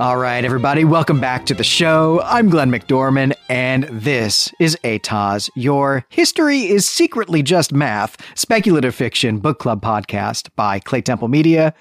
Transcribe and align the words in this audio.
All 0.00 0.16
right, 0.16 0.44
everybody, 0.44 0.84
welcome 0.84 1.18
back 1.18 1.44
to 1.46 1.54
the 1.54 1.64
show. 1.64 2.20
I'm 2.22 2.50
Glenn 2.50 2.70
McDorman, 2.70 3.32
and 3.48 3.82
this 3.90 4.52
is 4.60 4.78
ATOS, 4.84 5.50
your 5.56 6.06
History 6.08 6.68
is 6.68 6.88
Secretly 6.88 7.42
Just 7.42 7.72
Math 7.72 8.16
speculative 8.36 8.94
fiction 8.94 9.38
book 9.40 9.58
club 9.58 9.82
podcast 9.82 10.50
by 10.54 10.78
Clay 10.78 11.00
Temple 11.00 11.26
Media. 11.26 11.74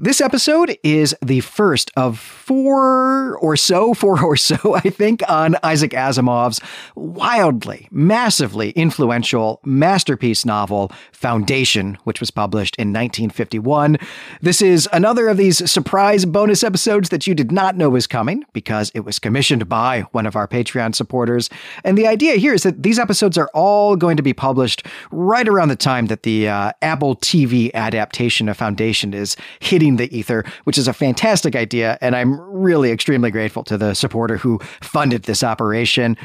This 0.00 0.20
episode 0.20 0.78
is 0.84 1.12
the 1.20 1.40
first 1.40 1.90
of 1.96 2.20
four 2.20 3.36
or 3.38 3.56
so, 3.56 3.94
four 3.94 4.24
or 4.24 4.36
so, 4.36 4.76
I 4.76 4.90
think, 4.90 5.28
on 5.28 5.56
Isaac 5.64 5.90
Asimov's 5.90 6.60
wildly, 6.94 7.88
massively 7.90 8.70
influential 8.70 9.60
masterpiece 9.64 10.44
novel, 10.44 10.92
Foundation, 11.10 11.98
which 12.04 12.20
was 12.20 12.30
published 12.30 12.76
in 12.76 12.90
1951. 12.90 13.98
This 14.40 14.62
is 14.62 14.88
another 14.92 15.26
of 15.26 15.36
these 15.36 15.68
surprise 15.68 16.24
bonus 16.24 16.62
episodes 16.62 17.08
that 17.08 17.26
you 17.26 17.34
did 17.34 17.50
not 17.50 17.76
know 17.76 17.90
was 17.90 18.06
coming 18.06 18.44
because 18.52 18.92
it 18.94 19.00
was 19.00 19.18
commissioned 19.18 19.68
by 19.68 20.02
one 20.12 20.26
of 20.26 20.36
our 20.36 20.46
Patreon 20.46 20.94
supporters. 20.94 21.50
And 21.82 21.98
the 21.98 22.06
idea 22.06 22.36
here 22.36 22.54
is 22.54 22.62
that 22.62 22.84
these 22.84 23.00
episodes 23.00 23.36
are 23.36 23.50
all 23.52 23.96
going 23.96 24.16
to 24.16 24.22
be 24.22 24.32
published 24.32 24.86
right 25.10 25.48
around 25.48 25.70
the 25.70 25.76
time 25.76 26.06
that 26.06 26.22
the 26.22 26.48
uh, 26.48 26.70
Apple 26.82 27.16
TV 27.16 27.74
adaptation 27.74 28.48
of 28.48 28.56
Foundation 28.56 29.12
is 29.12 29.36
hitting 29.58 29.87
the 29.96 30.16
ether, 30.16 30.44
which 30.64 30.78
is 30.78 30.88
a 30.88 30.92
fantastic 30.92 31.56
idea. 31.56 31.98
And 32.00 32.14
I'm 32.14 32.40
really 32.40 32.90
extremely 32.90 33.30
grateful 33.30 33.64
to 33.64 33.78
the 33.78 33.94
supporter 33.94 34.36
who 34.36 34.58
funded 34.80 35.24
this 35.24 35.42
operation. 35.42 36.16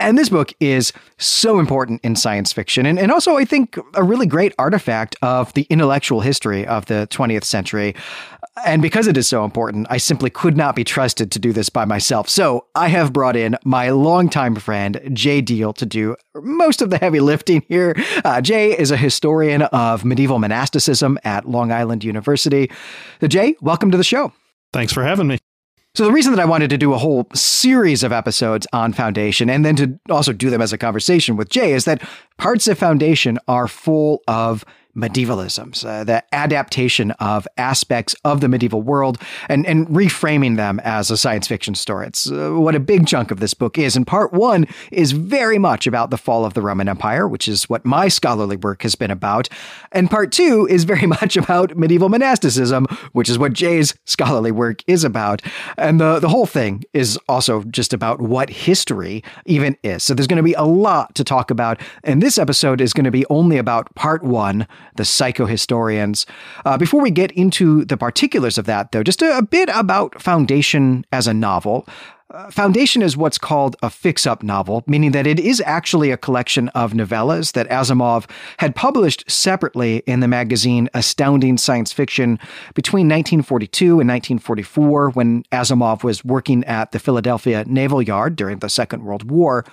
And 0.00 0.16
this 0.16 0.30
book 0.30 0.52
is 0.60 0.94
so 1.18 1.58
important 1.58 2.00
in 2.02 2.16
science 2.16 2.54
fiction, 2.54 2.86
and, 2.86 2.98
and 2.98 3.12
also, 3.12 3.36
I 3.36 3.44
think, 3.44 3.76
a 3.94 4.02
really 4.02 4.24
great 4.24 4.54
artifact 4.58 5.14
of 5.20 5.52
the 5.52 5.66
intellectual 5.68 6.22
history 6.22 6.66
of 6.66 6.86
the 6.86 7.06
20th 7.10 7.44
century. 7.44 7.94
And 8.64 8.82
because 8.82 9.06
it 9.06 9.16
is 9.16 9.28
so 9.28 9.44
important, 9.44 9.86
I 9.90 9.96
simply 9.96 10.30
could 10.30 10.56
not 10.56 10.76
be 10.76 10.84
trusted 10.84 11.30
to 11.32 11.38
do 11.38 11.52
this 11.52 11.68
by 11.68 11.84
myself. 11.84 12.28
So 12.28 12.66
I 12.74 12.88
have 12.88 13.12
brought 13.12 13.36
in 13.36 13.56
my 13.64 13.90
longtime 13.90 14.56
friend, 14.56 15.00
Jay 15.12 15.40
Deal, 15.40 15.72
to 15.74 15.86
do 15.86 16.16
most 16.34 16.82
of 16.82 16.90
the 16.90 16.98
heavy 16.98 17.20
lifting 17.20 17.62
here. 17.68 17.94
Uh, 18.24 18.40
Jay 18.40 18.76
is 18.76 18.90
a 18.90 18.96
historian 18.96 19.62
of 19.62 20.04
medieval 20.04 20.38
monasticism 20.38 21.18
at 21.24 21.48
Long 21.48 21.72
Island 21.72 22.04
University. 22.04 22.70
Jay, 23.26 23.56
welcome 23.60 23.90
to 23.90 23.96
the 23.96 24.04
show. 24.04 24.32
Thanks 24.72 24.92
for 24.92 25.02
having 25.02 25.26
me. 25.26 25.38
So 25.96 26.04
the 26.04 26.12
reason 26.12 26.32
that 26.32 26.40
I 26.40 26.44
wanted 26.44 26.70
to 26.70 26.78
do 26.78 26.92
a 26.92 26.98
whole 26.98 27.26
series 27.34 28.04
of 28.04 28.12
episodes 28.12 28.66
on 28.72 28.92
Foundation 28.92 29.50
and 29.50 29.64
then 29.64 29.74
to 29.76 29.98
also 30.08 30.32
do 30.32 30.48
them 30.48 30.62
as 30.62 30.72
a 30.72 30.78
conversation 30.78 31.36
with 31.36 31.48
Jay 31.48 31.72
is 31.72 31.84
that 31.84 32.02
parts 32.38 32.68
of 32.68 32.78
Foundation 32.78 33.38
are 33.48 33.66
full 33.66 34.22
of 34.28 34.64
medievalisms, 34.96 35.84
uh, 35.84 36.04
the 36.04 36.22
adaptation 36.34 37.10
of 37.12 37.46
aspects 37.56 38.14
of 38.24 38.40
the 38.40 38.48
medieval 38.48 38.82
world 38.82 39.18
and, 39.48 39.66
and 39.66 39.86
reframing 39.88 40.56
them 40.56 40.80
as 40.80 41.10
a 41.10 41.16
science 41.16 41.46
fiction 41.46 41.74
story. 41.74 42.06
It's 42.06 42.30
uh, 42.30 42.50
what 42.50 42.74
a 42.74 42.80
big 42.80 43.06
chunk 43.06 43.30
of 43.30 43.40
this 43.40 43.54
book 43.54 43.78
is. 43.78 43.96
And 43.96 44.06
part 44.06 44.32
one 44.32 44.66
is 44.90 45.12
very 45.12 45.58
much 45.58 45.86
about 45.86 46.10
the 46.10 46.18
fall 46.18 46.44
of 46.44 46.54
the 46.54 46.62
Roman 46.62 46.88
Empire, 46.88 47.28
which 47.28 47.48
is 47.48 47.68
what 47.68 47.84
my 47.84 48.08
scholarly 48.08 48.56
work 48.56 48.82
has 48.82 48.94
been 48.94 49.10
about. 49.10 49.48
And 49.92 50.10
part 50.10 50.32
two 50.32 50.66
is 50.68 50.84
very 50.84 51.06
much 51.20 51.36
about 51.36 51.76
medieval 51.76 52.08
monasticism, 52.08 52.86
which 53.12 53.28
is 53.28 53.38
what 53.38 53.52
Jay's 53.52 53.94
scholarly 54.04 54.52
work 54.52 54.82
is 54.86 55.04
about. 55.04 55.42
And 55.76 56.00
the, 56.00 56.18
the 56.18 56.28
whole 56.28 56.46
thing 56.46 56.84
is 56.92 57.18
also 57.28 57.62
just 57.64 57.92
about 57.92 58.20
what 58.20 58.50
history 58.50 59.22
even 59.46 59.76
is. 59.82 60.02
So 60.02 60.14
there's 60.14 60.26
going 60.26 60.36
to 60.36 60.42
be 60.42 60.54
a 60.54 60.64
lot 60.64 61.14
to 61.14 61.24
talk 61.24 61.50
about. 61.50 61.80
And 62.04 62.22
this 62.22 62.38
episode 62.38 62.80
is 62.80 62.92
going 62.92 63.04
to 63.04 63.10
be 63.10 63.24
only 63.30 63.58
about 63.58 63.94
part 63.94 64.22
one 64.22 64.66
the 64.96 65.02
psychohistorians. 65.02 66.26
Uh, 66.64 66.76
before 66.76 67.00
we 67.00 67.10
get 67.10 67.30
into 67.32 67.84
the 67.84 67.96
particulars 67.96 68.58
of 68.58 68.66
that, 68.66 68.92
though, 68.92 69.02
just 69.02 69.22
a, 69.22 69.38
a 69.38 69.42
bit 69.42 69.68
about 69.72 70.20
Foundation 70.20 71.04
as 71.12 71.26
a 71.26 71.34
novel. 71.34 71.86
Uh, 72.32 72.48
Foundation 72.48 73.02
is 73.02 73.16
what's 73.16 73.38
called 73.38 73.74
a 73.82 73.90
fix 73.90 74.24
up 74.24 74.44
novel, 74.44 74.84
meaning 74.86 75.10
that 75.10 75.26
it 75.26 75.40
is 75.40 75.60
actually 75.66 76.12
a 76.12 76.16
collection 76.16 76.68
of 76.70 76.92
novellas 76.92 77.52
that 77.52 77.68
Asimov 77.70 78.30
had 78.58 78.76
published 78.76 79.28
separately 79.28 80.04
in 80.06 80.20
the 80.20 80.28
magazine 80.28 80.88
Astounding 80.94 81.58
Science 81.58 81.92
Fiction 81.92 82.38
between 82.74 83.06
1942 83.08 83.84
and 84.00 84.08
1944 84.08 85.10
when 85.10 85.42
Asimov 85.50 86.04
was 86.04 86.24
working 86.24 86.62
at 86.64 86.92
the 86.92 87.00
Philadelphia 87.00 87.64
Naval 87.66 88.00
Yard 88.00 88.36
during 88.36 88.60
the 88.60 88.68
Second 88.68 89.02
World 89.02 89.28
War. 89.28 89.64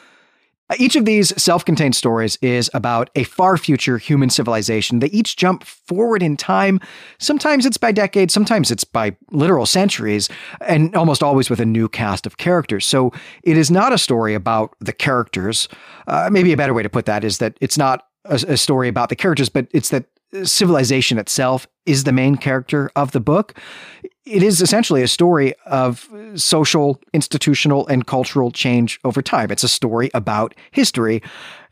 Each 0.77 0.97
of 0.97 1.05
these 1.05 1.41
self 1.41 1.63
contained 1.63 1.95
stories 1.95 2.37
is 2.41 2.69
about 2.73 3.09
a 3.15 3.23
far 3.23 3.57
future 3.57 3.97
human 3.97 4.29
civilization. 4.29 4.99
They 4.99 5.07
each 5.07 5.37
jump 5.37 5.63
forward 5.63 6.21
in 6.21 6.35
time. 6.35 6.81
Sometimes 7.19 7.65
it's 7.65 7.77
by 7.77 7.93
decades, 7.93 8.33
sometimes 8.33 8.69
it's 8.69 8.83
by 8.83 9.15
literal 9.31 9.65
centuries, 9.65 10.27
and 10.59 10.93
almost 10.95 11.23
always 11.23 11.49
with 11.49 11.61
a 11.61 11.65
new 11.65 11.87
cast 11.87 12.25
of 12.25 12.37
characters. 12.37 12.85
So 12.85 13.13
it 13.43 13.57
is 13.57 13.71
not 13.71 13.93
a 13.93 13.97
story 13.97 14.33
about 14.33 14.75
the 14.79 14.93
characters. 14.93 15.69
Uh, 16.05 16.29
maybe 16.31 16.51
a 16.51 16.57
better 16.57 16.73
way 16.73 16.83
to 16.83 16.89
put 16.89 17.05
that 17.05 17.23
is 17.23 17.37
that 17.37 17.57
it's 17.61 17.77
not 17.77 18.05
a, 18.25 18.35
a 18.47 18.57
story 18.57 18.89
about 18.89 19.07
the 19.07 19.15
characters, 19.15 19.47
but 19.47 19.67
it's 19.71 19.89
that 19.89 20.05
civilization 20.43 21.17
itself 21.17 21.67
is 21.85 22.03
the 22.03 22.11
main 22.11 22.35
character 22.35 22.91
of 22.95 23.11
the 23.11 23.19
book. 23.19 23.57
It 24.25 24.43
is 24.43 24.61
essentially 24.61 25.01
a 25.01 25.07
story 25.07 25.53
of 25.65 26.09
social, 26.35 27.01
institutional, 27.13 27.87
and 27.87 28.05
cultural 28.05 28.51
change 28.51 28.99
over 29.05 29.21
time. 29.21 29.51
It's 29.51 29.63
a 29.63 29.69
story 29.69 30.11
about 30.13 30.53
history. 30.71 31.23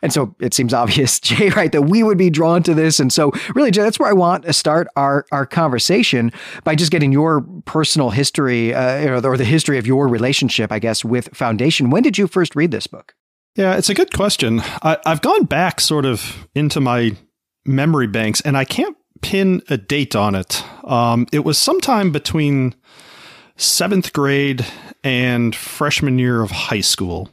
And 0.02 0.14
so 0.14 0.34
it 0.40 0.54
seems 0.54 0.74
obvious, 0.84 1.20
Jay, 1.22 1.50
right, 1.50 1.72
that 1.74 1.84
we 1.84 2.02
would 2.02 2.18
be 2.18 2.30
drawn 2.30 2.64
to 2.64 2.74
this. 2.74 3.00
And 3.00 3.12
so, 3.12 3.32
really, 3.54 3.72
Jay, 3.72 3.82
that's 3.82 4.00
where 4.00 4.10
I 4.10 4.14
want 4.14 4.46
to 4.46 4.54
start 4.54 4.88
our, 4.96 5.26
our 5.34 5.46
conversation 5.46 6.32
by 6.64 6.76
just 6.76 6.92
getting 6.92 7.12
your 7.12 7.42
personal 7.66 8.12
history, 8.12 8.74
uh, 8.74 9.22
or 9.22 9.38
the 9.38 9.44
history 9.44 9.78
of 9.78 9.86
your 9.86 10.08
relationship, 10.08 10.72
I 10.72 10.80
guess, 10.80 11.04
with 11.04 11.28
Foundation. 11.36 11.90
When 11.90 12.04
did 12.04 12.18
you 12.18 12.28
first 12.28 12.56
read 12.56 12.72
this 12.72 12.88
book? 12.88 13.16
Yeah, 13.56 13.76
it's 13.76 13.90
a 13.90 13.94
good 13.94 14.14
question. 14.14 14.62
I, 14.82 14.98
have 15.06 15.22
gone 15.22 15.46
back 15.46 15.80
sort 15.80 16.06
of 16.06 16.48
into 16.56 16.82
my 16.82 17.16
memory 17.66 18.08
banks, 18.08 18.42
and 18.42 18.58
I 18.58 18.66
can't 18.66 18.96
pin 19.22 19.62
a 19.70 19.78
date 19.78 20.16
on 20.16 20.36
it. 20.36 20.64
Um, 20.84 21.28
it 21.32 21.44
was 21.44 21.58
sometime 21.58 22.12
between 22.12 22.76
seventh 23.58 24.14
grade 24.14 24.66
and 25.04 25.56
freshman 25.56 26.20
year 26.20 26.42
of 26.42 26.52
high 26.52 26.82
school. 26.82 27.30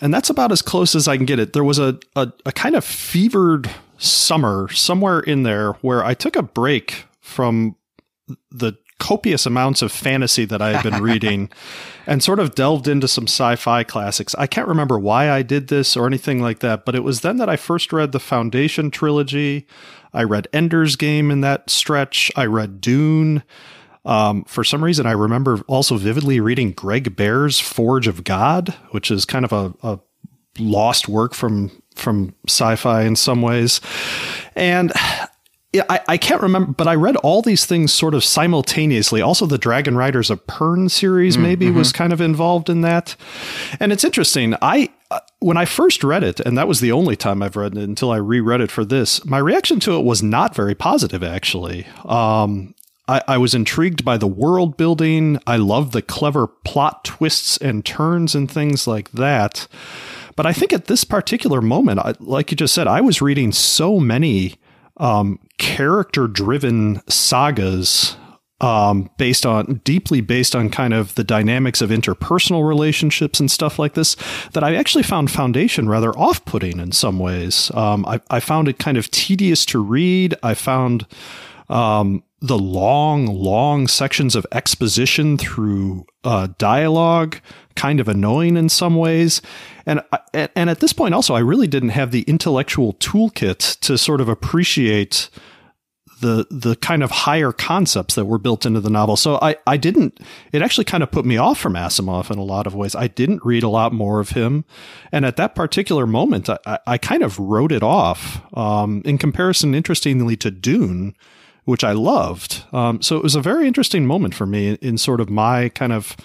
And 0.00 0.12
that's 0.12 0.30
about 0.30 0.52
as 0.52 0.62
close 0.62 0.94
as 0.94 1.06
I 1.06 1.16
can 1.16 1.26
get 1.26 1.38
it. 1.38 1.52
There 1.52 1.64
was 1.64 1.78
a, 1.78 1.98
a, 2.16 2.32
a 2.44 2.52
kind 2.52 2.74
of 2.74 2.84
fevered 2.84 3.70
summer 3.98 4.68
somewhere 4.72 5.20
in 5.20 5.42
there 5.44 5.72
where 5.74 6.04
I 6.04 6.14
took 6.14 6.34
a 6.34 6.42
break 6.42 7.06
from 7.20 7.76
the 8.50 8.72
copious 9.02 9.46
amounts 9.46 9.82
of 9.82 9.90
fantasy 9.90 10.44
that 10.44 10.62
I 10.62 10.72
had 10.72 10.84
been 10.84 11.02
reading 11.02 11.50
and 12.06 12.22
sort 12.22 12.38
of 12.38 12.54
delved 12.54 12.86
into 12.86 13.08
some 13.08 13.24
sci 13.24 13.56
fi 13.56 13.82
classics. 13.82 14.32
I 14.38 14.46
can't 14.46 14.68
remember 14.68 14.96
why 14.96 15.28
I 15.28 15.42
did 15.42 15.66
this 15.66 15.96
or 15.96 16.06
anything 16.06 16.40
like 16.40 16.60
that, 16.60 16.84
but 16.84 16.94
it 16.94 17.02
was 17.02 17.22
then 17.22 17.38
that 17.38 17.48
I 17.48 17.56
first 17.56 17.92
read 17.92 18.12
the 18.12 18.20
Foundation 18.20 18.92
trilogy. 18.92 19.66
I 20.14 20.22
read 20.22 20.46
Ender's 20.52 20.94
Game 20.94 21.32
in 21.32 21.40
that 21.40 21.68
stretch. 21.68 22.30
I 22.36 22.46
read 22.46 22.80
Dune. 22.80 23.42
Um, 24.04 24.44
for 24.44 24.62
some 24.62 24.84
reason, 24.84 25.04
I 25.04 25.12
remember 25.12 25.62
also 25.66 25.96
vividly 25.96 26.38
reading 26.38 26.70
Greg 26.70 27.16
Bear's 27.16 27.58
Forge 27.58 28.06
of 28.06 28.22
God, 28.22 28.68
which 28.92 29.10
is 29.10 29.24
kind 29.24 29.44
of 29.44 29.52
a, 29.52 29.74
a 29.82 29.98
lost 30.60 31.08
work 31.08 31.34
from 31.34 31.72
from 31.96 32.34
sci-fi 32.48 33.02
in 33.02 33.16
some 33.16 33.42
ways. 33.42 33.80
And 34.54 34.92
yeah, 35.72 35.84
I, 35.88 36.00
I 36.06 36.16
can't 36.18 36.42
remember, 36.42 36.72
but 36.72 36.86
I 36.86 36.94
read 36.94 37.16
all 37.16 37.40
these 37.40 37.64
things 37.64 37.94
sort 37.94 38.12
of 38.12 38.22
simultaneously. 38.22 39.22
Also, 39.22 39.46
the 39.46 39.56
Dragon 39.56 39.96
Riders 39.96 40.28
of 40.28 40.46
Pern 40.46 40.90
series 40.90 41.38
mm, 41.38 41.42
maybe 41.42 41.66
mm-hmm. 41.66 41.78
was 41.78 41.92
kind 41.92 42.12
of 42.12 42.20
involved 42.20 42.68
in 42.68 42.82
that. 42.82 43.16
And 43.80 43.90
it's 43.90 44.04
interesting. 44.04 44.54
I 44.60 44.90
uh, 45.10 45.20
when 45.38 45.56
I 45.56 45.64
first 45.64 46.04
read 46.04 46.24
it, 46.24 46.40
and 46.40 46.58
that 46.58 46.68
was 46.68 46.80
the 46.80 46.92
only 46.92 47.16
time 47.16 47.42
I've 47.42 47.56
read 47.56 47.76
it 47.76 47.88
until 47.88 48.10
I 48.10 48.18
reread 48.18 48.60
it 48.60 48.70
for 48.70 48.84
this, 48.84 49.24
my 49.24 49.38
reaction 49.38 49.80
to 49.80 49.96
it 49.96 50.04
was 50.04 50.22
not 50.22 50.54
very 50.54 50.74
positive. 50.74 51.22
Actually, 51.22 51.86
um, 52.04 52.74
I, 53.08 53.22
I 53.26 53.38
was 53.38 53.54
intrigued 53.54 54.04
by 54.04 54.18
the 54.18 54.26
world 54.26 54.76
building. 54.76 55.38
I 55.46 55.56
love 55.56 55.92
the 55.92 56.02
clever 56.02 56.46
plot 56.46 57.04
twists 57.04 57.56
and 57.56 57.82
turns 57.82 58.34
and 58.34 58.50
things 58.50 58.86
like 58.86 59.10
that. 59.12 59.68
But 60.36 60.44
I 60.44 60.52
think 60.52 60.74
at 60.74 60.86
this 60.86 61.04
particular 61.04 61.62
moment, 61.62 62.00
I, 62.00 62.14
like 62.20 62.50
you 62.50 62.56
just 62.58 62.74
said, 62.74 62.86
I 62.86 63.00
was 63.00 63.22
reading 63.22 63.52
so 63.52 63.98
many 63.98 64.56
um, 64.98 65.38
character 65.58 66.26
driven 66.26 67.00
sagas 67.08 68.16
um, 68.62 69.10
based 69.18 69.44
on 69.44 69.80
deeply 69.84 70.20
based 70.20 70.54
on 70.54 70.70
kind 70.70 70.94
of 70.94 71.14
the 71.16 71.24
dynamics 71.24 71.80
of 71.80 71.90
interpersonal 71.90 72.66
relationships 72.66 73.40
and 73.40 73.50
stuff 73.50 73.78
like 73.78 73.94
this 73.94 74.16
that 74.52 74.62
I 74.62 74.76
actually 74.76 75.02
found 75.02 75.30
Foundation 75.30 75.88
rather 75.88 76.16
off 76.16 76.44
putting 76.44 76.78
in 76.78 76.92
some 76.92 77.18
ways. 77.18 77.72
Um, 77.74 78.06
I, 78.06 78.20
I, 78.30 78.38
found 78.38 78.68
it 78.68 78.78
kind 78.78 78.96
of 78.96 79.10
tedious 79.10 79.66
to 79.66 79.82
read. 79.82 80.36
I 80.44 80.54
found 80.54 81.06
um, 81.68 82.22
the 82.42 82.58
long, 82.58 83.26
long 83.26 83.86
sections 83.86 84.34
of 84.34 84.44
exposition 84.50 85.38
through 85.38 86.04
uh, 86.24 86.48
dialogue 86.58 87.38
kind 87.76 88.00
of 88.00 88.08
annoying 88.08 88.56
in 88.56 88.68
some 88.68 88.96
ways. 88.96 89.40
And 89.86 90.02
and 90.34 90.68
at 90.68 90.80
this 90.80 90.92
point, 90.92 91.14
also, 91.14 91.34
I 91.34 91.40
really 91.40 91.68
didn't 91.68 91.90
have 91.90 92.10
the 92.10 92.22
intellectual 92.22 92.94
toolkit 92.94 93.78
to 93.80 93.96
sort 93.96 94.20
of 94.20 94.28
appreciate 94.28 95.30
the 96.20 96.46
the 96.50 96.76
kind 96.76 97.02
of 97.02 97.10
higher 97.10 97.52
concepts 97.52 98.14
that 98.16 98.24
were 98.24 98.38
built 98.38 98.66
into 98.66 98.80
the 98.80 98.90
novel. 98.90 99.16
So 99.16 99.38
I 99.40 99.56
I 99.66 99.76
didn't. 99.76 100.18
It 100.52 100.62
actually 100.62 100.84
kind 100.84 101.02
of 101.02 101.10
put 101.10 101.24
me 101.24 101.36
off 101.36 101.58
from 101.58 101.74
Asimov 101.74 102.30
in 102.30 102.38
a 102.38 102.44
lot 102.44 102.66
of 102.66 102.74
ways. 102.74 102.94
I 102.94 103.06
didn't 103.06 103.44
read 103.44 103.62
a 103.62 103.68
lot 103.68 103.92
more 103.92 104.18
of 104.18 104.30
him, 104.30 104.64
and 105.12 105.24
at 105.24 105.36
that 105.36 105.54
particular 105.54 106.06
moment, 106.06 106.48
I, 106.48 106.78
I 106.86 106.98
kind 106.98 107.22
of 107.22 107.38
wrote 107.38 107.72
it 107.72 107.82
off. 107.84 108.42
Um, 108.56 109.02
in 109.04 109.18
comparison, 109.18 109.74
interestingly, 109.74 110.36
to 110.38 110.50
Dune, 110.50 111.14
which 111.64 111.84
I 111.84 111.92
loved. 111.92 112.64
Um, 112.72 113.00
so 113.02 113.16
it 113.16 113.22
was 113.22 113.34
a 113.34 113.40
very 113.40 113.66
interesting 113.66 114.06
moment 114.06 114.34
for 114.34 114.46
me 114.46 114.68
in, 114.68 114.76
in 114.76 114.98
sort 114.98 115.20
of 115.20 115.30
my 115.30 115.68
kind 115.70 115.92
of 115.92 116.16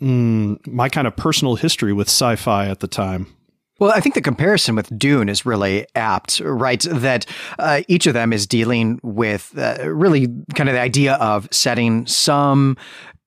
mm, 0.00 0.64
my 0.66 0.88
kind 0.88 1.06
of 1.06 1.16
personal 1.16 1.56
history 1.56 1.92
with 1.92 2.08
sci-fi 2.08 2.68
at 2.68 2.80
the 2.80 2.88
time. 2.88 3.26
Well, 3.78 3.92
I 3.92 4.00
think 4.00 4.14
the 4.14 4.20
comparison 4.20 4.76
with 4.76 4.96
Dune 4.98 5.30
is 5.30 5.46
really 5.46 5.86
apt, 5.94 6.40
right? 6.40 6.82
That 6.82 7.24
uh, 7.58 7.80
each 7.88 8.06
of 8.06 8.12
them 8.12 8.30
is 8.30 8.46
dealing 8.46 9.00
with 9.02 9.54
uh, 9.56 9.90
really 9.90 10.26
kind 10.54 10.68
of 10.68 10.74
the 10.74 10.80
idea 10.80 11.14
of 11.14 11.48
setting 11.50 12.06
some 12.06 12.76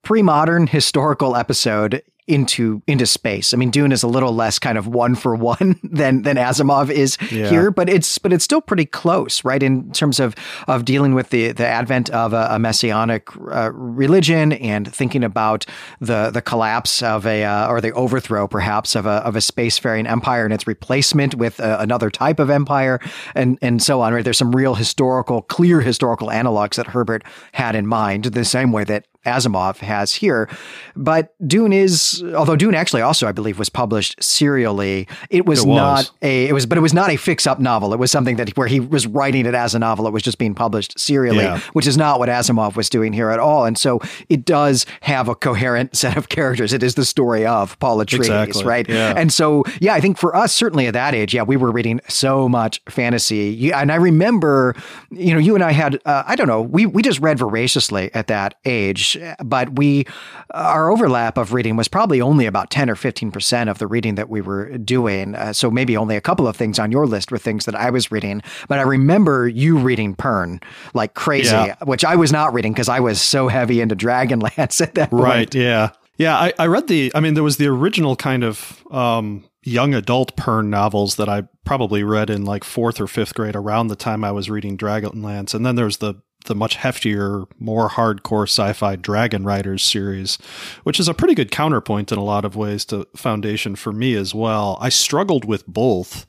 pre 0.04 0.22
modern 0.22 0.68
historical 0.68 1.34
episode 1.34 2.02
into 2.26 2.82
into 2.86 3.04
space. 3.04 3.52
I 3.52 3.56
mean, 3.56 3.70
Dune 3.70 3.92
is 3.92 4.02
a 4.02 4.08
little 4.08 4.34
less 4.34 4.58
kind 4.58 4.78
of 4.78 4.86
one 4.86 5.14
for 5.14 5.34
one 5.34 5.78
than 5.82 6.22
than 6.22 6.36
Asimov 6.36 6.90
is 6.90 7.18
yeah. 7.30 7.48
here, 7.48 7.70
but 7.70 7.88
it's 7.88 8.18
but 8.18 8.32
it's 8.32 8.44
still 8.44 8.60
pretty 8.60 8.86
close, 8.86 9.44
right? 9.44 9.62
In 9.62 9.92
terms 9.92 10.20
of 10.20 10.34
of 10.66 10.84
dealing 10.84 11.14
with 11.14 11.30
the 11.30 11.52
the 11.52 11.66
advent 11.66 12.10
of 12.10 12.32
a, 12.32 12.48
a 12.50 12.58
messianic 12.58 13.28
uh, 13.52 13.70
religion 13.72 14.52
and 14.52 14.92
thinking 14.92 15.22
about 15.22 15.66
the 16.00 16.30
the 16.30 16.40
collapse 16.40 17.02
of 17.02 17.26
a 17.26 17.44
uh, 17.44 17.68
or 17.68 17.80
the 17.80 17.92
overthrow, 17.92 18.48
perhaps, 18.48 18.94
of 18.94 19.04
a 19.06 19.22
of 19.24 19.36
a 19.36 19.40
spacefaring 19.40 20.08
empire 20.08 20.44
and 20.44 20.54
its 20.54 20.66
replacement 20.66 21.34
with 21.34 21.60
a, 21.60 21.78
uh, 21.78 21.82
another 21.82 22.10
type 22.10 22.38
of 22.38 22.48
empire, 22.48 23.00
and 23.34 23.58
and 23.60 23.82
so 23.82 24.00
on. 24.00 24.14
Right? 24.14 24.24
There's 24.24 24.38
some 24.38 24.54
real 24.54 24.74
historical, 24.74 25.42
clear 25.42 25.80
historical 25.80 26.28
analogs 26.28 26.76
that 26.76 26.86
Herbert 26.86 27.22
had 27.52 27.74
in 27.76 27.86
mind, 27.86 28.24
the 28.24 28.44
same 28.44 28.72
way 28.72 28.84
that 28.84 29.06
Asimov 29.24 29.78
has 29.78 30.14
here. 30.14 30.48
But 30.96 31.34
Dune 31.46 31.72
is, 31.72 32.22
although 32.34 32.56
Dune 32.56 32.74
actually 32.74 33.02
also, 33.02 33.26
I 33.26 33.32
believe, 33.32 33.58
was 33.58 33.68
published 33.68 34.22
serially. 34.22 35.08
It 35.30 35.46
was, 35.46 35.64
it 35.64 35.68
was. 35.68 35.76
not 35.76 36.10
a, 36.22 36.48
it 36.48 36.52
was, 36.52 36.66
but 36.66 36.78
it 36.78 36.80
was 36.80 36.94
not 36.94 37.10
a 37.10 37.16
fix-up 37.16 37.58
novel. 37.58 37.92
It 37.92 37.98
was 37.98 38.10
something 38.10 38.36
that 38.36 38.56
where 38.56 38.68
he 38.68 38.80
was 38.80 39.06
writing 39.06 39.46
it 39.46 39.54
as 39.54 39.74
a 39.74 39.78
novel. 39.78 40.06
It 40.06 40.12
was 40.12 40.22
just 40.22 40.38
being 40.38 40.54
published 40.54 40.98
serially, 40.98 41.44
yeah. 41.44 41.60
which 41.72 41.86
is 41.86 41.96
not 41.96 42.18
what 42.18 42.28
Asimov 42.28 42.76
was 42.76 42.88
doing 42.88 43.12
here 43.12 43.30
at 43.30 43.38
all. 43.38 43.64
And 43.64 43.76
so 43.76 44.00
it 44.28 44.44
does 44.44 44.86
have 45.00 45.28
a 45.28 45.34
coherent 45.34 45.96
set 46.04 46.16
of 46.16 46.28
characters. 46.28 46.72
It 46.72 46.82
is 46.82 46.94
the 46.94 47.04
story 47.04 47.46
of 47.46 47.78
Paul 47.78 47.98
Atreides, 47.98 48.20
exactly. 48.20 48.64
right? 48.64 48.88
Yeah. 48.88 49.14
And 49.16 49.32
so, 49.32 49.64
yeah, 49.80 49.94
I 49.94 50.00
think 50.00 50.18
for 50.18 50.36
us, 50.36 50.54
certainly 50.54 50.86
at 50.86 50.94
that 50.94 51.14
age, 51.14 51.34
yeah, 51.34 51.42
we 51.42 51.56
were 51.56 51.70
reading 51.70 52.00
so 52.08 52.48
much 52.48 52.80
fantasy. 52.88 53.72
And 53.72 53.90
I 53.90 53.96
remember, 53.96 54.74
you 55.10 55.32
know, 55.32 55.40
you 55.40 55.54
and 55.54 55.64
I 55.64 55.72
had, 55.72 56.00
uh, 56.04 56.24
I 56.26 56.36
don't 56.36 56.46
know, 56.46 56.62
we 56.62 56.86
we 56.86 57.02
just 57.02 57.20
read 57.20 57.38
voraciously 57.38 58.10
at 58.14 58.28
that 58.28 58.54
age 58.64 59.13
but 59.42 59.76
we 59.76 60.06
our 60.52 60.90
overlap 60.90 61.38
of 61.38 61.52
reading 61.52 61.76
was 61.76 61.88
probably 61.88 62.20
only 62.20 62.46
about 62.46 62.70
10 62.70 62.90
or 62.90 62.94
15% 62.94 63.70
of 63.70 63.78
the 63.78 63.86
reading 63.86 64.14
that 64.14 64.28
we 64.28 64.40
were 64.40 64.76
doing. 64.78 65.34
Uh, 65.34 65.52
so 65.52 65.70
maybe 65.70 65.96
only 65.96 66.16
a 66.16 66.20
couple 66.20 66.46
of 66.46 66.56
things 66.56 66.78
on 66.78 66.92
your 66.92 67.06
list 67.06 67.30
were 67.30 67.38
things 67.38 67.64
that 67.64 67.74
I 67.74 67.90
was 67.90 68.10
reading. 68.10 68.42
But 68.68 68.78
I 68.78 68.82
remember 68.82 69.48
you 69.48 69.78
reading 69.78 70.14
Pern 70.14 70.62
like 70.94 71.14
crazy, 71.14 71.50
yeah. 71.50 71.76
which 71.84 72.04
I 72.04 72.16
was 72.16 72.32
not 72.32 72.52
reading 72.52 72.72
because 72.72 72.88
I 72.88 73.00
was 73.00 73.20
so 73.20 73.48
heavy 73.48 73.80
into 73.80 73.96
Dragonlance 73.96 74.80
at 74.80 74.94
that 74.94 75.10
point. 75.10 75.22
Right. 75.22 75.54
Yeah. 75.54 75.90
Yeah. 76.16 76.36
I, 76.36 76.52
I 76.58 76.66
read 76.66 76.88
the, 76.88 77.10
I 77.14 77.20
mean, 77.20 77.34
there 77.34 77.42
was 77.42 77.56
the 77.56 77.66
original 77.66 78.16
kind 78.16 78.44
of, 78.44 78.84
um, 78.90 79.44
young 79.64 79.94
adult 79.94 80.36
Pern 80.36 80.66
novels 80.66 81.16
that 81.16 81.28
I 81.28 81.44
probably 81.64 82.04
read 82.04 82.30
in 82.30 82.44
like 82.44 82.64
fourth 82.64 83.00
or 83.00 83.06
fifth 83.06 83.34
grade 83.34 83.56
around 83.56 83.88
the 83.88 83.96
time 83.96 84.22
I 84.22 84.30
was 84.30 84.50
reading 84.50 84.76
Dragonlance. 84.76 85.54
And 85.54 85.64
then 85.64 85.74
there's 85.74 85.96
the 85.98 86.16
the 86.44 86.54
much 86.54 86.78
heftier, 86.78 87.46
more 87.58 87.88
hardcore 87.90 88.44
sci-fi 88.44 88.96
Dragon 88.96 89.44
Riders 89.44 89.82
series, 89.82 90.36
which 90.84 91.00
is 91.00 91.08
a 91.08 91.14
pretty 91.14 91.34
good 91.34 91.50
counterpoint 91.50 92.12
in 92.12 92.18
a 92.18 92.24
lot 92.24 92.44
of 92.44 92.56
ways 92.56 92.84
to 92.86 93.06
Foundation 93.16 93.76
for 93.76 93.92
me 93.92 94.14
as 94.14 94.34
well. 94.34 94.78
I 94.80 94.88
struggled 94.88 95.44
with 95.44 95.66
both, 95.66 96.26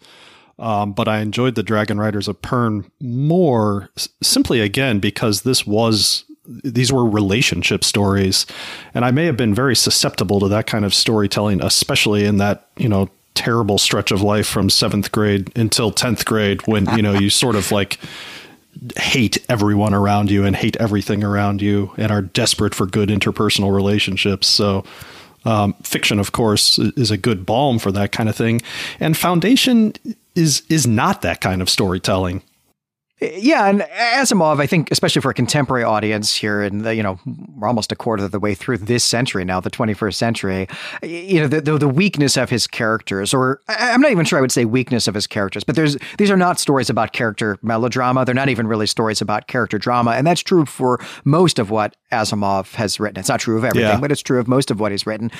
um, 0.57 0.93
but 0.93 1.07
I 1.07 1.19
enjoyed 1.19 1.55
the 1.55 1.63
Dragon 1.63 1.99
Riders 1.99 2.27
of 2.27 2.41
Pern 2.41 2.89
more 3.01 3.89
simply 4.21 4.61
again 4.61 4.99
because 4.99 5.41
this 5.41 5.67
was 5.67 6.25
these 6.63 6.93
were 6.93 7.05
relationship 7.05 7.83
stories, 7.83 8.45
and 8.93 9.03
I 9.03 9.11
may 9.11 9.25
have 9.25 9.37
been 9.37 9.55
very 9.55 9.75
susceptible 9.75 10.39
to 10.41 10.47
that 10.49 10.67
kind 10.67 10.85
of 10.85 10.93
storytelling, 10.93 11.61
especially 11.61 12.25
in 12.25 12.37
that 12.37 12.67
you 12.77 12.87
know 12.87 13.09
terrible 13.33 13.77
stretch 13.77 14.11
of 14.11 14.21
life 14.21 14.47
from 14.47 14.69
seventh 14.69 15.11
grade 15.11 15.51
until 15.57 15.91
tenth 15.91 16.25
grade 16.25 16.65
when 16.67 16.85
you 16.95 17.01
know 17.01 17.13
you 17.13 17.29
sort 17.29 17.55
of 17.55 17.71
like 17.71 17.99
hate 18.97 19.43
everyone 19.49 19.93
around 19.93 20.29
you 20.29 20.45
and 20.45 20.55
hate 20.55 20.75
everything 20.77 21.23
around 21.23 21.61
you 21.61 21.91
and 21.97 22.11
are 22.11 22.21
desperate 22.21 22.75
for 22.75 22.85
good 22.85 23.09
interpersonal 23.09 23.73
relationships. 23.73 24.47
So, 24.47 24.83
um, 25.45 25.73
fiction, 25.83 26.19
of 26.19 26.31
course, 26.31 26.79
is 26.79 27.11
a 27.11 27.17
good 27.17 27.45
balm 27.45 27.79
for 27.79 27.91
that 27.91 28.11
kind 28.11 28.29
of 28.29 28.35
thing. 28.35 28.61
And 28.99 29.15
foundation 29.15 29.93
is 30.35 30.63
is 30.69 30.87
not 30.87 31.21
that 31.21 31.41
kind 31.41 31.61
of 31.61 31.69
storytelling. 31.69 32.41
Yeah, 33.37 33.67
and 33.67 33.81
Asimov, 33.81 34.59
I 34.59 34.67
think, 34.67 34.91
especially 34.91 35.21
for 35.21 35.31
a 35.31 35.33
contemporary 35.33 35.83
audience 35.83 36.35
here, 36.35 36.61
and 36.61 36.85
you 36.85 37.03
know, 37.03 37.19
we're 37.55 37.67
almost 37.67 37.91
a 37.91 37.95
quarter 37.95 38.25
of 38.25 38.31
the 38.31 38.39
way 38.39 38.53
through 38.53 38.79
this 38.79 39.03
century 39.03 39.45
now, 39.45 39.59
the 39.59 39.71
21st 39.71 40.13
century. 40.13 40.67
You 41.03 41.41
know, 41.41 41.47
the, 41.47 41.61
the, 41.61 41.77
the 41.77 41.87
weakness 41.87 42.37
of 42.37 42.49
his 42.49 42.67
characters, 42.67 43.33
or 43.33 43.61
I'm 43.67 44.01
not 44.01 44.11
even 44.11 44.25
sure 44.25 44.37
I 44.37 44.41
would 44.41 44.51
say 44.51 44.65
weakness 44.65 45.07
of 45.07 45.15
his 45.15 45.27
characters, 45.27 45.63
but 45.63 45.75
there's 45.75 45.97
these 46.17 46.31
are 46.31 46.37
not 46.37 46.59
stories 46.59 46.89
about 46.89 47.13
character 47.13 47.57
melodrama. 47.61 48.25
They're 48.25 48.35
not 48.35 48.49
even 48.49 48.67
really 48.67 48.87
stories 48.87 49.21
about 49.21 49.47
character 49.47 49.77
drama, 49.77 50.11
and 50.11 50.25
that's 50.25 50.41
true 50.41 50.65
for 50.65 50.99
most 51.23 51.59
of 51.59 51.69
what 51.69 51.95
Asimov 52.11 52.75
has 52.75 52.99
written. 52.99 53.19
It's 53.19 53.29
not 53.29 53.39
true 53.39 53.57
of 53.57 53.63
everything, 53.63 53.89
yeah. 53.89 53.99
but 53.99 54.11
it's 54.11 54.21
true 54.21 54.39
of 54.39 54.47
most 54.47 54.71
of 54.71 54.79
what 54.79 54.91
he's 54.91 55.05
written. 55.05 55.31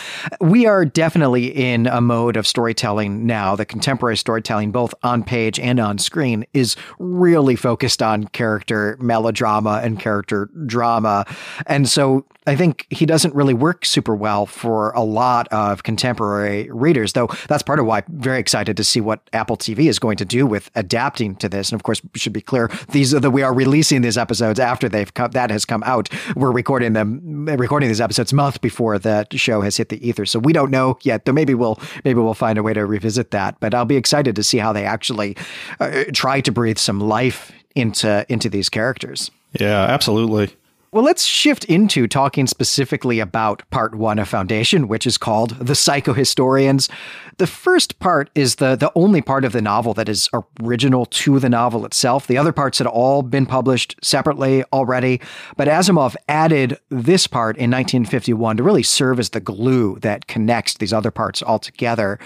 We 0.41 0.65
are 0.65 0.85
definitely 0.85 1.47
in 1.47 1.87
a 1.87 2.01
mode 2.01 2.37
of 2.37 2.47
storytelling 2.47 3.25
now. 3.25 3.55
The 3.55 3.65
contemporary 3.65 4.17
storytelling, 4.17 4.71
both 4.71 4.93
on 5.03 5.23
page 5.23 5.59
and 5.59 5.79
on 5.79 5.97
screen, 5.97 6.45
is 6.53 6.75
really 6.99 7.55
focused 7.55 7.74
on 8.01 8.25
character 8.25 8.97
melodrama 8.99 9.81
and 9.83 9.99
character 9.99 10.49
drama. 10.65 11.25
And 11.67 11.87
so 11.87 12.25
I 12.47 12.55
think 12.55 12.85
he 12.91 13.05
doesn't 13.05 13.33
really 13.33 13.55
work 13.55 13.85
super 13.85 14.15
well 14.15 14.45
for 14.45 14.91
a 14.91 15.01
lot 15.01 15.47
of 15.47 15.83
contemporary 15.83 16.69
readers, 16.69 17.13
though 17.13 17.27
that's 17.47 17.63
part 17.63 17.79
of 17.79 17.87
why 17.87 17.99
I'm 17.99 18.19
very 18.21 18.39
excited 18.39 18.77
to 18.77 18.83
see 18.83 19.01
what 19.01 19.27
Apple 19.33 19.57
TV 19.57 19.87
is 19.87 19.97
going 19.97 20.17
to 20.17 20.25
do 20.25 20.45
with 20.45 20.69
adapting 20.75 21.35
to 21.37 21.49
this. 21.49 21.71
And 21.71 21.79
of 21.79 21.83
course, 21.83 22.01
should 22.15 22.33
be 22.33 22.41
clear, 22.41 22.69
these 22.89 23.13
are 23.15 23.19
the, 23.19 23.31
we 23.31 23.41
are 23.41 23.53
releasing 23.53 24.01
these 24.01 24.17
episodes 24.17 24.59
after 24.59 24.87
they've 24.87 25.11
come, 25.13 25.31
that 25.31 25.49
has 25.49 25.65
come 25.65 25.81
out. 25.85 26.09
We're 26.35 26.51
recording 26.51 26.93
them, 26.93 27.45
recording 27.45 27.89
these 27.89 28.01
episodes 28.01 28.31
month 28.31 28.61
before 28.61 28.99
the 28.99 29.25
show 29.31 29.61
has 29.61 29.77
hit 29.77 29.89
the 29.89 30.07
ether. 30.07 30.25
So 30.25 30.37
we 30.37 30.53
don't 30.53 30.69
know 30.69 30.99
yet, 31.01 31.25
though 31.25 31.33
maybe 31.33 31.55
we'll, 31.55 31.79
maybe 32.03 32.19
we'll 32.19 32.35
find 32.35 32.59
a 32.59 32.63
way 32.63 32.73
to 32.73 32.85
revisit 32.85 33.31
that, 33.31 33.59
but 33.59 33.73
I'll 33.73 33.85
be 33.85 33.97
excited 33.97 34.35
to 34.35 34.43
see 34.43 34.59
how 34.59 34.71
they 34.71 34.85
actually 34.85 35.35
uh, 35.79 36.03
try 36.13 36.41
to 36.41 36.51
breathe 36.51 36.77
some 36.77 36.99
life 36.99 37.51
into, 37.75 38.25
into 38.29 38.49
these 38.49 38.69
characters. 38.69 39.31
Yeah, 39.59 39.83
absolutely. 39.83 40.55
Well, 40.91 41.03
let's 41.03 41.25
shift 41.25 41.65
into 41.65 42.07
talking 42.07 42.47
specifically 42.47 43.19
about 43.19 43.69
part 43.69 43.95
one 43.95 44.17
of 44.17 44.29
Foundation, 44.29 44.87
which 44.87 45.05
is 45.05 45.17
called 45.17 45.49
The 45.51 45.73
Psychohistorians. 45.73 46.89
The 47.37 47.47
first 47.47 47.99
part 47.99 48.29
is 48.33 48.55
the, 48.55 48.77
the 48.77 48.91
only 48.95 49.21
part 49.21 49.43
of 49.43 49.51
the 49.51 49.61
novel 49.61 49.93
that 49.95 50.07
is 50.07 50.29
original 50.61 51.05
to 51.05 51.37
the 51.39 51.49
novel 51.49 51.85
itself. 51.85 52.27
The 52.27 52.37
other 52.37 52.53
parts 52.53 52.77
had 52.77 52.87
all 52.87 53.23
been 53.23 53.45
published 53.45 53.95
separately 54.01 54.63
already, 54.71 55.19
but 55.57 55.67
Asimov 55.67 56.15
added 56.29 56.79
this 56.89 57.27
part 57.27 57.57
in 57.57 57.69
1951 57.71 58.57
to 58.57 58.63
really 58.63 58.83
serve 58.83 59.19
as 59.19 59.31
the 59.31 59.41
glue 59.41 59.99
that 59.99 60.27
connects 60.27 60.75
these 60.75 60.93
other 60.93 61.11
parts 61.11 61.41
all 61.41 61.59
together. 61.59 62.19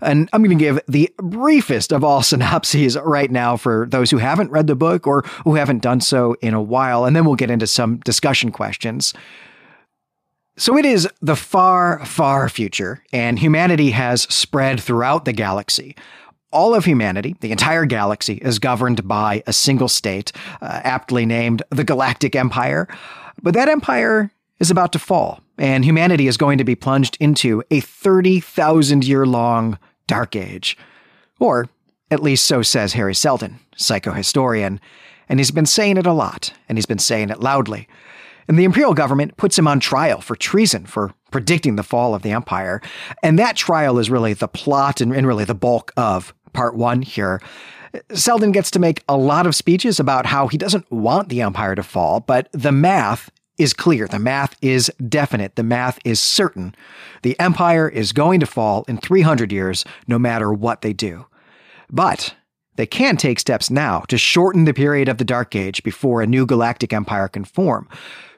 And 0.00 0.28
I'm 0.32 0.44
going 0.44 0.56
to 0.56 0.64
give 0.64 0.80
the 0.86 1.12
briefest 1.18 1.92
of 1.92 2.04
all 2.04 2.22
synopses 2.22 2.96
right 2.96 3.30
now 3.32 3.56
for 3.56 3.88
those 3.90 4.12
who 4.12 4.18
haven't 4.18 4.52
read 4.52 4.68
the 4.68 4.76
book 4.76 5.08
or 5.08 5.22
who 5.42 5.56
haven't 5.56 5.82
done 5.82 6.00
so 6.00 6.36
in 6.40 6.54
a 6.54 6.62
while, 6.62 7.04
and 7.04 7.16
then 7.16 7.24
we'll 7.24 7.34
get 7.34 7.50
into 7.50 7.66
some 7.66 7.96
discussion 7.98 8.52
questions. 8.52 9.12
So 10.56 10.76
it 10.76 10.84
is 10.84 11.08
the 11.22 11.36
far, 11.36 12.04
far 12.04 12.48
future, 12.48 13.02
and 13.12 13.38
humanity 13.38 13.92
has 13.92 14.22
spread 14.22 14.80
throughout 14.80 15.24
the 15.24 15.32
galaxy. 15.32 15.96
All 16.50 16.74
of 16.74 16.84
humanity, 16.84 17.36
the 17.40 17.52
entire 17.52 17.86
galaxy, 17.86 18.34
is 18.34 18.58
governed 18.58 19.08
by 19.08 19.42
a 19.46 19.54
single 19.54 19.88
state, 19.88 20.30
uh, 20.60 20.80
aptly 20.84 21.24
named 21.24 21.62
the 21.70 21.84
Galactic 21.84 22.36
Empire. 22.36 22.86
But 23.42 23.54
that 23.54 23.70
empire 23.70 24.30
is 24.60 24.70
about 24.70 24.92
to 24.92 24.98
fall, 24.98 25.40
and 25.56 25.86
humanity 25.86 26.26
is 26.26 26.36
going 26.36 26.58
to 26.58 26.64
be 26.64 26.74
plunged 26.74 27.16
into 27.18 27.62
a 27.70 27.80
30,000 27.80 29.04
year 29.06 29.24
long 29.24 29.78
dark 30.06 30.36
age. 30.36 30.76
Or, 31.40 31.70
at 32.10 32.22
least 32.22 32.44
so 32.46 32.60
says 32.60 32.92
Hari 32.92 33.14
Seldon, 33.14 33.58
psychohistorian. 33.76 34.78
And 35.30 35.40
he's 35.40 35.50
been 35.50 35.64
saying 35.64 35.96
it 35.96 36.04
a 36.04 36.12
lot, 36.12 36.52
and 36.68 36.76
he's 36.76 36.84
been 36.84 36.98
saying 36.98 37.30
it 37.30 37.40
loudly. 37.40 37.88
And 38.48 38.58
the 38.58 38.64
imperial 38.64 38.94
government 38.94 39.36
puts 39.36 39.58
him 39.58 39.68
on 39.68 39.80
trial 39.80 40.20
for 40.20 40.36
treason 40.36 40.86
for 40.86 41.12
predicting 41.30 41.76
the 41.76 41.82
fall 41.82 42.14
of 42.14 42.22
the 42.22 42.32
empire. 42.32 42.80
And 43.22 43.38
that 43.38 43.56
trial 43.56 43.98
is 43.98 44.10
really 44.10 44.34
the 44.34 44.48
plot 44.48 45.00
and, 45.00 45.14
and 45.14 45.26
really 45.26 45.44
the 45.44 45.54
bulk 45.54 45.92
of 45.96 46.34
part 46.52 46.76
one 46.76 47.02
here. 47.02 47.40
Seldon 48.14 48.52
gets 48.52 48.70
to 48.72 48.78
make 48.78 49.02
a 49.08 49.16
lot 49.16 49.46
of 49.46 49.54
speeches 49.54 50.00
about 50.00 50.26
how 50.26 50.48
he 50.48 50.58
doesn't 50.58 50.90
want 50.90 51.28
the 51.28 51.42
empire 51.42 51.74
to 51.74 51.82
fall, 51.82 52.20
but 52.20 52.48
the 52.52 52.72
math 52.72 53.30
is 53.58 53.74
clear. 53.74 54.08
The 54.08 54.18
math 54.18 54.56
is 54.62 54.90
definite. 55.08 55.56
The 55.56 55.62
math 55.62 55.98
is 56.04 56.18
certain. 56.18 56.74
The 57.22 57.38
empire 57.38 57.88
is 57.88 58.12
going 58.12 58.40
to 58.40 58.46
fall 58.46 58.84
in 58.88 58.96
300 58.96 59.52
years, 59.52 59.84
no 60.06 60.18
matter 60.18 60.52
what 60.52 60.80
they 60.80 60.92
do. 60.92 61.26
But 61.90 62.34
they 62.76 62.86
can 62.86 63.16
take 63.16 63.38
steps 63.38 63.70
now 63.70 64.00
to 64.08 64.16
shorten 64.16 64.64
the 64.64 64.72
period 64.72 65.08
of 65.08 65.18
the 65.18 65.24
Dark 65.24 65.54
Age 65.54 65.82
before 65.82 66.22
a 66.22 66.26
new 66.26 66.46
galactic 66.46 66.92
empire 66.92 67.28
can 67.28 67.44
form. 67.44 67.88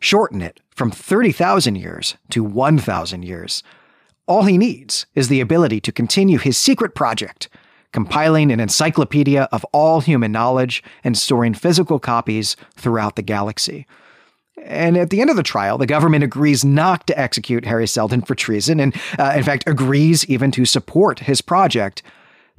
Shorten 0.04 0.42
it 0.42 0.60
from 0.68 0.90
30,000 0.90 1.76
years 1.76 2.18
to 2.28 2.44
1,000 2.44 3.22
years. 3.22 3.62
All 4.26 4.42
he 4.42 4.58
needs 4.58 5.06
is 5.14 5.28
the 5.28 5.40
ability 5.40 5.80
to 5.80 5.92
continue 5.92 6.36
his 6.36 6.58
secret 6.58 6.94
project, 6.94 7.48
compiling 7.90 8.52
an 8.52 8.60
encyclopedia 8.60 9.48
of 9.50 9.64
all 9.72 10.02
human 10.02 10.30
knowledge 10.30 10.84
and 11.04 11.16
storing 11.16 11.54
physical 11.54 11.98
copies 11.98 12.54
throughout 12.76 13.16
the 13.16 13.22
galaxy. 13.22 13.86
And 14.62 14.98
at 14.98 15.08
the 15.08 15.22
end 15.22 15.30
of 15.30 15.36
the 15.36 15.42
trial, 15.42 15.78
the 15.78 15.86
government 15.86 16.22
agrees 16.22 16.66
not 16.66 17.06
to 17.06 17.18
execute 17.18 17.64
Hari 17.64 17.86
Seldon 17.86 18.20
for 18.20 18.34
treason, 18.34 18.80
and 18.80 18.94
uh, 19.18 19.32
in 19.34 19.42
fact 19.42 19.66
agrees 19.66 20.26
even 20.26 20.50
to 20.50 20.66
support 20.66 21.20
his 21.20 21.40
project. 21.40 22.02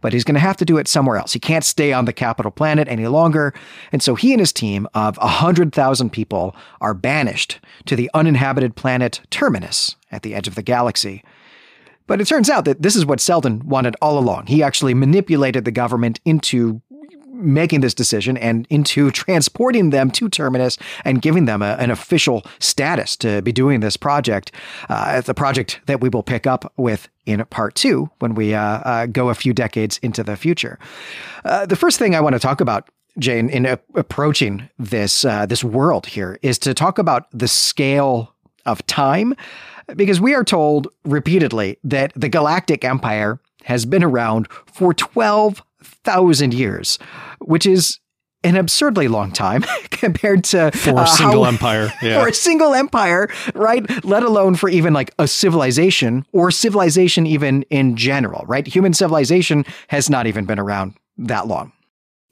But 0.06 0.14
he's 0.14 0.24
going 0.24 0.36
to 0.36 0.40
have 0.40 0.58
to 0.58 0.66
do 0.66 0.78
it 0.78 0.88
somewhere 0.88 1.18
else. 1.18 1.34
He 1.34 1.40
can't 1.40 1.64
stay 1.64 1.92
on 1.92 2.06
the 2.06 2.14
capital 2.14 2.52
planet 2.52 2.88
any 2.88 3.08
longer. 3.08 3.56
And 3.92 4.04
so 4.04 4.14
he 4.14 4.34
and 4.34 4.40
his 4.40 4.54
team 4.54 4.88
of 4.94 5.18
100,000 5.18 6.12
people 6.12 6.56
are 6.80 6.94
banished 6.94 7.60
to 7.88 7.96
the 7.96 8.12
uninhabited 8.14 8.76
planet 8.76 9.22
Terminus 9.32 9.96
at 10.12 10.22
the 10.22 10.36
edge 10.36 10.48
of 10.48 10.54
the 10.54 10.62
galaxy. 10.62 11.24
But 12.06 12.22
it 12.22 12.28
turns 12.28 12.52
out 12.52 12.66
that 12.66 12.84
this 12.84 12.96
is 12.96 13.04
what 13.04 13.20
Seldon 13.20 13.68
wanted 13.68 13.96
all 14.00 14.20
along. 14.20 14.46
He 14.46 14.62
actually 14.62 14.94
manipulated 14.94 15.66
the 15.66 15.72
government 15.72 16.20
into 16.24 16.84
making 17.36 17.82
this 17.82 17.94
decision 17.94 18.38
and 18.38 18.66
into 18.70 19.12
transporting 19.26 19.90
them 19.90 20.12
to 20.12 20.30
Terminus 20.30 20.78
and 21.04 21.22
giving 21.22 21.46
them 21.46 21.62
a, 21.62 21.76
an 21.80 21.92
official 21.92 22.46
status 22.60 23.16
to 23.18 23.42
be 23.42 23.52
doing 23.52 23.80
this 23.80 23.98
project. 23.98 24.52
Uh, 24.90 25.22
a 25.28 25.34
project 25.34 25.80
that 25.86 26.02
we 26.02 26.10
will 26.10 26.24
pick 26.24 26.48
up 26.48 26.72
with 26.78 27.10
in 27.26 27.44
part 27.46 27.76
two 27.76 28.10
when 28.20 28.36
we 28.36 28.54
uh, 28.54 28.62
uh, 28.62 29.06
go 29.08 29.30
a 29.30 29.36
few 29.36 29.54
decades 29.54 30.00
into 30.02 30.24
the 30.24 30.36
future. 30.36 30.78
Uh, 31.44 31.66
the 31.66 31.76
first 31.76 32.00
thing 32.00 32.16
I 32.16 32.22
want 32.22 32.34
to 32.34 32.40
talk 32.40 32.62
about 32.62 32.90
Jane, 33.18 33.50
in 33.50 33.66
approaching 33.66 34.70
this 34.78 35.24
uh, 35.24 35.46
this 35.46 35.64
world 35.64 36.06
here, 36.08 36.38
is 36.42 36.60
to 36.60 36.74
talk 36.74 36.98
about 36.98 37.28
the 37.32 37.48
scale 37.48 38.34
of 38.66 38.86
time, 38.88 39.36
because 39.96 40.20
we 40.20 40.36
are 40.36 40.44
told 40.44 40.90
repeatedly 41.06 41.78
that 41.84 42.12
the 42.16 42.28
Galactic 42.28 42.84
Empire 42.84 43.40
has 43.64 43.86
been 43.86 44.04
around 44.04 44.50
for 44.66 44.94
twelve 44.94 45.64
thousand 45.86 46.54
years, 46.54 47.00
which 47.40 47.66
is 47.66 48.00
an 48.46 48.56
absurdly 48.56 49.08
long 49.08 49.32
time 49.32 49.64
compared 49.90 50.44
to 50.46 50.68
uh, 50.68 50.72
for 50.72 51.02
a 51.02 51.08
single 51.08 51.44
how, 51.44 51.50
empire. 51.50 51.92
Yeah. 52.02 52.22
For 52.22 52.28
a 52.28 52.34
single 52.34 52.76
empire, 52.76 53.30
right? 53.56 53.84
Let 54.06 54.22
alone 54.22 54.56
for 54.56 54.70
even 54.70 54.94
like 54.94 55.12
a 55.18 55.28
civilization 55.28 56.26
or 56.32 56.52
civilization 56.52 57.26
even 57.26 57.64
in 57.64 57.96
general, 57.96 58.46
right? 58.46 58.68
Human 58.68 58.94
civilization 58.94 59.66
has 59.88 60.10
not 60.10 60.28
even 60.28 60.46
been 60.46 60.60
around 60.60 60.94
that 61.18 61.48
long. 61.48 61.72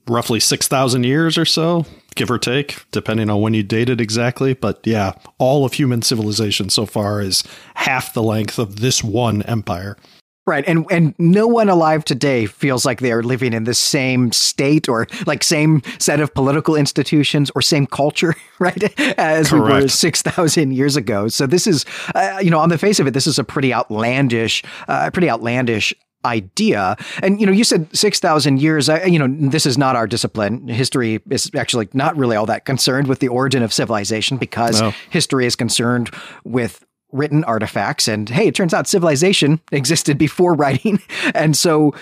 Roughly 0.07 0.39
6,000 0.39 1.05
years 1.05 1.37
or 1.37 1.45
so, 1.45 1.85
give 2.15 2.29
or 2.29 2.37
take, 2.37 2.85
depending 2.91 3.29
on 3.29 3.41
when 3.41 3.53
you 3.53 3.63
date 3.63 3.89
it 3.89 4.01
exactly. 4.01 4.53
But 4.53 4.85
yeah, 4.85 5.13
all 5.39 5.65
of 5.65 5.73
human 5.73 6.01
civilization 6.01 6.69
so 6.69 6.85
far 6.85 7.21
is 7.21 7.43
half 7.75 8.13
the 8.13 8.21
length 8.21 8.59
of 8.59 8.81
this 8.81 9.03
one 9.03 9.41
empire. 9.43 9.97
Right. 10.45 10.65
And 10.67 10.85
and 10.91 11.15
no 11.17 11.47
one 11.47 11.69
alive 11.69 12.03
today 12.03 12.47
feels 12.47 12.85
like 12.85 12.99
they 12.99 13.13
are 13.13 13.23
living 13.23 13.53
in 13.53 13.63
the 13.63 13.73
same 13.73 14.33
state 14.33 14.89
or 14.89 15.07
like 15.25 15.41
same 15.41 15.81
set 15.99 16.19
of 16.19 16.33
political 16.33 16.75
institutions 16.75 17.49
or 17.55 17.61
same 17.61 17.87
culture, 17.87 18.35
right? 18.59 18.83
As 19.17 19.49
Correct. 19.49 19.75
we 19.75 19.83
were 19.83 19.87
6,000 19.87 20.73
years 20.73 20.97
ago. 20.97 21.29
So 21.29 21.47
this 21.47 21.65
is 21.65 21.85
uh, 22.13 22.39
you 22.41 22.51
know, 22.51 22.59
on 22.59 22.67
the 22.67 22.77
face 22.77 22.99
of 22.99 23.07
it 23.07 23.11
this 23.11 23.25
is 23.25 23.39
a 23.39 23.43
pretty 23.45 23.73
outlandish 23.73 24.63
uh, 24.89 25.09
pretty 25.11 25.29
outlandish 25.29 25.93
idea. 26.25 26.97
And 27.21 27.39
you 27.39 27.45
know, 27.45 27.53
you 27.53 27.63
said 27.63 27.95
6,000 27.95 28.61
years, 28.61 28.89
uh, 28.89 29.03
you 29.05 29.19
know, 29.19 29.49
this 29.49 29.65
is 29.65 29.77
not 29.77 29.95
our 29.95 30.07
discipline. 30.07 30.67
History 30.67 31.21
is 31.29 31.49
actually 31.55 31.87
not 31.93 32.17
really 32.17 32.35
all 32.35 32.45
that 32.47 32.65
concerned 32.65 33.07
with 33.07 33.19
the 33.19 33.27
origin 33.27 33.63
of 33.63 33.73
civilization 33.73 34.37
because 34.37 34.81
no. 34.81 34.93
history 35.09 35.45
is 35.45 35.55
concerned 35.55 36.09
with 36.43 36.83
written 37.13 37.43
artifacts. 37.45 38.07
And 38.07 38.27
hey, 38.29 38.47
it 38.47 38.55
turns 38.55 38.73
out 38.73 38.87
civilization 38.87 39.61
existed 39.71 40.17
before 40.17 40.53
writing. 40.53 41.01
And 41.35 41.55
so 41.55 41.95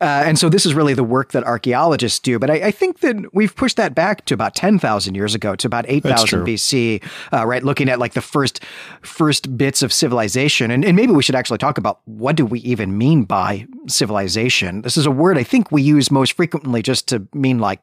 uh, 0.00 0.24
and 0.26 0.38
so 0.38 0.48
this 0.48 0.66
is 0.66 0.74
really 0.74 0.94
the 0.94 1.04
work 1.04 1.32
that 1.32 1.44
archaeologists 1.44 2.18
do. 2.18 2.38
But 2.38 2.50
I, 2.50 2.54
I 2.54 2.70
think 2.70 3.00
that 3.00 3.34
we've 3.34 3.54
pushed 3.54 3.76
that 3.76 3.94
back 3.94 4.24
to 4.26 4.34
about 4.34 4.54
10,000 4.54 5.14
years 5.14 5.34
ago, 5.34 5.54
to 5.56 5.66
about 5.66 5.84
8,000 5.88 6.44
BC, 6.44 7.02
uh, 7.32 7.46
right? 7.46 7.62
Looking 7.62 7.88
at 7.88 7.98
like 7.98 8.14
the 8.14 8.20
first 8.20 8.60
first 9.02 9.56
bits 9.56 9.82
of 9.82 9.92
civilization. 9.92 10.70
And, 10.70 10.84
and 10.84 10.96
maybe 10.96 11.12
we 11.12 11.22
should 11.22 11.34
actually 11.34 11.58
talk 11.58 11.78
about 11.78 12.00
what 12.06 12.36
do 12.36 12.44
we 12.44 12.60
even 12.60 12.98
mean 12.98 13.24
by 13.24 13.66
civilization? 13.86 14.82
This 14.82 14.96
is 14.96 15.06
a 15.06 15.10
word 15.10 15.38
I 15.38 15.42
think 15.42 15.70
we 15.70 15.82
use 15.82 16.10
most 16.10 16.32
frequently 16.32 16.82
just 16.82 17.08
to 17.08 17.26
mean 17.32 17.58
like 17.58 17.80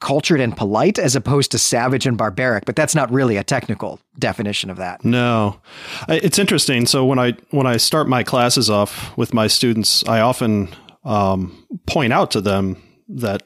cultured 0.00 0.40
and 0.40 0.56
polite 0.56 0.98
as 0.98 1.14
opposed 1.14 1.50
to 1.52 1.58
savage 1.58 2.06
and 2.06 2.16
barbaric. 2.16 2.64
But 2.64 2.76
that's 2.76 2.94
not 2.94 3.10
really 3.12 3.36
a 3.36 3.44
technical 3.44 4.00
definition 4.18 4.70
of 4.70 4.76
that. 4.78 5.04
No. 5.04 5.60
It's 6.08 6.38
interesting. 6.38 6.86
So 6.86 7.04
when 7.04 7.18
I 7.18 7.32
when 7.50 7.66
I 7.66 7.76
start 7.76 8.08
my 8.08 8.22
classes 8.22 8.70
off 8.70 9.16
with 9.16 9.34
my 9.34 9.46
students, 9.46 10.06
I 10.06 10.20
often 10.20 10.68
um, 11.04 11.66
point 11.86 12.12
out 12.12 12.30
to 12.32 12.40
them 12.40 12.82
that 13.08 13.44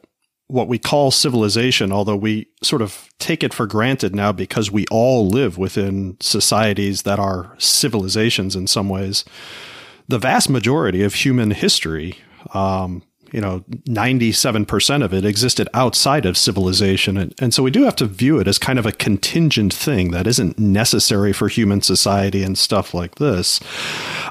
what 0.48 0.68
we 0.68 0.78
call 0.78 1.10
civilization, 1.10 1.90
although 1.90 2.16
we 2.16 2.46
sort 2.62 2.82
of 2.82 3.08
take 3.18 3.42
it 3.42 3.52
for 3.52 3.66
granted 3.66 4.14
now 4.14 4.30
because 4.30 4.70
we 4.70 4.86
all 4.90 5.28
live 5.28 5.58
within 5.58 6.16
societies 6.20 7.02
that 7.02 7.18
are 7.18 7.54
civilizations 7.58 8.54
in 8.54 8.66
some 8.66 8.88
ways, 8.88 9.24
the 10.06 10.18
vast 10.18 10.48
majority 10.48 11.02
of 11.02 11.14
human 11.14 11.50
history 11.50 12.18
um, 12.54 13.02
you 13.32 13.40
know, 13.40 13.60
97% 13.88 15.04
of 15.04 15.12
it 15.12 15.24
existed 15.24 15.68
outside 15.74 16.26
of 16.26 16.36
civilization. 16.36 17.16
And, 17.16 17.34
and 17.40 17.52
so 17.52 17.62
we 17.62 17.70
do 17.70 17.84
have 17.84 17.96
to 17.96 18.06
view 18.06 18.38
it 18.38 18.48
as 18.48 18.58
kind 18.58 18.78
of 18.78 18.86
a 18.86 18.92
contingent 18.92 19.72
thing 19.72 20.10
that 20.12 20.26
isn't 20.26 20.58
necessary 20.58 21.32
for 21.32 21.48
human 21.48 21.82
society 21.82 22.42
and 22.42 22.56
stuff 22.56 22.94
like 22.94 23.16
this. 23.16 23.60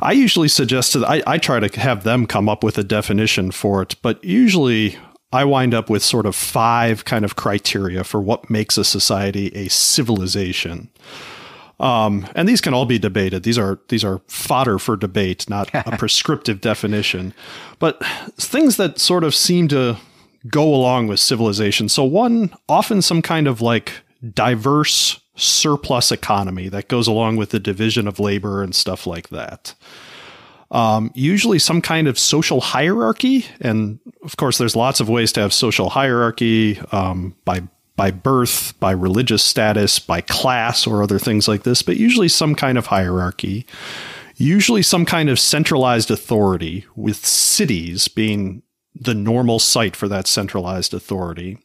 I 0.02 0.14
usually 0.14 0.48
suggest 0.48 0.94
to, 0.94 1.06
I, 1.06 1.22
I 1.28 1.38
try 1.38 1.60
to 1.60 1.80
have 1.80 2.04
them 2.04 2.26
come 2.26 2.50
up 2.50 2.64
with 2.64 2.78
a 2.78 2.84
definition 2.84 3.52
for 3.52 3.82
it, 3.82 3.96
but 4.02 4.24
usually 4.24 4.98
I 5.32 5.44
wind 5.44 5.74
up 5.74 5.90
with 5.90 6.04
sort 6.04 6.26
of 6.26 6.36
five 6.36 7.04
kind 7.04 7.26
of 7.26 7.36
criteria 7.36 8.04
for 8.04 8.22
what 8.22 8.50
makes 8.50 8.78
a 8.78 8.84
society 8.86 9.48
a 9.56 9.68
civilization. 9.68 10.90
Um, 11.80 12.28
and 12.36 12.48
these 12.48 12.62
can 12.62 12.74
all 12.74 12.86
be 12.86 12.98
debated. 12.98 13.44
These 13.44 13.58
are 13.58 13.80
these 13.90 14.04
are 14.04 14.22
fodder 14.28 14.80
for 14.80 14.96
debate, 14.96 15.50
not 15.50 15.70
a 15.74 15.84
prescriptive 15.98 16.62
definition. 16.62 17.34
But 17.80 18.04
things 18.38 18.78
that 18.78 19.00
sort 19.00 19.24
of 19.24 19.36
seem 19.36 19.68
to 19.70 19.98
go 20.48 20.64
along 20.64 21.08
with 21.08 21.20
civilization. 21.20 21.90
So 21.90 22.04
one, 22.04 22.54
often 22.70 23.02
some 23.02 23.22
kind 23.22 23.48
of 23.48 23.62
like 23.62 23.92
diverse 24.34 25.20
surplus 25.36 26.12
economy 26.12 26.70
that 26.70 26.88
goes 26.88 27.08
along 27.08 27.36
with 27.36 27.50
the 27.50 27.60
division 27.60 28.08
of 28.08 28.20
labor 28.20 28.64
and 28.64 28.74
stuff 28.74 29.06
like 29.06 29.30
that. 29.30 29.76
Um, 30.72 31.12
usually 31.14 31.60
some 31.60 31.82
kind 31.82 32.08
of 32.08 32.18
social 32.18 32.62
hierarchy. 32.62 33.46
And 33.62 34.00
of 34.24 34.38
course, 34.38 34.58
there's 34.58 34.76
lots 34.76 35.00
of 35.00 35.10
ways 35.10 35.32
to 35.34 35.42
have 35.42 35.54
social 35.54 35.90
hierarchy 35.90 36.80
um, 36.92 37.36
by 37.46 37.64
by 37.96 38.12
birth, 38.12 38.78
by 38.80 38.92
religious 38.92 39.44
status, 39.44 40.00
by 40.00 40.22
class, 40.22 40.86
or 40.86 41.02
other 41.02 41.20
things 41.20 41.48
like 41.48 41.64
this, 41.64 41.82
but 41.82 41.98
usually 41.98 42.28
some 42.28 42.56
kind 42.56 42.78
of 42.78 42.88
hierarchy, 42.88 43.66
usually 44.36 44.82
some 44.82 45.06
kind 45.06 45.30
of 45.30 45.40
centralized 45.40 46.12
authority, 46.12 46.86
with 46.96 47.26
cities 47.26 48.08
being 48.08 48.62
the 48.98 49.14
normal 49.14 49.60
site 49.60 49.96
for 49.96 50.08
that 50.08 50.26
centralized 50.26 50.94
authority. 50.94 51.58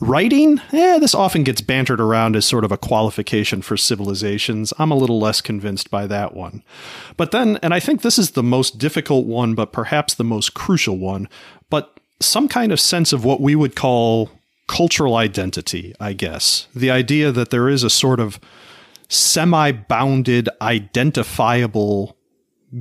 Writing, 0.00 0.60
eh, 0.72 0.98
this 0.98 1.14
often 1.14 1.42
gets 1.42 1.62
bantered 1.62 2.00
around 2.00 2.36
as 2.36 2.44
sort 2.44 2.64
of 2.64 2.70
a 2.70 2.76
qualification 2.76 3.62
for 3.62 3.76
civilizations. 3.76 4.74
I'm 4.78 4.90
a 4.90 4.96
little 4.96 5.18
less 5.18 5.40
convinced 5.40 5.90
by 5.90 6.06
that 6.06 6.34
one. 6.34 6.62
But 7.16 7.30
then, 7.30 7.58
and 7.62 7.72
I 7.72 7.80
think 7.80 8.02
this 8.02 8.18
is 8.18 8.32
the 8.32 8.42
most 8.42 8.78
difficult 8.78 9.26
one, 9.26 9.54
but 9.54 9.72
perhaps 9.72 10.14
the 10.14 10.24
most 10.24 10.52
crucial 10.52 10.98
one, 10.98 11.28
but 11.70 11.98
some 12.20 12.48
kind 12.48 12.70
of 12.70 12.80
sense 12.80 13.12
of 13.12 13.24
what 13.24 13.40
we 13.40 13.54
would 13.54 13.74
call 13.74 14.30
cultural 14.68 15.16
identity, 15.16 15.94
I 15.98 16.12
guess. 16.12 16.68
The 16.74 16.90
idea 16.90 17.32
that 17.32 17.50
there 17.50 17.68
is 17.68 17.82
a 17.82 17.90
sort 17.90 18.20
of 18.20 18.38
semi 19.08 19.72
bounded, 19.72 20.48
identifiable 20.62 22.16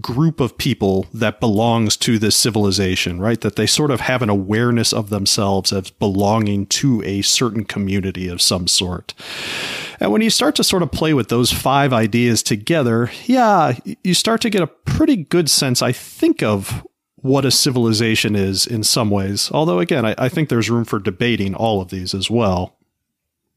group 0.01 0.41
of 0.41 0.57
people 0.57 1.07
that 1.13 1.39
belongs 1.39 1.95
to 1.95 2.19
this 2.19 2.35
civilization, 2.35 3.21
right? 3.21 3.39
That 3.39 3.55
they 3.55 3.65
sort 3.65 3.89
of 3.89 4.01
have 4.01 4.21
an 4.21 4.29
awareness 4.29 4.91
of 4.91 5.09
themselves 5.09 5.71
as 5.71 5.89
belonging 5.89 6.65
to 6.67 7.01
a 7.03 7.21
certain 7.21 7.63
community 7.63 8.27
of 8.27 8.41
some 8.41 8.67
sort. 8.67 9.13
And 9.99 10.11
when 10.11 10.21
you 10.21 10.29
start 10.29 10.55
to 10.55 10.63
sort 10.63 10.83
of 10.83 10.91
play 10.91 11.13
with 11.13 11.29
those 11.29 11.51
five 11.53 11.93
ideas 11.93 12.43
together, 12.43 13.09
yeah, 13.25 13.77
you 14.03 14.13
start 14.13 14.41
to 14.41 14.49
get 14.49 14.61
a 14.61 14.67
pretty 14.67 15.15
good 15.15 15.49
sense, 15.49 15.81
I 15.81 15.93
think, 15.93 16.43
of 16.43 16.85
what 17.17 17.45
a 17.45 17.51
civilization 17.51 18.35
is 18.35 18.65
in 18.65 18.83
some 18.83 19.09
ways. 19.09 19.49
Although, 19.51 19.79
again, 19.79 20.05
I, 20.05 20.15
I 20.17 20.29
think 20.29 20.49
there's 20.49 20.69
room 20.69 20.85
for 20.85 20.99
debating 20.99 21.55
all 21.55 21.81
of 21.81 21.89
these 21.89 22.13
as 22.13 22.29
well. 22.29 22.77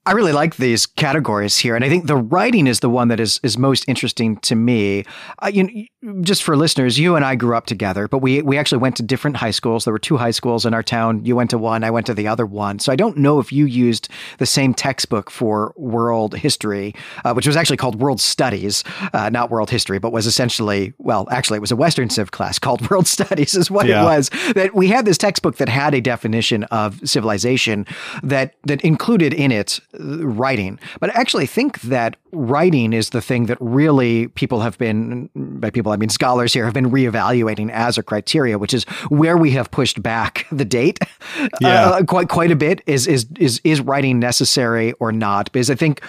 I 0.06 0.12
really 0.12 0.32
like 0.32 0.56
these 0.56 0.86
categories 0.86 1.58
here, 1.58 1.76
and 1.76 1.84
I 1.84 1.90
think 1.90 2.06
the 2.06 2.16
writing 2.16 2.66
is 2.66 2.80
the 2.80 2.88
one 2.88 3.08
that 3.08 3.20
is 3.20 3.38
is 3.42 3.58
most 3.58 3.84
interesting 3.86 4.38
to 4.38 4.54
me. 4.54 5.04
Uh, 5.40 5.50
you 5.52 5.86
just 6.22 6.42
for 6.42 6.56
listeners, 6.56 6.98
you 6.98 7.14
and 7.14 7.24
I 7.24 7.34
grew 7.34 7.54
up 7.54 7.66
together, 7.66 8.08
but 8.08 8.18
we 8.18 8.40
we 8.40 8.56
actually 8.56 8.78
went 8.78 8.96
to 8.96 9.02
different 9.02 9.36
high 9.36 9.50
schools. 9.50 9.84
There 9.84 9.92
were 9.92 9.98
two 9.98 10.16
high 10.16 10.30
schools 10.30 10.64
in 10.64 10.72
our 10.72 10.82
town. 10.82 11.26
You 11.26 11.36
went 11.36 11.50
to 11.50 11.58
one, 11.58 11.84
I 11.84 11.90
went 11.90 12.06
to 12.06 12.14
the 12.14 12.26
other 12.26 12.46
one. 12.46 12.78
So 12.78 12.90
I 12.90 12.96
don't 12.96 13.18
know 13.18 13.38
if 13.38 13.52
you 13.52 13.66
used 13.66 14.08
the 14.38 14.46
same 14.46 14.72
textbook 14.72 15.30
for 15.30 15.74
world 15.76 16.34
history, 16.34 16.94
uh, 17.24 17.34
which 17.34 17.46
was 17.46 17.54
actually 17.54 17.76
called 17.76 18.00
World 18.00 18.20
Studies, 18.20 18.82
uh, 19.12 19.28
not 19.28 19.50
World 19.50 19.68
History, 19.68 19.98
but 19.98 20.10
was 20.10 20.26
essentially 20.26 20.94
well, 20.96 21.28
actually 21.30 21.58
it 21.58 21.60
was 21.60 21.72
a 21.72 21.76
Western 21.76 22.08
Civ 22.08 22.30
class 22.30 22.58
called 22.70 22.88
World 22.90 23.06
Studies, 23.06 23.54
is 23.54 23.70
what 23.70 23.86
yeah. 23.86 24.00
it 24.00 24.04
was. 24.04 24.30
That 24.54 24.74
we 24.74 24.88
had 24.88 25.04
this 25.04 25.18
textbook 25.18 25.56
that 25.56 25.68
had 25.68 25.92
a 25.92 26.00
definition 26.00 26.64
of 26.64 27.06
civilization 27.06 27.86
that 28.22 28.54
that 28.64 28.80
included 28.80 29.34
in 29.34 29.52
it 29.52 29.80
writing. 29.98 30.78
But 30.98 31.14
I 31.14 31.20
actually 31.20 31.46
think 31.46 31.82
that 31.82 32.16
writing 32.32 32.92
is 32.92 33.10
the 33.10 33.20
thing 33.20 33.46
that 33.46 33.58
really 33.60 34.28
people 34.28 34.60
have 34.60 34.78
been, 34.78 35.28
by 35.34 35.70
people 35.70 35.89
I 35.92 35.96
mean 35.96 36.08
scholars 36.08 36.52
here, 36.52 36.64
have 36.64 36.74
been 36.74 36.90
reevaluating 36.90 37.70
as 37.70 37.98
a 37.98 38.02
criteria, 38.02 38.58
which 38.58 38.74
is 38.74 38.84
where 39.08 39.36
we 39.36 39.50
have 39.52 39.70
pushed 39.70 40.02
back 40.02 40.46
the 40.52 40.64
date 40.64 40.98
yeah. 41.60 41.90
uh, 41.90 42.02
quite 42.04 42.28
quite 42.28 42.50
a 42.50 42.56
bit. 42.56 42.82
Is 42.86 43.06
is 43.06 43.26
is 43.38 43.60
is 43.64 43.80
writing 43.80 44.18
necessary 44.18 44.92
or 44.94 45.12
not? 45.12 45.50
Because 45.52 45.70
I 45.70 45.74
think 45.74 46.02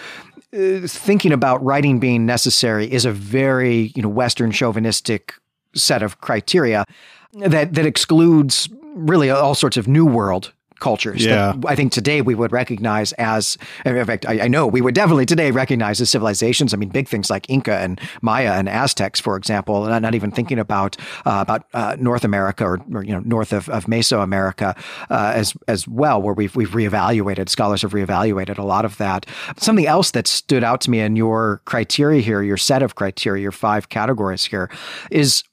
uh, 0.54 0.88
thinking 0.88 1.32
about 1.32 1.64
writing 1.64 2.00
being 2.00 2.26
necessary 2.26 2.92
is 2.92 3.06
a 3.06 3.12
very 3.12 3.92
you 3.96 4.02
know 4.02 4.10
Western 4.10 4.52
chauvinistic 4.52 5.34
set 5.76 6.04
of 6.04 6.20
criteria 6.22 6.86
that 7.34 7.74
that 7.74 7.86
excludes 7.86 8.70
really 8.94 9.30
all 9.30 9.56
sorts 9.56 9.78
of 9.78 9.88
new 9.88 10.06
world 10.06 10.54
cultures 10.82 11.24
yeah. 11.24 11.54
that 11.54 11.66
I 11.70 11.76
think 11.76 11.94
today 11.94 12.22
we 12.22 12.36
would 12.36 12.52
recognize 12.52 13.14
as, 13.14 13.58
in 13.86 14.04
fact, 14.06 14.26
I, 14.28 14.42
I, 14.42 14.48
know 14.48 14.68
we 14.68 14.82
would 14.82 14.96
definitely 14.96 15.26
today 15.26 15.52
recognize 15.52 16.02
as 16.02 16.10
civilizations. 16.10 16.74
I 16.74 16.78
mean, 16.78 16.90
big 16.90 17.08
things 17.08 17.30
like 17.30 17.50
Inca 17.50 17.78
and 17.78 18.02
Maya 18.22 18.54
and 18.54 18.68
Aztecs, 18.68 19.20
for 19.20 19.38
example, 19.38 19.86
not, 19.86 20.02
not 20.02 20.16
even 20.16 20.32
thinking 20.32 20.60
about 20.60 20.98
uh, 21.26 21.40
about 21.42 21.66
uh, 21.74 21.96
North 22.00 22.26
America 22.26 22.66
or, 22.66 22.82
or, 22.94 23.04
you 23.04 23.14
know 23.14 23.22
north 23.22 23.54
of, 23.54 23.70
of 23.70 23.86
Mesoamerica 23.86 24.78
uh, 25.10 25.32
as 25.36 25.54
as 25.68 25.88
well, 25.88 26.22
where 26.22 26.34
we've 26.34 26.56
we've 26.56 26.72
reevaluated 26.72 27.48
scholars 27.48 27.84
have 27.84 27.94
reevaluated 27.94 28.58
a 28.58 28.64
lot 28.64 28.84
of 28.84 28.98
that. 28.98 29.26
Something 29.58 29.88
else 29.88 30.12
that 30.12 30.28
stood 30.28 30.64
out 30.64 30.82
to 30.82 30.90
me 30.90 31.00
in 31.00 31.16
your 31.16 31.62
criteria 31.66 32.22
here, 32.22 32.42
your 32.42 32.58
set 32.58 32.82
of 32.82 32.96
criteria, 32.96 33.42
your 33.44 33.52
five 33.52 33.90
categories 33.90 34.46
here, 34.46 34.70
is 35.12 35.44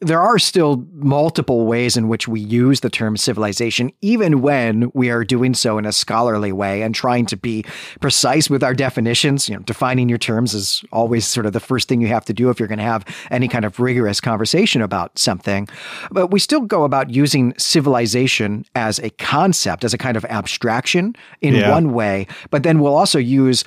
there 0.00 0.20
are 0.20 0.38
still 0.38 0.86
multiple 0.92 1.66
ways 1.66 1.96
in 1.96 2.06
which 2.06 2.28
we 2.28 2.40
use 2.40 2.80
the 2.80 2.90
term 2.90 3.16
civilization, 3.16 3.90
even 4.00 4.42
when 4.42 4.92
we 4.94 5.10
are 5.10 5.24
doing 5.24 5.54
so 5.54 5.76
in 5.76 5.84
a 5.84 5.92
scholarly 5.92 6.52
way 6.52 6.82
and 6.82 6.94
trying 6.94 7.26
to 7.26 7.36
be 7.36 7.64
precise 8.00 8.48
with 8.48 8.62
our 8.62 8.74
definitions. 8.74 9.48
You 9.48 9.56
know, 9.56 9.62
defining 9.62 10.08
your 10.08 10.18
terms 10.18 10.54
is 10.54 10.84
always 10.92 11.26
sort 11.26 11.46
of 11.46 11.52
the 11.52 11.60
first 11.60 11.88
thing 11.88 12.00
you 12.00 12.06
have 12.08 12.24
to 12.26 12.32
do 12.32 12.48
if 12.48 12.60
you're 12.60 12.68
going 12.68 12.78
to 12.78 12.84
have 12.84 13.04
any 13.32 13.48
kind 13.48 13.64
of 13.64 13.80
rigorous 13.80 14.20
conversation 14.20 14.82
about 14.82 15.18
something. 15.18 15.68
But 16.12 16.28
we 16.28 16.38
still 16.38 16.60
go 16.60 16.84
about 16.84 17.10
using 17.10 17.54
civilization 17.58 18.66
as 18.76 19.00
a 19.00 19.10
concept, 19.10 19.82
as 19.82 19.92
a 19.92 19.98
kind 19.98 20.16
of 20.16 20.24
abstraction 20.26 21.16
in 21.40 21.56
yeah. 21.56 21.70
one 21.70 21.92
way, 21.92 22.28
but 22.50 22.62
then 22.62 22.78
we'll 22.78 22.96
also 22.96 23.18
use 23.18 23.64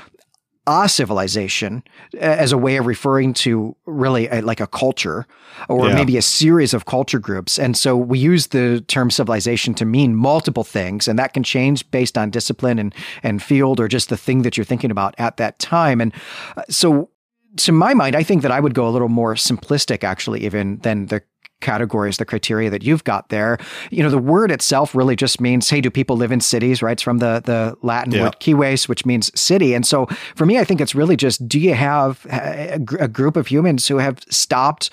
a 0.68 0.88
civilization 0.88 1.84
as 2.20 2.52
a 2.52 2.58
way 2.58 2.78
of 2.78 2.86
referring 2.86 3.34
to 3.34 3.76
really 3.86 4.28
a, 4.28 4.42
like 4.42 4.60
a 4.60 4.68
culture 4.68 5.26
or 5.68 5.88
yeah. 5.88 5.96
maybe 5.96 6.18
a 6.18 6.22
series 6.22 6.74
of 6.74 6.86
culture 6.86 7.20
groups. 7.20 7.58
And 7.58 7.76
so 7.76 7.98
we 7.98 8.20
use 8.20 8.48
the 8.48 8.82
term 8.82 9.10
civilization 9.10 9.74
to 9.76 9.86
mean 9.86 10.16
multiple 10.16 10.64
things, 10.64 11.08
and 11.08 11.18
that 11.18 11.34
can 11.34 11.44
change 11.44 11.90
based 11.92 12.18
on 12.18 12.30
discipline 12.30 12.78
and, 12.78 12.94
and 13.24 13.42
field 13.42 13.80
or 13.80 13.88
just 13.88 14.10
the 14.10 14.18
thing 14.18 14.44
that 14.44 14.56
you're 14.56 14.64
thinking 14.66 14.92
about 14.92 15.16
at 15.18 15.38
that 15.38 15.58
time. 15.58 16.00
And 16.00 16.14
uh, 16.56 16.64
so 16.70 17.10
to 17.58 17.72
my 17.72 17.94
mind, 17.94 18.16
I 18.16 18.24
think 18.24 18.44
that 18.44 18.52
I 18.52 18.60
would 18.60 18.74
go 18.74 18.88
a 18.88 18.92
little 18.92 19.10
more 19.10 19.36
simplistic, 19.36 20.04
actually, 20.04 20.46
even 20.46 20.78
than 20.80 21.08
the 21.08 21.22
categories, 21.62 22.18
the 22.18 22.26
criteria 22.26 22.70
that 22.70 22.84
you've 22.84 23.04
got 23.04 23.30
there. 23.30 23.58
You 23.90 24.04
know, 24.04 24.10
the 24.10 24.18
word 24.18 24.52
itself 24.52 24.94
really 24.94 25.16
just 25.16 25.40
means, 25.40 25.70
hey, 25.70 25.82
do 25.82 25.90
people 25.90 26.18
live 26.18 26.32
in 26.32 26.42
cities, 26.42 26.82
right? 26.82 26.94
It's 26.94 27.02
from 27.02 27.20
the, 27.20 27.42
the 27.44 27.78
Latin 27.82 28.14
yeah. 28.14 28.24
word 28.24 28.40
cives, 28.40 28.88
which 28.88 29.06
means 29.06 29.32
city. 29.40 29.74
And 29.74 29.86
so 29.86 30.08
for 30.36 30.46
me, 30.46 30.58
I 30.60 30.64
think 30.64 30.82
it's 30.82 30.96
really 30.96 31.16
just, 31.16 31.48
do 31.48 31.60
you 31.60 31.74
have 31.74 32.26
a, 32.32 32.80
a 33.00 33.08
group 33.08 33.38
of 33.38 33.48
humans 33.48 33.88
who 33.88 33.98
have 33.98 34.20
stopped 34.30 34.90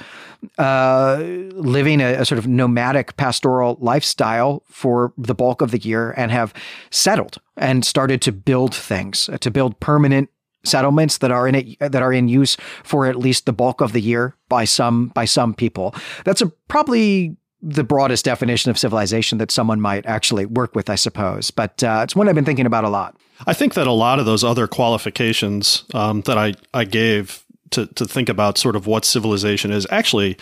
uh, 0.56 1.16
living 1.54 2.00
a, 2.00 2.14
a, 2.14 2.24
sort 2.24 2.38
of 2.38 2.46
nomadic 2.46 3.16
pastoral 3.16 3.76
lifestyle 3.80 4.62
for 4.68 5.12
the 5.18 5.34
bulk 5.34 5.60
of 5.60 5.72
the 5.72 5.78
year 5.78 6.14
and 6.16 6.30
have 6.30 6.54
settled 6.90 7.38
and 7.56 7.84
started 7.84 8.22
to 8.22 8.30
build 8.30 8.74
things, 8.74 9.28
to 9.40 9.50
build 9.50 9.80
permanent 9.80 10.30
settlements 10.68 11.18
that 11.18 11.30
are 11.30 11.48
in 11.48 11.54
it 11.54 11.78
that 11.80 12.02
are 12.02 12.12
in 12.12 12.28
use 12.28 12.56
for 12.84 13.06
at 13.06 13.16
least 13.16 13.46
the 13.46 13.52
bulk 13.52 13.80
of 13.80 13.92
the 13.92 14.00
year 14.00 14.34
by 14.48 14.64
some 14.64 15.08
by 15.08 15.24
some 15.24 15.54
people. 15.54 15.94
That's 16.24 16.40
a 16.40 16.48
probably 16.68 17.36
the 17.60 17.84
broadest 17.84 18.24
definition 18.24 18.70
of 18.70 18.78
civilization 18.78 19.38
that 19.38 19.50
someone 19.50 19.80
might 19.80 20.06
actually 20.06 20.46
work 20.46 20.74
with, 20.74 20.88
I 20.88 20.94
suppose. 20.94 21.50
But 21.50 21.82
uh, 21.82 22.00
it's 22.04 22.14
one 22.14 22.28
I've 22.28 22.34
been 22.34 22.44
thinking 22.44 22.66
about 22.66 22.84
a 22.84 22.88
lot. 22.88 23.16
I 23.46 23.54
think 23.54 23.74
that 23.74 23.86
a 23.86 23.92
lot 23.92 24.18
of 24.18 24.26
those 24.26 24.44
other 24.44 24.66
qualifications 24.66 25.84
um, 25.94 26.22
that 26.22 26.38
I, 26.38 26.54
I 26.72 26.84
gave 26.84 27.44
to, 27.70 27.86
to 27.86 28.04
think 28.04 28.28
about 28.28 28.58
sort 28.58 28.76
of 28.76 28.86
what 28.86 29.04
civilization 29.04 29.70
is 29.70 29.86
actually 29.90 30.36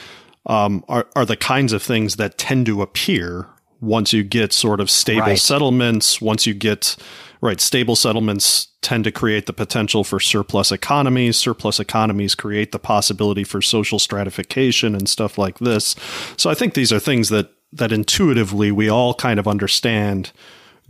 um, 0.47 0.85
are, 0.89 1.07
are 1.17 1.25
the 1.25 1.37
kinds 1.37 1.73
of 1.73 1.83
things 1.83 2.17
that 2.17 2.39
tend 2.39 2.67
to 2.67 2.83
appear 2.83 3.47
once 3.81 4.12
you 4.12 4.23
get 4.23 4.53
sort 4.53 4.81
of 4.81 4.91
stable 4.91 5.21
right. 5.23 5.39
settlements, 5.39 6.21
once 6.21 6.47
you 6.47 6.55
get 6.55 6.97
right 7.41 7.61
stable 7.61 7.97
settlements 7.97 8.69
tend 8.83 9.05
to 9.05 9.12
create 9.12 9.47
the 9.47 9.53
potential 9.53 10.05
for 10.05 10.21
surplus 10.21 10.73
economies. 10.73 11.37
Surplus 11.37 11.81
economies 11.81 12.35
create 12.35 12.73
the 12.73 12.79
possibility 12.79 13.45
for 13.45 13.61
social 13.61 13.99
stratification 13.99 14.95
and 14.95 15.09
stuff 15.09 15.37
like 15.37 15.59
this. 15.59 15.97
So 16.37 16.51
I 16.51 16.55
think 16.55 16.75
these 16.75 16.93
are 16.93 16.99
things 16.99 17.29
that 17.29 17.51
that 17.73 17.93
intuitively 17.93 18.71
we 18.71 18.89
all 18.89 19.12
kind 19.12 19.39
of 19.39 19.49
understand 19.49 20.33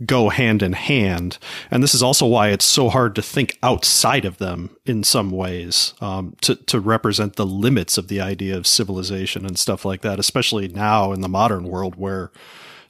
go 0.05 0.29
hand 0.29 0.61
in 0.61 0.73
hand. 0.73 1.39
And 1.71 1.81
this 1.81 1.95
is 1.95 2.03
also 2.03 2.27
why 2.27 2.49
it's 2.49 2.65
so 2.65 2.87
hard 2.89 3.15
to 3.15 3.21
think 3.23 3.57
outside 3.63 4.25
of 4.25 4.37
them 4.37 4.77
in 4.85 5.03
some 5.03 5.31
ways 5.31 5.95
um, 6.01 6.35
to, 6.41 6.55
to 6.55 6.79
represent 6.79 7.35
the 7.35 7.47
limits 7.47 7.97
of 7.97 8.07
the 8.07 8.21
idea 8.21 8.55
of 8.55 8.67
civilization 8.67 9.43
and 9.43 9.57
stuff 9.57 9.85
like 9.85 10.01
that, 10.01 10.19
especially 10.19 10.67
now 10.67 11.13
in 11.13 11.21
the 11.21 11.27
modern 11.27 11.63
world 11.63 11.95
where 11.95 12.31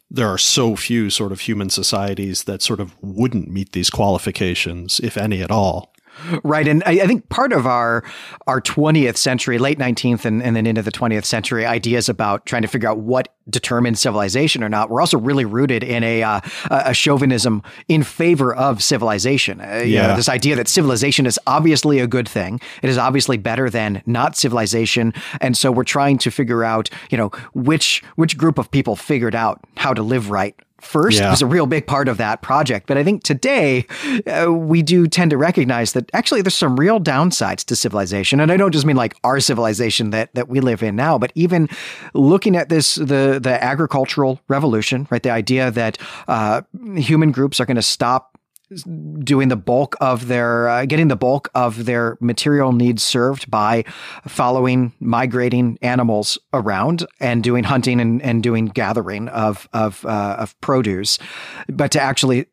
there 0.09 0.27
are 0.27 0.37
so 0.37 0.75
few 0.75 1.09
sort 1.09 1.31
of 1.31 1.41
human 1.41 1.69
societies 1.69 2.45
that 2.45 2.61
sort 2.61 2.79
of 2.79 2.95
wouldn't 3.01 3.49
meet 3.49 3.73
these 3.73 3.89
qualifications, 3.89 4.99
if 5.01 5.17
any 5.17 5.41
at 5.41 5.51
all. 5.51 5.93
Right. 6.43 6.67
And 6.67 6.83
I, 6.85 6.91
I, 6.91 7.07
think 7.07 7.29
part 7.29 7.53
of 7.53 7.65
our 7.65 8.03
our 8.47 8.61
20th 8.61 9.17
century, 9.17 9.57
late 9.57 9.77
19th 9.77 10.25
and, 10.25 10.41
and 10.41 10.55
then 10.55 10.65
into 10.65 10.81
the 10.81 10.91
20th 10.91 11.25
century 11.25 11.65
ideas 11.65 12.09
about 12.09 12.45
trying 12.45 12.63
to 12.63 12.67
figure 12.67 12.89
out 12.89 12.99
what 12.99 13.33
determines 13.49 13.99
civilization 13.99 14.63
or 14.63 14.69
not, 14.69 14.89
we're 14.89 15.01
also 15.01 15.17
really 15.17 15.45
rooted 15.45 15.83
in 15.83 16.03
a 16.03 16.23
uh, 16.23 16.41
a 16.69 16.93
chauvinism 16.93 17.63
in 17.87 18.03
favor 18.03 18.53
of 18.53 18.83
civilization. 18.83 19.61
Uh, 19.61 19.83
yeah. 19.85 20.07
Know, 20.07 20.15
this 20.15 20.29
idea 20.29 20.55
that 20.55 20.67
civilization 20.67 21.25
is 21.25 21.39
obviously 21.47 21.99
a 21.99 22.07
good 22.07 22.27
thing. 22.27 22.59
It 22.81 22.89
is 22.89 22.97
obviously 22.97 23.37
better 23.37 23.69
than 23.69 24.01
not 24.05 24.35
civilization. 24.35 25.13
And 25.41 25.55
so 25.55 25.71
we're 25.71 25.83
trying 25.83 26.17
to 26.19 26.31
figure 26.31 26.63
out, 26.63 26.89
you 27.09 27.17
know, 27.17 27.29
which 27.53 28.03
which 28.15 28.37
group 28.37 28.57
of 28.57 28.71
people 28.71 28.95
figured 28.95 29.35
out 29.35 29.63
how 29.75 29.93
to 29.93 30.01
live 30.01 30.29
right 30.29 30.55
first 30.79 31.19
yeah. 31.19 31.29
was 31.29 31.41
a 31.41 31.45
real 31.45 31.65
big 31.65 31.87
part 31.87 32.07
of 32.07 32.17
that 32.17 32.41
project. 32.41 32.87
But 32.87 32.97
I 32.97 33.03
think 33.03 33.23
today 33.23 33.85
uh, 34.27 34.51
we 34.51 34.81
do 34.81 35.07
tend 35.07 35.31
to 35.31 35.37
recognize 35.37 35.93
that 35.93 36.09
actually 36.13 36.41
there's 36.41 36.55
some 36.55 36.75
real 36.75 36.99
downsides 36.99 37.63
to 37.65 37.75
civilization. 37.75 38.39
And 38.39 38.51
I 38.51 38.57
don't 38.57 38.71
just 38.71 38.85
mean 38.85 38.95
like 38.95 39.15
our 39.23 39.39
civilization 39.39 40.11
that, 40.11 40.33
that 40.35 40.47
we 40.47 40.59
live 40.59 40.83
in 40.83 40.95
now, 40.95 41.17
but 41.17 41.31
even 41.35 41.69
looking 42.13 42.55
at 42.55 42.69
this, 42.69 42.95
the, 42.95 43.39
the 43.41 43.57
agricultural 43.61 44.39
revolution, 44.47 45.07
right? 45.09 45.23
The 45.23 45.31
idea 45.31 45.71
that 45.71 45.97
uh, 46.27 46.61
human 46.95 47.31
groups 47.31 47.59
are 47.59 47.65
going 47.65 47.75
to 47.75 47.81
stop 47.81 48.36
doing 49.23 49.47
the 49.47 49.55
bulk 49.55 49.95
of 50.01 50.27
their 50.27 50.67
uh, 50.67 50.85
getting 50.85 51.07
the 51.07 51.15
bulk 51.15 51.49
of 51.55 51.85
their 51.85 52.17
material 52.19 52.73
needs 52.73 53.03
served 53.03 53.49
by 53.49 53.83
following 54.27 54.93
migrating 54.99 55.77
animals 55.81 56.37
around 56.53 57.05
and 57.19 57.43
doing 57.43 57.63
hunting 57.63 58.01
and, 58.01 58.21
and 58.21 58.43
doing 58.43 58.65
gathering 58.65 59.29
of 59.29 59.69
of 59.73 60.05
uh, 60.05 60.35
of 60.37 60.59
produce 60.59 61.17
but 61.69 61.91
to 61.91 62.01
actually 62.01 62.45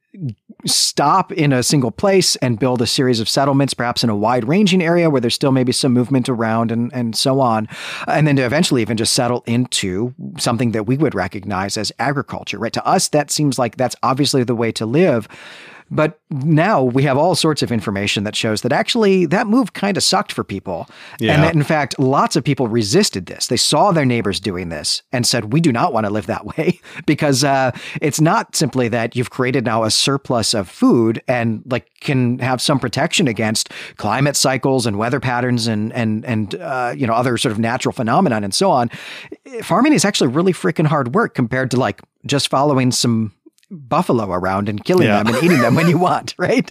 stop 0.65 1.33
in 1.33 1.53
a 1.53 1.63
single 1.63 1.91
place 1.91 2.37
and 2.37 2.59
build 2.59 2.81
a 2.81 2.87
series 2.87 3.21
of 3.21 3.29
settlements, 3.29 3.75
perhaps 3.75 4.05
in 4.05 4.11
a 4.11 4.17
wide 4.17 4.47
ranging 4.47 4.83
area 4.83 5.11
where 5.11 5.21
there's 5.21 5.35
still 5.35 5.53
maybe 5.53 5.73
some 5.73 5.93
movement 5.93 6.29
around 6.29 6.71
and, 6.71 6.93
and 6.95 7.17
so 7.17 7.41
on. 7.41 7.69
And 8.07 8.27
then 8.27 8.37
to 8.37 8.43
eventually 8.43 8.81
even 8.81 8.97
just 8.97 9.13
settle 9.13 9.43
into 9.47 10.15
something 10.39 10.71
that 10.73 10.87
we 10.87 10.97
would 10.97 11.15
recognize 11.15 11.77
as 11.77 11.93
agriculture, 11.99 12.59
right? 12.59 12.73
To 12.73 12.87
us, 12.87 13.09
that 13.09 13.31
seems 13.31 13.59
like 13.59 13.77
that's 13.77 13.97
obviously 14.03 14.45
the 14.45 14.55
way 14.55 14.71
to 14.73 14.87
live. 14.87 15.29
But 15.95 16.19
now 16.31 16.83
we 16.83 17.05
have 17.05 17.17
all 17.17 17.37
sorts 17.37 17.63
of 17.63 17.71
information 17.71 18.25
that 18.25 18.35
shows 18.35 18.63
that 18.63 18.73
actually 18.73 19.27
that 19.27 19.47
move 19.47 19.73
kind 19.73 19.97
of 19.97 20.03
sucked 20.03 20.33
for 20.33 20.43
people. 20.43 20.89
Yeah. 21.21 21.35
And 21.35 21.43
that 21.45 21.55
in 21.55 21.63
fact, 21.63 21.99
lots 21.99 22.35
of 22.35 22.43
people 22.43 22.67
resisted 22.67 23.27
this. 23.27 23.47
They 23.47 23.57
saw 23.57 23.93
their 23.93 24.05
neighbors 24.05 24.41
doing 24.41 24.69
this 24.69 25.03
and 25.13 25.25
said, 25.27 25.53
we 25.53 25.61
do 25.61 25.71
not 25.71 25.93
want 25.93 26.07
to 26.07 26.13
live 26.13 26.27
that 26.27 26.45
way 26.57 26.81
because 27.07 27.45
uh, 27.45 27.71
it's 28.03 28.21
not 28.21 28.57
simply 28.57 28.89
that 28.89 29.15
you've 29.15 29.31
created 29.31 29.65
now 29.65 29.85
a 29.85 29.91
surplus 29.91 30.53
of 30.53 30.69
food 30.69 31.23
and 31.29 31.63
like 31.67 31.89
can 32.01 32.39
have 32.41 32.61
some 32.61 32.81
protection 32.81 33.29
against 33.29 33.71
climate 33.97 34.37
cycles 34.37 34.87
and 34.87 34.99
weather 34.99 35.21
patterns 35.21 35.67
and, 35.69 35.93
and, 35.93 36.25
and, 36.25 36.57
uh, 36.57 36.93
you 36.97 37.07
know, 37.07 37.15
other 37.15 37.39
sort 37.39 37.53
of 37.53 37.59
natural 37.59 37.93
phenomenon 37.93 38.43
and 38.43 38.53
so 38.53 38.71
on. 38.71 38.91
Farming 39.63 39.93
is 39.93 40.05
actually 40.05 40.29
really 40.29 40.53
freaking 40.53 40.87
hard 40.87 41.15
work 41.15 41.35
compared 41.35 41.71
to 41.71 41.77
like 41.79 42.03
just 42.27 42.49
following 42.49 42.91
some 42.91 43.33
buffalo 43.75 44.31
around 44.31 44.69
and 44.69 44.85
killing 44.85 45.07
Yeah. 45.07 45.23
them 45.23 45.35
and 45.35 45.45
eating 45.45 45.61
them 45.61 45.75
when 45.75 45.89
you 45.89 45.99
want, 46.09 46.35
right? 46.39 46.71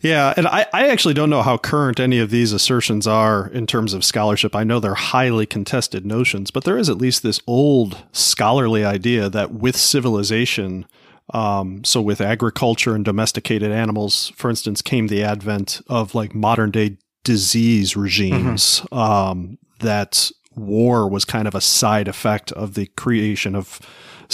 Yeah, 0.00 0.34
and 0.36 0.46
I, 0.46 0.66
I 0.74 0.88
actually 0.88 1.14
don't 1.14 1.30
know 1.30 1.40
how 1.40 1.56
current 1.56 1.98
any 1.98 2.18
of 2.18 2.30
these 2.30 2.52
assertions 2.52 3.06
are 3.06 3.48
in 3.48 3.66
terms 3.66 3.94
of 3.94 4.04
scholarship. 4.04 4.54
I 4.54 4.62
know 4.62 4.78
they're 4.78 4.92
highly 4.94 5.46
contested 5.46 6.04
notions, 6.04 6.50
but 6.50 6.64
there 6.64 6.76
is 6.76 6.90
at 6.90 6.98
least 6.98 7.22
this 7.22 7.40
old 7.46 8.04
scholarly 8.12 8.84
idea 8.84 9.30
that 9.30 9.52
with 9.52 9.76
civilization, 9.76 10.84
um, 11.32 11.82
so 11.84 12.02
with 12.02 12.20
agriculture 12.20 12.94
and 12.94 13.02
domesticated 13.02 13.72
animals, 13.72 14.30
for 14.36 14.50
instance, 14.50 14.82
came 14.82 15.06
the 15.06 15.22
advent 15.24 15.80
of 15.86 16.14
like 16.14 16.34
modern 16.34 16.70
day 16.70 16.98
disease 17.22 17.96
regimes. 17.96 18.84
Um, 18.92 19.56
that 19.80 20.30
war 20.54 21.08
was 21.08 21.24
kind 21.24 21.48
of 21.48 21.54
a 21.54 21.60
side 21.62 22.08
effect 22.08 22.52
of 22.52 22.74
the 22.74 22.86
creation 22.88 23.54
of 23.56 23.80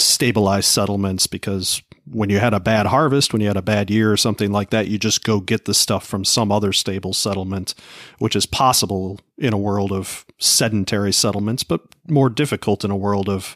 stabilized 0.03 0.67
settlements 0.67 1.27
because 1.27 1.81
when 2.05 2.29
you 2.29 2.39
had 2.39 2.53
a 2.53 2.59
bad 2.59 2.87
harvest, 2.87 3.31
when 3.31 3.41
you 3.41 3.47
had 3.47 3.57
a 3.57 3.61
bad 3.61 3.89
year 3.89 4.11
or 4.11 4.17
something 4.17 4.51
like 4.51 4.69
that, 4.71 4.87
you 4.87 4.97
just 4.97 5.23
go 5.23 5.39
get 5.39 5.65
the 5.65 5.73
stuff 5.73 6.05
from 6.05 6.25
some 6.25 6.51
other 6.51 6.73
stable 6.73 7.13
settlement, 7.13 7.73
which 8.19 8.35
is 8.35 8.45
possible 8.45 9.19
in 9.37 9.53
a 9.53 9.57
world 9.57 9.91
of 9.91 10.25
sedentary 10.37 11.13
settlements, 11.13 11.63
but 11.63 11.81
more 12.07 12.29
difficult 12.29 12.83
in 12.83 12.91
a 12.91 12.95
world 12.95 13.29
of 13.29 13.55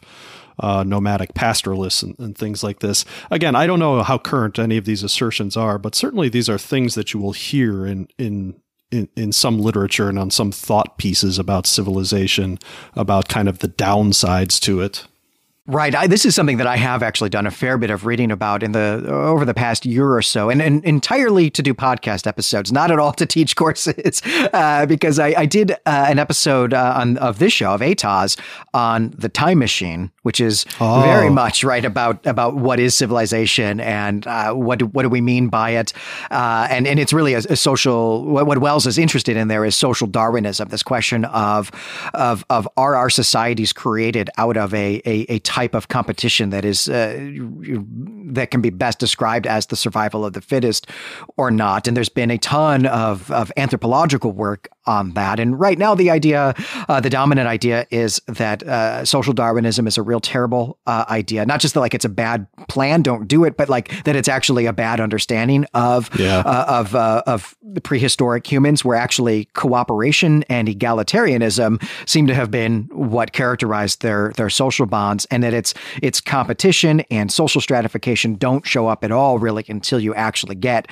uh, 0.58 0.82
nomadic 0.84 1.34
pastoralists 1.34 2.02
and, 2.02 2.18
and 2.18 2.38
things 2.38 2.62
like 2.62 2.78
this. 2.78 3.04
Again, 3.30 3.54
I 3.54 3.66
don't 3.66 3.78
know 3.78 4.02
how 4.02 4.16
current 4.16 4.58
any 4.58 4.76
of 4.76 4.84
these 4.84 5.02
assertions 5.02 5.56
are, 5.56 5.78
but 5.78 5.94
certainly 5.94 6.28
these 6.28 6.48
are 6.48 6.58
things 6.58 6.94
that 6.94 7.12
you 7.12 7.20
will 7.20 7.32
hear 7.32 7.86
in 7.86 8.08
in 8.18 8.60
in, 8.92 9.08
in 9.16 9.32
some 9.32 9.58
literature 9.58 10.08
and 10.08 10.16
on 10.16 10.30
some 10.30 10.52
thought 10.52 10.96
pieces 10.96 11.40
about 11.40 11.66
civilization, 11.66 12.56
about 12.94 13.28
kind 13.28 13.48
of 13.48 13.58
the 13.58 13.68
downsides 13.68 14.60
to 14.60 14.80
it. 14.80 15.04
Right. 15.68 15.94
I, 15.96 16.06
this 16.06 16.24
is 16.24 16.34
something 16.34 16.58
that 16.58 16.66
I 16.68 16.76
have 16.76 17.02
actually 17.02 17.30
done 17.30 17.44
a 17.46 17.50
fair 17.50 17.76
bit 17.76 17.90
of 17.90 18.06
reading 18.06 18.30
about 18.30 18.62
in 18.62 18.70
the 18.72 19.04
over 19.08 19.44
the 19.44 19.52
past 19.54 19.84
year 19.84 20.12
or 20.14 20.22
so, 20.22 20.48
and, 20.48 20.62
and 20.62 20.84
entirely 20.84 21.50
to 21.50 21.60
do 21.62 21.74
podcast 21.74 22.26
episodes, 22.28 22.70
not 22.70 22.92
at 22.92 23.00
all 23.00 23.12
to 23.14 23.26
teach 23.26 23.56
courses, 23.56 24.22
uh, 24.52 24.86
because 24.86 25.18
I, 25.18 25.34
I 25.36 25.46
did 25.46 25.72
uh, 25.72 25.76
an 25.86 26.20
episode 26.20 26.72
uh, 26.72 26.94
on 26.96 27.16
of 27.18 27.40
this 27.40 27.52
show 27.52 27.72
of 27.74 27.80
ATOS 27.80 28.38
on 28.74 29.12
the 29.18 29.28
time 29.28 29.58
machine, 29.58 30.12
which 30.22 30.40
is 30.40 30.66
Oh. 30.80 31.02
very 31.02 31.30
much 31.30 31.64
right 31.64 31.84
about 31.84 32.24
about 32.26 32.54
what 32.56 32.78
is 32.78 32.94
civilization 32.94 33.80
and 33.80 34.26
uh, 34.26 34.52
what 34.52 34.78
do, 34.78 34.86
what 34.86 35.02
do 35.02 35.08
we 35.08 35.20
mean 35.20 35.48
by 35.48 35.70
it, 35.70 35.92
uh, 36.30 36.68
and 36.70 36.86
and 36.86 37.00
it's 37.00 37.12
really 37.12 37.34
a, 37.34 37.38
a 37.38 37.56
social. 37.56 38.24
What, 38.24 38.46
what 38.46 38.58
Wells 38.58 38.86
is 38.86 38.98
interested 38.98 39.36
in 39.36 39.48
there 39.48 39.64
is 39.64 39.74
social 39.74 40.06
Darwinism. 40.06 40.68
This 40.68 40.82
question 40.84 41.24
of 41.24 41.72
of 42.14 42.44
of 42.50 42.68
are 42.76 42.94
our 42.94 43.10
societies 43.10 43.72
created 43.72 44.30
out 44.38 44.56
of 44.56 44.72
a 44.72 45.02
a, 45.04 45.26
a 45.28 45.38
type 45.56 45.74
of 45.74 45.88
competition 45.88 46.50
that 46.50 46.66
is 46.66 46.86
uh, 46.86 47.16
that 48.34 48.50
can 48.50 48.60
be 48.60 48.68
best 48.68 48.98
described 48.98 49.46
as 49.46 49.66
the 49.66 49.76
survival 49.76 50.22
of 50.22 50.34
the 50.34 50.42
fittest 50.42 50.86
or 51.38 51.50
not. 51.50 51.88
And 51.88 51.96
there's 51.96 52.10
been 52.10 52.30
a 52.30 52.38
ton 52.38 52.84
of 52.84 53.30
of 53.30 53.50
anthropological 53.56 54.32
work 54.32 54.68
on 54.86 55.12
that. 55.12 55.40
And 55.40 55.58
right 55.58 55.78
now, 55.78 55.94
the 55.94 56.10
idea, 56.10 56.54
uh, 56.88 57.00
the 57.00 57.10
dominant 57.10 57.48
idea, 57.48 57.86
is 57.90 58.20
that 58.26 58.62
uh, 58.62 59.04
social 59.04 59.32
Darwinism 59.32 59.86
is 59.86 59.98
a 59.98 60.02
real 60.02 60.20
terrible 60.20 60.78
uh, 60.86 61.04
idea. 61.08 61.44
Not 61.46 61.60
just 61.60 61.74
that 61.74 61.80
like 61.80 61.94
it's 61.94 62.04
a 62.04 62.10
bad 62.10 62.46
plan, 62.68 63.02
don't 63.02 63.26
do 63.28 63.44
it, 63.44 63.56
but 63.56 63.68
like 63.68 64.04
that 64.04 64.16
it's 64.16 64.28
actually 64.28 64.66
a 64.66 64.72
bad 64.72 65.00
understanding 65.00 65.66
of 65.74 66.10
Yeah. 66.18 66.38
uh, 66.38 66.64
of 66.68 66.94
uh, 66.94 67.22
of 67.26 67.56
the 67.62 67.80
prehistoric 67.80 68.46
humans, 68.50 68.84
where 68.84 68.96
actually 68.96 69.46
cooperation 69.54 70.44
and 70.48 70.68
egalitarianism 70.68 71.82
seem 72.06 72.26
to 72.26 72.34
have 72.34 72.50
been 72.50 72.88
what 72.92 73.32
characterized 73.32 74.02
their 74.02 74.32
their 74.36 74.50
social 74.50 74.86
bonds, 74.86 75.26
and 75.30 75.42
that 75.42 75.52
it's 75.54 75.74
it's 76.02 76.20
competition 76.20 77.00
and 77.10 77.32
social 77.32 77.60
stratification 77.60 78.36
don't 78.36 78.66
show 78.66 78.86
up 78.88 79.04
at 79.04 79.10
all 79.12 79.38
really 79.38 79.64
until 79.68 80.00
you 80.00 80.14
actually 80.14 80.54
get 80.54 80.88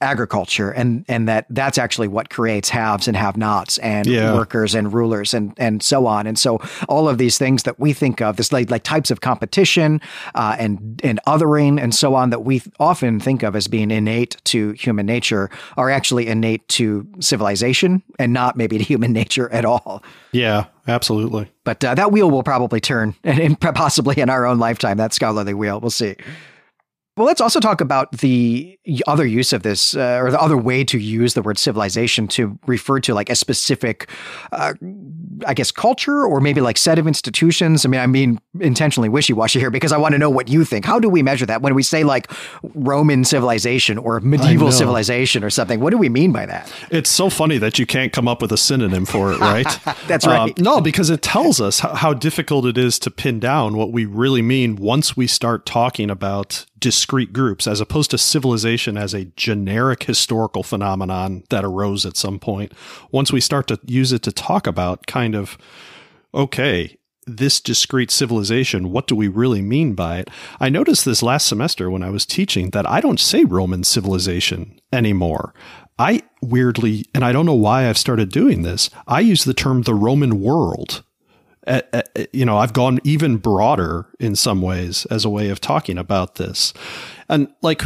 agriculture, 0.00 0.70
and 0.70 1.04
and 1.08 1.28
that 1.28 1.46
that's 1.50 1.78
actually 1.78 2.08
what 2.08 2.30
creates 2.30 2.68
haves 2.70 3.08
and 3.08 3.16
have-nots 3.38 3.78
and 3.78 4.06
Yeah. 4.06 4.34
workers 4.34 4.74
and 4.74 4.92
rulers 4.92 5.34
and 5.34 5.52
and 5.58 5.82
so 5.82 6.06
on. 6.06 6.26
And 6.26 6.38
so 6.38 6.58
all 6.88 7.08
of 7.08 7.18
these 7.18 7.38
things 7.38 7.62
that 7.62 7.78
we 7.78 7.92
think 7.92 8.20
of, 8.20 8.36
this 8.36 8.52
like 8.52 8.70
like 8.70 8.82
types 8.82 9.10
of 9.10 9.20
competition 9.20 10.00
uh, 10.34 10.56
and 10.58 11.00
and 11.04 11.20
othering 11.26 11.80
and 11.82 11.94
so 11.94 12.14
on 12.14 12.30
that 12.30 12.44
we 12.44 12.62
often 12.78 13.20
think 13.20 13.42
of 13.42 13.54
as 13.56 13.68
being 13.68 13.90
innate 13.90 14.36
to 14.44 14.72
human 14.72 15.06
nature, 15.06 15.50
are 15.76 15.90
actually 15.90 16.26
innate 16.26 16.66
to 16.68 17.06
civilization 17.20 18.02
and 18.18 18.32
not 18.32 18.56
maybe 18.56 18.78
to 18.78 18.84
human 18.84 19.12
nature 19.22 19.48
at 19.52 19.64
all. 19.64 20.02
Yeah, 20.32 20.64
absolutely. 20.86 21.48
But 21.64 21.84
uh, 21.84 21.94
that 21.94 22.12
wheel 22.12 22.30
will 22.30 22.42
probably 22.42 22.80
turn, 22.80 23.14
and, 23.24 23.38
and 23.40 23.60
possibly 23.60 24.20
in 24.20 24.30
our 24.30 24.46
own 24.46 24.58
lifetime, 24.58 24.96
that 24.98 25.12
scholarly 25.14 25.54
wheel. 25.54 25.80
We'll 25.80 25.90
see. 25.90 26.16
Well, 27.18 27.26
let's 27.26 27.40
also 27.40 27.58
talk 27.58 27.80
about 27.80 28.12
the 28.12 28.78
other 29.08 29.26
use 29.26 29.52
of 29.52 29.64
this, 29.64 29.96
uh, 29.96 30.20
or 30.22 30.30
the 30.30 30.40
other 30.40 30.56
way 30.56 30.84
to 30.84 30.98
use 30.98 31.34
the 31.34 31.42
word 31.42 31.58
civilization 31.58 32.28
to 32.28 32.56
refer 32.66 33.00
to 33.00 33.12
like 33.12 33.28
a 33.28 33.34
specific, 33.34 34.08
uh, 34.52 34.72
I 35.44 35.52
guess, 35.52 35.72
culture 35.72 36.24
or 36.24 36.40
maybe 36.40 36.60
like 36.60 36.78
set 36.78 36.96
of 36.96 37.08
institutions. 37.08 37.84
I 37.84 37.88
mean, 37.88 38.00
I 38.00 38.06
mean 38.06 38.40
intentionally 38.60 39.08
wishy 39.08 39.32
washy 39.32 39.58
here 39.58 39.70
because 39.70 39.90
I 39.92 39.98
want 39.98 40.12
to 40.12 40.18
know 40.18 40.30
what 40.30 40.48
you 40.48 40.64
think. 40.64 40.84
How 40.84 41.00
do 41.00 41.08
we 41.08 41.22
measure 41.24 41.44
that 41.46 41.60
when 41.60 41.74
we 41.74 41.82
say 41.82 42.04
like 42.04 42.30
Roman 42.62 43.24
civilization 43.24 43.98
or 43.98 44.20
medieval 44.20 44.70
civilization 44.70 45.42
or 45.42 45.50
something? 45.50 45.80
What 45.80 45.90
do 45.90 45.98
we 45.98 46.08
mean 46.08 46.30
by 46.30 46.46
that? 46.46 46.72
It's 46.92 47.10
so 47.10 47.30
funny 47.30 47.58
that 47.58 47.80
you 47.80 47.84
can't 47.86 48.12
come 48.12 48.28
up 48.28 48.40
with 48.40 48.52
a 48.52 48.56
synonym 48.56 49.04
for 49.04 49.32
it, 49.32 49.40
right? 49.40 49.66
That's 50.06 50.24
Uh, 50.24 50.30
right. 50.30 50.58
no, 50.60 50.80
because 50.80 51.10
it 51.10 51.22
tells 51.22 51.60
us 51.60 51.80
how 51.80 52.14
difficult 52.14 52.64
it 52.64 52.78
is 52.78 52.98
to 53.00 53.10
pin 53.10 53.40
down 53.40 53.76
what 53.76 53.90
we 53.92 54.04
really 54.04 54.40
mean 54.42 54.76
once 54.76 55.16
we 55.16 55.26
start 55.26 55.66
talking 55.66 56.10
about 56.10 56.64
discrete 56.78 57.32
groups, 57.32 57.66
as 57.66 57.80
opposed 57.80 58.10
to 58.10 58.18
civilization 58.18 58.96
as 58.96 59.14
a 59.14 59.26
generic 59.36 60.04
historical 60.04 60.62
phenomenon 60.62 61.44
that 61.50 61.64
arose 61.64 62.06
at 62.06 62.16
some 62.16 62.38
point. 62.38 62.72
Once 63.10 63.32
we 63.32 63.40
start 63.40 63.66
to 63.68 63.78
use 63.86 64.12
it 64.12 64.22
to 64.22 64.32
talk 64.32 64.66
about 64.66 65.06
kind 65.06 65.34
of, 65.34 65.58
okay, 66.34 66.96
this 67.26 67.60
discrete 67.60 68.10
civilization, 68.10 68.90
what 68.90 69.06
do 69.06 69.14
we 69.14 69.28
really 69.28 69.62
mean 69.62 69.94
by 69.94 70.18
it? 70.18 70.30
I 70.60 70.68
noticed 70.68 71.04
this 71.04 71.22
last 71.22 71.46
semester 71.46 71.90
when 71.90 72.02
I 72.02 72.10
was 72.10 72.24
teaching 72.24 72.70
that 72.70 72.88
I 72.88 73.00
don't 73.00 73.20
say 73.20 73.44
Roman 73.44 73.84
civilization 73.84 74.80
anymore. 74.92 75.54
I 75.98 76.22
weirdly, 76.40 77.06
and 77.14 77.24
I 77.24 77.32
don't 77.32 77.46
know 77.46 77.54
why 77.54 77.88
I've 77.88 77.98
started 77.98 78.30
doing 78.30 78.62
this, 78.62 78.88
I 79.06 79.20
use 79.20 79.44
the 79.44 79.54
term 79.54 79.82
the 79.82 79.94
Roman 79.94 80.40
world. 80.40 81.02
Uh, 81.68 81.82
uh, 81.92 82.02
you 82.32 82.46
know, 82.46 82.56
I've 82.56 82.72
gone 82.72 82.98
even 83.04 83.36
broader 83.36 84.06
in 84.18 84.34
some 84.34 84.62
ways 84.62 85.04
as 85.06 85.24
a 85.24 85.30
way 85.30 85.50
of 85.50 85.60
talking 85.60 85.98
about 85.98 86.36
this. 86.36 86.72
And 87.28 87.48
like 87.62 87.82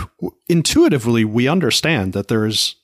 intuitively, 0.49 1.25
we 1.25 1.49
understand 1.49 2.13
that 2.13 2.29
there's 2.29 2.77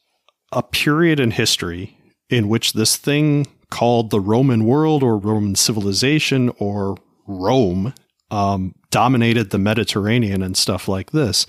a 0.51 0.63
period 0.63 1.21
in 1.21 1.31
history 1.31 1.97
in 2.29 2.49
which 2.49 2.73
this 2.73 2.97
thing 2.97 3.47
called 3.71 4.11
the 4.11 4.21
Roman 4.21 4.65
world 4.65 5.03
or 5.03 5.17
Roman 5.19 5.55
civilization 5.55 6.51
or 6.59 6.97
Rome 7.27 7.95
um, 8.31 8.75
dominated 8.91 9.51
the 9.51 9.59
Mediterranean 9.59 10.43
and 10.43 10.57
stuff 10.57 10.89
like 10.89 11.13
this. 11.13 11.47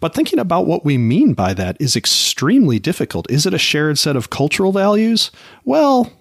But 0.00 0.14
thinking 0.14 0.38
about 0.38 0.66
what 0.66 0.84
we 0.84 0.98
mean 0.98 1.34
by 1.34 1.54
that 1.54 1.76
is 1.80 1.96
extremely 1.96 2.78
difficult. 2.78 3.30
Is 3.30 3.46
it 3.46 3.54
a 3.54 3.58
shared 3.58 3.98
set 3.98 4.16
of 4.16 4.30
cultural 4.30 4.72
values? 4.72 5.30
Well, 5.64 6.12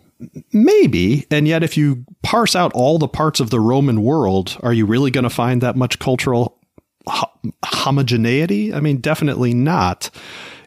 maybe. 0.51 1.25
And 1.31 1.47
yet, 1.47 1.63
if 1.63 1.77
you 1.77 2.05
parse 2.23 2.55
out 2.55 2.71
all 2.73 2.97
the 2.97 3.07
parts 3.07 3.39
of 3.39 3.49
the 3.49 3.59
Roman 3.59 4.03
world, 4.03 4.57
are 4.61 4.73
you 4.73 4.85
really 4.85 5.11
going 5.11 5.23
to 5.23 5.29
find 5.29 5.61
that 5.61 5.75
much 5.75 5.99
cultural 5.99 6.59
ho- 7.07 7.31
homogeneity? 7.63 8.73
I 8.73 8.79
mean, 8.79 8.97
definitely 8.97 9.53
not. 9.53 10.09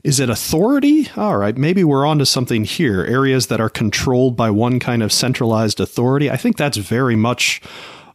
Is 0.04 0.18
it 0.18 0.28
authority? 0.28 1.08
All 1.16 1.36
right, 1.36 1.56
maybe 1.56 1.84
we're 1.84 2.06
onto 2.06 2.24
something 2.24 2.64
here. 2.64 3.04
Areas 3.04 3.46
that 3.46 3.60
are 3.60 3.68
controlled 3.68 4.36
by 4.36 4.50
one 4.50 4.80
kind 4.80 5.02
of 5.02 5.12
centralized 5.12 5.78
authority. 5.78 6.28
I 6.30 6.36
think 6.36 6.56
that's 6.56 6.76
very 6.76 7.14
much 7.14 7.62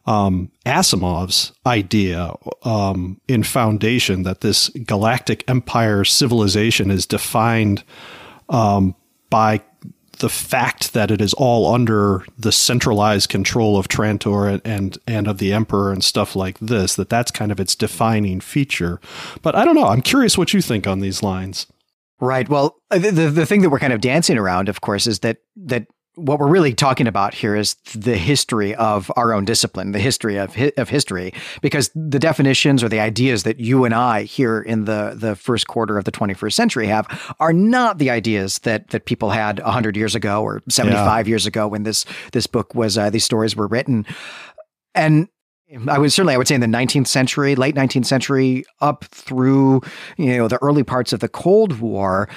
um, 0.04 0.50
Asimov's 0.66 1.52
idea 1.66 2.34
um, 2.62 3.20
in 3.26 3.42
Foundation 3.42 4.22
that 4.24 4.42
this 4.42 4.68
galactic 4.70 5.44
empire 5.48 6.04
civilization 6.04 6.90
is 6.90 7.06
defined 7.06 7.84
um, 8.48 8.94
by 9.30 9.62
the 10.18 10.28
fact 10.28 10.92
that 10.92 11.10
it 11.10 11.20
is 11.20 11.34
all 11.34 11.72
under 11.72 12.24
the 12.36 12.52
centralized 12.52 13.28
control 13.28 13.78
of 13.78 13.88
Trantor 13.88 14.60
and, 14.64 14.98
and 15.06 15.28
of 15.28 15.38
the 15.38 15.52
emperor 15.52 15.92
and 15.92 16.02
stuff 16.02 16.36
like 16.36 16.58
this 16.58 16.94
that 16.96 17.08
that's 17.08 17.30
kind 17.30 17.52
of 17.52 17.60
its 17.60 17.74
defining 17.74 18.40
feature. 18.40 19.00
But 19.42 19.54
I 19.54 19.64
don't 19.64 19.74
know. 19.74 19.86
I'm 19.86 20.02
curious 20.02 20.36
what 20.36 20.52
you 20.52 20.60
think 20.60 20.86
on 20.86 21.00
these 21.00 21.22
lines. 21.22 21.66
Right. 22.20 22.48
Well, 22.48 22.80
the, 22.90 23.10
the 23.32 23.46
thing 23.46 23.62
that 23.62 23.70
we're 23.70 23.78
kind 23.78 23.92
of 23.92 24.00
dancing 24.00 24.38
around, 24.38 24.68
of 24.68 24.80
course, 24.80 25.06
is 25.06 25.20
that 25.20 25.38
that 25.56 25.86
what 26.18 26.38
we're 26.38 26.48
really 26.48 26.74
talking 26.74 27.06
about 27.06 27.34
here 27.34 27.54
is 27.54 27.74
the 27.94 28.16
history 28.16 28.74
of 28.74 29.10
our 29.16 29.32
own 29.32 29.44
discipline, 29.44 29.92
the 29.92 29.98
history 29.98 30.36
of 30.36 30.54
hi- 30.54 30.72
of 30.76 30.88
history, 30.88 31.32
because 31.62 31.90
the 31.94 32.18
definitions 32.18 32.82
or 32.82 32.88
the 32.88 33.00
ideas 33.00 33.44
that 33.44 33.60
you 33.60 33.84
and 33.84 33.94
I 33.94 34.24
here 34.24 34.60
in 34.60 34.84
the 34.84 35.14
the 35.16 35.36
first 35.36 35.66
quarter 35.68 35.96
of 35.96 36.04
the 36.04 36.12
21st 36.12 36.52
century 36.52 36.86
have 36.86 37.34
are 37.40 37.52
not 37.52 37.98
the 37.98 38.10
ideas 38.10 38.58
that 38.60 38.88
that 38.90 39.04
people 39.04 39.30
had 39.30 39.60
100 39.60 39.96
years 39.96 40.14
ago 40.14 40.42
or 40.42 40.62
75 40.68 41.26
yeah. 41.26 41.30
years 41.30 41.46
ago 41.46 41.68
when 41.68 41.84
this 41.84 42.04
this 42.32 42.46
book 42.46 42.74
was 42.74 42.98
uh, 42.98 43.10
these 43.10 43.24
stories 43.24 43.56
were 43.56 43.66
written. 43.66 44.04
And 44.94 45.28
I 45.86 45.98
would 45.98 46.12
certainly 46.12 46.34
I 46.34 46.38
would 46.38 46.48
say 46.48 46.54
in 46.54 46.60
the 46.60 46.66
19th 46.66 47.06
century, 47.06 47.54
late 47.54 47.74
19th 47.74 48.06
century, 48.06 48.64
up 48.80 49.04
through 49.04 49.82
you 50.16 50.36
know 50.36 50.48
the 50.48 50.58
early 50.62 50.82
parts 50.82 51.12
of 51.12 51.20
the 51.20 51.28
Cold 51.28 51.78
War, 51.80 52.28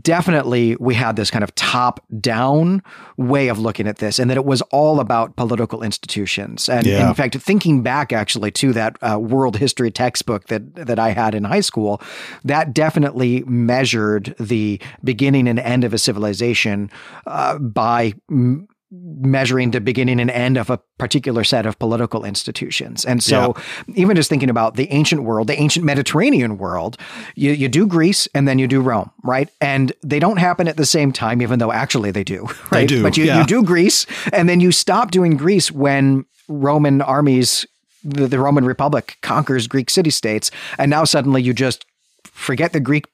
definitely 0.00 0.76
we 0.78 0.94
had 0.94 1.16
this 1.16 1.30
kind 1.30 1.42
of 1.42 1.54
top 1.56 2.00
down 2.20 2.82
way 3.16 3.48
of 3.48 3.58
looking 3.58 3.88
at 3.88 3.98
this 3.98 4.18
and 4.18 4.30
that 4.30 4.36
it 4.36 4.44
was 4.44 4.62
all 4.70 5.00
about 5.00 5.34
political 5.34 5.82
institutions 5.82 6.68
and 6.68 6.86
yeah. 6.86 7.08
in 7.08 7.14
fact 7.14 7.34
thinking 7.36 7.82
back 7.82 8.12
actually 8.12 8.50
to 8.50 8.72
that 8.72 8.96
uh, 9.02 9.18
world 9.18 9.56
history 9.56 9.90
textbook 9.90 10.46
that 10.46 10.74
that 10.74 10.98
I 10.98 11.10
had 11.10 11.34
in 11.34 11.44
high 11.44 11.60
school 11.60 12.00
that 12.44 12.72
definitely 12.72 13.42
measured 13.44 14.36
the 14.38 14.80
beginning 15.02 15.48
and 15.48 15.58
end 15.58 15.82
of 15.82 15.92
a 15.92 15.98
civilization 15.98 16.90
uh, 17.26 17.58
by 17.58 18.14
m- 18.30 18.68
measuring 18.92 19.70
the 19.70 19.80
beginning 19.80 20.20
and 20.20 20.30
end 20.30 20.58
of 20.58 20.68
a 20.68 20.78
particular 20.98 21.44
set 21.44 21.64
of 21.64 21.78
political 21.78 22.24
institutions. 22.24 23.06
And 23.06 23.22
so, 23.22 23.54
yeah. 23.88 23.94
even 23.96 24.16
just 24.16 24.28
thinking 24.28 24.50
about 24.50 24.76
the 24.76 24.90
ancient 24.92 25.22
world, 25.22 25.46
the 25.46 25.58
ancient 25.58 25.84
Mediterranean 25.84 26.58
world, 26.58 26.98
you, 27.34 27.52
you 27.52 27.68
do 27.68 27.86
Greece 27.86 28.28
and 28.34 28.46
then 28.46 28.58
you 28.58 28.68
do 28.68 28.82
Rome, 28.82 29.10
right? 29.24 29.48
And 29.62 29.92
they 30.02 30.18
don't 30.18 30.36
happen 30.36 30.68
at 30.68 30.76
the 30.76 30.84
same 30.84 31.10
time, 31.10 31.40
even 31.40 31.58
though 31.58 31.72
actually 31.72 32.10
they 32.10 32.24
do, 32.24 32.42
right? 32.70 32.80
They 32.80 32.86
do, 32.86 33.02
but 33.02 33.16
you, 33.16 33.24
yeah. 33.24 33.40
you 33.40 33.46
do 33.46 33.62
Greece 33.62 34.06
and 34.32 34.48
then 34.48 34.60
you 34.60 34.70
stop 34.70 35.10
doing 35.10 35.38
Greece 35.38 35.72
when 35.72 36.26
Roman 36.48 37.00
armies 37.00 37.66
the, 38.04 38.26
the, 38.26 38.38
Roman 38.38 38.64
Republic 38.64 39.16
conquers 39.22 39.68
Greek 39.68 39.88
city 39.88 40.10
states, 40.10 40.50
and 40.76 40.90
now 40.90 41.04
suddenly 41.04 41.40
you 41.40 41.54
just 41.54 41.86
forget 42.32 42.72
the 42.72 42.80
Greek 42.80 43.04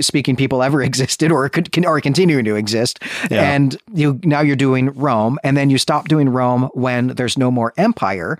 speaking 0.00 0.34
people 0.34 0.62
ever 0.62 0.82
existed 0.90 1.30
or 1.30 1.48
could 1.48 1.84
or 1.86 2.00
continuing 2.00 2.44
to 2.44 2.56
exist. 2.56 2.98
Yeah. 3.30 3.42
And 3.52 3.76
you 3.92 4.20
now 4.24 4.40
you're 4.40 4.56
doing 4.56 4.90
Rome, 4.90 5.38
and 5.44 5.56
then 5.56 5.70
you 5.70 5.78
stop 5.78 6.08
doing 6.08 6.28
Rome 6.28 6.68
when 6.74 7.08
there's 7.08 7.38
no 7.38 7.50
more 7.50 7.72
empire, 7.76 8.38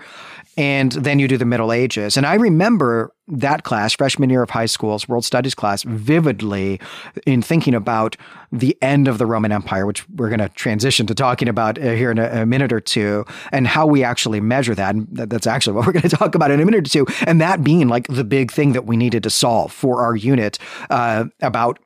and 0.56 0.92
then 0.92 1.18
you 1.18 1.28
do 1.28 1.38
the 1.38 1.44
Middle 1.44 1.72
Ages. 1.72 2.16
And 2.16 2.26
I 2.26 2.34
remember 2.34 3.12
that 3.32 3.64
class, 3.64 3.94
freshman 3.94 4.30
year 4.30 4.42
of 4.42 4.50
high 4.50 4.66
school's 4.66 5.08
world 5.08 5.24
studies 5.24 5.54
class, 5.54 5.82
vividly 5.82 6.78
in 7.26 7.40
thinking 7.40 7.74
about 7.74 8.16
the 8.52 8.76
end 8.82 9.08
of 9.08 9.16
the 9.16 9.24
Roman 9.24 9.50
Empire, 9.50 9.86
which 9.86 10.08
we're 10.10 10.28
going 10.28 10.38
to 10.38 10.50
transition 10.50 11.06
to 11.06 11.14
talking 11.14 11.48
about 11.48 11.78
uh, 11.78 11.92
here 11.92 12.10
in 12.10 12.18
a, 12.18 12.42
a, 12.42 12.46
minute 12.46 12.72
or 12.72 12.80
two, 12.80 13.24
and 13.50 13.66
how 13.66 13.86
we 13.86 14.04
actually 14.04 14.40
measure 14.40 14.74
that. 14.74 14.94
And 14.94 15.08
that's 15.10 15.46
actually 15.46 15.72
what 15.76 15.86
we're 15.86 15.92
going 15.92 16.08
to 16.08 16.16
talk 16.16 16.34
about 16.34 16.50
in 16.50 16.60
a 16.60 16.64
minute 16.64 16.86
or 16.86 16.90
two. 16.90 17.06
And 17.26 17.40
that 17.40 17.64
being 17.64 17.88
like 17.88 18.06
the 18.08 18.24
big 18.24 18.52
thing 18.52 18.72
that 18.72 18.84
we 18.84 18.96
needed 18.96 19.22
to 19.22 19.30
solve 19.30 19.72
for 19.72 20.02
our 20.02 20.14
unit 20.14 20.58
uh, 20.90 21.24
about 21.40 21.78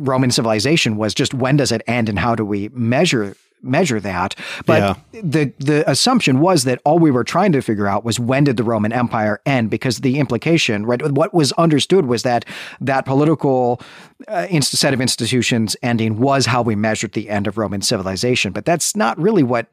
Roman 0.00 0.30
civilization 0.30 0.96
was 0.96 1.14
just 1.14 1.32
when 1.32 1.56
does 1.56 1.72
it 1.72 1.82
end 1.86 2.08
and 2.08 2.18
how 2.18 2.34
do 2.34 2.44
we 2.44 2.68
measure 2.70 3.36
measure 3.62 4.00
that. 4.00 4.34
But 4.66 4.98
yeah. 5.12 5.22
the 5.22 5.52
the 5.58 5.90
assumption 5.90 6.40
was 6.40 6.64
that 6.64 6.80
all 6.84 6.98
we 6.98 7.10
were 7.10 7.24
trying 7.24 7.52
to 7.52 7.62
figure 7.62 7.86
out 7.86 8.04
was 8.04 8.20
when 8.20 8.44
did 8.44 8.56
the 8.56 8.64
Roman 8.64 8.92
Empire 8.92 9.40
end? 9.46 9.70
Because 9.70 9.98
the 9.98 10.18
implication, 10.18 10.86
right, 10.86 11.02
what 11.12 11.34
was 11.34 11.52
understood 11.52 12.06
was 12.06 12.22
that 12.22 12.44
that 12.80 13.04
political 13.04 13.80
uh, 14.26 14.46
set 14.60 14.94
of 14.94 15.00
institutions 15.00 15.76
ending 15.82 16.18
was 16.18 16.46
how 16.46 16.62
we 16.62 16.74
measured 16.74 17.12
the 17.12 17.28
end 17.28 17.46
of 17.46 17.58
Roman 17.58 17.82
civilization. 17.82 18.52
But 18.52 18.64
that's 18.64 18.96
not 18.96 19.18
really 19.18 19.42
what 19.42 19.68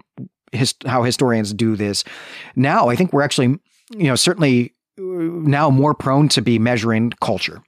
his, 0.52 0.74
how 0.86 1.04
historians 1.04 1.54
do 1.54 1.76
this 1.76 2.04
now. 2.56 2.90
I 2.90 2.96
think 2.96 3.14
we're 3.14 3.22
actually, 3.22 3.60
you 3.92 4.08
know, 4.08 4.16
certainly 4.16 4.74
uh, 4.98 5.02
now 5.02 5.70
more 5.70 5.94
prone 5.94 6.30
to 6.30 6.42
be 6.42 6.60
measuring 6.60 7.12
culture. 7.22 7.62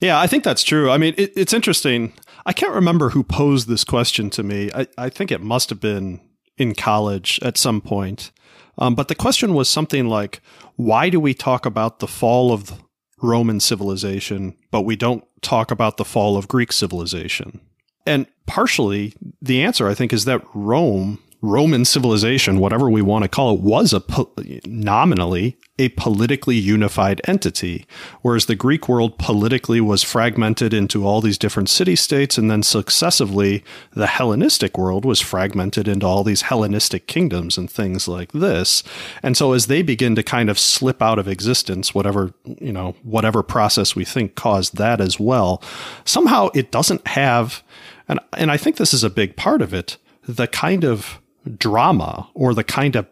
Yeah, 0.00 0.18
I 0.18 0.26
think 0.26 0.42
that's 0.42 0.64
true. 0.64 0.90
I 0.90 0.98
mean, 0.98 1.14
it, 1.16 1.32
it's 1.36 1.52
interesting. 1.52 2.12
I 2.44 2.52
can't 2.52 2.74
remember 2.74 3.10
who 3.10 3.22
posed 3.22 3.68
this 3.68 3.84
question 3.84 4.30
to 4.30 4.42
me. 4.42 4.70
I, 4.74 4.86
I 4.98 5.08
think 5.08 5.30
it 5.30 5.40
must 5.40 5.70
have 5.70 5.80
been 5.80 6.20
in 6.56 6.74
college 6.74 7.38
at 7.42 7.56
some 7.56 7.80
point. 7.80 8.32
Um, 8.78 8.94
but 8.94 9.08
the 9.08 9.14
question 9.14 9.54
was 9.54 9.68
something 9.68 10.08
like, 10.08 10.40
why 10.76 11.08
do 11.10 11.20
we 11.20 11.34
talk 11.34 11.66
about 11.66 11.98
the 11.98 12.06
fall 12.06 12.52
of 12.52 12.82
Roman 13.20 13.60
civilization, 13.60 14.56
but 14.70 14.82
we 14.82 14.96
don't 14.96 15.24
talk 15.42 15.70
about 15.70 15.96
the 15.96 16.04
fall 16.04 16.36
of 16.36 16.48
Greek 16.48 16.72
civilization? 16.72 17.60
And 18.06 18.26
partially, 18.46 19.14
the 19.40 19.62
answer, 19.62 19.88
I 19.88 19.94
think, 19.94 20.12
is 20.12 20.24
that 20.24 20.44
Rome 20.54 21.21
Roman 21.42 21.84
civilization, 21.84 22.60
whatever 22.60 22.88
we 22.88 23.02
want 23.02 23.24
to 23.24 23.28
call 23.28 23.54
it, 23.54 23.60
was 23.60 23.92
a 23.92 24.00
po- 24.00 24.32
nominally 24.64 25.56
a 25.78 25.88
politically 25.90 26.54
unified 26.54 27.20
entity, 27.24 27.86
whereas 28.20 28.46
the 28.46 28.54
Greek 28.54 28.88
world 28.88 29.18
politically 29.18 29.80
was 29.80 30.04
fragmented 30.04 30.72
into 30.72 31.04
all 31.04 31.20
these 31.20 31.38
different 31.38 31.68
city 31.68 31.96
states, 31.96 32.38
and 32.38 32.50
then 32.50 32.62
successively 32.62 33.64
the 33.92 34.06
Hellenistic 34.06 34.76
world 34.76 35.04
was 35.04 35.20
fragmented 35.20 35.88
into 35.88 36.06
all 36.06 36.22
these 36.22 36.42
Hellenistic 36.42 37.08
kingdoms 37.08 37.58
and 37.58 37.68
things 37.70 38.06
like 38.06 38.30
this. 38.32 38.84
And 39.22 39.36
so 39.36 39.52
as 39.52 39.66
they 39.66 39.82
begin 39.82 40.14
to 40.14 40.22
kind 40.22 40.50
of 40.50 40.58
slip 40.58 41.02
out 41.02 41.18
of 41.18 41.26
existence, 41.26 41.94
whatever 41.94 42.32
you 42.44 42.72
know, 42.72 42.94
whatever 43.02 43.42
process 43.42 43.96
we 43.96 44.04
think 44.04 44.34
caused 44.36 44.76
that 44.76 45.00
as 45.00 45.18
well, 45.18 45.60
somehow 46.04 46.50
it 46.54 46.70
doesn't 46.70 47.06
have, 47.08 47.62
and 48.08 48.20
and 48.34 48.50
I 48.50 48.58
think 48.58 48.76
this 48.76 48.94
is 48.94 49.02
a 49.02 49.10
big 49.10 49.36
part 49.36 49.62
of 49.62 49.72
it, 49.72 49.96
the 50.28 50.46
kind 50.46 50.84
of 50.84 51.18
drama 51.58 52.28
or 52.34 52.54
the 52.54 52.64
kind 52.64 52.96
of 52.96 53.06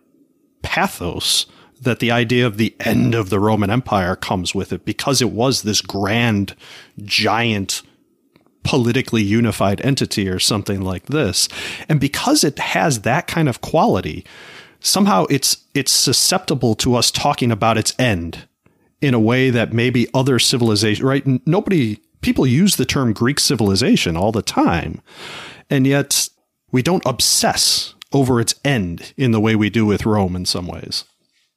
pathos 0.63 1.47
that 1.81 1.99
the 1.99 2.11
idea 2.11 2.47
of 2.47 2.59
the 2.59 2.75
end 2.81 3.15
of 3.15 3.31
the 3.31 3.41
Roman 3.41 3.71
Empire 3.71 4.15
comes 4.15 4.55
with 4.55 4.73
it 4.73 4.85
because 4.85 5.23
it 5.23 5.31
was 5.31 5.63
this 5.63 5.81
grand, 5.81 6.55
giant, 7.03 7.83
politically 8.63 9.23
unified 9.23 9.81
entity 9.81 10.29
or 10.29 10.39
something 10.39 10.83
like 10.83 11.07
this. 11.07 11.49
And 11.89 11.99
because 11.99 12.45
it 12.45 12.59
has 12.59 13.01
that 13.01 13.27
kind 13.27 13.49
of 13.49 13.63
quality, 13.63 14.27
somehow 14.81 15.25
it's 15.31 15.65
it's 15.75 15.93
susceptible 15.93 16.75
to 16.75 16.95
us 16.95 17.11
talking 17.11 17.51
about 17.51 17.79
its 17.79 17.95
end 17.99 18.47
in 19.01 19.15
a 19.15 19.21
way 19.21 19.49
that 19.49 19.73
maybe 19.73 20.07
other 20.13 20.39
civilization 20.39 21.07
right 21.07 21.27
nobody 21.47 21.99
people 22.21 22.47
use 22.47 22.77
the 22.77 22.85
term 22.85 23.13
Greek 23.15 23.41
civilization 23.41 24.17
all 24.17 24.33
the 24.33 24.43
time. 24.43 25.01
And 25.71 25.87
yet 25.87 26.29
we 26.71 26.83
don't 26.83 27.03
obsess 27.07 27.95
over 28.13 28.41
its 28.41 28.55
end 28.65 29.13
in 29.17 29.31
the 29.31 29.41
way 29.41 29.55
we 29.55 29.71
do 29.71 29.87
with 29.87 30.05
Rome 30.07 30.35
in 30.37 30.45
some 30.45 30.67
ways 30.67 31.05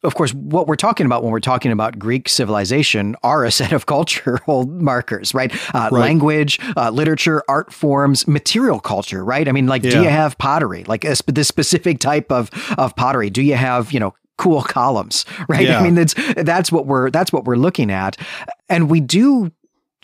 of 0.04 0.16
course, 0.16 0.34
what 0.34 0.68
we're 0.68 0.76
talking 0.76 1.06
about 1.06 1.24
when 1.24 1.32
we're 1.32 1.40
talking 1.40 1.72
about 1.72 1.98
Greek 1.98 2.28
civilization 2.28 3.16
are 3.24 3.46
a 3.46 3.52
set 3.52 3.72
of 3.72 3.86
cultural 3.86 4.66
markers, 4.68 5.34
right? 5.34 5.54
Uh, 5.74 5.90
right. 5.92 6.02
Language, 6.02 6.60
uh, 6.76 6.90
literature, 6.90 7.42
art 7.48 7.74
forms, 7.74 8.28
material 8.28 8.80
culture, 8.80 9.24
right? 9.24 9.48
I 9.48 9.52
mean, 9.52 9.68
like, 9.68 9.84
yeah. 9.84 9.92
do 9.92 10.02
you 10.04 10.10
have 10.10 10.38
pottery, 10.38 10.84
like 10.86 11.06
a, 11.06 11.16
this 11.28 11.48
specific 11.48 12.00
type 12.00 12.32
of 12.32 12.50
of 12.78 12.96
pottery? 12.96 13.30
Do 13.30 13.42
you 13.42 13.56
have, 13.56 13.92
you 13.92 14.00
know, 14.00 14.14
cool 14.38 14.62
columns, 14.62 15.26
right? 15.48 15.68
Yeah. 15.68 15.80
I 15.80 15.84
mean, 15.84 15.96
that's 15.96 16.14
that's 16.36 16.72
what 16.72 16.86
we're 16.86 17.10
that's 17.10 17.32
what 17.32 17.46
we're 17.46 17.56
looking 17.56 17.90
at, 17.90 18.18
and 18.70 18.90
we 18.90 19.00
do 19.00 19.52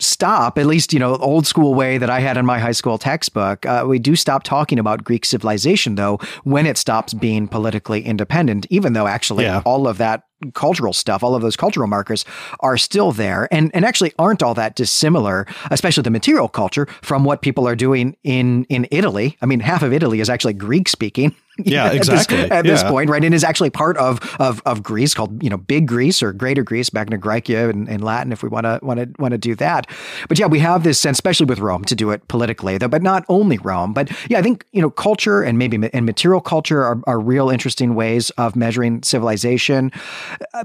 stop, 0.00 0.58
at 0.58 0.66
least, 0.66 0.92
you 0.92 0.98
know, 0.98 1.16
old 1.16 1.46
school 1.46 1.74
way 1.74 1.98
that 1.98 2.10
I 2.10 2.20
had 2.20 2.36
in 2.36 2.46
my 2.46 2.58
high 2.58 2.72
school 2.72 2.98
textbook, 2.98 3.64
uh, 3.66 3.84
we 3.86 3.98
do 3.98 4.16
stop 4.16 4.42
talking 4.42 4.78
about 4.78 5.04
Greek 5.04 5.24
civilization, 5.24 5.94
though, 5.94 6.18
when 6.44 6.66
it 6.66 6.78
stops 6.78 7.14
being 7.14 7.46
politically 7.46 8.04
independent, 8.04 8.66
even 8.70 8.92
though 8.92 9.06
actually 9.06 9.44
yeah. 9.44 9.62
all 9.64 9.86
of 9.86 9.98
that 9.98 10.24
cultural 10.54 10.92
stuff, 10.92 11.22
all 11.22 11.34
of 11.34 11.42
those 11.42 11.56
cultural 11.56 11.86
markers 11.86 12.24
are 12.60 12.78
still 12.78 13.12
there 13.12 13.46
and, 13.52 13.70
and 13.74 13.84
actually 13.84 14.12
aren't 14.18 14.42
all 14.42 14.54
that 14.54 14.74
dissimilar, 14.74 15.46
especially 15.70 16.02
the 16.02 16.10
material 16.10 16.48
culture 16.48 16.86
from 17.02 17.24
what 17.24 17.42
people 17.42 17.68
are 17.68 17.76
doing 17.76 18.16
in, 18.24 18.64
in 18.64 18.86
Italy. 18.90 19.36
I 19.42 19.46
mean, 19.46 19.60
half 19.60 19.82
of 19.82 19.92
Italy 19.92 20.20
is 20.20 20.30
actually 20.30 20.54
Greek 20.54 20.88
speaking. 20.88 21.34
Yeah, 21.70 21.92
exactly. 21.92 22.38
At, 22.38 22.42
this, 22.42 22.50
at 22.58 22.64
yeah. 22.64 22.72
this, 22.72 22.82
point, 22.82 23.10
right? 23.10 23.24
And 23.24 23.32
is 23.32 23.44
actually 23.44 23.70
part 23.70 23.96
of, 23.96 24.18
of 24.40 24.60
of 24.66 24.82
Greece 24.82 25.14
called, 25.14 25.40
you 25.42 25.48
know, 25.48 25.56
Big 25.56 25.86
Greece 25.86 26.22
or 26.22 26.32
Greater 26.32 26.64
Greece, 26.64 26.92
Magna 26.92 27.16
Graecia 27.16 27.70
in, 27.70 27.86
in 27.88 28.02
Latin, 28.02 28.32
if 28.32 28.42
we 28.42 28.48
want 28.48 28.64
to 28.64 28.80
want 28.82 28.98
to 28.98 29.08
want 29.20 29.32
to 29.32 29.38
do 29.38 29.54
that. 29.56 29.86
But 30.28 30.38
yeah, 30.38 30.46
we 30.46 30.58
have 30.58 30.82
this 30.82 30.98
sense, 30.98 31.16
especially 31.16 31.46
with 31.46 31.60
Rome, 31.60 31.84
to 31.84 31.94
do 31.94 32.10
it 32.10 32.26
politically, 32.28 32.78
though, 32.78 32.88
but 32.88 33.02
not 33.02 33.24
only 33.28 33.58
Rome. 33.58 33.92
But 33.92 34.10
yeah, 34.28 34.38
I 34.38 34.42
think, 34.42 34.64
you 34.72 34.82
know, 34.82 34.90
culture 34.90 35.42
and 35.42 35.58
maybe 35.58 35.88
and 35.92 36.06
material 36.06 36.40
culture 36.40 36.82
are, 36.82 37.00
are 37.06 37.20
real 37.20 37.50
interesting 37.50 37.94
ways 37.94 38.30
of 38.30 38.56
measuring 38.56 39.02
civilization. 39.02 39.92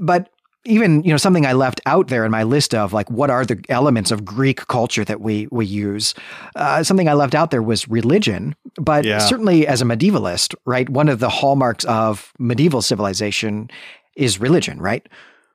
But 0.00 0.30
even 0.66 1.02
you 1.04 1.10
know 1.10 1.16
something 1.16 1.46
I 1.46 1.52
left 1.52 1.80
out 1.86 2.08
there 2.08 2.24
in 2.24 2.30
my 2.30 2.42
list 2.42 2.74
of 2.74 2.92
like 2.92 3.10
what 3.10 3.30
are 3.30 3.44
the 3.46 3.62
elements 3.68 4.10
of 4.10 4.24
Greek 4.24 4.66
culture 4.66 5.04
that 5.04 5.20
we 5.20 5.48
we 5.50 5.64
use. 5.66 6.14
Uh, 6.54 6.82
something 6.82 7.08
I 7.08 7.14
left 7.14 7.34
out 7.34 7.50
there 7.50 7.62
was 7.62 7.88
religion, 7.88 8.54
but 8.76 9.04
Yeah. 9.04 9.18
certainly 9.18 9.66
as 9.66 9.80
a 9.80 9.84
medievalist, 9.84 10.54
right? 10.64 10.88
One 10.88 11.08
of 11.08 11.18
the 11.20 11.28
hallmarks 11.28 11.84
of 11.84 12.32
medieval 12.38 12.82
civilization 12.82 13.70
is 14.16 14.40
religion, 14.40 14.78
right? 14.80 15.06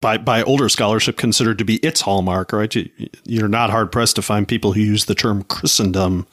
by 0.02 0.18
by 0.18 0.42
older 0.42 0.68
scholarship 0.68 1.16
considered 1.16 1.60
to 1.60 1.64
be 1.66 1.76
its 1.78 2.02
hallmark, 2.02 2.52
right? 2.54 2.74
You, 2.74 2.90
you're 3.26 3.48
not 3.48 3.70
hard 3.70 3.92
pressed 3.92 4.16
to 4.16 4.24
find 4.24 4.48
people 4.48 4.74
who 4.74 4.82
use 4.82 5.06
the 5.06 5.14
term 5.14 5.44
Christendom 5.44 6.26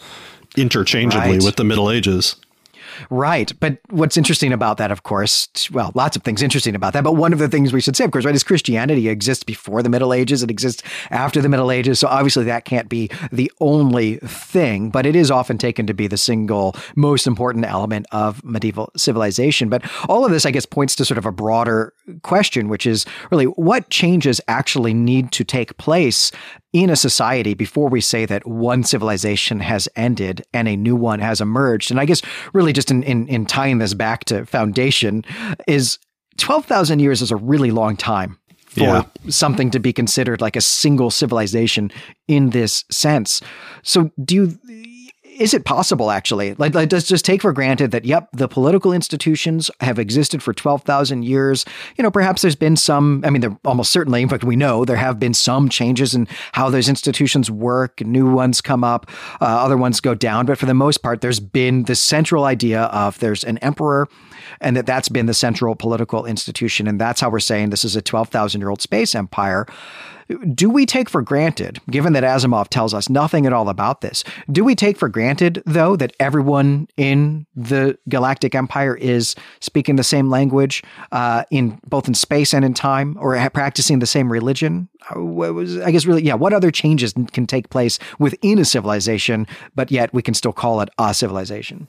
interchangeably 0.57 1.33
Right. 1.33 1.43
with 1.43 1.57
the 1.57 1.65
Middle 1.65 1.91
Ages. 1.91 2.37
Right. 3.11 3.53
But 3.61 3.79
what's 3.91 4.17
interesting 4.17 4.53
about 4.53 4.77
that, 4.79 4.91
of 4.91 5.03
course, 5.03 5.49
well, 5.71 5.93
lots 5.95 6.17
of 6.17 6.23
things 6.23 6.43
interesting 6.43 6.75
about 6.75 6.93
that. 6.93 7.05
But 7.05 7.15
one 7.15 7.33
of 7.33 7.39
the 7.39 7.49
things 7.49 7.73
we 7.73 7.81
should 7.81 7.97
say, 7.97 8.05
of 8.05 8.11
course, 8.11 8.25
right, 8.25 8.35
is 8.35 8.43
Christianity 8.43 9.09
exists 9.09 9.45
before 9.45 9.83
the 9.83 9.89
Middle 9.89 10.13
Ages. 10.13 10.43
It 10.43 10.51
exists 10.51 10.83
after 11.11 11.41
the 11.41 11.49
Middle 11.49 11.71
Ages. 11.71 11.99
So 11.99 12.09
obviously 12.09 12.45
that 12.45 12.65
can't 12.65 12.89
be 12.89 13.11
the 13.33 13.51
only 13.61 14.17
thing, 14.17 14.91
but 14.91 15.07
it 15.07 15.17
is 15.17 15.31
often 15.31 15.59
taken 15.59 15.87
to 15.87 15.95
be 15.95 16.07
the 16.07 16.17
single 16.17 16.75
most 16.97 17.27
important 17.27 17.65
element 17.65 18.07
of 18.13 18.45
medieval 18.45 18.91
civilization. 18.97 19.69
But 19.69 19.83
all 20.09 20.25
of 20.25 20.31
this, 20.31 20.47
I 20.47 20.51
guess, 20.51 20.67
points 20.67 20.95
to 20.97 21.05
sort 21.05 21.19
of 21.19 21.27
a 21.27 21.33
broader 21.33 21.93
question, 22.23 22.69
which 22.69 22.87
is 22.87 23.07
really 23.31 23.47
what 23.47 23.91
changes 23.91 24.41
actually 24.49 24.95
need 24.95 25.33
to 25.33 25.45
take 25.45 25.77
place 25.79 26.31
in 26.73 26.91
a 26.91 26.97
society 26.97 27.55
before 27.55 27.89
we 27.89 28.01
say 28.01 28.27
that 28.27 28.47
one 28.47 28.85
civilization 28.85 29.61
has 29.61 29.89
ended 29.97 30.45
and 30.53 30.69
a 30.69 30.77
new 30.77 30.95
one 30.97 31.21
has 31.21 31.41
emerged. 31.41 31.91
And 31.91 31.99
I 31.99 32.05
guess 32.05 32.21
really 32.53 32.73
just 32.73 32.91
in, 32.91 33.03
in, 33.03 33.27
in 33.29 33.47
tying 33.47 33.79
this 33.79 33.95
back 33.95 34.25
to 34.27 34.45
foundation 34.45 35.25
is 35.67 35.99
12,000 36.37 36.99
years 37.01 37.23
is 37.23 37.31
a 37.31 37.37
really 37.37 37.71
long 37.71 37.97
time 37.97 38.39
for 38.67 38.81
Yeah. 38.81 39.03
something 39.31 39.71
to 39.71 39.79
be 39.81 39.93
considered 39.95 40.41
like 40.43 40.57
a 40.57 40.61
single 40.61 41.11
civilization 41.11 41.91
in 42.29 42.51
this 42.51 42.85
sense. 42.91 43.41
So 43.83 44.11
do 44.23 44.35
you 44.35 44.59
is 45.39 45.55
it 45.55 45.65
possible 45.65 46.11
actually? 46.11 46.55
Like, 46.55 46.73
does 46.89 47.05
just 47.05 47.25
take 47.25 47.43
for 47.43 47.53
granted 47.53 47.93
that 47.93 48.05
yep 48.05 48.29
the 48.33 48.49
political 48.49 48.93
institutions 48.93 49.71
have 49.81 49.99
existed 49.99 50.43
for 50.43 50.53
12,000 50.53 51.23
years. 51.23 51.65
You 51.97 52.03
know 52.03 52.11
perhaps 52.11 52.43
there's 52.43 52.57
been 52.57 52.77
some 52.77 53.23
i 53.25 53.31
mean 53.31 53.41
there 53.41 53.57
almost 53.65 53.93
certainly 53.93 54.23
in 54.23 54.29
fact 54.29 54.45
we 54.45 54.57
know 54.57 54.85
there 54.85 54.97
have 54.97 55.19
been 55.19 55.35
some 55.35 55.69
changes 55.69 56.15
in 56.15 56.27
how 56.53 56.71
those 56.71 56.89
institutions 56.89 57.51
work. 57.51 58.01
New 58.01 58.31
ones 58.31 58.61
come 58.61 58.85
up 58.85 59.11
uh, 59.41 59.45
other 59.45 59.77
ones 59.77 60.01
go 60.01 60.15
down. 60.15 60.47
But 60.47 60.59
for 60.59 60.67
the 60.67 60.75
most 60.75 60.99
part 60.99 61.21
there's 61.21 61.41
been 61.41 61.85
the 61.85 61.95
central 61.95 62.45
idea 62.45 62.83
of 62.85 63.19
there's 63.21 63.45
an 63.45 63.59
emperor 63.59 64.09
and 64.61 64.77
that 64.77 64.87
that's 64.87 65.09
been 65.09 65.27
the 65.27 65.35
central 65.35 65.75
political 65.75 66.27
institution. 66.27 66.89
And 66.89 67.01
that's 67.01 67.21
how 67.21 67.31
we're 67.31 67.41
saying 67.41 67.71
this 67.71 67.85
is 67.85 67.97
a 67.97 68.03
12,000 68.03 68.61
year 68.61 68.71
old 68.71 68.83
space 68.83 69.15
empire 69.15 69.67
do 70.55 70.69
we 70.69 70.85
take 70.87 71.09
for 71.09 71.23
granted, 71.23 71.81
given 71.91 72.13
that 72.13 72.23
Asimov 72.23 72.69
tells 72.69 72.93
us 72.93 73.09
nothing 73.09 73.47
at 73.47 73.53
all 73.53 73.69
about 73.69 74.01
this, 74.01 74.25
do 74.51 74.65
we 74.65 74.75
take 74.75 74.99
for 74.99 75.09
granted, 75.09 75.63
though, 75.65 75.97
that 75.97 76.15
everyone 76.21 76.89
in 76.97 77.47
the 77.57 77.99
Galactic 78.09 78.55
Empire 78.55 78.95
is 78.97 79.35
speaking 79.61 79.97
the 79.97 80.05
same 80.05 80.29
language 80.29 80.83
uh, 81.13 81.45
in 81.51 81.81
both 81.87 82.09
in 82.09 82.15
space 82.15 82.53
and 82.53 82.65
in 82.65 82.75
time, 82.75 83.17
or 83.19 83.39
practicing 83.51 83.99
the 83.99 84.07
same 84.07 84.31
religion? 84.31 84.89
Uh, 85.11 85.85
I 85.85 85.91
guess 85.91 86.07
really, 86.07 86.23
yeah. 86.23 86.35
What 86.35 86.53
other 86.53 86.71
changes 86.71 87.15
can 87.33 87.47
take 87.47 87.71
place 87.71 87.99
within 88.19 88.59
a 88.59 88.65
civilization, 88.65 89.47
but 89.75 89.91
yet 89.91 90.13
we 90.13 90.23
can 90.23 90.35
still 90.35 90.53
call 90.53 90.81
it 90.81 90.91
a 90.99 91.15
civilization? 91.15 91.89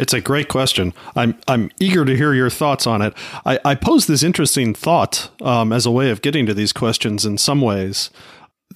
It's 0.00 0.14
a 0.14 0.20
great 0.22 0.48
question. 0.48 0.94
I'm 1.14 1.38
I'm 1.46 1.70
eager 1.78 2.06
to 2.06 2.16
hear 2.16 2.32
your 2.32 2.48
thoughts 2.48 2.86
on 2.86 3.02
it. 3.02 3.12
I, 3.44 3.60
I 3.66 3.74
pose 3.74 4.06
this 4.06 4.22
interesting 4.22 4.72
thought 4.72 5.30
um, 5.42 5.74
as 5.74 5.84
a 5.84 5.90
way 5.90 6.08
of 6.08 6.22
getting 6.22 6.46
to 6.46 6.54
these 6.54 6.72
questions 6.72 7.26
in 7.26 7.36
some 7.36 7.60
ways 7.60 8.08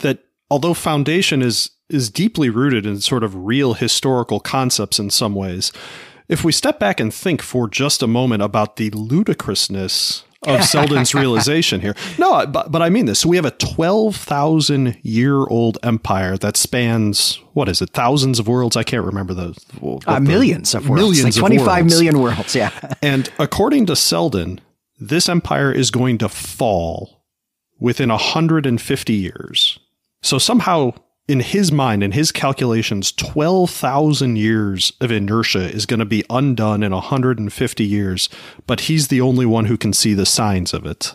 that 0.01 0.19
although 0.51 0.75
foundation 0.75 1.41
is 1.41 1.71
is 1.89 2.11
deeply 2.11 2.51
rooted 2.51 2.85
in 2.85 3.01
sort 3.01 3.25
of 3.25 3.47
real 3.47 3.73
historical 3.73 4.39
concepts 4.39 4.99
in 4.99 5.09
some 5.09 5.35
ways, 5.35 5.73
if 6.29 6.45
we 6.45 6.53
step 6.53 6.79
back 6.79 7.01
and 7.01 7.13
think 7.13 7.41
for 7.41 7.69
just 7.69 8.03
a 8.03 8.07
moment 8.07 8.43
about 8.43 8.77
the 8.77 8.91
ludicrousness 8.91 10.25
of 10.47 10.65
Seldon's 10.65 11.15
realization 11.15 11.81
here. 11.81 11.95
No, 12.19 12.47
but, 12.47 12.71
but 12.73 12.83
I 12.83 12.91
mean 12.91 13.07
this. 13.07 13.21
So 13.21 13.29
we 13.29 13.37
have 13.37 13.45
a 13.45 13.51
12,000 13.53 14.99
year 15.03 15.37
old 15.47 15.79
empire 15.83 16.37
that 16.39 16.57
spans, 16.57 17.39
what 17.53 17.69
is 17.69 17.81
it, 17.83 17.91
thousands 17.91 18.39
of 18.39 18.49
worlds? 18.49 18.77
I 18.77 18.83
can't 18.83 19.05
remember 19.05 19.35
those. 19.35 19.57
Uh, 19.83 20.15
the- 20.15 20.21
millions 20.21 20.75
of 20.75 20.89
worlds, 20.89 21.03
Millions 21.03 21.25
like 21.25 21.35
of 21.37 21.41
25 21.41 21.67
worlds. 21.67 21.95
million 21.95 22.21
worlds. 22.21 22.55
Yeah. 22.55 22.71
And 23.03 23.31
according 23.39 23.87
to 23.87 23.97
Seldon, 23.97 24.61
this 24.99 25.29
empire 25.29 25.71
is 25.73 25.91
going 25.91 26.19
to 26.19 26.29
fall 26.29 27.25
within 27.79 28.09
150 28.09 29.13
years. 29.13 29.79
So 30.23 30.39
somehow, 30.39 30.95
in 31.27 31.41
his 31.41 31.73
mind, 31.73 32.03
in 32.03 32.13
his 32.13 32.31
calculations, 32.31 33.11
12,000 33.13 34.37
years 34.37 34.93
of 35.01 35.11
inertia 35.11 35.71
is 35.71 35.87
going 35.87 36.01
to 36.01 36.07
be 36.07 36.25
undone 36.29 36.83
in 36.83 36.93
150 36.93 37.85
years, 37.85 38.29
but 38.67 38.81
he's 38.81 39.09
the 39.09 39.21
only 39.21 39.47
one 39.47 39.65
who 39.65 39.79
can 39.79 39.93
see 39.93 40.15
the 40.15 40.27
signs 40.27 40.75
of 40.75 40.85
it 40.85 41.15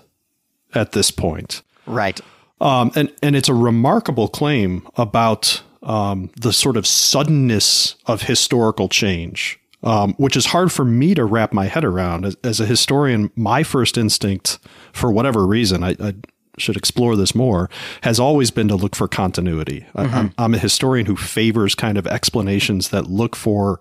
at 0.74 0.94
this 0.94 1.12
point. 1.12 1.62
right. 1.86 2.20
Um, 2.62 2.92
and 2.94 3.10
and 3.24 3.38
it's 3.38 3.48
a 3.48 3.54
remarkable 3.54 4.28
claim 4.28 4.86
about 4.98 5.64
um, 5.82 6.30
the 6.36 6.52
sort 6.52 6.76
of 6.76 6.86
suddenness 6.86 7.96
of 8.06 8.24
historical 8.24 8.90
change, 8.90 9.58
um, 9.82 10.14
which 10.16 10.36
is 10.36 10.48
hard 10.48 10.70
for 10.70 10.84
me 10.84 11.16
to 11.16 11.24
wrap 11.24 11.54
my 11.54 11.66
head 11.66 11.86
around. 11.86 12.26
As, 12.26 12.36
as 12.44 12.60
a 12.60 12.66
historian, 12.66 13.32
my 13.36 13.64
first 13.64 13.98
instinct, 13.98 14.60
for 14.92 15.10
whatever 15.10 15.48
reason, 15.48 15.84
I, 15.86 15.96
I 16.02 16.16
should 16.60 16.78
explore 16.78 17.16
this 17.16 17.34
more, 17.34 17.70
has 18.02 18.20
always 18.20 18.52
been 18.52 18.68
to 18.68 18.76
look 18.76 18.96
for 18.96 19.08
continuity. 19.08 19.86
I, 19.96 20.04
I'm, 20.06 20.34
I'm 20.38 20.54
a 20.54 20.60
historian 20.60 21.06
who 21.06 21.16
favors 21.16 21.76
kind 21.76 21.98
of 21.98 22.08
explanations 22.08 22.90
that 22.90 23.10
look 23.10 23.36
for 23.36 23.80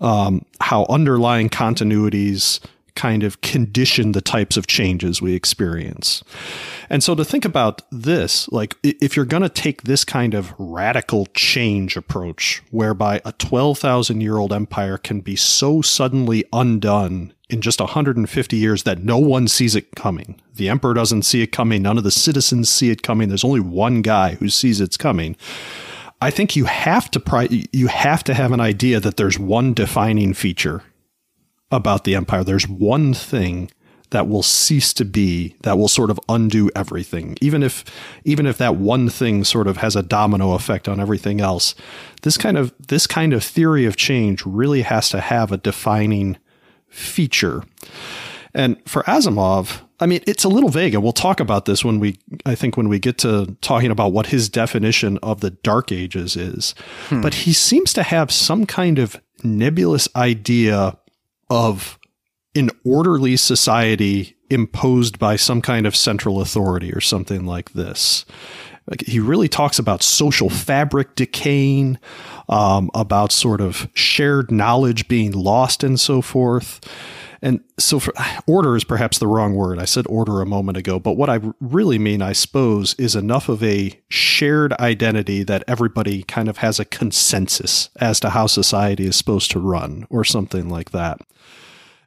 um, 0.00 0.44
how 0.60 0.86
underlying 0.88 1.48
continuities 1.48 2.60
kind 2.94 3.24
of 3.24 3.40
condition 3.40 4.12
the 4.12 4.20
types 4.20 4.56
of 4.56 4.66
changes 4.66 5.20
we 5.20 5.34
experience. 5.34 6.22
And 6.88 7.02
so 7.02 7.14
to 7.14 7.24
think 7.24 7.44
about 7.44 7.82
this, 7.90 8.48
like 8.50 8.76
if 8.82 9.16
you're 9.16 9.24
going 9.24 9.42
to 9.42 9.48
take 9.48 9.82
this 9.82 10.04
kind 10.04 10.34
of 10.34 10.54
radical 10.58 11.26
change 11.34 11.96
approach, 11.96 12.62
whereby 12.70 13.20
a 13.24 13.32
12,000 13.32 14.20
year 14.20 14.36
old 14.36 14.52
empire 14.52 14.96
can 14.96 15.20
be 15.20 15.34
so 15.34 15.82
suddenly 15.82 16.44
undone 16.52 17.33
in 17.50 17.60
just 17.60 17.80
150 17.80 18.56
years 18.56 18.84
that 18.84 19.02
no 19.02 19.18
one 19.18 19.48
sees 19.48 19.76
it 19.76 19.94
coming. 19.94 20.40
The 20.54 20.68
emperor 20.68 20.94
doesn't 20.94 21.22
see 21.22 21.42
it 21.42 21.52
coming. 21.52 21.82
None 21.82 21.98
of 21.98 22.04
the 22.04 22.10
citizens 22.10 22.70
see 22.70 22.90
it 22.90 23.02
coming. 23.02 23.28
There's 23.28 23.44
only 23.44 23.60
one 23.60 24.02
guy 24.02 24.36
who 24.36 24.48
sees 24.48 24.80
it's 24.80 24.96
coming. 24.96 25.36
I 26.20 26.30
think 26.30 26.56
you 26.56 26.64
have 26.64 27.10
to 27.10 27.20
pri- 27.20 27.66
you 27.72 27.88
have 27.88 28.24
to 28.24 28.34
have 28.34 28.52
an 28.52 28.60
idea 28.60 28.98
that 29.00 29.16
there's 29.16 29.38
one 29.38 29.74
defining 29.74 30.32
feature 30.32 30.82
about 31.70 32.04
the 32.04 32.14
empire. 32.14 32.44
There's 32.44 32.68
one 32.68 33.12
thing 33.12 33.70
that 34.10 34.28
will 34.28 34.42
cease 34.42 34.94
to 34.94 35.04
be 35.04 35.56
that 35.64 35.76
will 35.76 35.88
sort 35.88 36.08
of 36.08 36.20
undo 36.28 36.70
everything. 36.76 37.36
Even 37.40 37.62
if 37.62 37.84
even 38.24 38.46
if 38.46 38.56
that 38.58 38.76
one 38.76 39.10
thing 39.10 39.44
sort 39.44 39.66
of 39.66 39.78
has 39.78 39.96
a 39.96 40.02
domino 40.02 40.52
effect 40.52 40.88
on 40.88 41.00
everything 41.00 41.40
else. 41.40 41.74
This 42.22 42.38
kind 42.38 42.56
of 42.56 42.72
this 42.88 43.06
kind 43.06 43.32
of 43.32 43.44
theory 43.44 43.84
of 43.84 43.96
change 43.96 44.46
really 44.46 44.82
has 44.82 45.10
to 45.10 45.20
have 45.20 45.52
a 45.52 45.58
defining 45.58 46.38
feature. 46.94 47.64
And 48.54 48.80
for 48.88 49.02
Asimov, 49.02 49.80
I 50.00 50.06
mean, 50.06 50.22
it's 50.26 50.44
a 50.44 50.48
little 50.48 50.70
vague, 50.70 50.94
and 50.94 51.02
we'll 51.02 51.12
talk 51.12 51.40
about 51.40 51.64
this 51.64 51.84
when 51.84 51.98
we, 51.98 52.18
I 52.46 52.54
think, 52.54 52.76
when 52.76 52.88
we 52.88 52.98
get 52.98 53.18
to 53.18 53.56
talking 53.60 53.90
about 53.90 54.12
what 54.12 54.26
his 54.26 54.48
definition 54.48 55.18
of 55.22 55.40
the 55.40 55.50
Dark 55.50 55.90
Ages 55.90 56.36
is. 56.36 56.74
Hmm. 57.08 57.20
But 57.20 57.34
he 57.34 57.52
seems 57.52 57.92
to 57.94 58.02
have 58.02 58.30
some 58.30 58.64
kind 58.66 58.98
of 58.98 59.20
nebulous 59.42 60.08
idea 60.14 60.96
of 61.50 61.98
an 62.54 62.70
orderly 62.84 63.36
society 63.36 64.36
imposed 64.50 65.18
by 65.18 65.36
some 65.36 65.60
kind 65.60 65.86
of 65.86 65.96
central 65.96 66.40
authority 66.40 66.92
or 66.92 67.00
something 67.00 67.44
like 67.44 67.72
this. 67.72 68.24
Like 68.86 69.02
he 69.02 69.18
really 69.18 69.48
talks 69.48 69.78
about 69.78 70.02
social 70.02 70.50
fabric 70.50 71.14
decaying, 71.14 71.98
um, 72.48 72.90
about 72.94 73.32
sort 73.32 73.60
of 73.60 73.88
shared 73.94 74.50
knowledge 74.50 75.08
being 75.08 75.32
lost 75.32 75.82
and 75.82 75.98
so 75.98 76.20
forth. 76.20 76.80
And 77.44 77.60
so 77.78 78.00
for, 78.00 78.12
order 78.46 78.74
is 78.74 78.84
perhaps 78.84 79.18
the 79.18 79.26
wrong 79.26 79.54
word. 79.54 79.78
I 79.78 79.84
said 79.84 80.06
order 80.08 80.40
a 80.40 80.46
moment 80.46 80.78
ago, 80.78 80.98
but 80.98 81.12
what 81.12 81.30
I 81.30 81.40
really 81.60 81.98
mean, 81.98 82.22
I 82.22 82.32
suppose, 82.32 82.94
is 82.94 83.14
enough 83.14 83.48
of 83.48 83.62
a 83.62 83.98
shared 84.08 84.72
identity 84.74 85.44
that 85.44 85.62
everybody 85.68 86.22
kind 86.22 86.48
of 86.48 86.58
has 86.58 86.80
a 86.80 86.84
consensus 86.84 87.90
as 88.00 88.18
to 88.20 88.30
how 88.30 88.46
society 88.46 89.06
is 89.06 89.16
supposed 89.16 89.50
to 89.52 89.60
run 89.60 90.06
or 90.10 90.24
something 90.24 90.68
like 90.68 90.90
that. 90.90 91.20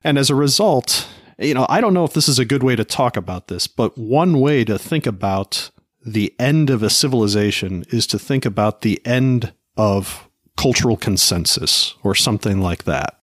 And 0.04 0.18
as 0.18 0.30
a 0.30 0.36
result, 0.36 1.08
you 1.38 1.54
know, 1.54 1.68
I 1.70 1.82
don't 1.82 1.94
know 1.94 2.04
if 2.04 2.14
this 2.14 2.28
is 2.28 2.40
a 2.40 2.46
good 2.46 2.64
way 2.64 2.76
to 2.76 2.84
talk 2.84 3.16
about 3.16 3.48
this, 3.48 3.68
but 3.68 3.98
one 3.98 4.40
way 4.40 4.64
to 4.64 4.80
think 4.80 5.06
about 5.06 5.70
the 6.06 6.34
end 6.40 6.70
of 6.70 6.84
a 6.84 6.90
civilization 6.90 7.84
is 7.90 8.08
to 8.08 8.20
think 8.20 8.46
about 8.46 8.82
the 8.82 9.02
end 9.06 9.54
of 9.76 10.30
cultural 10.56 10.98
consensus 10.98 11.96
or 12.04 12.16
something 12.16 12.62
like 12.62 12.84
that. 12.86 13.17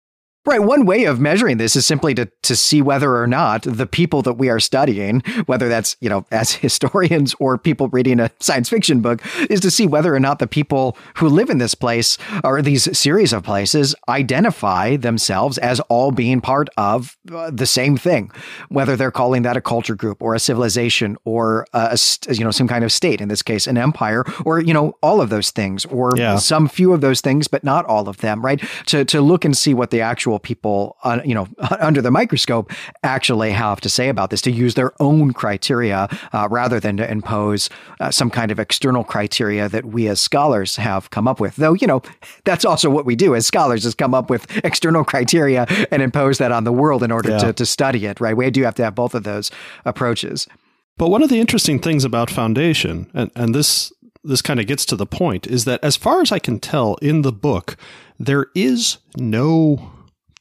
Right. 0.47 0.63
One 0.63 0.85
way 0.85 1.05
of 1.05 1.19
measuring 1.21 1.57
this 1.57 1.75
is 1.75 1.87
simply 1.87 2.15
to, 2.17 2.31
to 2.43 2.55
see 2.55 2.83
whether 2.83 3.17
or 3.17 3.27
not 3.27 3.63
the 3.63 3.87
people 3.87 4.21
that 4.23 4.35
we 4.35 4.51
are 4.51 4.61
studying, 4.61 5.21
whether 5.47 5.71
that's, 5.71 5.97
you 6.01 6.11
know, 6.11 6.27
as 6.31 6.53
historians 6.65 7.35
or 7.39 7.57
people 7.57 7.89
reading 7.89 8.21
a 8.21 8.31
science 8.41 8.69
fiction 8.69 9.01
book, 9.01 9.23
is 9.49 9.61
to 9.61 9.71
see 9.71 9.87
whether 9.87 10.15
or 10.15 10.21
not 10.21 10.41
the 10.41 10.47
people 10.47 10.99
who 11.17 11.31
live 11.31 11.49
in 11.49 11.57
this 11.57 11.75
place 11.75 12.19
or 12.43 12.61
these 12.61 12.97
series 12.97 13.33
of 13.33 13.43
places 13.43 13.95
identify 14.07 14.97
themselves 14.97 15.57
as 15.57 15.81
all 15.89 16.11
being 16.11 16.43
part 16.43 16.69
of 16.77 17.17
uh, 17.33 17.51
the 17.51 17.65
same 17.65 17.97
thing, 17.97 18.31
whether 18.69 18.97
they're 18.97 19.11
calling 19.11 19.43
that 19.43 19.57
a 19.57 19.63
culture 19.63 19.95
group 19.95 20.21
or 20.21 20.35
a 20.35 20.39
civilization 20.39 21.17
or 21.25 21.67
a, 21.73 21.99
you 22.29 22.45
know, 22.45 22.51
some 22.51 22.69
kind 22.69 22.85
of 22.85 22.93
state, 22.93 23.23
in 23.23 23.29
this 23.29 23.41
case, 23.41 23.67
an 23.67 23.79
empire, 23.79 24.25
or, 24.45 24.61
you 24.61 24.75
know, 24.75 24.93
all 25.03 25.23
of 25.23 25.31
those 25.31 25.51
things 25.51 25.87
or 25.87 26.13
yeah. 26.17 26.37
some 26.37 26.69
few 26.69 26.93
of 26.93 27.01
those 27.01 27.23
things, 27.23 27.49
but 27.49 27.65
not 27.65 27.87
all 27.87 28.11
of 28.11 28.19
them, 28.19 28.45
right? 28.45 28.63
To, 28.87 29.07
to 29.07 29.23
look 29.23 29.47
and 29.47 29.57
see 29.57 29.73
what 29.73 29.91
the 29.91 30.03
actual 30.03 30.34
actual 30.35 30.39
people, 30.39 30.97
uh, 31.05 31.21
you 31.25 31.35
know, 31.35 31.47
under 31.81 32.03
the 32.03 32.11
microscope 32.11 32.73
actually 33.03 33.53
have 33.53 33.81
to 33.81 33.89
say 33.89 34.09
about 34.09 34.31
this, 34.31 34.43
to 34.43 34.51
use 34.51 34.75
their 34.75 34.93
own 35.01 35.33
criteria 35.33 36.09
uh, 36.33 36.49
rather 36.51 36.81
than 36.81 36.97
to 36.97 37.11
impose 37.11 37.71
uh, 38.01 38.11
some 38.11 38.31
kind 38.31 38.51
of 38.51 38.59
external 38.59 39.05
criteria 39.05 39.69
that 39.69 39.85
we 39.85 40.09
as 40.09 40.21
scholars 40.21 40.77
have 40.77 41.11
come 41.11 41.29
up 41.29 41.41
with. 41.41 41.57
Though, 41.57 41.75
you 41.75 41.87
know, 41.87 42.03
that's 42.45 42.65
also 42.65 42.91
what 42.91 43.05
we 43.05 43.17
do 43.17 43.35
as 43.35 43.47
scholars 43.47 43.85
is 43.85 43.95
come 43.95 44.15
up 44.15 44.31
with 44.31 44.47
external 44.65 45.05
criteria 45.05 45.67
and 45.91 46.03
impose 46.03 46.39
that 46.39 46.53
on 46.53 46.65
the 46.65 46.73
world 46.73 47.03
in 47.03 47.11
order 47.11 47.31
yeah. 47.31 47.39
to, 47.39 47.53
to 47.53 47.67
study 47.67 48.07
it, 48.07 48.21
right? 48.21 48.37
We 48.37 48.51
do 48.51 48.65
have 48.65 48.75
to 48.77 48.85
have 48.85 48.95
both 48.95 49.15
of 49.15 49.23
those 49.23 49.51
approaches. 49.85 50.49
But 50.97 51.11
one 51.11 51.23
of 51.23 51.29
the 51.29 51.41
interesting 51.41 51.81
things 51.81 52.05
about 52.05 52.31
Foundation, 52.31 53.11
and, 53.15 53.31
and 53.35 53.55
this 53.55 53.93
this 54.27 54.41
kind 54.41 54.59
of 54.59 54.67
gets 54.67 54.87
to 54.87 54.97
the 54.97 55.05
point, 55.05 55.47
is 55.47 55.67
that 55.67 55.85
as 55.85 55.97
far 55.97 56.23
as 56.23 56.33
I 56.33 56.39
can 56.39 56.59
tell 56.59 56.95
in 57.03 57.21
the 57.21 57.33
book, 57.33 57.77
there 58.19 58.47
is 58.55 58.97
no 59.19 59.94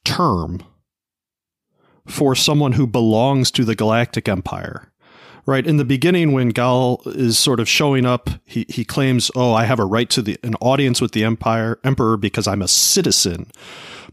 term 0.04 0.64
for 2.08 2.36
someone 2.36 2.74
who 2.74 2.88
belongs 2.88 3.51
to 3.51 3.64
the 3.64 3.76
Galactic 3.76 4.28
Empire. 4.28 4.91
Right 5.45 5.68
in 5.68 5.76
the 5.76 5.86
beginning, 5.86 6.32
when 6.32 6.54
Gaal 6.54 7.06
is 7.06 7.38
sort 7.38 7.60
of 7.60 7.68
showing 7.68 8.06
up, 8.06 8.30
he, 8.45 8.66
he 8.70 8.86
claims, 8.86 9.30
"Oh, 9.36 9.54
I 9.54 9.66
have 9.66 9.80
a 9.80 9.86
right 9.86 10.10
to 10.12 10.22
the 10.22 10.38
an 10.41 10.56
audience 10.62 11.01
with 11.01 11.12
the 11.12 11.26
Empire 11.26 11.80
Emperor 11.84 12.16
because 12.16 12.47
I'm 12.47 12.62
a 12.62 12.68
citizen." 12.68 13.51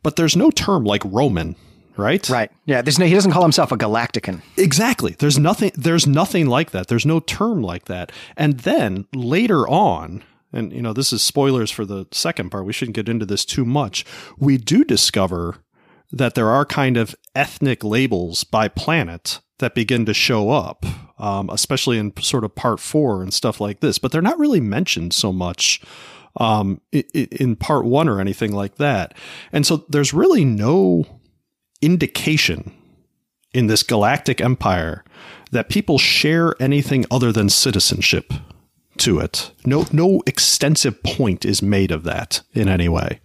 But 0.03 0.17
there's 0.17 0.35
no 0.35 0.51
term 0.51 0.85
like 0.85 1.03
Roman, 1.05 1.55
right? 1.97 2.29
Right. 2.29 2.51
Yeah. 2.65 2.83
There's 2.83 2.99
no. 2.99 3.07
He 3.07 3.15
doesn't 3.15 3.31
call 3.31 3.43
himself 3.43 3.71
a 3.71 3.77
Galactican. 3.77 4.43
Exactly. 4.57 5.15
There's 5.21 5.39
nothing. 5.39 5.71
There's 5.77 6.05
nothing 6.05 6.47
like 6.47 6.73
that. 6.73 6.89
There's 6.89 7.07
no 7.07 7.21
term 7.21 7.63
like 7.63 7.85
that. 7.85 8.11
And 8.37 8.61
then 8.61 9.07
later 9.15 9.69
on, 9.69 10.25
and 10.53 10.73
you 10.73 10.83
know, 10.83 10.93
this 10.93 11.13
is 11.13 11.23
spoilers 11.23 11.71
for 11.71 11.85
the 11.85 12.07
second 12.11 12.51
part. 12.51 12.65
We 12.65 12.73
shouldn't 12.73 12.97
get 12.97 13.09
into 13.09 13.27
this 13.27 13.45
too 13.45 13.65
much. 13.65 14.05
We 14.37 14.57
do 14.57 14.83
discover 14.83 15.59
that 16.13 16.35
there 16.35 16.51
are 16.51 16.65
kind 16.65 16.97
of 16.97 17.15
ethnic 17.35 17.85
labels 17.85 18.45
by 18.45 18.69
planet 18.69 19.41
that 19.59 19.75
begin 19.75 20.07
to 20.07 20.15
show 20.15 20.51
up, 20.51 20.85
um, 21.19 21.49
especially 21.51 21.99
in 21.99 22.13
sort 22.21 22.45
of 22.45 22.55
part 22.55 22.81
four 22.81 23.23
and 23.23 23.33
stuff 23.33 23.61
like 23.61 23.81
this. 23.81 23.99
But 23.99 24.11
they're 24.13 24.23
not 24.23 24.39
really 24.39 24.61
mentioned 24.61 25.13
so 25.13 25.33
much 25.33 25.81
um, 26.37 26.81
in 26.93 27.57
part 27.57 27.85
one 27.85 28.09
or 28.09 28.21
anything 28.21 28.53
like 28.53 28.77
that. 28.77 29.15
And 29.53 29.67
so 29.67 29.85
there's 29.89 30.15
really 30.15 30.45
no 30.45 31.05
indication 31.83 32.73
in 33.53 33.67
this 33.67 33.83
galactic 33.83 34.41
empire 34.41 35.05
that 35.51 35.69
people 35.69 35.99
share 35.99 36.55
anything 36.61 37.05
other 37.11 37.33
than 37.33 37.49
citizenship 37.49 38.33
to 38.99 39.19
it. 39.19 39.51
No, 39.65 39.87
no 39.93 40.23
extensive 40.27 41.03
point 41.03 41.45
is 41.45 41.63
made 41.63 41.91
of 41.91 42.05
that 42.05 42.43
in 42.53 42.69
any 42.69 42.89
way. 42.89 43.21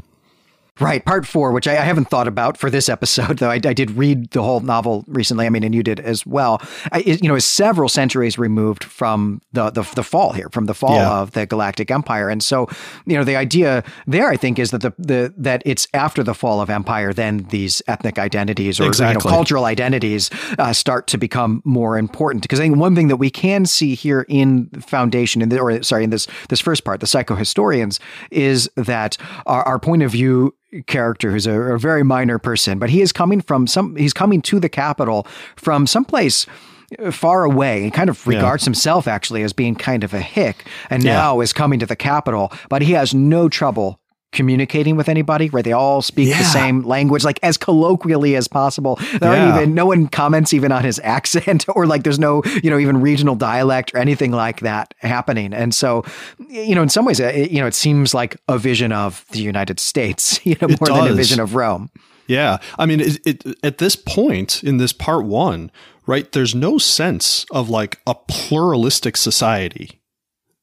Right, 0.82 1.06
part 1.06 1.26
four, 1.26 1.54
which 1.54 1.70
I, 1.70 1.78
I, 1.78 1.86
haven't 1.86 2.10
thought 2.10 2.28
about 2.28 2.58
for 2.58 2.70
this 2.70 2.90
episode, 2.90 3.38
though 3.40 3.50
I, 3.50 3.62
I, 3.64 3.74
did 3.74 3.92
read 3.92 4.32
the 4.32 4.44
whole 4.44 4.60
novel 4.60 5.06
recently. 5.08 5.46
I 5.46 5.50
mean, 5.50 5.64
and 5.64 5.74
you 5.74 5.82
did 5.82 6.02
as 6.02 6.26
well. 6.26 6.62
I, 6.92 6.98
you 7.00 7.30
know, 7.30 7.36
is 7.36 7.46
several 7.46 7.88
centuries 7.88 8.38
removed 8.38 8.84
from 8.84 9.42
the, 9.54 9.70
the, 9.70 9.90
the 9.96 10.04
fall 10.04 10.34
here, 10.34 10.50
from 10.50 10.66
the 10.66 10.74
fall 10.74 10.96
yeah. 10.96 11.22
of 11.22 11.32
the 11.32 11.46
Galactic 11.46 11.92
Empire, 11.92 12.28
and 12.28 12.44
so 12.44 12.68
you 13.06 13.16
know, 13.16 13.24
the 13.24 13.38
idea 13.38 13.86
there, 14.06 14.28
I 14.28 14.36
think, 14.36 14.60
is 14.60 14.72
that 14.72 14.82
the, 14.82 14.94
the 14.98 15.34
that 15.38 15.62
it's 15.66 15.88
after 15.94 16.24
the 16.24 16.34
fall 16.34 16.60
of 16.60 16.70
Empire, 16.70 17.14
then 17.14 17.46
these 17.52 17.82
ethnic 17.88 18.20
identities 18.20 18.78
or 18.78 18.88
exactly. 18.88 19.14
you 19.24 19.32
know, 19.32 19.38
cultural 19.38 19.64
identities 19.64 20.30
uh, 20.60 20.74
start 20.74 21.08
to 21.08 21.18
become 21.18 21.62
more 21.64 21.98
important. 21.98 22.42
Because 22.42 22.60
I 22.60 22.64
think 22.64 22.76
one 22.76 22.96
thing 22.96 23.08
that 23.08 23.16
we 23.16 23.30
can 23.30 23.66
see 23.66 23.96
here 23.96 24.26
in 24.28 24.70
Foundation, 24.82 25.42
in 25.42 25.48
the, 25.48 25.58
or 25.58 25.82
sorry, 25.84 26.04
in 26.04 26.10
this 26.10 26.28
this 26.50 26.60
first 26.60 26.84
part, 26.84 27.00
the 27.00 27.06
psychohistorians, 27.06 27.98
is 28.30 28.70
that 28.76 29.16
our, 29.46 29.64
our 29.64 29.80
point 29.80 30.04
of 30.04 30.12
view 30.12 30.54
character 30.84 31.32
who's 31.32 31.48
a, 31.48 31.60
a, 31.60 31.80
very 31.80 32.04
minor 32.04 32.40
person, 32.40 32.80
but 32.80 32.90
he 32.90 33.02
is 33.02 33.12
coming 33.12 33.42
from 33.42 33.68
some, 33.68 33.96
he's 33.96 34.14
coming 34.14 34.42
to 34.44 34.60
the 34.60 34.70
capital 34.70 35.28
from 35.56 35.88
someplace 35.88 36.46
uh, 37.00 37.12
far 37.12 37.44
away 37.44 37.84
and 37.84 37.94
kind 37.94 38.10
of 38.10 38.26
regards 38.28 38.64
yeah. 38.64 38.68
himself 38.68 39.08
actually 39.08 39.44
as 39.44 39.54
being 39.54 39.76
kind 39.76 40.04
of 40.04 40.14
a 40.14 40.22
hick 40.22 40.66
and 40.90 41.04
now 41.04 41.42
is 41.42 41.54
coming 41.54 41.80
to 41.80 41.86
the 41.86 41.96
capital, 41.96 42.52
but 42.70 42.82
he 42.82 42.94
has 42.94 43.14
no 43.14 43.50
trouble 43.50 44.00
communicating 44.36 44.96
with 44.96 45.10
anybody, 45.10 45.50
right? 45.50 45.66
They 45.66 45.72
all 45.72 46.02
speak 46.02 46.30
yeah. 46.30 46.38
the 46.38 46.44
same 46.44 46.82
language, 46.84 47.24
like 47.24 47.40
as 47.42 47.58
colloquially 47.58 48.36
as 48.36 48.48
possible. 48.48 48.98
There 49.20 49.34
yeah. 49.34 49.46
aren't 49.46 49.62
even 49.62 49.74
no 49.74 49.88
one 49.88 50.08
comments 50.08 50.54
even 50.54 50.72
on 50.72 50.84
his 50.84 51.00
accent, 51.04 51.66
or 51.76 51.88
like 51.88 52.04
there's 52.04 52.20
no 52.20 52.44
you 52.62 52.70
know 52.70 52.78
even 52.78 53.02
regional 53.02 53.36
dialect 53.36 53.94
or 53.96 53.98
anything 53.98 54.32
like 54.32 54.60
that 54.60 54.94
happening. 55.00 55.54
And 55.54 55.74
so, 55.74 56.04
you 56.50 56.76
know, 56.76 56.84
in 56.84 56.90
some 56.90 57.06
ways, 57.06 57.20
uh, 57.20 57.26
it, 57.26 57.52
you 57.52 57.60
know, 57.60 57.68
it 57.68 57.74
seems 57.74 58.14
like 58.14 58.38
a 58.48 58.60
vision 58.60 58.92
of 58.92 59.26
the 59.32 59.40
United 59.40 59.80
States, 59.80 60.40
you 60.46 60.56
know, 60.62 60.68
more 60.68 61.02
than 61.02 61.12
a 61.12 61.14
vision 61.14 61.40
of 61.40 61.56
Rome. 61.56 61.90
Yeah, 62.28 62.58
I 62.80 62.86
mean, 62.86 63.02
it, 63.02 63.20
it, 63.26 63.46
at 63.64 63.78
this 63.78 63.96
point 63.96 64.64
in 64.64 64.78
this 64.78 64.92
part 64.92 65.26
one, 65.26 65.72
right? 66.08 66.32
There's 66.32 66.56
no 66.56 66.78
sense 66.78 67.46
of 67.52 67.70
like 67.70 68.00
a 68.08 68.16
pluralistic 68.16 69.16
society 69.16 70.00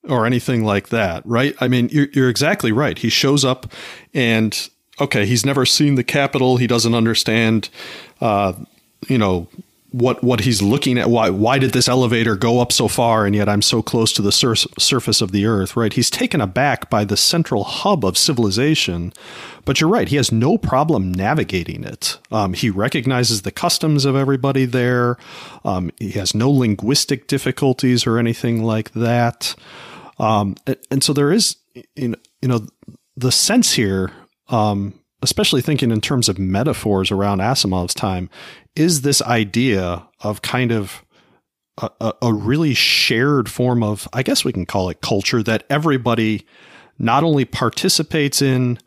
or 0.08 0.26
anything 0.26 0.64
like 0.64 0.88
that, 0.88 1.24
right? 1.24 1.54
I 1.60 1.68
mean, 1.68 1.88
you're, 1.90 2.08
you're 2.12 2.28
exactly 2.28 2.72
right. 2.72 2.98
He 2.98 3.08
shows 3.08 3.44
up 3.44 3.72
and, 4.12 4.68
okay, 5.00 5.26
he's 5.26 5.46
never 5.46 5.64
seen 5.64 5.94
the 5.94 6.04
Capitol. 6.04 6.56
He 6.56 6.66
doesn't 6.66 6.94
understand, 6.94 7.68
uh, 8.20 8.52
you 9.08 9.18
know, 9.18 9.48
what 9.92 10.24
what 10.24 10.40
he's 10.40 10.62
looking 10.62 10.98
at. 10.98 11.10
Why 11.10 11.30
why 11.30 11.58
did 11.58 11.72
this 11.72 11.88
elevator 11.88 12.34
go 12.34 12.60
up 12.60 12.72
so 12.72 12.88
far, 12.88 13.26
and 13.26 13.36
yet 13.36 13.48
I'm 13.48 13.62
so 13.62 13.82
close 13.82 14.12
to 14.14 14.22
the 14.22 14.32
sur- 14.32 14.54
surface 14.54 15.20
of 15.20 15.32
the 15.32 15.44
Earth? 15.46 15.76
Right? 15.76 15.92
He's 15.92 16.10
taken 16.10 16.40
aback 16.40 16.90
by 16.90 17.04
the 17.04 17.16
central 17.16 17.64
hub 17.64 18.04
of 18.04 18.16
civilization, 18.18 19.12
but 19.64 19.80
you're 19.80 19.90
right. 19.90 20.08
He 20.08 20.16
has 20.16 20.32
no 20.32 20.56
problem 20.58 21.12
navigating 21.12 21.84
it. 21.84 22.18
Um, 22.30 22.54
he 22.54 22.70
recognizes 22.70 23.42
the 23.42 23.52
customs 23.52 24.04
of 24.04 24.16
everybody 24.16 24.64
there. 24.64 25.18
Um, 25.64 25.90
he 25.98 26.12
has 26.12 26.34
no 26.34 26.50
linguistic 26.50 27.26
difficulties 27.26 28.06
or 28.06 28.18
anything 28.18 28.64
like 28.64 28.92
that. 28.92 29.54
Um, 30.18 30.56
and 30.90 31.02
so 31.02 31.12
there 31.12 31.32
is, 31.32 31.56
you 31.94 32.16
know, 32.42 32.66
the 33.16 33.32
sense 33.32 33.72
here, 33.74 34.12
um, 34.48 34.94
especially 35.22 35.62
thinking 35.62 35.90
in 35.90 36.00
terms 36.00 36.28
of 36.28 36.38
metaphors 36.38 37.10
around 37.10 37.38
Asimov's 37.38 37.94
time, 37.94 38.28
is 38.74 39.02
this 39.02 39.22
idea 39.22 40.06
of 40.20 40.42
kind 40.42 40.72
of 40.72 41.04
a, 41.78 42.12
a, 42.20 42.34
really 42.34 42.74
shared 42.74 43.48
form 43.48 43.82
of, 43.82 44.06
I 44.12 44.22
guess 44.22 44.44
we 44.44 44.52
can 44.52 44.66
call 44.66 44.90
it 44.90 45.00
culture 45.00 45.42
that 45.42 45.64
everybody 45.70 46.46
not 46.98 47.24
only 47.24 47.44
participates 47.44 48.42
in, 48.42 48.78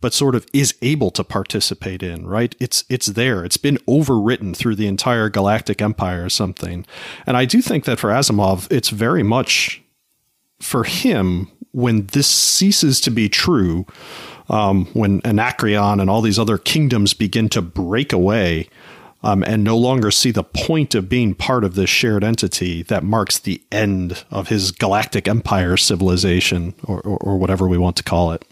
but 0.00 0.12
sort 0.12 0.34
of 0.34 0.46
is 0.52 0.74
able 0.82 1.10
to 1.12 1.22
participate 1.22 2.02
in, 2.02 2.26
right? 2.26 2.54
It's 2.58 2.84
it's 2.88 3.06
there. 3.06 3.44
It's 3.44 3.56
been 3.56 3.78
overwritten 3.88 4.56
through 4.56 4.74
the 4.74 4.88
entire 4.88 5.28
galactic 5.28 5.80
empire 5.80 6.24
or 6.24 6.28
something. 6.28 6.84
And 7.24 7.36
I 7.36 7.44
do 7.44 7.62
think 7.62 7.84
that 7.84 8.00
for 8.00 8.10
Asimov, 8.10 8.70
it's 8.70 8.88
very 8.88 9.22
much 9.22 9.81
for 10.62 10.84
him, 10.84 11.48
when 11.72 12.06
this 12.06 12.28
ceases 12.28 13.00
to 13.02 13.10
be 13.10 13.28
true, 13.28 13.86
um, 14.48 14.86
when 14.92 15.20
Anacreon 15.24 16.00
and 16.00 16.08
all 16.08 16.20
these 16.20 16.38
other 16.38 16.58
kingdoms 16.58 17.14
begin 17.14 17.48
to 17.50 17.62
break 17.62 18.12
away 18.12 18.68
um, 19.22 19.42
and 19.44 19.64
no 19.64 19.76
longer 19.76 20.10
see 20.10 20.30
the 20.30 20.44
point 20.44 20.94
of 20.94 21.08
being 21.08 21.34
part 21.34 21.64
of 21.64 21.74
this 21.74 21.88
shared 21.88 22.24
entity 22.24 22.82
that 22.84 23.04
marks 23.04 23.38
the 23.38 23.62
end 23.70 24.24
of 24.30 24.48
his 24.48 24.72
galactic 24.72 25.28
empire 25.28 25.76
civilization 25.76 26.74
or, 26.84 27.00
or, 27.00 27.16
or 27.18 27.36
whatever 27.38 27.68
we 27.68 27.78
want 27.78 27.96
to 27.96 28.02
call 28.02 28.32
it. 28.32 28.44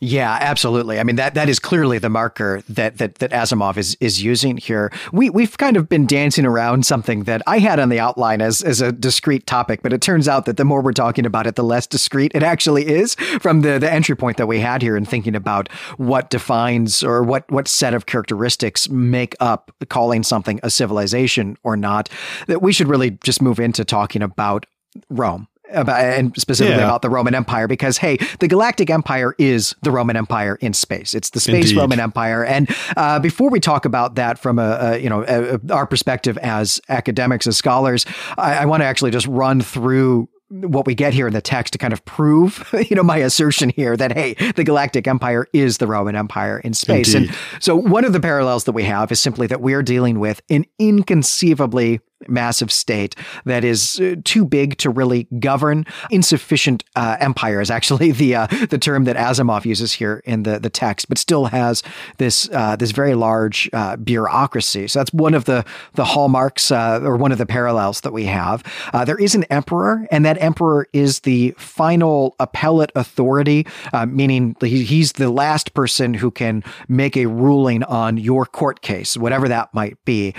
Yeah, 0.00 0.36
absolutely. 0.40 1.00
I 1.00 1.04
mean 1.04 1.16
that 1.16 1.34
that 1.34 1.48
is 1.48 1.58
clearly 1.58 1.98
the 1.98 2.10
marker 2.10 2.62
that 2.68 2.98
that 2.98 3.16
that 3.16 3.30
Asimov 3.30 3.76
is 3.76 3.96
is 4.00 4.22
using 4.22 4.58
here. 4.58 4.92
We 5.12 5.30
we've 5.30 5.56
kind 5.56 5.76
of 5.76 5.88
been 5.88 6.06
dancing 6.06 6.44
around 6.44 6.84
something 6.84 7.24
that 7.24 7.42
I 7.46 7.58
had 7.58 7.78
on 7.78 7.88
the 7.88 7.98
outline 7.98 8.42
as 8.42 8.62
as 8.62 8.80
a 8.80 8.92
discrete 8.92 9.46
topic, 9.46 9.82
but 9.82 9.92
it 9.92 10.02
turns 10.02 10.28
out 10.28 10.44
that 10.46 10.58
the 10.58 10.64
more 10.64 10.82
we're 10.82 10.92
talking 10.92 11.24
about 11.24 11.46
it, 11.46 11.54
the 11.56 11.64
less 11.64 11.86
discrete 11.86 12.32
it 12.34 12.42
actually 12.42 12.86
is 12.86 13.14
from 13.40 13.62
the 13.62 13.78
the 13.78 13.90
entry 13.90 14.16
point 14.16 14.36
that 14.36 14.46
we 14.46 14.60
had 14.60 14.82
here 14.82 14.96
in 14.96 15.06
thinking 15.06 15.34
about 15.34 15.72
what 15.96 16.28
defines 16.30 17.02
or 17.02 17.22
what 17.22 17.50
what 17.50 17.66
set 17.66 17.94
of 17.94 18.06
characteristics 18.06 18.88
make 18.90 19.34
up 19.40 19.72
calling 19.88 20.22
something 20.22 20.60
a 20.62 20.70
civilization 20.70 21.56
or 21.62 21.76
not. 21.76 22.08
That 22.48 22.60
we 22.60 22.72
should 22.72 22.88
really 22.88 23.12
just 23.22 23.40
move 23.40 23.58
into 23.58 23.84
talking 23.84 24.22
about 24.22 24.66
Rome 25.08 25.48
about, 25.70 26.00
and 26.00 26.34
specifically 26.36 26.76
yeah. 26.76 26.84
about 26.84 27.02
the 27.02 27.10
Roman 27.10 27.34
Empire, 27.34 27.68
because 27.68 27.98
hey, 27.98 28.18
the 28.40 28.48
Galactic 28.48 28.90
Empire 28.90 29.34
is 29.38 29.74
the 29.82 29.90
Roman 29.90 30.16
Empire 30.16 30.56
in 30.60 30.72
space. 30.72 31.14
It's 31.14 31.30
the 31.30 31.40
space 31.40 31.70
Indeed. 31.70 31.76
Roman 31.76 32.00
Empire. 32.00 32.44
And 32.44 32.74
uh, 32.96 33.18
before 33.18 33.50
we 33.50 33.60
talk 33.60 33.84
about 33.84 34.14
that 34.16 34.38
from 34.38 34.58
a, 34.58 34.78
a 34.80 34.98
you 34.98 35.10
know 35.10 35.22
a, 35.22 35.56
a, 35.56 35.74
our 35.74 35.86
perspective 35.86 36.38
as 36.38 36.80
academics 36.88 37.46
as 37.46 37.56
scholars, 37.56 38.06
I, 38.38 38.58
I 38.58 38.64
want 38.66 38.82
to 38.82 38.84
actually 38.84 39.10
just 39.10 39.26
run 39.26 39.60
through 39.60 40.28
what 40.48 40.86
we 40.86 40.94
get 40.94 41.12
here 41.12 41.26
in 41.26 41.32
the 41.32 41.40
text 41.40 41.72
to 41.72 41.78
kind 41.78 41.92
of 41.92 42.04
prove, 42.04 42.72
you 42.88 42.94
know, 42.94 43.02
my 43.02 43.18
assertion 43.18 43.70
here 43.70 43.96
that 43.96 44.12
hey, 44.12 44.34
the 44.54 44.64
Galactic 44.64 45.06
Empire 45.08 45.46
is 45.52 45.78
the 45.78 45.86
Roman 45.86 46.14
Empire 46.14 46.58
in 46.60 46.74
space. 46.74 47.14
Indeed. 47.14 47.30
And 47.30 47.62
so 47.62 47.76
one 47.76 48.04
of 48.04 48.12
the 48.12 48.20
parallels 48.20 48.64
that 48.64 48.72
we 48.72 48.84
have 48.84 49.10
is 49.10 49.20
simply 49.20 49.46
that 49.48 49.60
we're 49.60 49.82
dealing 49.82 50.20
with 50.20 50.40
an 50.48 50.64
inconceivably 50.78 52.00
massive 52.28 52.72
state 52.72 53.14
that 53.44 53.64
is 53.64 54.00
uh, 54.00 54.16
too 54.24 54.44
big 54.44 54.78
to 54.78 54.90
really 54.90 55.24
govern. 55.38 55.84
Insufficient 56.10 56.84
uh, 56.94 57.16
empire 57.20 57.60
is 57.60 57.70
actually 57.70 58.10
the 58.12 58.34
uh, 58.34 58.46
the 58.70 58.78
term 58.78 59.04
that 59.04 59.16
Asimov 59.16 59.64
uses 59.64 59.92
here 59.92 60.22
in 60.24 60.42
the 60.42 60.58
the 60.58 60.70
text, 60.70 61.08
but 61.08 61.18
still 61.18 61.46
has 61.46 61.82
this 62.18 62.48
uh, 62.52 62.76
this 62.76 62.90
very 62.90 63.14
large 63.14 63.68
uh, 63.72 63.96
bureaucracy. 63.96 64.88
So 64.88 65.00
that's 65.00 65.12
one 65.12 65.34
of 65.34 65.44
the 65.44 65.64
the 65.94 66.04
hallmarks 66.04 66.70
uh, 66.70 67.00
or 67.02 67.16
one 67.16 67.32
of 67.32 67.38
the 67.38 67.46
parallels 67.46 68.00
that 68.02 68.12
we 68.12 68.26
have. 68.26 68.62
there 69.06 69.18
is 69.18 69.34
an 69.34 69.44
emperor, 69.44 70.06
and 70.10 70.24
that 70.24 70.40
emperor 70.40 70.88
is 70.92 71.20
the 71.20 71.54
final 71.58 72.34
appellate 72.40 72.92
authority, 72.94 73.66
meaning 74.06 74.56
he's 74.60 75.12
the 75.12 75.30
last 75.30 75.74
person 75.74 76.14
who 76.14 76.30
can 76.30 76.64
make 76.88 77.16
a 77.16 77.26
ruling 77.26 77.82
on 77.84 78.16
your 78.16 78.46
court 78.46 78.80
case, 78.80 79.16
whatever 79.16 79.48
that 79.48 79.72
might 79.74 80.02
be. 80.04 80.34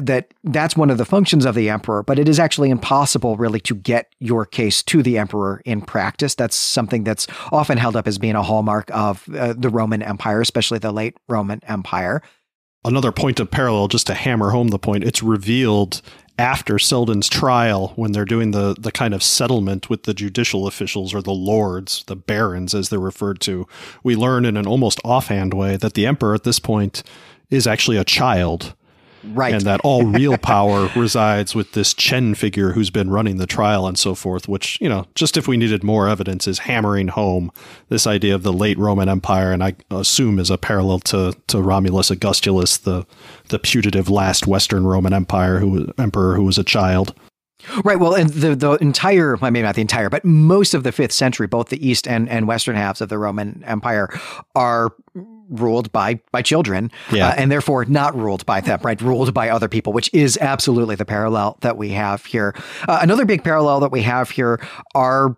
that 0.00 0.32
that's 0.44 0.76
one 0.76 0.90
of 0.90 0.98
the 0.98 1.04
functions 1.14 1.44
of 1.44 1.54
the 1.54 1.70
emperor, 1.70 2.02
but 2.02 2.18
it 2.18 2.28
is 2.28 2.40
actually 2.40 2.70
impossible 2.70 3.36
really 3.36 3.60
to 3.60 3.72
get 3.72 4.12
your 4.18 4.44
case 4.44 4.82
to 4.82 5.00
the 5.00 5.16
emperor 5.16 5.62
in 5.64 5.80
practice. 5.80 6.34
That's 6.34 6.56
something 6.56 7.04
that's 7.04 7.28
often 7.52 7.78
held 7.78 7.94
up 7.94 8.08
as 8.08 8.18
being 8.18 8.34
a 8.34 8.42
hallmark 8.42 8.90
of 8.92 9.24
uh, 9.32 9.54
the 9.56 9.68
Roman 9.68 10.02
Empire, 10.02 10.40
especially 10.40 10.80
the 10.80 10.90
late 10.90 11.16
Roman 11.28 11.60
Empire. 11.68 12.20
Another 12.84 13.12
point 13.12 13.38
of 13.38 13.48
parallel, 13.48 13.86
just 13.86 14.08
to 14.08 14.14
hammer 14.14 14.50
home 14.50 14.68
the 14.68 14.78
point, 14.78 15.04
it's 15.04 15.22
revealed 15.22 16.02
after 16.36 16.80
Seldon's 16.80 17.28
trial 17.28 17.92
when 17.94 18.10
they're 18.10 18.24
doing 18.24 18.50
the 18.50 18.74
the 18.76 18.90
kind 18.90 19.14
of 19.14 19.22
settlement 19.22 19.88
with 19.88 20.02
the 20.02 20.14
judicial 20.14 20.66
officials 20.66 21.14
or 21.14 21.22
the 21.22 21.30
lords, 21.30 22.02
the 22.08 22.16
barons 22.16 22.74
as 22.74 22.88
they're 22.88 22.98
referred 22.98 23.38
to. 23.42 23.68
We 24.02 24.16
learn 24.16 24.44
in 24.44 24.56
an 24.56 24.66
almost 24.66 24.98
offhand 25.04 25.54
way 25.54 25.76
that 25.76 25.94
the 25.94 26.06
emperor 26.06 26.34
at 26.34 26.42
this 26.42 26.58
point 26.58 27.04
is 27.50 27.68
actually 27.68 27.98
a 27.98 28.04
child 28.04 28.74
Right. 29.32 29.54
And 29.54 29.62
that 29.62 29.80
all 29.82 30.04
real 30.04 30.36
power 30.38 30.90
resides 30.96 31.54
with 31.54 31.72
this 31.72 31.94
Chen 31.94 32.34
figure 32.34 32.72
who's 32.72 32.90
been 32.90 33.10
running 33.10 33.36
the 33.36 33.46
trial 33.46 33.86
and 33.86 33.98
so 33.98 34.14
forth, 34.14 34.48
which, 34.48 34.78
you 34.80 34.88
know, 34.88 35.06
just 35.14 35.36
if 35.36 35.48
we 35.48 35.56
needed 35.56 35.82
more 35.82 36.08
evidence, 36.08 36.46
is 36.46 36.60
hammering 36.60 37.08
home 37.08 37.50
this 37.88 38.06
idea 38.06 38.34
of 38.34 38.42
the 38.42 38.52
late 38.52 38.78
Roman 38.78 39.08
Empire, 39.08 39.52
and 39.52 39.62
I 39.62 39.74
assume 39.90 40.38
is 40.38 40.50
a 40.50 40.58
parallel 40.58 41.00
to, 41.00 41.34
to 41.48 41.62
Romulus 41.62 42.10
Augustulus, 42.10 42.76
the, 42.76 43.06
the 43.48 43.58
putative 43.58 44.10
last 44.10 44.46
Western 44.46 44.86
Roman 44.86 45.12
Empire 45.12 45.58
who 45.58 45.92
emperor 45.98 46.36
who 46.36 46.44
was 46.44 46.58
a 46.58 46.64
child. 46.64 47.14
Right. 47.84 47.98
Well, 47.98 48.14
and 48.14 48.30
the 48.30 48.54
the 48.54 48.72
entire, 48.74 49.36
I 49.42 49.50
mean, 49.50 49.62
not 49.62 49.74
the 49.74 49.80
entire, 49.80 50.10
but 50.10 50.24
most 50.24 50.74
of 50.74 50.82
the 50.82 50.92
fifth 50.92 51.12
century, 51.12 51.46
both 51.46 51.68
the 51.68 51.86
east 51.86 52.06
and, 52.06 52.28
and 52.28 52.46
western 52.46 52.76
halves 52.76 53.00
of 53.00 53.08
the 53.08 53.18
Roman 53.18 53.62
Empire 53.66 54.08
are 54.54 54.92
ruled 55.48 55.92
by 55.92 56.20
by 56.32 56.42
children, 56.42 56.90
yeah. 57.12 57.28
uh, 57.28 57.34
and 57.36 57.50
therefore 57.50 57.84
not 57.84 58.14
ruled 58.16 58.44
by 58.46 58.60
them, 58.60 58.80
right? 58.82 59.00
Ruled 59.00 59.32
by 59.34 59.48
other 59.48 59.68
people, 59.68 59.92
which 59.92 60.10
is 60.12 60.38
absolutely 60.40 60.96
the 60.96 61.04
parallel 61.04 61.58
that 61.60 61.76
we 61.76 61.90
have 61.90 62.24
here. 62.24 62.54
Uh, 62.88 62.98
another 63.02 63.24
big 63.24 63.44
parallel 63.44 63.80
that 63.80 63.92
we 63.92 64.02
have 64.02 64.30
here 64.30 64.60
are 64.94 65.36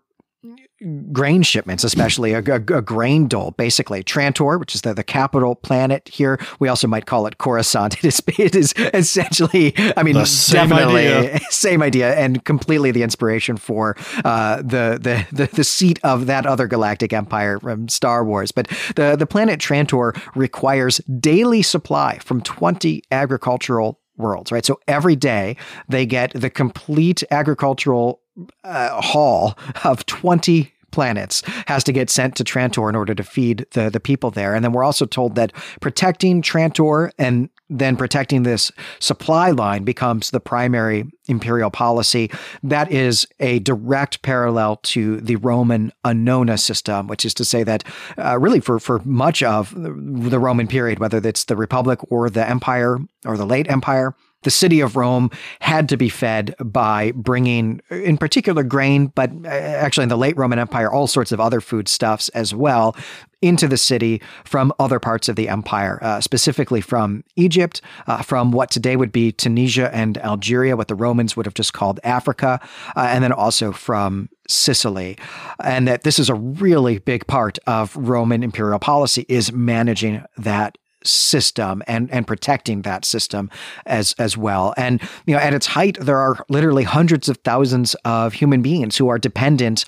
grain 1.13 1.43
shipments, 1.43 1.85
especially 1.85 2.33
a, 2.33 2.39
a, 2.39 2.57
a, 2.57 2.83
grain 2.83 3.29
dole, 3.29 3.53
basically. 3.53 4.05
Trantor, 4.05 4.61
which 4.61 4.75
is 4.75 4.83
the, 4.83 4.93
the 4.93 5.03
capital 5.03 5.55
planet 5.55 6.09
here. 6.09 6.39
We 6.59 6.69
also 6.69 6.87
might 6.87 7.07
call 7.07 7.27
it 7.27 7.39
Coruscant. 7.39 7.97
It 8.05 8.05
is, 8.05 8.23
it 8.39 8.55
is 8.55 8.75
essentially, 8.95 9.75
I 9.97 10.03
mean, 10.03 10.23
same 10.27 10.69
definitely 10.69 11.09
idea. 11.09 11.41
same 11.51 11.83
idea 11.83 12.15
and 12.15 12.45
completely 12.45 12.91
the 12.91 13.03
inspiration 13.03 13.57
for 13.57 13.97
uh, 14.25 14.57
the, 14.57 14.99
the, 15.01 15.27
the, 15.33 15.47
the 15.53 15.65
seat 15.65 15.99
of 16.05 16.27
that 16.27 16.45
other 16.45 16.67
galactic 16.67 17.13
empire 17.13 17.59
from 17.59 17.89
Star 17.89 18.25
Wars. 18.25 18.53
But 18.53 18.69
the, 18.97 19.17
the 19.17 19.27
planet 19.27 19.61
Trantor 19.61 20.21
requires 20.35 20.99
daily 20.99 21.63
supply 21.63 22.19
from 22.19 22.43
20 22.43 23.03
agricultural 23.11 24.01
worlds, 24.17 24.53
right? 24.53 24.65
So 24.65 24.79
every 24.87 25.17
day 25.17 25.57
they 25.89 26.07
get 26.07 26.33
the 26.33 26.51
complete 26.51 27.23
agricultural 27.31 28.21
uh, 28.65 29.01
haul 29.01 29.57
of 29.85 30.07
20 30.07 30.73
planets 30.97 31.43
has 31.67 31.85
to 31.85 31.93
get 31.93 32.09
sent 32.09 32.35
to 32.37 32.43
Trantor 32.43 32.89
in 32.89 32.97
order 32.97 33.15
to 33.15 33.23
feed 33.23 33.67
the, 33.73 33.91
the 33.91 34.01
people 34.01 34.31
there. 34.31 34.55
And 34.55 34.65
then 34.65 34.73
we're 34.73 34.83
also 34.83 35.05
told 35.05 35.35
that 35.35 35.53
protecting 35.83 36.41
Trantor 36.41 37.11
and 37.19 37.51
then 37.69 37.97
protecting 37.97 38.45
this 38.45 38.73
supply 38.99 39.51
line 39.51 39.85
becomes 39.85 40.31
the 40.31 40.41
primary 40.41 41.05
imperial 41.29 41.71
policy. 41.71 42.31
That 42.63 42.91
is 42.91 43.27
a 43.41 43.59
direct 43.59 44.23
parallel 44.23 44.77
to 44.85 45.21
the 45.21 45.37
Roman 45.37 45.93
Annona 46.03 46.59
system, 46.59 47.09
which 47.09 47.27
is 47.27 47.35
to 47.35 47.45
say 47.45 47.63
that 47.65 47.85
uh, 48.17 48.39
really 48.39 48.61
for, 48.61 48.79
for 48.79 49.01
much 49.05 49.43
of 49.43 49.75
the 49.77 50.39
Roman 50.39 50.67
period, 50.67 50.99
whether 50.99 51.19
it's 51.19 51.45
the 51.45 51.57
Republic 51.57 52.01
or 52.11 52.31
the 52.31 52.49
Empire 52.49 52.99
or 53.27 53.37
the 53.37 53.47
late 53.47 53.69
Empire, 53.69 54.15
the 54.43 54.51
city 54.51 54.81
of 54.81 54.97
Rome 54.97 55.31
had 55.61 55.89
to 55.89 55.97
be 55.97 56.09
fed 56.09 56.55
by 56.63 57.13
bringing, 57.13 57.81
in 57.91 58.17
particular, 58.17 58.63
grain, 58.63 59.09
but 59.09 59.31
uh, 59.45 59.49
actually 59.49 60.05
in 60.05 60.09
the 60.09 60.17
late 60.17 60.37
Roman 60.37 60.59
Empire, 60.59 60.91
all 60.91 61.07
sorts 61.07 61.33
of 61.33 61.41
other 61.41 61.61
foodstuffs 61.61 62.29
as 62.31 62.55
well 62.55 62.95
into 63.43 63.69
the 63.69 63.77
city 63.77 64.23
from 64.45 64.73
other 64.79 64.99
parts 64.99 65.29
of 65.29 65.37
the 65.37 65.49
empire, 65.49 65.99
uh, 66.03 66.21
specifically 66.21 66.81
from 66.81 67.23
Egypt, 67.37 67.81
uh, 68.07 68.23
from 68.23 68.51
what 68.51 68.71
today 68.71 68.97
would 68.97 69.13
be 69.13 69.33
Tunisia 69.33 69.95
and 69.95 70.17
Algeria, 70.19 70.77
what 70.77 70.89
the 70.89 70.95
Romans 70.95 71.37
would 71.37 71.47
have 71.47 71.55
just 71.55 71.73
called 71.73 72.01
Africa, 72.03 72.61
uh, 72.97 73.09
and 73.11 73.23
then 73.23 73.33
also 73.33 73.73
from 73.73 74.29
Sicily. 74.49 75.19
And 75.63 75.87
that 75.89 76.03
this 76.03 76.19
is 76.19 76.29
a 76.29 76.35
really 76.35 76.99
big 76.99 77.27
part 77.27 77.59
of 77.67 77.97
Roman 77.97 78.43
imperial 78.43 78.79
policy 78.79 79.27
is 79.29 79.53
managing 79.53 80.25
that 80.39 80.79
system 81.09 81.83
and 81.87 82.11
and 82.11 82.27
protecting 82.27 82.83
that 82.83 83.05
system 83.05 83.51
as 83.87 84.15
as 84.19 84.37
well. 84.37 84.75
And 84.77 85.01
you 85.27 85.35
know, 85.35 85.41
at 85.41 85.55
its 85.55 85.67
height, 85.67 85.99
there 86.01 86.19
are 86.19 86.45
literally 86.49 86.85
hundreds 86.85 87.29
of 87.29 87.39
thousands 87.39 87.95
of 88.05 88.33
human 88.35 88.63
beings 88.63 88.97
who 88.97 89.09
are 89.09 89.19
dependent 89.19 89.85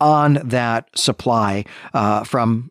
on 0.00 0.34
that 0.44 0.88
supply 0.96 1.64
uh, 1.94 2.22
from 2.24 2.70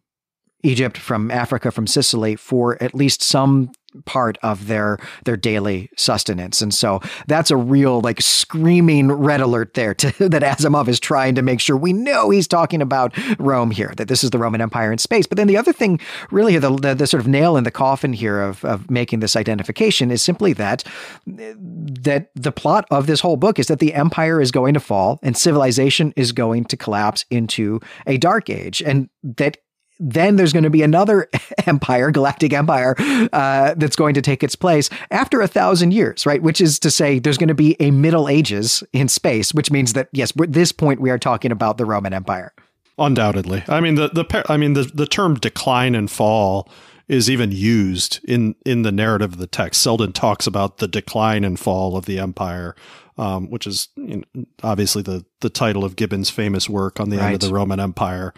Egypt, 0.65 0.97
from 0.97 1.31
Africa, 1.31 1.71
from 1.71 1.87
Sicily 1.87 2.35
for 2.35 2.81
at 2.81 2.95
least 2.95 3.21
some 3.21 3.71
part 4.03 4.37
of 4.43 4.67
their 4.67 4.97
their 5.23 5.37
daily 5.37 5.89
sustenance. 5.95 6.61
And 6.61 6.73
so 6.73 7.01
that's 7.27 7.51
a 7.51 7.57
real 7.57 8.01
like 8.01 8.21
screaming 8.21 9.11
red 9.11 9.41
alert 9.41 9.73
there 9.73 9.93
to, 9.93 10.29
that 10.29 10.41
Asimov 10.41 10.87
is 10.87 10.99
trying 10.99 11.35
to 11.35 11.41
make 11.41 11.59
sure 11.59 11.77
we 11.77 11.93
know 11.93 12.29
he's 12.29 12.47
talking 12.47 12.81
about 12.81 13.13
Rome 13.39 13.71
here, 13.71 13.93
that 13.97 14.07
this 14.07 14.23
is 14.23 14.31
the 14.31 14.37
Roman 14.37 14.61
Empire 14.61 14.91
in 14.91 14.97
space. 14.97 15.25
But 15.25 15.37
then 15.37 15.47
the 15.47 15.57
other 15.57 15.73
thing, 15.73 15.99
really, 16.31 16.57
the, 16.57 16.75
the, 16.75 16.93
the 16.93 17.07
sort 17.07 17.21
of 17.21 17.27
nail 17.27 17.57
in 17.57 17.63
the 17.63 17.71
coffin 17.71 18.13
here 18.13 18.41
of, 18.41 18.63
of 18.65 18.89
making 18.89 19.19
this 19.19 19.35
identification 19.35 20.11
is 20.11 20.21
simply 20.21 20.53
that 20.53 20.83
that 21.25 22.29
the 22.35 22.51
plot 22.51 22.85
of 22.91 23.07
this 23.07 23.21
whole 23.21 23.37
book 23.37 23.59
is 23.59 23.67
that 23.67 23.79
the 23.79 23.93
empire 23.93 24.41
is 24.41 24.51
going 24.51 24.73
to 24.73 24.79
fall 24.79 25.19
and 25.21 25.37
civilization 25.37 26.13
is 26.15 26.31
going 26.31 26.65
to 26.65 26.77
collapse 26.77 27.25
into 27.29 27.79
a 28.05 28.17
dark 28.17 28.49
age, 28.49 28.81
and 28.81 29.09
that 29.23 29.57
then 29.99 30.35
there's 30.35 30.53
going 30.53 30.63
to 30.63 30.69
be 30.69 30.81
another 30.81 31.29
empire, 31.65 32.11
galactic 32.11 32.53
empire, 32.53 32.95
uh, 33.33 33.73
that's 33.75 33.95
going 33.95 34.13
to 34.15 34.21
take 34.21 34.43
its 34.43 34.55
place 34.55 34.89
after 35.11 35.41
a 35.41 35.47
thousand 35.47 35.93
years, 35.93 36.25
right? 36.25 36.41
Which 36.41 36.61
is 36.61 36.79
to 36.79 36.91
say, 36.91 37.19
there's 37.19 37.37
going 37.37 37.49
to 37.49 37.55
be 37.55 37.75
a 37.79 37.91
Middle 37.91 38.27
Ages 38.27 38.83
in 38.93 39.07
space, 39.07 39.53
which 39.53 39.71
means 39.71 39.93
that 39.93 40.09
yes, 40.11 40.33
at 40.41 40.53
this 40.53 40.71
point 40.71 40.99
we 40.99 41.09
are 41.09 41.19
talking 41.19 41.51
about 41.51 41.77
the 41.77 41.85
Roman 41.85 42.13
Empire. 42.13 42.53
Undoubtedly, 42.97 43.63
I 43.67 43.81
mean 43.81 43.95
the 43.95 44.07
the 44.07 44.45
I 44.47 44.55
mean 44.55 44.71
the 44.71 44.83
the 44.83 45.05
term 45.05 45.35
decline 45.35 45.95
and 45.95 46.09
fall 46.09 46.69
is 47.09 47.29
even 47.29 47.51
used 47.51 48.21
in 48.25 48.55
in 48.65 48.83
the 48.83 48.91
narrative 48.91 49.33
of 49.33 49.37
the 49.37 49.47
text. 49.47 49.81
Seldon 49.81 50.13
talks 50.13 50.47
about 50.47 50.77
the 50.77 50.87
decline 50.87 51.43
and 51.43 51.59
fall 51.59 51.97
of 51.97 52.05
the 52.05 52.19
empire 52.19 52.73
um, 53.17 53.49
which 53.49 53.65
is 53.65 53.89
you 53.95 54.23
know, 54.33 54.45
obviously 54.63 55.01
the 55.01 55.25
the 55.41 55.49
title 55.49 55.83
of 55.83 55.95
Gibbon's 55.95 56.29
famous 56.29 56.69
work 56.69 56.99
on 56.99 57.09
the 57.09 57.17
right. 57.17 57.25
end 57.25 57.35
of 57.35 57.41
the 57.41 57.53
Roman 57.53 57.79
Empire. 57.79 58.33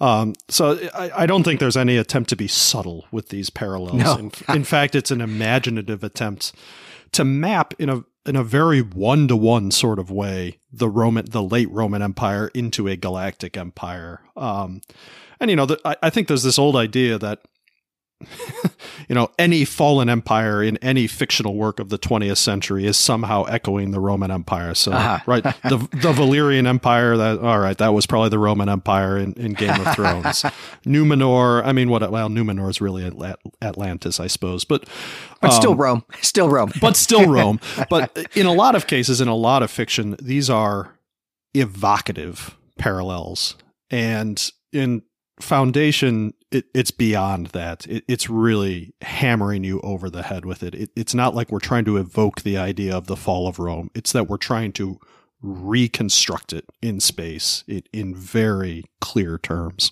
Um, 0.00 0.34
so 0.48 0.78
I, 0.94 1.10
I, 1.22 1.26
don't 1.26 1.44
think 1.44 1.60
there's 1.60 1.76
any 1.76 1.96
attempt 1.96 2.28
to 2.30 2.36
be 2.36 2.48
subtle 2.48 3.06
with 3.12 3.28
these 3.28 3.50
parallels. 3.50 3.94
No. 3.94 4.16
in, 4.16 4.32
in 4.48 4.64
fact, 4.64 4.96
it's 4.96 5.12
an 5.12 5.20
imaginative 5.20 6.02
attempt 6.02 6.52
to 7.12 7.24
map 7.24 7.74
in 7.78 7.88
a 7.88 8.04
in 8.24 8.36
a 8.36 8.44
very 8.44 8.80
one 8.80 9.28
to 9.28 9.36
one 9.36 9.70
sort 9.70 9.98
of 9.98 10.10
way 10.10 10.58
the 10.72 10.88
Roman 10.88 11.26
the 11.28 11.42
late 11.42 11.70
Roman 11.70 12.02
Empire 12.02 12.50
into 12.54 12.88
a 12.88 12.96
galactic 12.96 13.56
empire. 13.56 14.20
Um, 14.36 14.80
and 15.40 15.50
you 15.50 15.56
know, 15.56 15.66
the, 15.66 15.80
I, 15.84 15.96
I 16.04 16.10
think 16.10 16.28
there's 16.28 16.44
this 16.44 16.58
old 16.58 16.76
idea 16.76 17.18
that 17.18 17.40
you 19.08 19.14
know, 19.14 19.30
any 19.38 19.64
fallen 19.64 20.08
empire 20.08 20.62
in 20.62 20.76
any 20.78 21.06
fictional 21.06 21.54
work 21.54 21.78
of 21.78 21.88
the 21.88 21.98
20th 21.98 22.36
century 22.36 22.86
is 22.86 22.96
somehow 22.96 23.44
echoing 23.44 23.90
the 23.90 24.00
Roman 24.00 24.30
Empire. 24.30 24.74
So, 24.74 24.92
uh-huh. 24.92 25.20
right, 25.26 25.42
the 25.42 25.78
the 25.92 26.12
Valyrian 26.12 26.66
Empire. 26.66 27.16
That 27.16 27.38
all 27.40 27.58
right, 27.58 27.76
that 27.78 27.94
was 27.94 28.06
probably 28.06 28.30
the 28.30 28.38
Roman 28.38 28.68
Empire 28.68 29.18
in, 29.18 29.32
in 29.34 29.52
Game 29.54 29.80
of 29.80 29.94
Thrones. 29.94 30.44
Numenor. 30.84 31.64
I 31.64 31.72
mean, 31.72 31.88
what? 31.90 32.08
Well, 32.10 32.28
Numenor 32.28 32.70
is 32.70 32.80
really 32.80 33.04
Atlantis, 33.60 34.20
I 34.20 34.26
suppose, 34.26 34.64
but 34.64 34.88
but 35.40 35.52
um, 35.52 35.56
still 35.56 35.74
Rome, 35.74 36.04
still 36.20 36.48
Rome, 36.48 36.72
but 36.80 36.96
still 36.96 37.30
Rome. 37.30 37.60
but 37.90 38.16
in 38.34 38.46
a 38.46 38.52
lot 38.52 38.74
of 38.74 38.86
cases, 38.86 39.20
in 39.20 39.28
a 39.28 39.36
lot 39.36 39.62
of 39.62 39.70
fiction, 39.70 40.16
these 40.20 40.48
are 40.48 40.96
evocative 41.54 42.56
parallels, 42.78 43.56
and 43.90 44.50
in 44.72 45.02
foundation 45.42 46.34
it, 46.50 46.66
it's 46.74 46.90
beyond 46.90 47.48
that. 47.48 47.86
It, 47.86 48.04
it's 48.06 48.28
really 48.28 48.94
hammering 49.02 49.64
you 49.64 49.80
over 49.80 50.08
the 50.08 50.22
head 50.22 50.44
with 50.44 50.62
it. 50.62 50.74
it 50.74 50.90
it's 50.94 51.14
not 51.14 51.34
like 51.34 51.50
we're 51.50 51.58
trying 51.58 51.84
to 51.86 51.96
evoke 51.96 52.42
the 52.42 52.56
idea 52.56 52.96
of 52.96 53.06
the 53.06 53.16
fall 53.16 53.48
of 53.48 53.58
rome. 53.58 53.90
It's 53.94 54.12
that 54.12 54.28
we're 54.28 54.36
trying 54.36 54.72
to 54.72 54.98
reconstruct 55.40 56.52
it 56.52 56.66
in 56.80 57.00
space 57.00 57.64
it, 57.66 57.88
in 57.92 58.14
very 58.14 58.84
clear 59.00 59.38
terms 59.38 59.90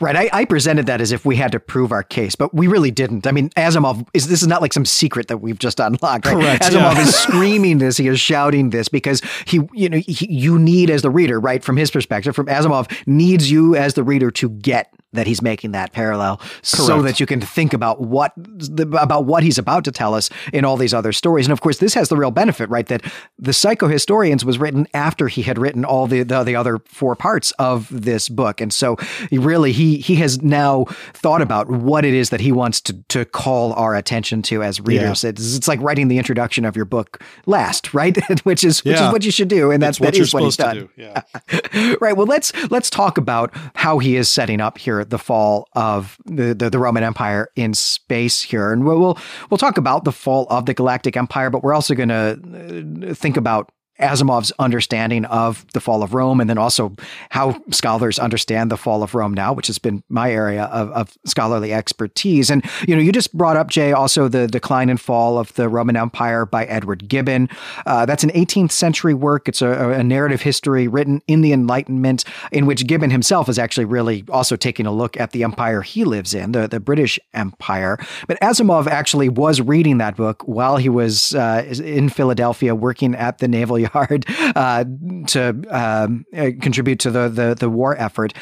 Right. 0.00 0.16
I, 0.16 0.30
I, 0.32 0.44
presented 0.44 0.86
that 0.86 1.00
as 1.00 1.10
if 1.10 1.24
we 1.24 1.36
had 1.36 1.52
to 1.52 1.60
prove 1.60 1.90
our 1.90 2.02
case, 2.02 2.36
but 2.36 2.52
we 2.52 2.66
really 2.66 2.90
didn't. 2.90 3.26
I 3.26 3.32
mean, 3.32 3.48
Asimov 3.50 4.06
is 4.12 4.28
this 4.28 4.42
is 4.42 4.48
not 4.48 4.60
like 4.60 4.72
some 4.72 4.84
secret 4.84 5.28
that 5.28 5.38
we've 5.38 5.58
just 5.58 5.80
unlocked. 5.80 6.26
Right? 6.26 6.34
Correct. 6.34 6.62
Asimov 6.64 6.94
yeah. 6.94 7.00
is 7.00 7.14
screaming 7.14 7.78
this, 7.78 7.96
he 7.96 8.06
is 8.08 8.20
shouting 8.20 8.70
this 8.70 8.88
because 8.88 9.22
he, 9.46 9.60
you 9.72 9.88
know, 9.88 9.98
he, 9.98 10.30
you 10.30 10.58
need 10.58 10.90
as 10.90 11.02
the 11.02 11.10
reader, 11.10 11.40
right, 11.40 11.64
from 11.64 11.76
his 11.76 11.90
perspective, 11.90 12.36
from 12.36 12.46
Asimov 12.46 12.90
needs 13.06 13.50
you 13.50 13.74
as 13.74 13.94
the 13.94 14.04
reader 14.04 14.30
to 14.32 14.50
get 14.50 14.92
that 15.16 15.26
he's 15.26 15.42
making 15.42 15.72
that 15.72 15.92
parallel 15.92 16.36
Correct. 16.38 16.66
so 16.66 17.02
that 17.02 17.20
you 17.20 17.26
can 17.26 17.40
think 17.40 17.72
about 17.72 18.00
what 18.00 18.32
about 18.78 19.24
what 19.24 19.42
he's 19.42 19.58
about 19.58 19.84
to 19.84 19.92
tell 19.92 20.14
us 20.14 20.30
in 20.52 20.64
all 20.64 20.76
these 20.76 20.94
other 20.94 21.12
stories. 21.12 21.46
And 21.46 21.52
of 21.52 21.60
course, 21.60 21.78
this 21.78 21.94
has 21.94 22.08
the 22.08 22.16
real 22.16 22.30
benefit, 22.30 22.68
right? 22.70 22.86
That 22.86 23.02
the 23.38 23.52
Psychohistorians 23.52 24.44
was 24.44 24.58
written 24.58 24.86
after 24.94 25.28
he 25.28 25.42
had 25.42 25.58
written 25.58 25.84
all 25.84 26.06
the, 26.06 26.22
the, 26.22 26.42
the 26.44 26.56
other 26.56 26.78
four 26.86 27.16
parts 27.16 27.52
of 27.58 27.88
this 27.90 28.28
book. 28.28 28.60
And 28.60 28.72
so 28.72 28.96
he 29.30 29.38
really 29.38 29.72
he 29.72 29.98
he 29.98 30.16
has 30.16 30.42
now 30.42 30.84
thought 31.14 31.42
about 31.42 31.68
what 31.68 32.04
it 32.04 32.14
is 32.14 32.30
that 32.30 32.40
he 32.40 32.52
wants 32.52 32.80
to 32.82 32.92
to 33.08 33.24
call 33.24 33.72
our 33.74 33.94
attention 33.94 34.42
to 34.42 34.62
as 34.62 34.80
readers. 34.80 35.24
Yeah. 35.24 35.30
It's, 35.30 35.56
it's 35.56 35.68
like 35.68 35.80
writing 35.80 36.08
the 36.08 36.18
introduction 36.18 36.64
of 36.64 36.76
your 36.76 36.84
book 36.84 37.22
last, 37.46 37.94
right? 37.94 38.16
which 38.44 38.64
is 38.64 38.84
which 38.84 38.96
yeah. 38.96 39.06
is 39.06 39.12
what 39.12 39.24
you 39.24 39.30
should 39.30 39.48
do. 39.48 39.70
And 39.70 39.82
that's 39.82 39.98
that 39.98 40.16
is 40.16 40.32
what 40.32 40.42
he's 40.42 40.56
done. 40.56 40.88
Yeah. 40.96 41.22
right. 42.00 42.16
Well, 42.16 42.26
let's 42.26 42.52
let's 42.70 42.90
talk 42.90 43.18
about 43.18 43.54
how 43.74 43.98
he 43.98 44.16
is 44.16 44.30
setting 44.30 44.60
up 44.60 44.78
here 44.78 45.04
the 45.10 45.18
fall 45.18 45.68
of 45.74 46.18
the, 46.24 46.54
the, 46.54 46.70
the 46.70 46.78
Roman 46.78 47.02
Empire 47.02 47.48
in 47.56 47.74
space 47.74 48.42
here, 48.42 48.72
and 48.72 48.84
we'll, 48.84 48.98
we'll 48.98 49.18
we'll 49.50 49.58
talk 49.58 49.78
about 49.78 50.04
the 50.04 50.12
fall 50.12 50.46
of 50.50 50.66
the 50.66 50.74
Galactic 50.74 51.16
Empire, 51.16 51.50
but 51.50 51.62
we're 51.62 51.74
also 51.74 51.94
going 51.94 52.08
to 52.08 53.10
uh, 53.10 53.14
think 53.14 53.36
about 53.36 53.70
Asimov's 54.00 54.52
understanding 54.58 55.24
of 55.26 55.66
the 55.72 55.80
fall 55.80 56.02
of 56.02 56.14
Rome, 56.14 56.40
and 56.40 56.50
then 56.50 56.58
also 56.58 56.94
how 57.30 57.60
scholars 57.70 58.18
understand 58.18 58.70
the 58.70 58.76
fall 58.76 59.02
of 59.02 59.14
Rome 59.14 59.32
now, 59.34 59.52
which 59.52 59.66
has 59.68 59.78
been 59.78 60.02
my 60.08 60.30
area 60.30 60.64
of, 60.64 60.90
of, 60.90 61.16
scholarly 61.24 61.72
expertise. 61.72 62.50
And 62.50 62.64
you 62.86 62.94
know, 62.94 63.00
you 63.00 63.12
just 63.12 63.36
brought 63.36 63.56
up 63.56 63.68
Jay 63.68 63.92
also 63.92 64.28
the 64.28 64.46
decline 64.46 64.90
and 64.90 65.00
fall 65.00 65.38
of 65.38 65.54
the 65.54 65.68
Roman 65.68 65.96
Empire 65.96 66.44
by 66.44 66.64
Edward 66.66 67.08
Gibbon. 67.08 67.48
Uh, 67.86 68.04
that's 68.06 68.24
an 68.24 68.30
18th 68.30 68.72
century 68.72 69.14
work. 69.14 69.48
It's 69.48 69.62
a, 69.62 69.90
a, 69.90 70.04
narrative 70.04 70.42
history 70.42 70.86
written 70.86 71.20
in 71.26 71.40
the 71.40 71.52
Enlightenment, 71.52 72.24
in 72.52 72.66
which 72.66 72.86
Gibbon 72.86 73.10
himself 73.10 73.48
is 73.48 73.58
actually 73.58 73.86
really 73.86 74.24
also 74.30 74.56
taking 74.56 74.86
a 74.86 74.92
look 74.92 75.18
at 75.18 75.32
the 75.32 75.42
empire 75.42 75.82
he 75.82 76.04
lives 76.04 76.34
in, 76.34 76.52
the 76.52 76.68
the 76.68 76.80
British 76.80 77.18
Empire. 77.34 77.98
But 78.28 78.38
Asimov 78.40 78.86
actually 78.86 79.28
was 79.28 79.60
reading 79.60 79.98
that 79.98 80.16
book 80.16 80.42
while 80.46 80.76
he 80.76 80.88
was 80.88 81.34
uh, 81.34 81.64
in 81.82 82.08
Philadelphia 82.08 82.74
working 82.74 83.14
at 83.14 83.38
the 83.38 83.48
Naval 83.48 83.85
hard 83.86 84.26
uh, 84.28 84.84
to 85.28 85.64
um, 85.70 86.24
uh, 86.36 86.50
contribute 86.60 87.00
to 87.00 87.10
the, 87.10 87.28
the, 87.28 87.54
the 87.54 87.70
war 87.70 87.96
effort. 87.96 88.32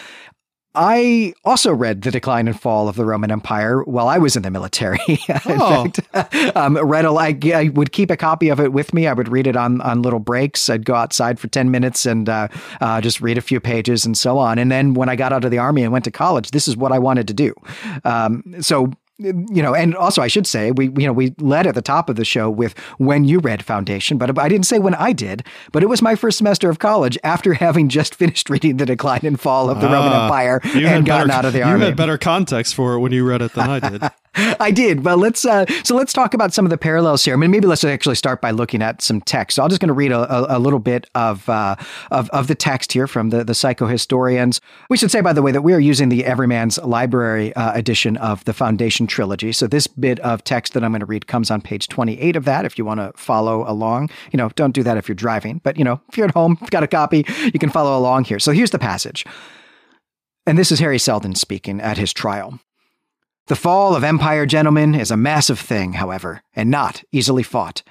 I 0.76 1.34
also 1.45 1.72
read 1.72 2.03
The 2.03 2.11
Decline 2.11 2.49
and 2.49 2.61
Fall 2.61 2.88
of 2.88 2.97
the 2.97 3.05
Roman 3.05 3.30
Empire 3.30 3.84
while 3.84 4.09
I 4.09 4.18
was 4.18 4.34
in 4.34 4.42
the 4.42 4.51
military. 4.51 4.99
in 5.09 5.18
oh. 5.28 5.88
fact, 6.12 6.57
um, 6.57 6.76
read 6.76 7.05
a, 7.05 7.11
I, 7.11 7.38
I 7.55 7.68
would 7.68 7.92
keep 7.92 8.11
a 8.11 8.16
copy 8.16 8.49
of 8.49 8.59
it 8.59 8.72
with 8.72 8.92
me. 8.92 9.07
I 9.07 9.12
would 9.12 9.28
read 9.28 9.47
it 9.47 9.55
on, 9.55 9.80
on 9.82 10.03
little 10.03 10.18
breaks. 10.18 10.68
I'd 10.68 10.84
go 10.84 10.95
outside 10.97 11.38
for 11.38 11.47
10 11.47 11.70
minutes 11.70 12.07
and 12.07 12.28
uh, 12.28 12.49
uh, 12.80 13.01
just 13.01 13.20
read 13.20 13.38
a 13.38 13.40
few 13.40 13.61
pages 13.61 14.05
and 14.05 14.18
so 14.18 14.38
on. 14.38 14.59
And 14.59 14.70
then 14.70 14.95
when 14.95 15.09
I 15.09 15.14
got 15.14 15.32
out 15.32 15.45
of 15.45 15.53
the 15.53 15.59
army 15.59 15.84
and 15.84 15.92
went 15.92 16.05
to 16.07 16.11
college, 16.11 16.51
this 16.51 16.66
is 16.66 16.76
what 16.76 16.90
I 16.90 16.99
wanted 16.99 17.28
to 17.28 17.34
do. 17.34 17.55
Um, 18.03 18.42
so 18.61 18.90
you 19.18 19.62
know, 19.62 19.74
and 19.74 19.94
also 19.94 20.22
I 20.22 20.28
should 20.28 20.46
say 20.46 20.72
we 20.72 20.86
you 20.86 21.06
know 21.06 21.12
we 21.12 21.34
led 21.38 21.66
at 21.66 21.74
the 21.74 21.82
top 21.82 22.08
of 22.08 22.16
the 22.16 22.24
show 22.24 22.50
with 22.50 22.76
when 22.98 23.24
you 23.24 23.38
read 23.38 23.64
Foundation, 23.64 24.18
but 24.18 24.36
I 24.38 24.48
didn't 24.48 24.66
say 24.66 24.78
when 24.78 24.94
I 24.94 25.12
did, 25.12 25.46
but 25.72 25.82
it 25.82 25.86
was 25.86 26.02
my 26.02 26.16
first 26.16 26.38
semester 26.38 26.68
of 26.68 26.78
college 26.78 27.16
after 27.22 27.54
having 27.64 27.88
just 27.88 28.14
finished 28.14 28.50
reading 28.50 28.76
The 28.76 28.86
Decline 28.86 29.24
and 29.24 29.38
Fall 29.38 29.70
of 29.70 29.80
the 29.80 29.86
Roman 29.86 30.12
ah, 30.12 30.24
Empire 30.24 30.60
and 30.64 31.06
gotten 31.06 31.28
better, 31.28 31.32
out 31.32 31.44
of 31.44 31.52
the 31.52 31.62
army. 31.62 31.80
You 31.80 31.86
had 31.86 31.96
better 31.96 32.18
context 32.18 32.74
for 32.74 32.94
it 32.94 33.00
when 33.00 33.12
you 33.12 33.24
read 33.24 33.42
it 33.42 33.52
than 33.52 33.70
I 33.70 33.80
did. 33.80 34.02
I 34.36 34.70
did. 34.70 35.02
But 35.02 35.18
let's 35.18 35.44
uh, 35.44 35.66
so 35.84 35.94
let's 35.94 36.12
talk 36.12 36.34
about 36.34 36.52
some 36.52 36.66
of 36.66 36.70
the 36.70 36.78
parallels 36.78 37.24
here. 37.24 37.34
I 37.34 37.36
mean, 37.36 37.50
maybe 37.50 37.66
let's 37.66 37.84
actually 37.84 38.16
start 38.16 38.40
by 38.40 38.50
looking 38.50 38.82
at 38.82 39.00
some 39.00 39.20
text. 39.20 39.56
So 39.56 39.62
I'm 39.62 39.68
just 39.68 39.80
going 39.80 39.88
to 39.88 39.94
read 39.94 40.12
a, 40.12 40.52
a, 40.52 40.58
a, 40.58 40.58
little 40.58 40.80
bit 40.80 41.08
of, 41.14 41.48
uh, 41.48 41.76
of 42.10 42.28
of 42.30 42.48
the 42.48 42.54
text 42.54 42.92
here 42.92 43.06
from 43.06 43.30
the 43.30 43.44
the 43.44 43.52
psychohistorians. 43.52 44.60
We 44.90 44.96
should 44.96 45.10
say, 45.10 45.20
by 45.20 45.32
the 45.32 45.42
way, 45.42 45.52
that 45.52 45.62
we 45.62 45.72
are 45.72 45.80
using 45.80 46.08
the 46.08 46.24
Everyman's 46.24 46.78
Library 46.78 47.54
uh, 47.54 47.72
edition 47.74 48.16
of 48.16 48.44
the 48.44 48.52
Foundation 48.52 49.03
trilogy. 49.07 49.52
So 49.52 49.66
this 49.66 49.86
bit 49.86 50.20
of 50.20 50.44
text 50.44 50.72
that 50.72 50.84
I'm 50.84 50.92
going 50.92 51.00
to 51.00 51.07
read 51.07 51.26
comes 51.26 51.50
on 51.50 51.61
page 51.61 51.88
28 51.88 52.36
of 52.36 52.44
that. 52.44 52.64
If 52.64 52.78
you 52.78 52.84
want 52.84 53.00
to 53.00 53.12
follow 53.16 53.68
along, 53.68 54.11
you 54.32 54.36
know, 54.36 54.50
don't 54.57 54.74
do 54.74 54.82
that 54.82 54.96
if 54.96 55.09
you're 55.09 55.14
driving. 55.14 55.61
But 55.62 55.76
you 55.78 55.84
know, 55.84 56.00
if 56.09 56.16
you're 56.16 56.28
at 56.28 56.34
home, 56.34 56.59
got 56.70 56.82
a 56.82 56.88
copy, 56.88 57.24
you 57.52 57.59
can 57.59 57.70
follow 57.70 57.98
along 57.98 58.24
here. 58.24 58.38
So 58.38 58.52
here's 58.52 58.70
the 58.70 58.78
passage. 58.78 59.24
And 60.46 60.59
this 60.59 60.70
is 60.70 60.80
Hari 60.80 60.98
Seldon 60.98 61.34
speaking 61.34 61.80
at 61.80 61.98
his 61.98 62.12
trial. 62.12 62.61
The 63.46 63.57
fall 63.57 63.94
of 63.94 64.05
empire, 64.05 64.46
gentlemen, 64.46 64.94
is 64.94 65.11
a 65.11 65.16
massive 65.16 65.61
thing, 65.61 65.94
however, 65.94 66.42
and 66.57 66.70
not 66.70 67.05
easily 67.12 67.42
fought. 67.42 67.82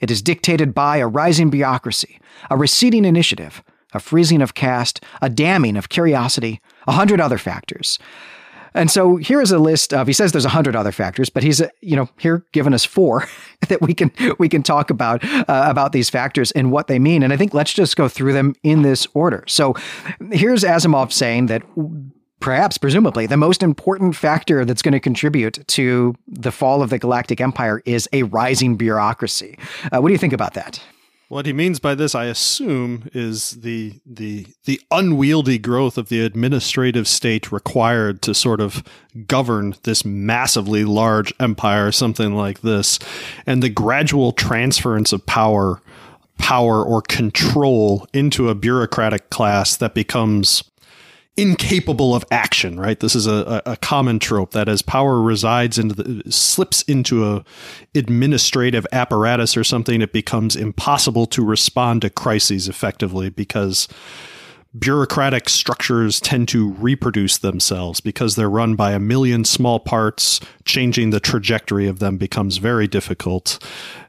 It 0.00 0.10
is 0.10 0.22
dictated 0.22 0.74
by 0.74 0.98
a 0.98 1.08
rising 1.08 1.50
bureaucracy, 1.50 2.20
a 2.50 2.56
receding 2.56 3.04
initiative, 3.04 3.62
a 3.92 4.00
freezing 4.00 4.42
of 4.42 4.54
caste, 4.54 5.02
a 5.22 5.30
damming 5.30 5.76
of 5.76 5.88
curiosity, 5.88 6.60
a 6.86 6.92
hundred 6.92 7.20
other 7.20 7.38
factors. 7.38 7.98
And 8.78 8.90
so 8.90 9.16
here 9.16 9.42
is 9.42 9.50
a 9.50 9.58
list 9.58 9.92
of 9.92 10.06
he 10.06 10.12
says 10.12 10.32
there's 10.32 10.44
a 10.44 10.50
hundred 10.50 10.76
other 10.76 10.92
factors, 10.92 11.28
but 11.28 11.42
he's 11.42 11.60
you 11.80 11.96
know 11.96 12.08
here 12.18 12.46
given 12.52 12.72
us 12.72 12.84
four 12.84 13.26
that 13.68 13.82
we 13.82 13.92
can 13.92 14.12
we 14.38 14.48
can 14.48 14.62
talk 14.62 14.90
about 14.90 15.24
uh, 15.24 15.44
about 15.48 15.92
these 15.92 16.08
factors 16.08 16.52
and 16.52 16.70
what 16.70 16.86
they 16.86 16.98
mean. 16.98 17.22
And 17.22 17.32
I 17.32 17.36
think 17.36 17.52
let's 17.52 17.72
just 17.72 17.96
go 17.96 18.08
through 18.08 18.32
them 18.32 18.54
in 18.62 18.82
this 18.82 19.06
order. 19.14 19.44
So 19.48 19.74
here's 20.30 20.62
Asimov 20.62 21.12
saying 21.12 21.46
that 21.46 21.62
perhaps 22.40 22.78
presumably 22.78 23.26
the 23.26 23.36
most 23.36 23.64
important 23.64 24.14
factor 24.14 24.64
that's 24.64 24.82
going 24.82 24.92
to 24.92 25.00
contribute 25.00 25.66
to 25.66 26.14
the 26.28 26.52
fall 26.52 26.82
of 26.82 26.90
the 26.90 26.98
galactic 26.98 27.40
empire 27.40 27.82
is 27.84 28.08
a 28.12 28.22
rising 28.22 28.76
bureaucracy 28.76 29.58
uh, 29.90 30.00
what 30.00 30.06
do 30.08 30.12
you 30.12 30.18
think 30.18 30.32
about 30.32 30.54
that 30.54 30.80
what 31.28 31.44
he 31.44 31.52
means 31.52 31.78
by 31.78 31.94
this, 31.94 32.14
I 32.14 32.24
assume, 32.24 33.08
is 33.12 33.52
the 33.52 34.00
the 34.06 34.46
the 34.64 34.80
unwieldy 34.90 35.58
growth 35.58 35.98
of 35.98 36.08
the 36.08 36.22
administrative 36.22 37.06
state 37.06 37.52
required 37.52 38.22
to 38.22 38.34
sort 38.34 38.60
of 38.60 38.82
govern 39.26 39.74
this 39.82 40.04
massively 40.04 40.84
large 40.84 41.32
empire, 41.38 41.92
something 41.92 42.34
like 42.34 42.62
this, 42.62 42.98
and 43.46 43.62
the 43.62 43.68
gradual 43.68 44.32
transference 44.32 45.12
of 45.12 45.26
power, 45.26 45.82
power 46.38 46.82
or 46.82 47.02
control 47.02 48.06
into 48.14 48.48
a 48.48 48.54
bureaucratic 48.54 49.28
class 49.28 49.76
that 49.76 49.94
becomes 49.94 50.64
incapable 51.38 52.16
of 52.16 52.24
action, 52.32 52.80
right? 52.80 52.98
This 52.98 53.14
is 53.14 53.28
a, 53.28 53.62
a, 53.64 53.76
common 53.76 54.18
trope 54.18 54.50
that 54.50 54.68
as 54.68 54.82
power 54.82 55.22
resides 55.22 55.78
into 55.78 55.94
the 55.94 56.32
slips 56.32 56.82
into 56.82 57.24
a 57.24 57.44
administrative 57.94 58.84
apparatus 58.90 59.56
or 59.56 59.62
something, 59.62 60.02
it 60.02 60.12
becomes 60.12 60.56
impossible 60.56 61.26
to 61.26 61.44
respond 61.44 62.02
to 62.02 62.10
crises 62.10 62.68
effectively 62.68 63.30
because 63.30 63.86
bureaucratic 64.76 65.48
structures 65.48 66.20
tend 66.20 66.48
to 66.48 66.72
reproduce 66.72 67.38
themselves 67.38 68.00
because 68.00 68.36
they're 68.36 68.50
run 68.50 68.74
by 68.74 68.92
a 68.92 68.98
million 68.98 69.44
small 69.44 69.80
parts. 69.80 70.40
Changing 70.64 71.10
the 71.10 71.20
trajectory 71.20 71.88
of 71.88 71.98
them 71.98 72.18
becomes 72.18 72.58
very 72.58 72.86
difficult. 72.86 73.58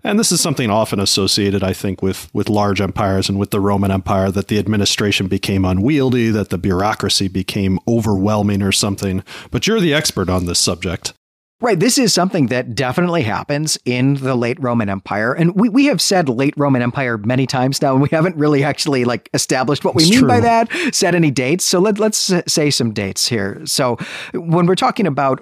And 0.03 0.19
this 0.19 0.31
is 0.31 0.41
something 0.41 0.69
often 0.69 0.99
associated, 0.99 1.63
I 1.63 1.73
think, 1.73 2.01
with, 2.01 2.33
with 2.33 2.49
large 2.49 2.81
empires 2.81 3.29
and 3.29 3.39
with 3.39 3.51
the 3.51 3.59
Roman 3.59 3.91
Empire 3.91 4.31
that 4.31 4.47
the 4.47 4.59
administration 4.59 5.27
became 5.27 5.65
unwieldy, 5.65 6.29
that 6.31 6.49
the 6.49 6.57
bureaucracy 6.57 7.27
became 7.27 7.79
overwhelming 7.87 8.61
or 8.61 8.71
something. 8.71 9.23
But 9.51 9.67
you're 9.67 9.79
the 9.79 9.93
expert 9.93 10.29
on 10.29 10.45
this 10.45 10.59
subject. 10.59 11.13
Right. 11.61 11.77
This 11.77 11.97
is 11.97 12.13
something 12.13 12.47
that 12.47 12.73
definitely 12.73 13.23
happens 13.23 13.77
in 13.83 14.13
the 14.13 14.33
late 14.33 14.57
Roman 14.61 14.87
Empire. 14.87 15.33
And 15.33 15.53
we, 15.55 15.67
we 15.67 15.85
have 15.87 15.99
said 15.99 16.29
late 16.29 16.53
Roman 16.55 16.81
Empire 16.81 17.17
many 17.17 17.45
times 17.45 17.81
now, 17.81 17.91
and 17.91 18.01
we 18.01 18.07
haven't 18.13 18.37
really 18.37 18.63
actually 18.63 19.03
like 19.03 19.29
established 19.33 19.83
what 19.83 19.93
we 19.93 20.03
it's 20.03 20.09
mean 20.09 20.19
true. 20.19 20.29
by 20.29 20.39
that, 20.39 20.69
set 20.95 21.15
any 21.15 21.31
dates. 21.31 21.65
So 21.65 21.79
let, 21.79 21.99
let's 21.99 22.31
say 22.47 22.69
some 22.69 22.93
dates 22.93 23.27
here. 23.27 23.61
So 23.65 23.97
when 24.33 24.67
we're 24.67 24.75
talking 24.75 25.05
about 25.05 25.41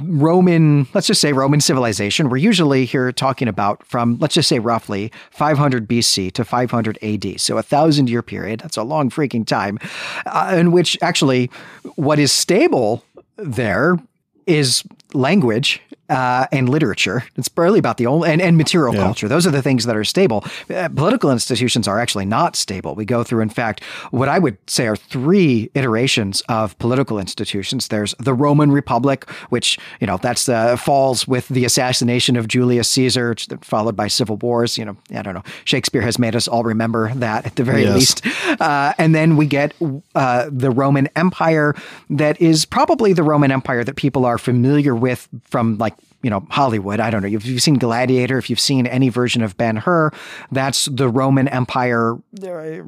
Roman, 0.00 0.86
let's 0.94 1.06
just 1.06 1.20
say 1.20 1.34
Roman 1.34 1.60
civilization, 1.60 2.30
we're 2.30 2.38
usually 2.38 2.86
here 2.86 3.12
talking 3.12 3.46
about 3.46 3.86
from, 3.86 4.16
let's 4.20 4.34
just 4.34 4.48
say 4.48 4.58
roughly 4.58 5.12
500 5.32 5.86
BC 5.86 6.32
to 6.32 6.46
500 6.46 6.98
AD. 7.02 7.38
So 7.38 7.58
a 7.58 7.62
thousand 7.62 8.08
year 8.08 8.22
period. 8.22 8.60
That's 8.60 8.78
a 8.78 8.82
long 8.82 9.10
freaking 9.10 9.46
time, 9.46 9.78
uh, 10.24 10.54
in 10.56 10.72
which 10.72 10.96
actually 11.02 11.50
what 11.96 12.18
is 12.18 12.32
stable 12.32 13.04
there 13.36 13.98
is 14.46 14.82
language 15.14 15.80
uh, 16.12 16.46
and 16.52 16.68
literature. 16.68 17.24
It's 17.36 17.48
barely 17.48 17.78
about 17.78 17.96
the 17.96 18.06
only 18.06 18.30
and, 18.30 18.42
and 18.42 18.56
material 18.58 18.94
yeah. 18.94 19.02
culture. 19.02 19.28
Those 19.28 19.46
are 19.46 19.50
the 19.50 19.62
things 19.62 19.86
that 19.86 19.96
are 19.96 20.04
stable. 20.04 20.44
Uh, 20.68 20.88
political 20.90 21.32
institutions 21.32 21.88
are 21.88 21.98
actually 21.98 22.26
not 22.26 22.54
stable. 22.54 22.94
We 22.94 23.06
go 23.06 23.24
through, 23.24 23.40
in 23.40 23.48
fact, 23.48 23.82
what 24.10 24.28
I 24.28 24.38
would 24.38 24.58
say 24.68 24.86
are 24.86 24.96
three 24.96 25.70
iterations 25.74 26.42
of 26.48 26.78
political 26.78 27.18
institutions. 27.18 27.88
There's 27.88 28.14
the 28.18 28.34
Roman 28.34 28.70
Republic, 28.70 29.28
which 29.48 29.78
you 30.00 30.06
know 30.06 30.18
that's 30.18 30.48
uh, 30.48 30.76
falls 30.76 31.26
with 31.26 31.48
the 31.48 31.64
assassination 31.64 32.36
of 32.36 32.46
Julius 32.46 32.90
Caesar, 32.90 33.34
followed 33.62 33.96
by 33.96 34.08
civil 34.08 34.36
wars. 34.36 34.76
You 34.76 34.84
know, 34.84 34.96
I 35.14 35.22
don't 35.22 35.34
know. 35.34 35.44
Shakespeare 35.64 36.02
has 36.02 36.18
made 36.18 36.36
us 36.36 36.46
all 36.46 36.62
remember 36.62 37.14
that 37.14 37.46
at 37.46 37.56
the 37.56 37.64
very 37.64 37.84
yes. 37.84 37.94
least. 37.94 38.26
Uh, 38.60 38.92
and 38.98 39.14
then 39.14 39.36
we 39.36 39.46
get 39.46 39.74
uh, 40.14 40.48
the 40.52 40.70
Roman 40.70 41.08
Empire, 41.16 41.74
that 42.10 42.40
is 42.40 42.64
probably 42.64 43.12
the 43.12 43.22
Roman 43.22 43.50
Empire 43.50 43.82
that 43.84 43.96
people 43.96 44.24
are 44.24 44.38
familiar 44.38 44.94
with 44.94 45.28
from 45.44 45.78
like 45.78 45.94
you 46.22 46.30
know, 46.30 46.46
Hollywood. 46.50 47.00
I 47.00 47.10
don't 47.10 47.22
know. 47.22 47.28
If 47.28 47.44
you've 47.44 47.62
seen 47.62 47.74
Gladiator, 47.74 48.38
if 48.38 48.48
you've 48.48 48.60
seen 48.60 48.86
any 48.86 49.08
version 49.08 49.42
of 49.42 49.56
Ben 49.56 49.76
Hur, 49.76 50.10
that's 50.50 50.86
the 50.86 51.08
Roman 51.08 51.48
Empire 51.48 52.16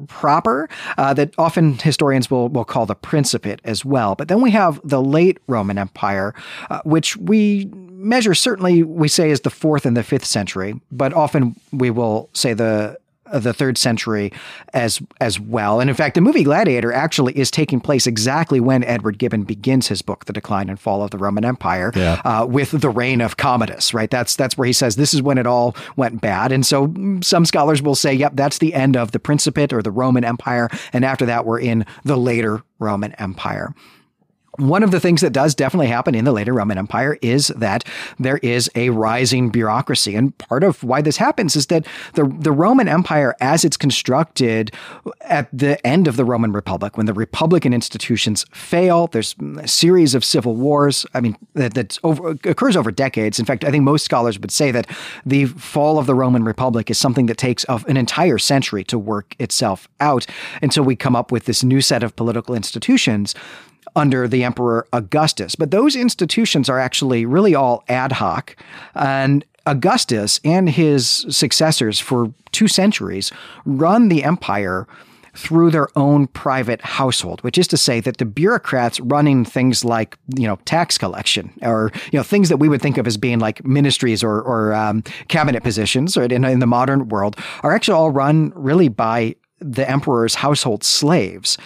proper 0.07 0.69
uh, 0.97 1.13
that 1.13 1.33
often 1.37 1.77
historians 1.77 2.31
will, 2.31 2.49
will 2.49 2.65
call 2.65 2.85
the 2.85 2.95
Principate 2.95 3.59
as 3.63 3.83
well. 3.83 4.15
But 4.15 4.27
then 4.27 4.41
we 4.41 4.51
have 4.51 4.79
the 4.83 5.01
late 5.01 5.39
Roman 5.47 5.77
Empire, 5.77 6.33
uh, 6.69 6.81
which 6.83 7.17
we 7.17 7.69
measure 8.05 8.35
certainly 8.35 8.83
we 8.83 9.07
say 9.07 9.31
is 9.31 9.41
the 9.41 9.49
fourth 9.49 9.85
and 9.85 9.97
the 9.97 10.03
fifth 10.03 10.25
century, 10.25 10.79
but 10.91 11.13
often 11.13 11.55
we 11.71 11.89
will 11.89 12.29
say 12.33 12.53
the 12.53 12.97
the 13.33 13.53
third 13.53 13.77
century 13.77 14.31
as 14.73 15.01
as 15.19 15.39
well. 15.39 15.79
And 15.79 15.89
in 15.89 15.95
fact, 15.95 16.15
the 16.15 16.21
movie 16.21 16.43
Gladiator 16.43 16.93
actually 16.93 17.37
is 17.37 17.49
taking 17.49 17.79
place 17.79 18.07
exactly 18.07 18.59
when 18.59 18.83
Edward 18.83 19.17
Gibbon 19.17 19.43
begins 19.43 19.87
his 19.87 20.01
book, 20.01 20.25
The 20.25 20.33
Decline 20.33 20.69
and 20.69 20.79
Fall 20.79 21.03
of 21.03 21.11
the 21.11 21.17
Roman 21.17 21.45
Empire, 21.45 21.91
yeah. 21.95 22.21
uh, 22.23 22.45
with 22.45 22.71
the 22.71 22.89
reign 22.89 23.21
of 23.21 23.37
Commodus. 23.37 23.93
Right, 23.93 24.09
that's 24.09 24.35
that's 24.35 24.57
where 24.57 24.65
he 24.65 24.73
says 24.73 24.95
this 24.95 25.13
is 25.13 25.21
when 25.21 25.37
it 25.37 25.47
all 25.47 25.75
went 25.95 26.21
bad. 26.21 26.51
And 26.51 26.65
so 26.65 26.87
mm, 26.87 27.23
some 27.23 27.45
scholars 27.45 27.81
will 27.81 27.95
say, 27.95 28.13
yep, 28.13 28.33
that's 28.35 28.59
the 28.59 28.73
end 28.73 28.95
of 28.95 29.11
the 29.11 29.19
Principate 29.19 29.73
or 29.73 29.81
the 29.81 29.91
Roman 29.91 30.23
Empire, 30.23 30.69
and 30.93 31.03
after 31.03 31.25
that, 31.25 31.45
we're 31.45 31.59
in 31.59 31.85
the 32.03 32.17
later 32.17 32.61
Roman 32.79 33.13
Empire. 33.13 33.73
One 34.57 34.83
of 34.83 34.91
the 34.91 34.99
things 34.99 35.21
that 35.21 35.33
does 35.33 35.55
definitely 35.55 35.87
happen 35.87 36.15
in 36.15 36.25
the 36.25 36.31
later 36.31 36.53
Roman 36.53 36.77
Empire 36.77 37.17
is 37.21 37.47
that 37.49 37.83
there 38.19 38.37
is 38.37 38.69
a 38.75 38.89
rising 38.89 39.49
bureaucracy. 39.49 40.15
And 40.15 40.37
part 40.37 40.63
of 40.63 40.83
why 40.83 41.01
this 41.01 41.17
happens 41.17 41.55
is 41.55 41.67
that 41.67 41.85
the, 42.13 42.25
the 42.39 42.51
Roman 42.51 42.87
Empire, 42.87 43.35
as 43.39 43.65
it's 43.65 43.77
constructed 43.77 44.71
at 45.21 45.49
the 45.51 45.85
end 45.85 46.07
of 46.07 46.15
the 46.15 46.25
Roman 46.25 46.51
Republic, 46.51 46.97
when 46.97 47.05
the 47.05 47.13
Republican 47.13 47.73
institutions 47.73 48.45
fail, 48.51 49.07
there's 49.07 49.35
a 49.59 49.67
series 49.67 50.15
of 50.15 50.23
civil 50.23 50.55
wars. 50.55 51.05
I 51.13 51.21
mean, 51.21 51.37
that, 51.53 51.73
that 51.73 51.97
over, 52.03 52.29
occurs 52.45 52.77
over 52.77 52.91
decades. 52.91 53.39
In 53.39 53.45
fact, 53.45 53.63
I 53.63 53.71
think 53.71 53.83
most 53.83 54.05
scholars 54.05 54.39
would 54.39 54.51
say 54.51 54.71
that 54.71 54.87
the 55.25 55.45
fall 55.45 55.99
of 55.99 56.05
the 56.05 56.15
Roman 56.15 56.43
Republic 56.43 56.89
is 56.89 56.97
something 56.97 57.25
that 57.25 57.37
takes 57.37 57.65
an 57.67 57.97
entire 57.97 58.37
century 58.37 58.83
to 58.85 58.97
work 58.97 59.35
itself 59.39 59.87
out 59.99 60.25
until 60.61 60.83
we 60.83 60.95
come 60.95 61.15
up 61.15 61.31
with 61.31 61.45
this 61.45 61.63
new 61.63 61.81
set 61.81 62.03
of 62.03 62.15
political 62.15 62.55
institutions 62.55 63.35
under 63.95 64.27
the 64.27 64.43
Emperor 64.43 64.87
Augustus. 64.93 65.55
But 65.55 65.71
those 65.71 65.95
institutions 65.95 66.69
are 66.69 66.79
actually 66.79 67.25
really 67.25 67.55
all 67.55 67.83
ad 67.87 68.13
hoc. 68.13 68.55
And 68.93 69.45
Augustus 69.65 70.39
and 70.43 70.69
his 70.69 71.25
successors 71.29 71.99
for 71.99 72.31
two 72.51 72.67
centuries 72.67 73.31
run 73.65 74.09
the 74.09 74.23
empire 74.23 74.87
through 75.35 75.69
their 75.69 75.87
own 75.97 76.27
private 76.27 76.81
household, 76.81 77.41
which 77.41 77.57
is 77.57 77.67
to 77.67 77.77
say 77.77 77.99
that 77.99 78.17
the 78.17 78.25
bureaucrats 78.25 78.99
running 79.01 79.43
things 79.43 79.83
like 79.83 80.17
you 80.35 80.47
know 80.47 80.57
tax 80.65 80.97
collection 80.97 81.51
or 81.61 81.91
you 82.11 82.17
know 82.17 82.23
things 82.23 82.49
that 82.49 82.57
we 82.57 82.69
would 82.69 82.81
think 82.81 82.97
of 82.97 83.05
as 83.05 83.17
being 83.17 83.39
like 83.39 83.65
ministries 83.65 84.23
or, 84.23 84.41
or 84.41 84.73
um, 84.73 85.01
cabinet 85.27 85.61
positions 85.61 86.15
right, 86.15 86.31
in, 86.31 86.45
in 86.45 86.59
the 86.59 86.67
modern 86.67 87.09
world 87.09 87.35
are 87.63 87.73
actually 87.73 87.95
all 87.95 88.11
run 88.11 88.51
really 88.55 88.87
by 88.87 89.35
the 89.59 89.89
emperor's 89.89 90.35
household 90.35 90.83
slaves 90.83 91.57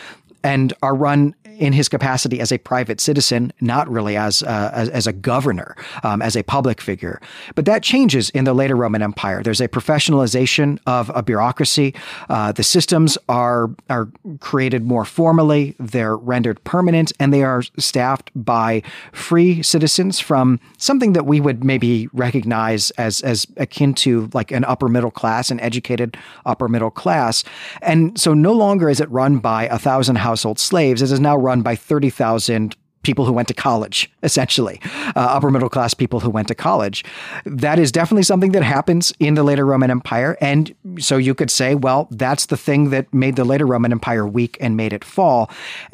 and 0.44 0.74
are 0.82 0.96
run 0.96 1.36
in 1.60 1.74
his 1.74 1.90
capacity 1.90 2.40
as 2.40 2.52
a 2.52 2.58
private 2.58 3.00
citizen, 3.02 3.52
not 3.60 3.88
really 3.90 4.16
as 4.16 4.42
uh, 4.44 4.72
as, 4.74 4.90
as, 4.90 5.08
a 5.08 5.14
governor, 5.14 5.76
um, 6.04 6.22
as 6.22 6.36
a 6.36 6.44
public 6.44 6.80
figure. 6.80 7.22
But 7.54 7.66
that 7.66 7.84
changes 7.84 8.30
in 8.32 8.46
the 8.46 8.54
later 8.54 8.76
Roman 8.76 9.02
Empire. 9.02 9.44
There's 9.44 9.60
a 9.60 9.68
professionalization 9.68 10.80
of 10.88 11.12
a 11.14 11.22
bureaucracy. 11.22 11.94
Uh, 12.30 12.54
the 12.54 12.64
systems 12.64 13.18
are 13.28 13.70
are 13.90 14.10
created 14.40 14.86
more 14.86 15.04
formally. 15.04 15.76
They're 15.80 16.16
rendered 16.16 16.64
permanent, 16.64 17.12
and 17.20 17.34
they 17.34 17.44
are 17.44 17.62
staffed 17.78 18.32
by 18.34 18.82
free 19.12 19.62
citizens 19.62 20.20
from 20.20 20.60
something 20.78 21.14
that 21.14 21.26
we 21.26 21.42
would 21.42 21.64
maybe 21.64 22.08
recognize 22.14 22.92
as 22.92 23.20
as 23.22 23.46
akin 23.58 23.94
to 23.96 24.30
like 24.34 24.52
an 24.52 24.64
upper 24.64 24.88
middle 24.88 25.12
class, 25.12 25.52
an 25.52 25.60
educated 25.60 26.18
upper 26.46 26.70
middle 26.70 26.92
class. 26.92 27.44
And 27.82 28.18
so, 28.18 28.34
no 28.34 28.54
longer 28.54 28.90
is 28.90 29.02
it 29.02 29.12
run 29.12 29.40
by 29.40 29.66
a 29.66 29.78
thousand 29.78 30.16
household 30.16 30.58
slaves. 30.58 31.02
It 31.02 31.12
is 31.12 31.20
now 31.20 31.36
run 31.36 31.49
run 31.50 31.62
by 31.62 31.76
30,000 31.76 32.76
people 33.02 33.26
who 33.26 33.34
went 33.34 33.48
to 33.48 33.54
college, 33.54 34.12
essentially, 34.24 34.80
uh, 35.16 35.36
upper 35.36 35.50
middle 35.50 35.70
class 35.70 35.94
people 35.94 36.20
who 36.20 36.30
went 36.30 36.48
to 36.48 36.56
college. 36.56 37.04
That 37.46 37.80
is 37.80 37.92
definitely 37.92 38.24
something 38.24 38.52
that 38.52 38.64
happens 38.64 39.14
in 39.20 39.34
the 39.36 39.44
later 39.44 39.66
Roman 39.66 39.90
Empire. 39.90 40.38
And 40.42 40.76
so 41.00 41.18
you 41.18 41.34
could 41.34 41.50
say, 41.50 41.76
well, 41.76 42.08
that's 42.12 42.48
the 42.48 42.58
thing 42.58 42.90
that 42.90 43.12
made 43.14 43.36
the 43.36 43.46
later 43.46 43.66
Roman 43.66 43.92
Empire 43.92 44.28
weak 44.28 44.58
and 44.60 44.76
made 44.76 44.94
it 44.94 45.04
fall. 45.04 45.50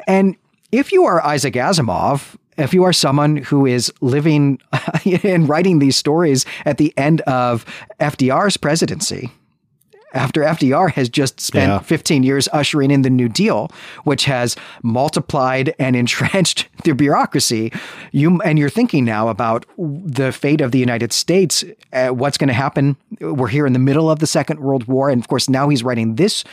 And 0.06 0.36
if 0.72 0.92
you 0.92 1.04
are 1.04 1.24
Isaac 1.24 1.54
Asimov, 1.54 2.36
if 2.58 2.74
you 2.74 2.84
are 2.84 2.92
someone 2.92 3.36
who 3.36 3.66
is 3.66 3.92
living 4.00 4.58
and 5.22 5.48
writing 5.48 5.78
these 5.78 5.96
stories 5.96 6.44
at 6.64 6.78
the 6.78 6.92
end 6.96 7.20
of 7.22 7.64
FDR's 8.00 8.56
presidency, 8.56 9.30
after 10.16 10.40
FDR 10.40 10.90
has 10.92 11.08
just 11.08 11.40
spent 11.40 11.70
yeah. 11.70 11.78
15 11.78 12.22
years 12.22 12.48
ushering 12.52 12.90
in 12.90 13.02
the 13.02 13.10
New 13.10 13.28
Deal, 13.28 13.70
which 14.04 14.24
has 14.24 14.56
multiplied 14.82 15.74
and 15.78 15.94
entrenched 16.02 16.68
the 16.84 16.94
bureaucracy. 16.94 17.72
You 18.12 18.40
and 18.42 18.58
you're 18.58 18.70
thinking 18.70 19.04
now 19.04 19.28
about 19.28 19.66
the 19.76 20.32
fate 20.32 20.60
of 20.60 20.72
the 20.72 20.78
United 20.78 21.12
States. 21.12 21.64
Uh, 21.92 22.08
what's 22.08 22.38
going 22.38 22.48
to 22.48 22.54
happen? 22.54 22.96
We're 23.20 23.48
here 23.48 23.66
in 23.66 23.72
the 23.72 23.78
middle 23.78 24.10
of 24.10 24.18
the 24.18 24.26
Second 24.26 24.60
World 24.60 24.86
War, 24.88 25.10
and 25.10 25.20
of 25.20 25.28
course 25.28 25.48
now 25.48 25.68
he's 25.68 25.82
writing 25.82 26.16
this 26.16 26.44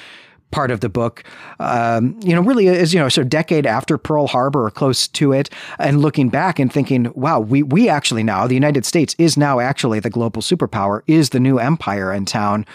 part 0.52 0.70
of 0.70 0.82
the 0.82 0.90
book, 0.90 1.24
um, 1.60 2.18
you 2.24 2.34
know, 2.36 2.42
really 2.42 2.68
is, 2.68 2.94
you 2.94 3.00
know, 3.00 3.10
sort 3.10 3.26
of 3.26 3.30
decade 3.30 3.66
after 3.66 3.98
Pearl 3.98 4.28
Harbor 4.28 4.68
or 4.68 4.70
close 4.70 5.08
to 5.08 5.34
it, 5.34 5.50
and 5.80 6.00
looking 6.00 6.30
back 6.30 6.60
and 6.60 6.72
thinking, 6.72 7.12
wow, 7.16 7.40
we, 7.40 7.64
we 7.64 7.90
actually 7.90 8.22
now, 8.22 8.46
the 8.46 8.54
United 8.54 8.86
States 8.86 9.16
is 9.18 9.36
now 9.36 9.60
actually 9.60 10.00
the 10.00 10.12
global 10.12 10.44
superpower, 10.44 11.02
is 11.08 11.32
the 11.32 11.40
new 11.40 11.58
empire 11.58 12.14
in 12.14 12.26
town 12.26 12.68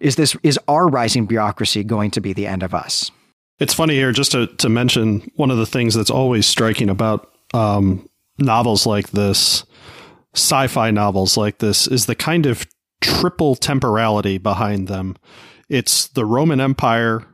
is 0.00 0.16
this 0.16 0.36
is 0.42 0.58
our 0.68 0.86
rising 0.86 1.26
bureaucracy 1.26 1.84
going 1.84 2.10
to 2.12 2.20
be 2.20 2.32
the 2.32 2.46
end 2.46 2.62
of 2.62 2.74
us? 2.74 3.10
It's 3.58 3.74
funny 3.74 3.94
here 3.94 4.12
just 4.12 4.32
to 4.32 4.46
to 4.46 4.68
mention 4.68 5.30
one 5.36 5.50
of 5.50 5.58
the 5.58 5.66
things 5.66 5.94
that's 5.94 6.10
always 6.10 6.46
striking 6.46 6.88
about 6.88 7.30
um, 7.54 8.08
novels 8.38 8.86
like 8.86 9.10
this, 9.10 9.64
sci-fi 10.34 10.90
novels 10.90 11.36
like 11.36 11.58
this, 11.58 11.86
is 11.86 12.06
the 12.06 12.14
kind 12.14 12.46
of 12.46 12.66
triple 13.00 13.54
temporality 13.54 14.38
behind 14.38 14.88
them. 14.88 15.16
It's 15.68 16.08
the 16.08 16.24
Roman 16.24 16.60
Empire 16.60 17.24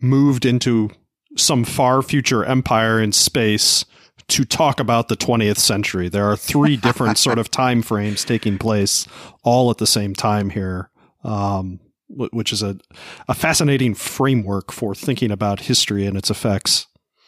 moved 0.00 0.44
into 0.44 0.90
some 1.36 1.64
far 1.64 2.02
future 2.02 2.44
empire 2.44 3.00
in 3.00 3.12
space 3.12 3.84
to 4.28 4.44
talk 4.44 4.80
about 4.80 5.08
the 5.08 5.16
20th 5.16 5.58
century. 5.58 6.08
There 6.08 6.28
are 6.28 6.36
three 6.36 6.76
different 6.76 7.18
sort 7.18 7.38
of 7.38 7.50
time 7.50 7.82
frames 7.82 8.24
taking 8.24 8.58
place 8.58 9.06
all 9.42 9.70
at 9.70 9.78
the 9.78 9.86
same 9.86 10.14
time 10.14 10.50
here. 10.50 10.90
Um, 11.22 11.80
which 12.08 12.52
is 12.52 12.62
a, 12.62 12.78
a 13.28 13.34
fascinating 13.34 13.94
framework 13.94 14.72
for 14.72 14.94
thinking 14.94 15.30
about 15.30 15.60
history 15.60 16.06
and 16.06 16.16
its 16.16 16.30
effects. 16.30 16.86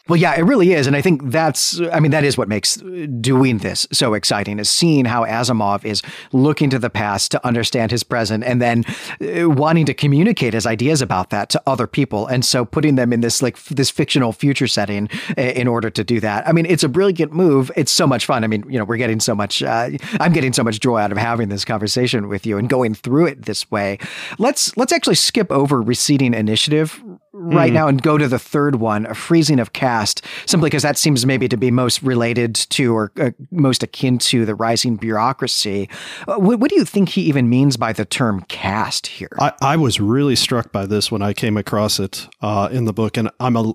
Well, 0.09 0.19
yeah, 0.19 0.35
it 0.37 0.43
really 0.43 0.73
is. 0.73 0.87
And 0.87 0.97
I 0.97 1.03
think 1.03 1.31
that's, 1.31 1.81
I 1.93 2.01
mean, 2.01 2.13
that 2.13 2.25
is 2.25 2.39
what 2.39 2.49
makes 2.49 2.77
doing 3.21 3.59
this 3.59 3.87
so 3.93 4.15
exciting 4.15 4.59
is 4.59 4.71
seeing 4.71 5.05
how 5.05 5.25
Asimov 5.25 5.85
is 5.85 6.01
looking 6.33 6.71
to 6.71 6.79
the 6.79 6.89
past 6.89 7.31
to 7.33 7.47
understand 7.47 7.91
his 7.91 8.03
present 8.03 8.43
and 8.43 8.63
then 8.63 8.85
uh, 9.21 9.51
wanting 9.51 9.85
to 9.87 9.93
communicate 9.93 10.55
his 10.55 10.67
ideas 10.67 11.03
about 11.03 11.29
that 11.31 11.51
to 11.51 11.63
other 11.67 11.87
people. 11.87 12.27
And 12.27 12.43
so 12.45 12.65
putting 12.65 12.95
them 12.95 13.13
in 13.13 13.21
this, 13.21 13.43
like, 13.43 13.63
this 13.65 13.91
fictional 13.91 14.33
future 14.33 14.67
setting 14.67 15.11
uh, 15.37 15.43
in 15.43 15.69
order 15.69 15.91
to 15.91 16.03
do 16.03 16.21
that. 16.21 16.49
I 16.49 16.53
mean, 16.53 16.65
it's 16.65 16.83
a 16.83 16.89
brilliant 16.89 17.33
move. 17.33 17.71
It's 17.77 17.93
so 17.93 18.07
much 18.07 18.25
fun. 18.25 18.45
I 18.45 18.47
mean, 18.47 18.65
you 18.69 18.79
know, 18.79 18.85
we're 18.85 18.97
getting 18.97 19.21
so 19.21 19.35
much, 19.35 19.63
uh, 19.63 19.91
I'm 20.21 20.33
getting 20.33 20.55
so 20.55 20.65
much 20.65 20.81
joy 20.81 20.99
out 20.99 21.13
of 21.13 21.19
having 21.19 21.51
this 21.51 21.67
conversation 21.67 22.29
with 22.29 22.47
you 22.47 22.57
and 22.57 22.69
going 22.69 22.95
through 22.95 23.27
it 23.27 23.43
this 23.43 23.71
way. 23.71 23.99
Let's, 24.39 24.75
let's 24.77 24.93
actually 24.93 25.17
skip 25.17 25.53
over 25.53 25.83
receding 25.83 26.33
initiative 26.33 27.03
right 27.39 27.71
mm. 27.71 27.75
now 27.75 27.89
and 27.89 28.03
go 28.03 28.19
to 28.19 28.29
the 28.29 28.39
third 28.39 28.77
one, 28.77 29.07
a 29.07 29.15
freezing 29.15 29.61
of 29.61 29.73
caste, 29.73 30.25
simply 30.47 30.69
because 30.69 30.83
that 30.83 30.99
seems 30.99 31.25
maybe 31.25 31.49
to 31.49 31.57
be 31.57 31.71
most 31.71 32.03
related 32.03 32.55
to 32.55 32.95
or 32.95 33.13
uh, 33.21 33.31
most 33.51 33.83
akin 33.83 34.19
to 34.19 34.45
the 34.45 34.55
rising 34.55 34.97
bureaucracy. 34.97 35.89
Uh, 36.27 36.37
what, 36.37 36.59
what, 36.59 36.71
do 36.71 36.77
you 36.77 36.85
think 36.85 37.11
he 37.11 37.23
even 37.23 37.49
means 37.49 37.77
by 37.77 37.93
the 37.93 38.05
term 38.05 38.43
caste 38.49 39.07
here? 39.07 39.31
I, 39.39 39.53
I 39.63 39.77
was 39.77 40.01
really 40.01 40.37
struck 40.37 40.73
by 40.73 40.87
this 40.87 41.11
when 41.11 41.23
I 41.23 41.33
came 41.33 41.57
across 41.57 41.99
it 41.99 42.27
uh, 42.41 42.69
in 42.71 42.85
the 42.85 42.93
book, 42.93 43.17
and 43.17 43.31
I'm 43.41 43.57
a 43.57 43.73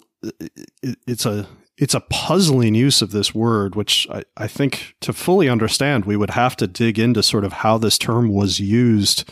it's 1.08 1.26
a 1.26 1.48
it's 1.78 1.94
a 1.94 2.00
puzzling 2.02 2.76
use 2.76 3.02
of 3.02 3.12
this 3.12 3.34
word, 3.34 3.76
which 3.76 4.08
I, 4.10 4.24
I 4.38 4.48
think 4.48 4.96
to 5.02 5.12
fully 5.12 5.50
understand, 5.50 6.06
we 6.06 6.16
would 6.16 6.30
have 6.32 6.56
to 6.58 6.68
dig 6.68 7.00
into 7.00 7.24
sort 7.24 7.44
of 7.44 7.54
how 7.54 7.78
this 7.78 7.98
term 7.98 8.30
was 8.30 8.60
used 8.60 9.30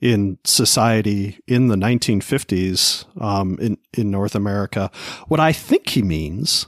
in 0.00 0.38
society 0.44 1.40
in 1.46 1.68
the 1.68 1.76
1950s 1.76 3.04
um, 3.20 3.58
in 3.60 3.78
in 3.96 4.10
North 4.10 4.34
America. 4.34 4.90
What 5.28 5.40
I 5.40 5.52
think 5.52 5.90
he 5.90 6.02
means, 6.02 6.66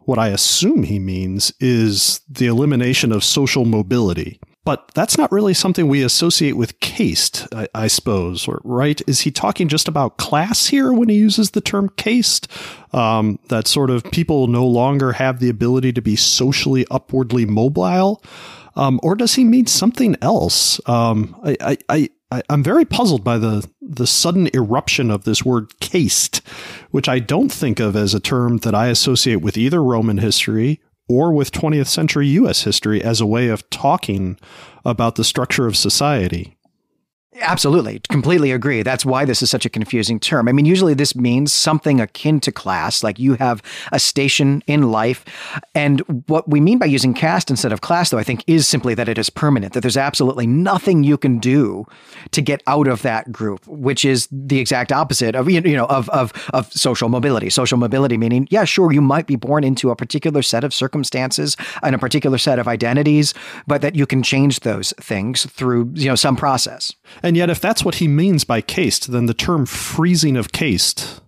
what 0.00 0.18
I 0.18 0.28
assume 0.28 0.84
he 0.84 0.98
means, 0.98 1.52
is 1.60 2.20
the 2.28 2.46
elimination 2.46 3.12
of 3.12 3.24
social 3.24 3.64
mobility. 3.64 4.40
But 4.64 4.92
that's 4.94 5.18
not 5.18 5.30
really 5.30 5.52
something 5.52 5.88
we 5.88 6.02
associate 6.02 6.56
with 6.56 6.80
caste, 6.80 7.46
I, 7.54 7.68
I 7.74 7.86
suppose, 7.86 8.48
right? 8.64 9.00
Is 9.06 9.20
he 9.20 9.30
talking 9.30 9.68
just 9.68 9.88
about 9.88 10.16
class 10.16 10.68
here 10.68 10.90
when 10.90 11.10
he 11.10 11.16
uses 11.16 11.50
the 11.50 11.60
term 11.60 11.90
caste? 11.96 12.48
Um, 12.94 13.38
that 13.48 13.66
sort 13.66 13.90
of 13.90 14.04
people 14.04 14.46
no 14.46 14.66
longer 14.66 15.12
have 15.12 15.38
the 15.38 15.50
ability 15.50 15.92
to 15.92 16.00
be 16.00 16.16
socially 16.16 16.86
upwardly 16.90 17.44
mobile? 17.44 18.22
Um, 18.74 19.00
or 19.02 19.14
does 19.14 19.34
he 19.34 19.44
mean 19.44 19.66
something 19.66 20.16
else? 20.22 20.80
Um, 20.88 21.36
I, 21.44 21.76
I, 21.88 22.08
I, 22.34 22.42
am 22.52 22.62
very 22.62 22.84
puzzled 22.84 23.22
by 23.22 23.38
the 23.38 23.68
the 23.80 24.06
sudden 24.06 24.48
eruption 24.54 25.10
of 25.10 25.24
this 25.24 25.44
word 25.44 25.78
caste, 25.80 26.40
which 26.90 27.08
I 27.08 27.18
don't 27.18 27.52
think 27.52 27.80
of 27.80 27.94
as 27.94 28.14
a 28.14 28.20
term 28.20 28.58
that 28.58 28.74
I 28.74 28.88
associate 28.88 29.36
with 29.36 29.56
either 29.56 29.82
Roman 29.82 30.18
history 30.18 30.80
or 31.08 31.32
with 31.32 31.52
20th 31.52 31.86
century 31.86 32.26
U.S. 32.28 32.64
history 32.64 33.02
as 33.02 33.20
a 33.20 33.26
way 33.26 33.48
of 33.48 33.68
talking 33.70 34.38
about 34.84 35.16
the 35.16 35.24
structure 35.24 35.66
of 35.66 35.76
society. 35.76 36.53
Absolutely. 37.40 38.00
Completely 38.10 38.52
agree. 38.52 38.82
That's 38.82 39.04
why 39.04 39.24
this 39.24 39.42
is 39.42 39.50
such 39.50 39.66
a 39.66 39.68
confusing 39.68 40.20
term. 40.20 40.48
I 40.48 40.52
mean, 40.52 40.66
usually 40.66 40.94
this 40.94 41.16
means 41.16 41.52
something 41.52 42.00
akin 42.00 42.38
to 42.40 42.52
class, 42.52 43.02
like 43.02 43.18
you 43.18 43.34
have 43.34 43.60
a 43.90 43.98
station 43.98 44.62
in 44.68 44.92
life. 44.92 45.24
And 45.74 46.00
what 46.28 46.48
we 46.48 46.60
mean 46.60 46.78
by 46.78 46.86
using 46.86 47.12
caste 47.12 47.50
instead 47.50 47.72
of 47.72 47.80
class, 47.80 48.10
though, 48.10 48.18
I 48.18 48.22
think 48.22 48.44
is 48.46 48.68
simply 48.68 48.94
that 48.94 49.08
it 49.08 49.18
is 49.18 49.30
permanent, 49.30 49.72
that 49.72 49.80
there's 49.80 49.96
absolutely 49.96 50.46
nothing 50.46 51.02
you 51.02 51.18
can 51.18 51.40
do 51.40 51.86
to 52.30 52.40
get 52.40 52.62
out 52.68 52.86
of 52.86 53.02
that 53.02 53.32
group, 53.32 53.66
which 53.66 54.04
is 54.04 54.28
the 54.30 54.60
exact 54.60 54.92
opposite 54.92 55.34
of, 55.34 55.50
you 55.50 55.60
know, 55.76 55.86
of, 55.86 56.08
of, 56.10 56.32
of 56.52 56.72
social 56.72 57.08
mobility. 57.08 57.50
Social 57.50 57.78
mobility 57.78 58.16
meaning, 58.16 58.46
yeah, 58.50 58.64
sure, 58.64 58.92
you 58.92 59.02
might 59.02 59.26
be 59.26 59.36
born 59.36 59.64
into 59.64 59.90
a 59.90 59.96
particular 59.96 60.40
set 60.40 60.62
of 60.62 60.72
circumstances 60.72 61.56
and 61.82 61.96
a 61.96 61.98
particular 61.98 62.38
set 62.38 62.60
of 62.60 62.68
identities, 62.68 63.34
but 63.66 63.82
that 63.82 63.96
you 63.96 64.06
can 64.06 64.22
change 64.22 64.60
those 64.60 64.92
things 65.00 65.46
through, 65.46 65.90
you 65.94 66.06
know, 66.06 66.14
some 66.14 66.36
process. 66.36 66.94
And 67.24 67.38
yet, 67.38 67.48
if 67.48 67.58
that's 67.58 67.82
what 67.82 67.96
he 67.96 68.06
means 68.06 68.44
by 68.44 68.60
caste, 68.60 69.10
then 69.10 69.24
the 69.24 69.32
term 69.32 69.64
freezing 69.64 70.36
of 70.36 70.52
caste 70.52 71.22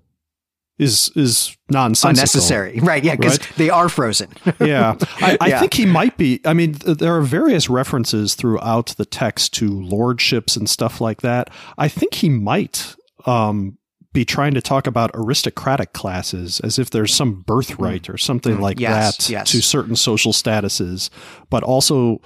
is 0.79 1.11
is 1.17 1.57
nonsensical. 1.71 2.11
Unnecessary. 2.11 2.81
Right. 2.81 3.03
Yeah, 3.03 3.17
because 3.17 3.41
right? 3.41 3.57
they 3.57 3.71
are 3.71 3.89
frozen. 3.89 4.29
yeah. 4.61 4.97
I, 5.23 5.39
I 5.41 5.49
yeah. 5.49 5.59
think 5.59 5.73
he 5.73 5.87
might 5.87 6.19
be. 6.19 6.43
I 6.45 6.53
mean, 6.53 6.73
there 6.85 7.17
are 7.17 7.23
various 7.23 7.71
references 7.71 8.35
throughout 8.35 8.95
the 8.99 9.07
text 9.07 9.55
to 9.55 9.69
lordships 9.71 10.55
and 10.55 10.69
stuff 10.69 11.01
like 11.01 11.23
that. 11.23 11.49
I 11.79 11.89
think 11.89 12.13
he 12.13 12.29
might 12.29 12.95
um, 13.25 13.79
be 14.13 14.27
trying 14.27 14.53
to 14.53 14.61
talk 14.61 14.87
about 14.87 15.11
aristocratic 15.15 15.95
classes 15.95 16.61
as 16.61 16.79
if 16.79 16.91
there's 16.91 17.15
some 17.15 17.41
birthright 17.41 18.11
or 18.11 18.19
something 18.19 18.59
mm. 18.59 18.61
like 18.61 18.79
yes, 18.79 19.17
that 19.17 19.31
yes. 19.31 19.51
to 19.53 19.63
certain 19.63 19.97
social 19.97 20.35
statuses, 20.35 21.09
but 21.49 21.63
also 21.63 22.21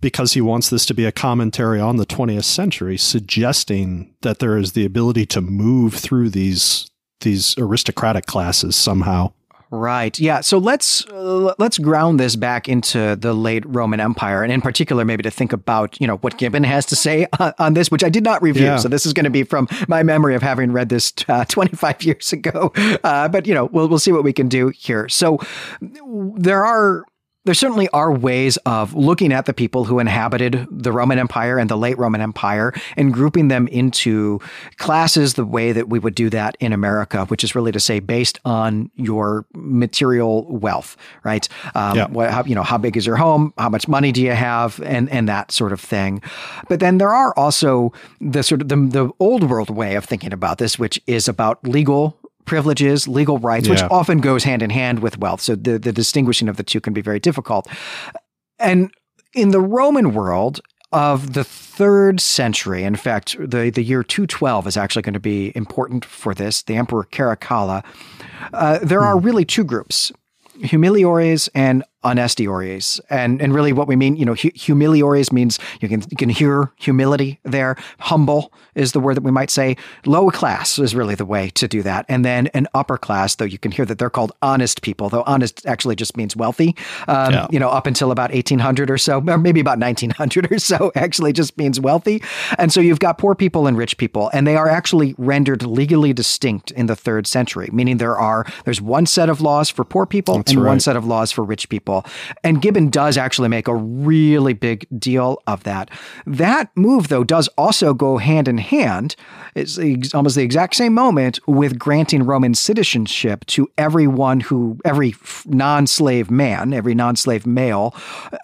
because 0.00 0.34
he 0.34 0.40
wants 0.40 0.70
this 0.70 0.86
to 0.86 0.94
be 0.94 1.04
a 1.04 1.12
commentary 1.12 1.80
on 1.80 1.96
the 1.96 2.06
20th 2.06 2.44
century, 2.44 2.96
suggesting 2.96 4.14
that 4.22 4.38
there 4.38 4.56
is 4.56 4.72
the 4.72 4.84
ability 4.84 5.26
to 5.26 5.40
move 5.40 5.94
through 5.94 6.30
these 6.30 6.90
these 7.20 7.56
aristocratic 7.58 8.26
classes 8.26 8.76
somehow. 8.76 9.32
Right. 9.70 10.16
Yeah. 10.20 10.42
So 10.42 10.58
let's 10.58 11.04
uh, 11.06 11.54
let's 11.58 11.78
ground 11.78 12.20
this 12.20 12.36
back 12.36 12.68
into 12.68 13.16
the 13.16 13.34
late 13.34 13.64
Roman 13.66 13.98
Empire, 13.98 14.44
and 14.44 14.52
in 14.52 14.62
particular, 14.62 15.04
maybe 15.04 15.24
to 15.24 15.30
think 15.30 15.52
about 15.52 16.00
you 16.00 16.06
know 16.06 16.18
what 16.18 16.38
Gibbon 16.38 16.62
has 16.62 16.86
to 16.86 16.96
say 16.96 17.26
on, 17.40 17.52
on 17.58 17.74
this, 17.74 17.90
which 17.90 18.04
I 18.04 18.08
did 18.08 18.22
not 18.22 18.42
review. 18.42 18.66
Yeah. 18.66 18.76
So 18.76 18.88
this 18.88 19.04
is 19.06 19.12
going 19.12 19.24
to 19.24 19.30
be 19.30 19.42
from 19.42 19.66
my 19.88 20.04
memory 20.04 20.36
of 20.36 20.42
having 20.42 20.70
read 20.70 20.88
this 20.88 21.12
uh, 21.28 21.44
25 21.46 22.02
years 22.04 22.32
ago. 22.32 22.72
Uh, 23.04 23.28
but 23.28 23.46
you 23.46 23.54
know, 23.54 23.66
we'll 23.66 23.88
we'll 23.88 23.98
see 23.98 24.10
what 24.10 24.24
we 24.24 24.32
can 24.32 24.48
do 24.48 24.68
here. 24.68 25.08
So 25.08 25.38
there 25.80 26.64
are 26.64 27.04
there 27.46 27.54
certainly 27.54 27.88
are 27.90 28.12
ways 28.12 28.56
of 28.66 28.92
looking 28.92 29.32
at 29.32 29.46
the 29.46 29.54
people 29.54 29.84
who 29.84 30.00
inhabited 30.00 30.66
the 30.68 30.90
Roman 30.90 31.18
Empire 31.18 31.58
and 31.58 31.70
the 31.70 31.76
late 31.76 31.96
Roman 31.96 32.20
Empire 32.20 32.74
and 32.96 33.14
grouping 33.14 33.46
them 33.46 33.68
into 33.68 34.40
classes 34.78 35.34
the 35.34 35.44
way 35.44 35.70
that 35.70 35.88
we 35.88 36.00
would 36.00 36.16
do 36.16 36.28
that 36.30 36.56
in 36.58 36.72
America, 36.72 37.24
which 37.26 37.44
is 37.44 37.54
really 37.54 37.70
to 37.70 37.78
say 37.78 38.00
based 38.00 38.40
on 38.44 38.90
your 38.96 39.46
material 39.54 40.44
wealth, 40.48 40.96
right? 41.22 41.48
Um, 41.76 41.96
yeah. 41.96 42.08
what, 42.08 42.32
how, 42.32 42.42
you 42.42 42.56
know, 42.56 42.64
how 42.64 42.78
big 42.78 42.96
is 42.96 43.06
your 43.06 43.16
home? 43.16 43.54
How 43.56 43.68
much 43.68 43.86
money 43.86 44.10
do 44.10 44.20
you 44.20 44.32
have? 44.32 44.80
And, 44.80 45.08
and 45.10 45.28
that 45.28 45.52
sort 45.52 45.72
of 45.72 45.80
thing. 45.80 46.22
But 46.68 46.80
then 46.80 46.98
there 46.98 47.14
are 47.14 47.32
also 47.36 47.92
the 48.20 48.42
sort 48.42 48.60
of 48.60 48.68
the, 48.68 48.76
the 48.76 49.10
old 49.20 49.48
world 49.48 49.70
way 49.70 49.94
of 49.94 50.04
thinking 50.04 50.32
about 50.32 50.58
this, 50.58 50.80
which 50.80 51.00
is 51.06 51.28
about 51.28 51.62
legal 51.66 52.18
privileges, 52.46 53.06
legal 53.06 53.38
rights, 53.38 53.66
yeah. 53.66 53.74
which 53.74 53.82
often 53.82 54.18
goes 54.18 54.44
hand 54.44 54.62
in 54.62 54.70
hand 54.70 55.00
with 55.00 55.18
wealth. 55.18 55.40
So 55.40 55.54
the, 55.54 55.78
the 55.78 55.92
distinguishing 55.92 56.48
of 56.48 56.56
the 56.56 56.62
two 56.62 56.80
can 56.80 56.92
be 56.92 57.02
very 57.02 57.20
difficult. 57.20 57.68
And 58.58 58.90
in 59.34 59.50
the 59.50 59.60
Roman 59.60 60.14
world, 60.14 60.60
of 60.92 61.32
the 61.34 61.44
third 61.44 62.20
century. 62.20 62.84
In 62.84 62.94
fact, 62.94 63.36
the, 63.38 63.70
the 63.70 63.82
year 63.82 64.02
212 64.02 64.68
is 64.68 64.76
actually 64.76 65.02
going 65.02 65.14
to 65.14 65.20
be 65.20 65.52
important 65.56 66.04
for 66.04 66.32
this. 66.32 66.62
The 66.62 66.76
Emperor 66.76 67.04
Caracalla. 67.10 67.84
Uh, 68.52 68.78
there 68.78 69.00
hmm. 69.00 69.06
are 69.06 69.18
really 69.18 69.44
two 69.44 69.64
groups 69.64 70.12
humiliores 70.60 71.48
and 71.54 71.84
honestiores. 72.04 73.00
And 73.10 73.42
and 73.42 73.54
really 73.54 73.72
what 73.72 73.88
we 73.88 73.96
mean, 73.96 74.16
you 74.16 74.24
know, 74.24 74.34
hu- 74.34 74.50
humiliores 74.50 75.32
means 75.32 75.58
you 75.80 75.88
can 75.88 76.02
you 76.10 76.16
can 76.16 76.28
hear 76.28 76.72
humility 76.76 77.40
there. 77.42 77.76
Humble 77.98 78.52
is 78.74 78.92
the 78.92 79.00
word 79.00 79.16
that 79.16 79.24
we 79.24 79.30
might 79.30 79.50
say. 79.50 79.76
Low 80.04 80.30
class 80.30 80.78
is 80.78 80.94
really 80.94 81.14
the 81.14 81.24
way 81.24 81.50
to 81.50 81.66
do 81.66 81.82
that. 81.82 82.06
And 82.08 82.24
then 82.24 82.46
an 82.48 82.68
upper 82.74 82.98
class, 82.98 83.34
though 83.34 83.44
you 83.44 83.58
can 83.58 83.72
hear 83.72 83.84
that 83.86 83.98
they're 83.98 84.10
called 84.10 84.32
honest 84.42 84.82
people, 84.82 85.08
though 85.08 85.24
honest 85.26 85.66
actually 85.66 85.96
just 85.96 86.16
means 86.16 86.36
wealthy. 86.36 86.76
Um, 87.08 87.32
yeah. 87.32 87.46
You 87.50 87.58
know, 87.58 87.70
up 87.70 87.86
until 87.86 88.12
about 88.12 88.32
1800 88.32 88.90
or 88.90 88.98
so, 88.98 89.22
or 89.26 89.38
maybe 89.38 89.60
about 89.60 89.78
1900 89.78 90.52
or 90.52 90.58
so, 90.58 90.92
actually 90.96 91.32
just 91.32 91.56
means 91.56 91.80
wealthy. 91.80 92.22
And 92.58 92.72
so 92.72 92.80
you've 92.80 93.00
got 93.00 93.18
poor 93.18 93.34
people 93.34 93.66
and 93.66 93.76
rich 93.76 93.96
people, 93.96 94.30
and 94.32 94.46
they 94.46 94.56
are 94.56 94.68
actually 94.68 95.14
rendered 95.18 95.64
legally 95.64 96.12
distinct 96.12 96.70
in 96.72 96.86
the 96.86 96.96
third 96.96 97.26
century, 97.26 97.68
meaning 97.72 97.96
there 97.96 98.16
are 98.16 98.46
there's 98.64 98.80
one 98.80 99.06
set 99.06 99.28
of 99.28 99.40
laws 99.40 99.70
for 99.70 99.84
poor 99.84 100.06
people 100.06 100.36
That's 100.36 100.52
and 100.52 100.62
right. 100.62 100.68
one 100.68 100.80
set 100.80 100.96
of 100.96 101.04
laws 101.04 101.32
for 101.32 101.42
rich 101.42 101.68
people 101.68 101.85
people. 101.86 102.04
And 102.42 102.60
Gibbon 102.60 102.90
does 102.90 103.16
actually 103.16 103.48
make 103.48 103.68
a 103.68 103.74
really 103.74 104.52
big 104.52 104.86
deal 104.98 105.40
of 105.46 105.62
that. 105.62 105.90
That 106.26 106.70
move, 106.76 107.08
though, 107.08 107.24
does 107.24 107.48
also 107.56 107.94
go 107.94 108.18
hand 108.18 108.48
in 108.48 108.58
hand. 108.58 109.14
It's 109.54 109.78
almost 110.12 110.36
the 110.36 110.42
exact 110.42 110.74
same 110.74 110.92
moment 110.92 111.38
with 111.46 111.78
granting 111.78 112.24
Roman 112.24 112.54
citizenship 112.54 113.46
to 113.46 113.68
everyone 113.78 114.40
who, 114.40 114.78
every 114.84 115.14
non 115.46 115.86
slave 115.86 116.30
man, 116.30 116.72
every 116.74 116.94
non 116.94 117.16
slave 117.16 117.46
male, 117.46 117.94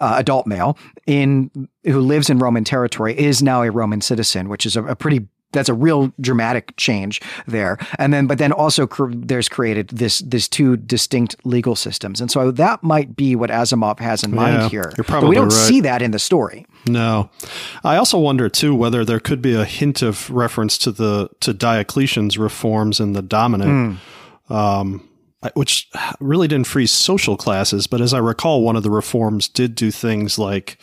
uh, 0.01 0.15
adult 0.17 0.47
male, 0.47 0.77
in 1.05 1.51
who 1.83 1.99
lives 1.99 2.29
in 2.29 2.39
Roman 2.39 2.63
territory 2.63 3.17
is 3.17 3.43
now 3.43 3.61
a 3.61 3.69
Roman 3.69 4.01
citizen, 4.01 4.47
which 4.47 4.65
is 4.65 4.75
a, 4.75 4.83
a 4.85 4.95
pretty 4.95 5.27
that's 5.53 5.69
a 5.69 5.73
real 5.73 6.11
dramatic 6.19 6.75
change 6.75 7.21
there. 7.47 7.77
And 7.97 8.13
then, 8.13 8.27
but 8.27 8.37
then 8.37 8.51
also 8.51 8.85
cr- 8.85 9.11
there's 9.11 9.47
created 9.47 9.89
this 9.89 10.19
this 10.19 10.47
two 10.47 10.77
distinct 10.77 11.35
legal 11.45 11.75
systems, 11.75 12.19
and 12.19 12.29
so 12.29 12.51
that 12.51 12.83
might 12.83 13.15
be 13.15 13.35
what 13.35 13.49
Asimov 13.49 13.99
has 13.99 14.23
in 14.23 14.31
yeah, 14.31 14.35
mind 14.35 14.71
here. 14.71 14.91
You're 14.97 15.05
probably 15.05 15.27
but 15.27 15.29
we 15.29 15.35
don't 15.35 15.45
right. 15.45 15.67
see 15.67 15.81
that 15.81 16.01
in 16.01 16.11
the 16.11 16.19
story. 16.19 16.65
No, 16.87 17.29
I 17.83 17.95
also 17.95 18.19
wonder 18.19 18.49
too 18.49 18.75
whether 18.75 19.05
there 19.05 19.19
could 19.19 19.41
be 19.41 19.53
a 19.53 19.65
hint 19.65 20.01
of 20.01 20.29
reference 20.29 20.77
to 20.79 20.91
the 20.91 21.29
to 21.39 21.53
Diocletian's 21.53 22.37
reforms 22.37 22.99
in 22.99 23.13
the 23.13 23.21
Dominate. 23.21 23.67
Mm. 23.67 23.97
Um, 24.49 25.09
which 25.55 25.89
really 26.21 26.47
didn't 26.47 26.67
freeze 26.67 26.91
social 26.91 27.35
classes, 27.35 27.85
but 27.85 27.99
as 27.99 28.13
I 28.13 28.19
recall, 28.19 28.61
one 28.61 28.77
of 28.77 28.83
the 28.83 28.89
reforms 28.89 29.49
did 29.49 29.75
do 29.75 29.91
things 29.91 30.39
like 30.39 30.77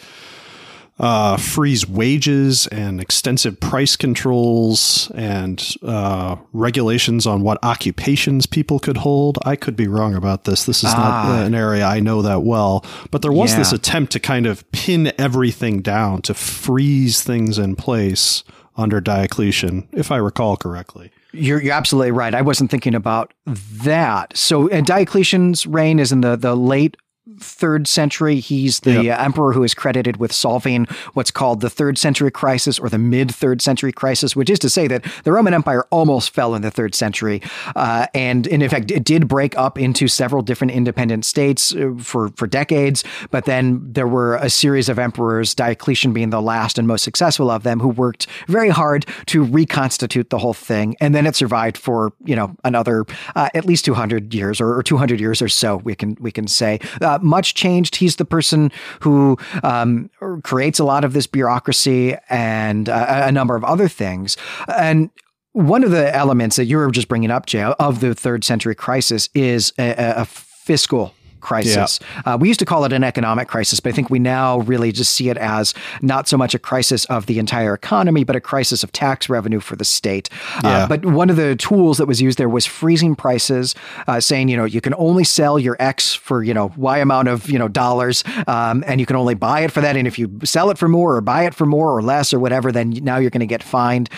uh, 1.01 1.38
freeze 1.38 1.88
wages 1.88 2.66
and 2.66 3.01
extensive 3.01 3.59
price 3.59 3.96
controls 3.96 5.11
and 5.14 5.76
uh, 5.82 6.36
regulations 6.53 7.26
on 7.26 7.40
what 7.40 7.59
occupations 7.64 8.44
people 8.44 8.78
could 8.78 8.98
hold. 8.98 9.38
I 9.46 9.57
could 9.57 9.76
be 9.76 9.88
wrong 9.88 10.14
about 10.14 10.44
this. 10.44 10.66
This 10.66 10.84
is 10.84 10.92
ah. 10.94 11.26
not 11.26 11.46
an 11.46 11.55
area 11.55 11.86
I 11.86 12.01
know 12.01 12.20
that 12.20 12.42
well, 12.42 12.84
but 13.11 13.22
there 13.22 13.32
was 13.32 13.53
yeah. 13.53 13.61
this 13.61 13.72
attempt 13.72 14.12
to 14.12 14.20
kind 14.20 14.46
of 14.46 14.70
pin 14.72 15.12
everything 15.18 15.80
down, 15.80 16.20
to 16.22 16.34
freeze 16.34 17.22
things 17.22 17.59
in 17.59 17.76
place 17.76 18.44
under 18.76 19.01
Diocletian, 19.01 19.88
if 19.92 20.12
I 20.12 20.18
recall 20.18 20.59
correctly. 20.59 21.11
You're, 21.32 21.62
you're 21.62 21.74
absolutely 21.74 22.11
right. 22.11 22.34
I 22.34 22.42
wasn't 22.42 22.70
thinking 22.70 22.94
about 22.94 23.32
that. 23.46 24.36
So, 24.36 24.68
and 24.68 24.86
Diocletian's 24.86 25.66
reign 25.66 25.98
is 25.98 26.12
in 26.12 26.20
the, 26.20 26.36
the 26.36 26.55
late 26.55 26.98
third 27.38 27.86
century. 27.86 28.40
He's 28.40 28.80
the 28.80 29.04
yep. 29.04 29.20
emperor 29.20 29.52
who 29.52 29.62
is 29.62 29.74
credited 29.74 30.16
with 30.18 30.32
solving 30.32 30.86
what's 31.14 31.30
called 31.30 31.60
the 31.60 31.70
third 31.70 31.98
century 31.98 32.30
crisis 32.30 32.78
or 32.78 32.88
the 32.88 32.98
mid 32.98 33.34
third 33.34 33.62
century 33.62 33.92
crisis, 33.92 34.34
which 34.34 34.50
is 34.50 34.58
to 34.60 34.70
say 34.70 34.86
that 34.88 35.04
the 35.24 35.32
Roman 35.32 35.54
Empire 35.54 35.86
almost 35.90 36.30
fell 36.30 36.54
in 36.54 36.62
the 36.62 36.70
third 36.70 36.94
century. 36.94 37.42
Uh, 37.76 38.06
and, 38.14 38.46
and, 38.46 38.62
in 38.62 38.68
fact, 38.68 38.90
it 38.90 39.04
did 39.04 39.28
break 39.28 39.56
up 39.56 39.78
into 39.78 40.08
several 40.08 40.42
different 40.42 40.72
independent 40.72 41.24
states 41.24 41.74
uh, 41.74 41.92
for, 41.98 42.30
for 42.30 42.46
decades. 42.46 43.04
But 43.30 43.44
then 43.44 43.80
there 43.92 44.08
were 44.08 44.36
a 44.36 44.50
series 44.50 44.88
of 44.88 44.98
emperors, 44.98 45.54
Diocletian 45.54 46.12
being 46.12 46.30
the 46.30 46.42
last 46.42 46.78
and 46.78 46.86
most 46.86 47.02
successful 47.02 47.50
of 47.50 47.62
them, 47.62 47.80
who 47.80 47.88
worked 47.88 48.26
very 48.48 48.70
hard 48.70 49.06
to 49.26 49.44
reconstitute 49.44 50.30
the 50.30 50.38
whole 50.38 50.54
thing. 50.54 50.96
And 51.00 51.14
then 51.14 51.26
it 51.26 51.36
survived 51.36 51.76
for, 51.76 52.12
you 52.24 52.36
know, 52.36 52.56
another 52.64 53.04
uh, 53.36 53.48
at 53.54 53.64
least 53.64 53.84
200 53.84 54.34
years 54.34 54.60
or, 54.60 54.76
or, 54.76 54.82
200 54.82 55.20
years 55.20 55.40
or 55.40 55.48
so, 55.48 55.76
we 55.76 55.94
can, 55.94 56.16
we 56.20 56.32
can 56.32 56.48
say. 56.48 56.80
Uh, 57.00 57.18
much 57.22 57.54
changed. 57.54 57.96
He's 57.96 58.16
the 58.16 58.24
person 58.24 58.70
who 59.00 59.38
um, 59.62 60.10
creates 60.42 60.78
a 60.78 60.84
lot 60.84 61.04
of 61.04 61.12
this 61.12 61.26
bureaucracy 61.26 62.16
and 62.28 62.88
uh, 62.88 63.22
a 63.26 63.32
number 63.32 63.56
of 63.56 63.64
other 63.64 63.88
things. 63.88 64.36
And 64.68 65.10
one 65.52 65.82
of 65.82 65.90
the 65.90 66.14
elements 66.14 66.56
that 66.56 66.66
you 66.66 66.76
were 66.76 66.90
just 66.90 67.08
bringing 67.08 67.30
up, 67.30 67.46
Jay, 67.46 67.62
of 67.62 68.00
the 68.00 68.14
third 68.14 68.44
century 68.44 68.74
crisis 68.74 69.28
is 69.34 69.72
a, 69.78 69.94
a 70.20 70.24
fiscal 70.24 71.14
crisis. 71.41 72.01
Yeah. 72.01 72.34
Uh, 72.34 72.36
we 72.36 72.49
used 72.49 72.61
to 72.61 72.66
call 72.66 72.84
it 72.84 72.93
an 72.93 73.05
economic 73.05 73.49
crisis, 73.49 73.80
but 73.80 73.93
I 73.93 73.93
think 73.93 74.11
we 74.11 74.18
now 74.18 74.61
really 74.61 74.93
just 74.93 75.12
see 75.12 75.28
it 75.28 75.36
as 75.38 75.74
not 76.03 76.28
so 76.28 76.36
much 76.36 76.55
a 76.55 76.59
crisis 76.59 77.05
of 77.07 77.26
the 77.26 77.38
entire 77.38 77.74
economy, 77.74 78.24
but 78.24 78.36
a 78.36 78.41
crisis 78.41 78.82
of 78.82 78.93
tax 78.93 79.28
revenue 79.28 79.61
for 79.61 79.76
the 79.76 79.84
state. 79.84 80.28
Uh, 80.57 80.61
yeah. 80.64 80.70
Uh, 80.70 80.88
but 80.88 81.05
one 81.05 81.30
of 81.30 81.36
the 81.36 81.57
tools 81.57 81.99
that 81.99 82.07
was 82.07 82.20
used 82.20 82.38
there 82.38 82.49
was 82.49 82.66
freezing 82.66 83.14
prices, 83.14 83.74
uh, 84.07 84.20
saying, 84.20 84.49
you 84.49 84.57
know, 84.57 84.64
you 84.64 84.80
can 84.80 84.95
only 84.95 85.24
sell 85.24 85.59
your 85.59 85.76
X 85.80 86.14
for, 86.14 86.43
you 86.43 86.55
know, 86.55 86.72
Y 86.76 86.99
amount 86.99 87.28
of, 87.28 87.51
you 87.51 87.59
know, 87.59 87.68
dollars, 87.68 88.24
um, 88.47 88.84
and 88.86 89.01
you 89.01 89.07
can 89.07 89.16
only 89.16 89.34
buy 89.34 89.61
it 89.61 89.72
for 89.72 89.80
that. 89.80 89.97
And 89.97 90.07
if 90.07 90.18
you 90.18 90.30
sell 90.45 90.70
it 90.70 90.78
for 90.78 90.88
more 90.88 91.16
or 91.16 91.20
buy 91.20 91.45
it 91.45 91.55
for 91.55 91.66
more 91.66 91.97
or 91.97 92.03
less 92.03 92.32
or 92.34 92.38
whatever, 92.38 92.70
then 92.70 92.91
now 93.03 93.16
you're 93.18 93.30
going 93.30 93.41
to 93.41 93.47
get 93.47 93.62
fined. 93.62 94.09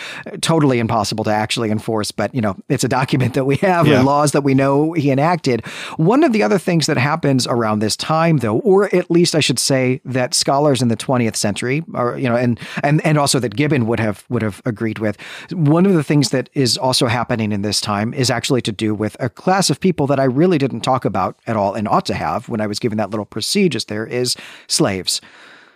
Totally 0.41 0.79
impossible 0.79 1.23
to 1.23 1.31
actually 1.31 1.71
enforce, 1.71 2.11
but, 2.11 2.33
you 2.33 2.41
know, 2.41 2.55
it's 2.69 2.83
a 2.83 2.89
document 2.89 3.33
that 3.33 3.45
we 3.45 3.55
have 3.57 3.87
yeah. 3.87 3.97
and 3.97 4.05
laws 4.05 4.31
that 4.31 4.41
we 4.41 4.53
know 4.53 4.93
he 4.93 5.11
enacted. 5.11 5.65
One 5.97 6.23
of 6.23 6.33
the 6.33 6.43
other 6.43 6.57
things 6.57 6.87
that 6.87 6.97
happened 6.97 7.12
happens 7.13 7.45
around 7.45 7.77
this 7.77 7.95
time, 7.95 8.37
though, 8.37 8.57
or 8.61 8.93
at 8.95 9.11
least 9.11 9.35
I 9.35 9.39
should 9.39 9.59
say 9.59 10.01
that 10.03 10.33
scholars 10.33 10.81
in 10.81 10.87
the 10.87 10.97
20th 10.97 11.35
century, 11.35 11.83
you 12.17 12.27
know, 12.27 12.35
and 12.35 12.59
and 12.81 13.05
and 13.05 13.19
also 13.19 13.37
that 13.39 13.55
Gibbon 13.55 13.85
would 13.85 13.99
have 13.99 14.25
would 14.29 14.41
have 14.41 14.63
agreed 14.65 14.97
with. 14.97 15.15
One 15.51 15.85
of 15.85 15.93
the 15.93 16.03
things 16.03 16.31
that 16.31 16.49
is 16.55 16.75
also 16.75 17.05
happening 17.05 17.51
in 17.51 17.61
this 17.61 17.79
time 17.79 18.15
is 18.15 18.31
actually 18.31 18.61
to 18.63 18.71
do 18.71 18.95
with 18.95 19.15
a 19.19 19.29
class 19.29 19.69
of 19.69 19.79
people 19.79 20.07
that 20.07 20.19
I 20.19 20.23
really 20.23 20.57
didn't 20.57 20.81
talk 20.81 21.05
about 21.05 21.37
at 21.45 21.55
all, 21.55 21.75
and 21.75 21.87
ought 21.87 22.07
to 22.07 22.15
have 22.15 22.49
when 22.49 22.61
I 22.61 22.65
was 22.65 22.79
giving 22.79 22.97
that 22.97 23.11
little 23.11 23.27
procedures. 23.27 23.85
There 23.85 24.07
is 24.07 24.35
slaves. 24.67 25.21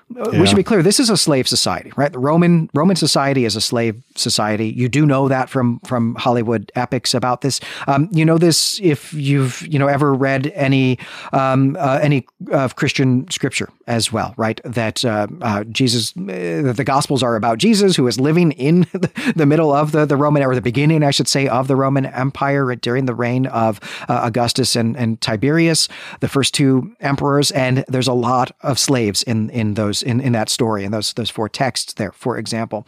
Yeah. 0.09 0.39
We 0.39 0.47
should 0.47 0.55
be 0.55 0.63
clear. 0.63 0.81
This 0.81 0.99
is 0.99 1.09
a 1.09 1.17
slave 1.17 1.47
society, 1.47 1.91
right? 1.97 2.11
The 2.11 2.19
Roman 2.19 2.69
Roman 2.73 2.95
society 2.95 3.43
is 3.43 3.55
a 3.55 3.61
slave 3.61 4.01
society. 4.15 4.69
You 4.69 4.87
do 4.87 5.05
know 5.05 5.27
that 5.27 5.49
from 5.49 5.79
from 5.81 6.15
Hollywood 6.15 6.71
epics 6.75 7.13
about 7.13 7.41
this. 7.41 7.59
Um, 7.87 8.07
you 8.11 8.23
know 8.23 8.37
this 8.37 8.79
if 8.81 9.13
you've 9.13 9.61
you 9.67 9.77
know 9.77 9.87
ever 9.87 10.13
read 10.13 10.47
any 10.55 10.97
um, 11.33 11.75
uh, 11.77 11.99
any 12.01 12.25
of 12.51 12.77
Christian 12.77 13.29
scripture 13.29 13.69
as 13.87 14.11
well, 14.11 14.33
right? 14.37 14.61
That 14.63 15.03
uh, 15.03 15.27
uh, 15.41 15.63
Jesus, 15.65 16.15
uh, 16.15 16.73
the 16.75 16.83
Gospels 16.85 17.23
are 17.23 17.35
about 17.35 17.57
Jesus 17.57 17.95
who 17.95 18.07
is 18.07 18.19
living 18.19 18.51
in 18.53 18.87
the 19.35 19.45
middle 19.45 19.73
of 19.73 19.91
the 19.91 20.05
the 20.05 20.17
Roman 20.17 20.43
or 20.43 20.55
the 20.55 20.61
beginning, 20.61 21.03
I 21.03 21.11
should 21.11 21.27
say, 21.27 21.47
of 21.47 21.67
the 21.67 21.75
Roman 21.75 22.05
Empire 22.05 22.75
during 22.75 23.05
the 23.05 23.15
reign 23.15 23.47
of 23.47 23.79
uh, 24.07 24.21
Augustus 24.23 24.75
and 24.75 24.95
and 24.95 25.19
Tiberius, 25.21 25.87
the 26.19 26.29
first 26.29 26.53
two 26.53 26.95
emperors, 26.99 27.51
and 27.51 27.83
there's 27.87 28.07
a 28.07 28.13
lot 28.13 28.51
of 28.61 28.79
slaves 28.79 29.23
in 29.23 29.49
in 29.49 29.73
those 29.73 29.87
those 29.87 30.03
in, 30.03 30.19
in 30.19 30.33
that 30.33 30.49
story 30.49 30.83
in 30.83 30.91
those 30.91 31.13
those 31.13 31.29
four 31.29 31.49
texts 31.49 31.93
there, 31.93 32.11
for 32.11 32.37
example. 32.37 32.85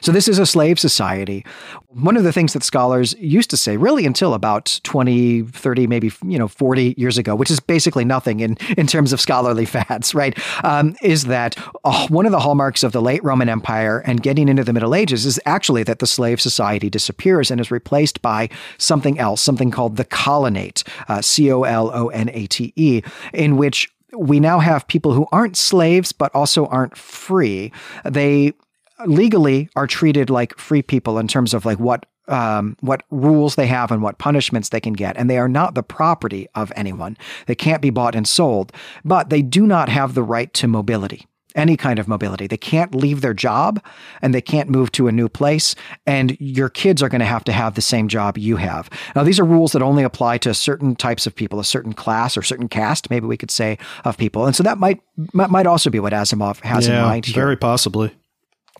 So 0.00 0.12
this 0.12 0.28
is 0.28 0.38
a 0.38 0.46
slave 0.46 0.78
society. 0.78 1.44
One 1.88 2.16
of 2.16 2.24
the 2.24 2.32
things 2.32 2.52
that 2.52 2.62
scholars 2.62 3.14
used 3.18 3.50
to 3.50 3.56
say 3.56 3.76
really 3.76 4.06
until 4.06 4.34
about 4.34 4.80
20, 4.84 5.42
30, 5.42 5.86
maybe, 5.86 6.12
you 6.24 6.38
know, 6.38 6.48
40 6.48 6.94
years 6.96 7.18
ago, 7.18 7.34
which 7.34 7.50
is 7.50 7.60
basically 7.60 8.04
nothing 8.04 8.40
in, 8.40 8.56
in 8.76 8.86
terms 8.86 9.12
of 9.12 9.20
scholarly 9.20 9.64
fads, 9.66 10.14
right? 10.14 10.38
Um, 10.64 10.96
is 11.02 11.24
that 11.24 11.56
uh, 11.84 12.06
one 12.08 12.26
of 12.26 12.32
the 12.32 12.40
hallmarks 12.40 12.82
of 12.82 12.92
the 12.92 13.02
late 13.02 13.22
Roman 13.24 13.48
Empire 13.48 14.02
and 14.04 14.22
getting 14.22 14.48
into 14.48 14.64
the 14.64 14.72
Middle 14.72 14.94
Ages 14.94 15.26
is 15.26 15.40
actually 15.46 15.82
that 15.84 15.98
the 15.98 16.06
slave 16.06 16.40
society 16.40 16.90
disappears 16.90 17.50
and 17.50 17.60
is 17.60 17.70
replaced 17.70 18.22
by 18.22 18.48
something 18.78 19.18
else, 19.18 19.40
something 19.40 19.70
called 19.70 19.96
the 19.96 20.04
colonate, 20.04 20.84
uh, 21.08 21.20
C 21.22 21.50
O 21.50 21.62
L 21.62 21.90
O 21.92 22.08
N 22.08 22.30
A 22.32 22.46
T 22.46 22.72
E, 22.76 23.02
in 23.32 23.56
which 23.56 23.90
we 24.16 24.40
now 24.40 24.58
have 24.58 24.86
people 24.88 25.12
who 25.12 25.26
aren't 25.32 25.56
slaves 25.56 26.12
but 26.12 26.34
also 26.34 26.66
aren't 26.66 26.96
free. 26.96 27.72
They 28.04 28.54
legally 29.06 29.68
are 29.76 29.86
treated 29.86 30.30
like 30.30 30.58
free 30.58 30.82
people 30.82 31.18
in 31.18 31.28
terms 31.28 31.54
of 31.54 31.64
like 31.64 31.78
what 31.78 32.06
um, 32.28 32.76
what 32.80 33.04
rules 33.10 33.54
they 33.54 33.66
have 33.66 33.90
and 33.90 34.02
what 34.02 34.18
punishments 34.18 34.68
they 34.68 34.80
can 34.80 34.92
get, 34.92 35.16
and 35.16 35.30
they 35.30 35.38
are 35.38 35.48
not 35.48 35.74
the 35.74 35.82
property 35.82 36.46
of 36.54 36.70
anyone. 36.76 37.16
They 37.46 37.54
can't 37.54 37.80
be 37.80 37.88
bought 37.88 38.14
and 38.14 38.28
sold, 38.28 38.70
but 39.02 39.30
they 39.30 39.40
do 39.40 39.66
not 39.66 39.88
have 39.88 40.14
the 40.14 40.22
right 40.22 40.52
to 40.54 40.68
mobility 40.68 41.26
any 41.54 41.76
kind 41.76 41.98
of 41.98 42.06
mobility. 42.06 42.46
They 42.46 42.56
can't 42.56 42.94
leave 42.94 43.20
their 43.20 43.34
job 43.34 43.82
and 44.22 44.32
they 44.32 44.40
can't 44.40 44.70
move 44.70 44.92
to 44.92 45.08
a 45.08 45.12
new 45.12 45.28
place. 45.28 45.74
And 46.06 46.36
your 46.40 46.68
kids 46.68 47.02
are 47.02 47.08
going 47.08 47.20
to 47.20 47.26
have 47.26 47.44
to 47.44 47.52
have 47.52 47.74
the 47.74 47.82
same 47.82 48.08
job 48.08 48.38
you 48.38 48.56
have. 48.56 48.88
Now, 49.16 49.24
these 49.24 49.40
are 49.40 49.44
rules 49.44 49.72
that 49.72 49.82
only 49.82 50.04
apply 50.04 50.38
to 50.38 50.54
certain 50.54 50.94
types 50.94 51.26
of 51.26 51.34
people, 51.34 51.58
a 51.58 51.64
certain 51.64 51.92
class 51.92 52.36
or 52.36 52.42
certain 52.42 52.68
caste, 52.68 53.10
maybe 53.10 53.26
we 53.26 53.36
could 53.36 53.50
say, 53.50 53.76
of 54.04 54.16
people. 54.16 54.46
And 54.46 54.54
so 54.54 54.62
that 54.62 54.78
might 54.78 55.00
might 55.32 55.66
also 55.66 55.90
be 55.90 55.98
what 55.98 56.12
Asimov 56.12 56.60
has 56.60 56.86
yeah, 56.86 56.98
in 56.98 57.02
mind 57.02 57.26
here. 57.26 57.34
Very 57.34 57.56
possibly. 57.56 58.14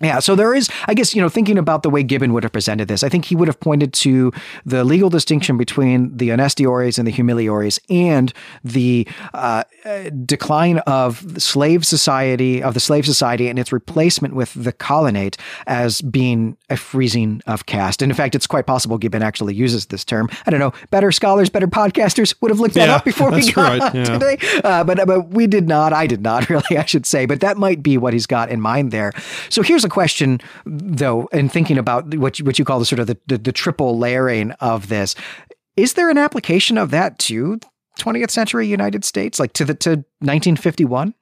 Yeah, 0.01 0.21
so 0.21 0.35
there 0.35 0.55
is, 0.55 0.69
I 0.87 0.95
guess, 0.95 1.15
you 1.15 1.21
know, 1.21 1.29
thinking 1.29 1.59
about 1.59 1.83
the 1.83 1.91
way 1.91 2.03
Gibbon 2.03 2.33
would 2.33 2.43
have 2.43 2.53
presented 2.53 2.89
this, 2.89 3.03
I 3.03 3.09
think 3.09 3.25
he 3.25 3.35
would 3.35 3.49
have 3.49 3.59
pointed 3.61 3.93
to 3.95 4.33
the 4.65 4.85
legal 4.85 5.11
distinction 5.11 5.57
between 5.57 6.17
the 6.17 6.29
honestiores 6.29 6.99
and 6.99 7.07
the 7.07 7.13
humiliores 7.13 7.79
and 7.91 8.33
the 8.63 9.07
uh, 9.35 9.65
decline 10.25 10.79
of 10.81 11.35
the 11.35 11.41
slave 11.41 11.85
society, 11.85 12.63
of 12.63 12.75
the 12.75 12.81
slave 12.81 13.07
society 13.07 13.49
and 13.49 13.59
its 13.59 13.73
replacement 13.73 14.35
with 14.35 14.53
the 14.55 14.73
colonate 14.73 15.37
as 15.67 16.01
being 16.01 16.57
a 16.71 16.77
freezing 16.77 17.43
of 17.47 17.67
caste. 17.67 18.03
And 18.03 18.11
in 18.11 18.17
fact, 18.17 18.35
it's 18.35 18.47
quite 18.47 18.67
possible 18.67 18.99
Gibbon 18.99 19.23
actually 19.23 19.55
uses 19.55 19.87
this 19.87 20.05
term. 20.05 20.29
I 20.47 20.51
don't 20.51 20.61
know, 20.61 20.73
better 20.91 21.11
scholars, 21.11 21.51
better 21.51 21.67
podcasters 21.67 22.35
would 22.41 22.51
have 22.51 22.61
looked 22.61 22.75
that 22.75 22.89
yeah, 22.89 22.97
up 22.97 23.05
before 23.05 23.31
we 23.31 23.51
got 23.51 23.81
right, 23.81 23.95
yeah. 23.95 24.05
today. 24.05 24.39
Uh, 24.63 24.85
but, 24.85 25.07
but 25.07 25.31
we 25.31 25.47
did 25.47 25.67
not, 25.67 25.93
I 25.93 26.07
did 26.07 26.23
not 26.23 26.49
really, 26.51 26.77
I 26.77 26.85
should 26.85 27.07
say, 27.07 27.27
but 27.27 27.41
that 27.41 27.57
might 27.57 27.83
be 27.83 27.99
what 27.99 28.13
he's 28.13 28.27
got 28.27 28.51
in 28.51 28.61
mind 28.61 28.93
there. 28.93 29.13
So 29.49 29.63
here's 29.63 29.85
a 29.85 29.88
a 29.89 29.91
question, 29.91 30.41
though, 30.65 31.27
in 31.33 31.49
thinking 31.49 31.79
about 31.79 32.15
what 32.17 32.39
you, 32.39 32.45
what 32.45 32.59
you 32.59 32.65
call 32.65 32.79
the 32.79 32.85
sort 32.85 33.01
of 33.01 33.07
the, 33.07 33.19
the, 33.27 33.39
the 33.39 33.53
triple 33.53 33.99
layering 33.99 34.53
of 34.53 34.89
this. 34.89 35.15
Is 35.77 35.95
there 35.95 36.11
an 36.11 36.19
application 36.19 36.79
of 36.79 36.91
that 36.91 37.19
to 37.21 37.59
20th 37.99 38.31
century 38.31 38.67
United 38.67 39.05
States, 39.05 39.39
like 39.39 39.53
to 39.55 39.65
the 39.65 39.75
to 39.75 39.91
1951? 40.21 41.15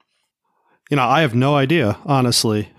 You 0.90 0.96
know, 0.96 1.04
I 1.04 1.22
have 1.22 1.34
no 1.34 1.56
idea, 1.56 1.98
honestly. 2.04 2.70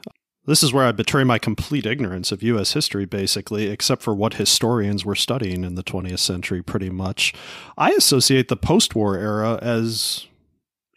This 0.46 0.64
is 0.64 0.72
where 0.72 0.86
I 0.86 0.94
betray 0.94 1.26
my 1.26 1.40
complete 1.40 1.86
ignorance 1.86 2.32
of 2.32 2.42
U.S. 2.42 2.72
history, 2.72 3.06
basically, 3.06 3.68
except 3.68 4.02
for 4.02 4.16
what 4.16 4.36
historians 4.36 5.04
were 5.04 5.16
studying 5.16 5.66
in 5.66 5.76
the 5.76 5.84
20th 5.84 6.20
century, 6.20 6.64
pretty 6.64 6.90
much. 6.90 7.34
I 7.78 7.92
associate 7.92 8.48
the 8.48 8.56
post 8.56 8.96
war 8.96 9.18
era 9.18 9.60
as 9.62 10.26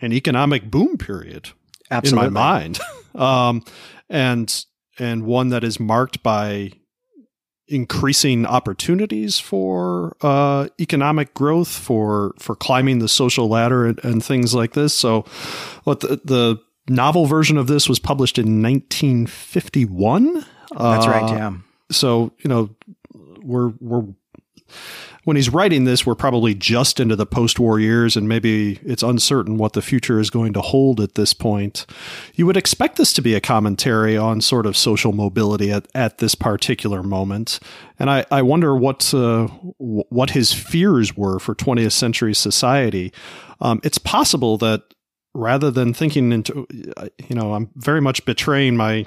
an 0.01 0.12
economic 0.12 0.70
boom 0.70 0.97
period 0.97 1.51
Absolutely. 1.91 2.28
in 2.28 2.32
my 2.32 2.41
mind. 2.41 2.78
um, 3.16 3.64
and 4.09 4.64
and 5.01 5.24
one 5.24 5.48
that 5.48 5.64
is 5.64 5.80
marked 5.80 6.22
by 6.22 6.72
increasing 7.66 8.44
opportunities 8.44 9.38
for 9.38 10.16
uh, 10.20 10.68
economic 10.80 11.34
growth, 11.34 11.68
for 11.68 12.34
for 12.38 12.55
climbing 12.55 12.98
the 12.98 13.09
social 13.09 13.48
ladder, 13.48 13.86
and, 13.86 14.05
and 14.05 14.24
things 14.24 14.55
like 14.55 14.74
this. 14.74 14.92
So, 14.94 15.24
what 15.84 16.01
the, 16.01 16.20
the 16.24 16.61
novel 16.88 17.26
version 17.26 17.57
of 17.57 17.66
this 17.66 17.88
was 17.88 17.98
published 17.98 18.38
in 18.38 18.62
1951. 18.62 20.34
That's 20.34 21.07
uh, 21.07 21.11
right. 21.11 21.30
Yeah. 21.30 21.55
So 21.90 22.32
you 22.38 22.48
know, 22.48 22.70
we're 23.42 23.72
we're 23.80 24.05
when 25.31 25.37
he's 25.37 25.49
writing 25.49 25.85
this, 25.85 26.05
we're 26.05 26.16
probably 26.16 26.57
just 26.57 26.99
into 26.99 27.14
the 27.14 27.24
post-war 27.24 27.78
years, 27.78 28.16
and 28.16 28.28
maybe 28.28 28.81
it's 28.85 29.05
uncertain 29.05 29.59
what 29.59 29.74
the 29.74 29.81
future 29.81 30.18
is 30.18 30.28
going 30.28 30.53
to 30.53 30.61
hold 30.61 31.01
at 31.01 31.14
this 31.14 31.33
point. 31.33 31.87
You 32.35 32.47
would 32.47 32.57
expect 32.57 32.97
this 32.97 33.12
to 33.12 33.22
be 33.22 33.37
a 33.37 33.41
commentary 33.41 34.16
on 34.16 34.41
sort 34.41 34.66
of 34.66 34.76
social 34.76 35.12
mobility 35.12 35.70
at, 35.70 35.87
at 35.95 36.18
this 36.18 36.35
particular 36.35 37.05
moment, 37.05 37.61
and 37.97 38.11
I, 38.11 38.26
I 38.33 38.43
wonder 38.43 38.74
what 38.74 39.14
uh, 39.14 39.47
what 39.78 40.31
his 40.31 40.53
fears 40.53 41.16
were 41.16 41.39
for 41.39 41.55
20th 41.55 41.93
century 41.93 42.35
society. 42.35 43.12
Um, 43.61 43.81
it's 43.85 43.99
possible 43.99 44.59
that 44.59 44.83
rather 45.33 45.70
than 45.70 45.95
thinking 45.95 46.33
into, 46.33 46.66
you 46.72 47.37
know, 47.37 47.55
I'm 47.55 47.70
very 47.76 48.01
much 48.01 48.24
betraying 48.24 48.76
my 48.76 49.07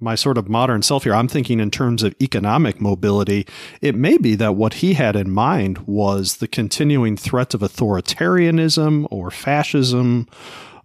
my 0.00 0.14
sort 0.14 0.38
of 0.38 0.48
modern 0.48 0.82
self 0.82 1.04
here, 1.04 1.14
I'm 1.14 1.28
thinking 1.28 1.60
in 1.60 1.70
terms 1.70 2.02
of 2.02 2.14
economic 2.20 2.80
mobility. 2.80 3.46
It 3.80 3.94
may 3.94 4.18
be 4.18 4.34
that 4.36 4.56
what 4.56 4.74
he 4.74 4.94
had 4.94 5.16
in 5.16 5.30
mind 5.30 5.78
was 5.86 6.36
the 6.36 6.48
continuing 6.48 7.16
threat 7.16 7.54
of 7.54 7.60
authoritarianism 7.60 9.06
or 9.10 9.30
fascism, 9.30 10.28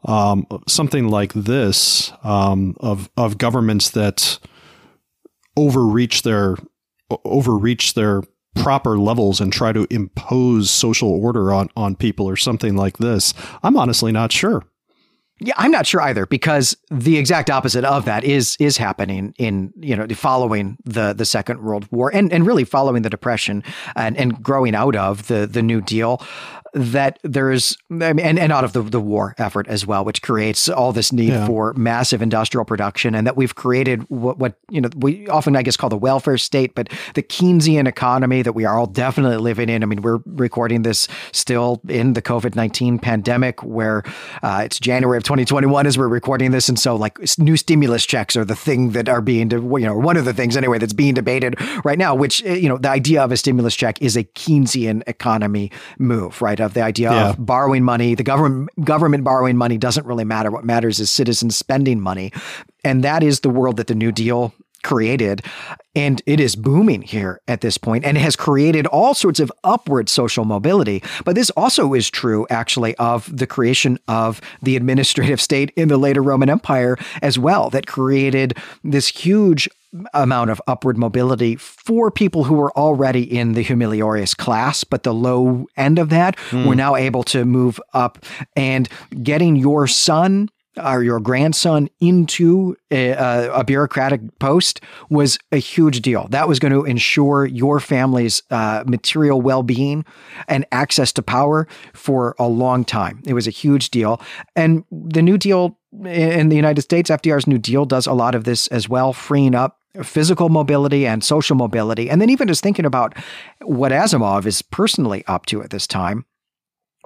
um, 0.06 0.46
something 0.68 1.10
like 1.10 1.34
this, 1.34 2.14
um, 2.24 2.76
of 2.80 3.10
of 3.18 3.38
governments 3.38 3.90
that 3.92 4.40
overreach 5.58 6.22
their 6.22 6.56
overreach 7.26 7.94
their 7.96 8.22
proper 8.56 8.98
levels 8.98 9.40
and 9.42 9.52
try 9.54 9.72
to 9.72 9.88
impose 9.90 10.72
social 10.72 11.12
order 11.12 11.54
on 11.54 11.70
on 11.76 11.96
people 11.96 12.28
or 12.28 12.38
something 12.38 12.76
like 12.76 12.98
this. 12.98 13.34
I'm 13.64 13.78
honestly 13.78 14.12
not 14.12 14.32
sure. 14.32 14.64
Yeah, 15.42 15.54
I'm 15.58 15.72
not 15.72 15.88
sure 15.88 16.02
either 16.02 16.26
because 16.26 16.76
the 16.92 17.18
exact 17.18 17.50
opposite 17.50 17.86
of 17.86 18.04
that 18.06 18.26
is 18.26 18.58
is 18.60 18.76
happening 18.76 19.34
in 19.38 19.74
you 19.80 19.96
know 19.96 20.06
following 20.10 20.78
the 20.84 21.14
the 21.14 21.26
Second 21.26 21.62
World 21.62 21.88
War 21.92 22.14
and 22.14 22.32
and 22.34 22.46
really 22.46 22.66
following 22.66 23.04
the 23.04 23.10
Depression 23.10 23.64
and 23.96 24.18
and 24.18 24.44
growing 24.44 24.76
out 24.76 24.98
of 24.98 25.28
the 25.28 25.48
the 25.48 25.62
New 25.62 25.80
Deal 25.82 26.22
that 26.74 27.20
there's 27.24 27.78
and, 27.90 28.20
and 28.20 28.52
out 28.52 28.64
of 28.64 28.74
the, 28.74 28.82
the 28.82 29.00
war 29.00 29.36
effort 29.38 29.68
as 29.68 29.86
well, 29.86 30.06
which 30.06 30.22
creates 30.22 30.70
all 30.70 30.92
this 30.92 31.12
need 31.12 31.30
yeah. 31.30 31.48
for 31.48 31.74
massive 31.74 32.22
industrial 32.22 32.66
production, 32.66 33.16
and 33.16 33.26
that 33.26 33.36
we've 33.36 33.56
created 33.56 34.04
what, 34.10 34.38
what 34.38 34.56
you 34.70 34.82
know 34.82 34.90
we 34.96 35.28
often 35.28 35.56
I 35.56 35.64
guess 35.64 35.78
call 35.78 35.90
the 35.90 35.98
welfare 35.98 36.38
state, 36.38 36.76
but 36.76 36.90
the 37.16 37.24
Keynesian 37.24 37.88
economy 37.88 38.42
that 38.42 38.54
we 38.54 38.66
are 38.66 38.78
all 38.78 38.88
definitely 38.88 39.38
living 39.38 39.70
in. 39.70 39.84
I 39.84 39.86
mean, 39.86 40.02
we're 40.02 40.20
recording 40.26 40.84
this 40.84 41.08
still 41.32 41.82
in 41.88 42.14
the 42.14 42.22
COVID 42.22 42.56
nineteen 42.56 43.00
pandemic, 43.00 43.64
where 43.64 44.04
uh, 44.44 44.62
it's 44.66 44.80
January 44.80 45.18
of 45.18 45.24
2021 45.24 45.88
as 45.88 45.98
we're 45.98 46.08
recording 46.08 46.52
this, 46.52 46.70
and 46.70 46.80
so 46.80 46.96
like 46.96 47.18
new 47.38 47.58
stimulus 47.58 48.06
checks 48.06 48.36
are 48.36 48.46
the 48.46 48.56
thing 48.56 48.92
that 48.92 49.10
are 49.10 49.22
being 49.22 49.50
you 49.52 49.80
know 49.80 49.98
one 49.98 50.18
of 50.18 50.26
the 50.26 50.34
things 50.34 50.56
anyway 50.56 50.78
that's 50.78 50.94
being 50.94 51.14
debated 51.14 51.56
right 51.84 51.98
now. 51.98 52.14
Which 52.16 52.44
eh, 52.46 52.56
you 52.56 52.70
know 52.70 52.78
the 52.78 52.90
idea 52.90 53.24
of 53.24 53.32
a 53.32 53.38
stimulus 53.38 53.76
check 53.76 54.02
is 54.02 54.16
a 54.16 54.24
Keynesian 54.24 55.04
economy 55.08 55.72
move, 55.98 56.42
right? 56.42 56.59
Of 56.62 56.74
the 56.74 56.82
idea 56.82 57.12
yeah. 57.12 57.30
of 57.30 57.46
borrowing 57.46 57.84
money. 57.84 58.16
The 58.16 58.24
government 58.24 58.70
government 58.84 59.24
borrowing 59.24 59.58
money 59.58 59.78
doesn't 59.78 60.06
really 60.06 60.26
matter. 60.26 60.52
What 60.52 60.66
matters 60.66 61.00
is 61.00 61.10
citizens 61.10 61.56
spending 61.56 62.00
money, 62.00 62.32
and 62.84 63.04
that 63.04 63.24
is 63.24 63.42
the 63.42 63.50
world 63.50 63.78
that 63.78 63.88
the 63.88 63.96
New 63.96 64.12
Deal 64.12 64.54
created 64.84 65.44
and 65.96 66.22
it 66.26 66.40
is 66.40 66.56
booming 66.56 67.02
here 67.02 67.42
at 67.48 67.62
this 67.62 67.78
point 67.78 68.06
and 68.06 68.16
it 68.16 68.22
has 68.22 68.36
created 68.36 68.88
all 68.88 69.14
sorts 69.14 69.40
of 69.40 69.52
upward 69.64 70.08
social 70.08 70.46
mobility 70.46 71.04
but 71.26 71.36
this 71.36 71.50
also 71.52 71.94
is 71.94 72.10
true 72.10 72.48
actually 72.50 72.96
of 72.96 73.36
the 73.36 73.46
creation 73.46 73.98
of 74.08 74.40
the 74.62 74.78
administrative 74.78 75.42
state 75.42 75.72
in 75.76 75.90
the 75.90 75.98
later 75.98 76.24
roman 76.24 76.50
empire 76.50 76.98
as 77.22 77.38
well 77.38 77.70
that 77.70 77.88
created 77.88 78.58
this 78.84 79.10
huge 79.10 79.68
amount 80.14 80.50
of 80.50 80.62
upward 80.68 80.98
mobility 80.98 81.56
for 81.56 82.12
people 82.12 82.44
who 82.44 82.56
were 82.56 82.72
already 82.78 83.24
in 83.24 83.54
the 83.54 83.64
humiliores 83.64 84.36
class, 84.38 84.84
but 84.84 85.04
the 85.04 85.14
low 85.14 85.66
end 85.76 85.98
of 85.98 86.10
that 86.10 86.38
mm. 86.50 86.66
were 86.68 86.76
now 86.76 86.96
able 86.96 87.24
to 87.24 87.46
move 87.46 87.80
up 87.94 88.24
and 88.56 88.88
getting 89.24 89.56
your 89.56 89.88
son 89.88 90.50
or 90.78 91.04
your 91.04 91.20
grandson 91.20 91.90
into 92.00 92.76
a, 92.92 93.12
a, 93.12 93.64
bureaucratic 93.64 94.22
post 94.40 94.82
was 95.10 95.38
a 95.52 95.58
huge 95.58 96.02
deal. 96.02 96.28
That 96.30 96.48
was 96.48 96.60
going 96.60 96.72
to 96.72 96.86
ensure 96.86 97.46
your 97.46 97.80
family's 97.80 98.42
uh, 98.52 98.84
material 98.86 99.42
well 99.42 99.64
being 99.64 100.06
and 100.48 100.66
access 100.72 101.12
to 101.14 101.22
power 101.22 101.68
for 101.94 102.36
a 102.40 102.48
long 102.48 102.86
time. 102.86 103.22
It 103.26 103.34
was 103.34 103.48
a 103.48 103.52
huge 103.52 103.90
deal. 103.90 104.22
And 104.56 104.86
the 104.92 105.22
New 105.22 105.38
Deal 105.38 105.78
in 106.06 106.50
the 106.50 106.56
United 106.56 106.82
States, 106.82 107.10
FDR's 107.10 107.48
New 107.48 107.58
Deal 107.58 107.86
does 107.86 108.06
a 108.06 108.14
lot 108.14 108.36
of 108.36 108.44
this 108.44 108.68
as 108.68 108.88
well, 108.88 109.12
freeing 109.12 109.56
up 109.56 109.80
physical 110.04 110.50
mobility 110.50 111.08
and 111.08 111.24
social 111.24 111.56
mobility. 111.56 112.10
And 112.10 112.22
then 112.22 112.30
even 112.30 112.48
just 112.48 112.62
thinking 112.62 112.86
about 112.86 113.16
what 113.64 113.92
Asimov 113.92 114.46
is 114.46 114.62
personally 114.62 115.24
up 115.28 115.46
to 115.48 115.62
at 115.64 115.72
this 115.72 115.88
time. 115.88 116.26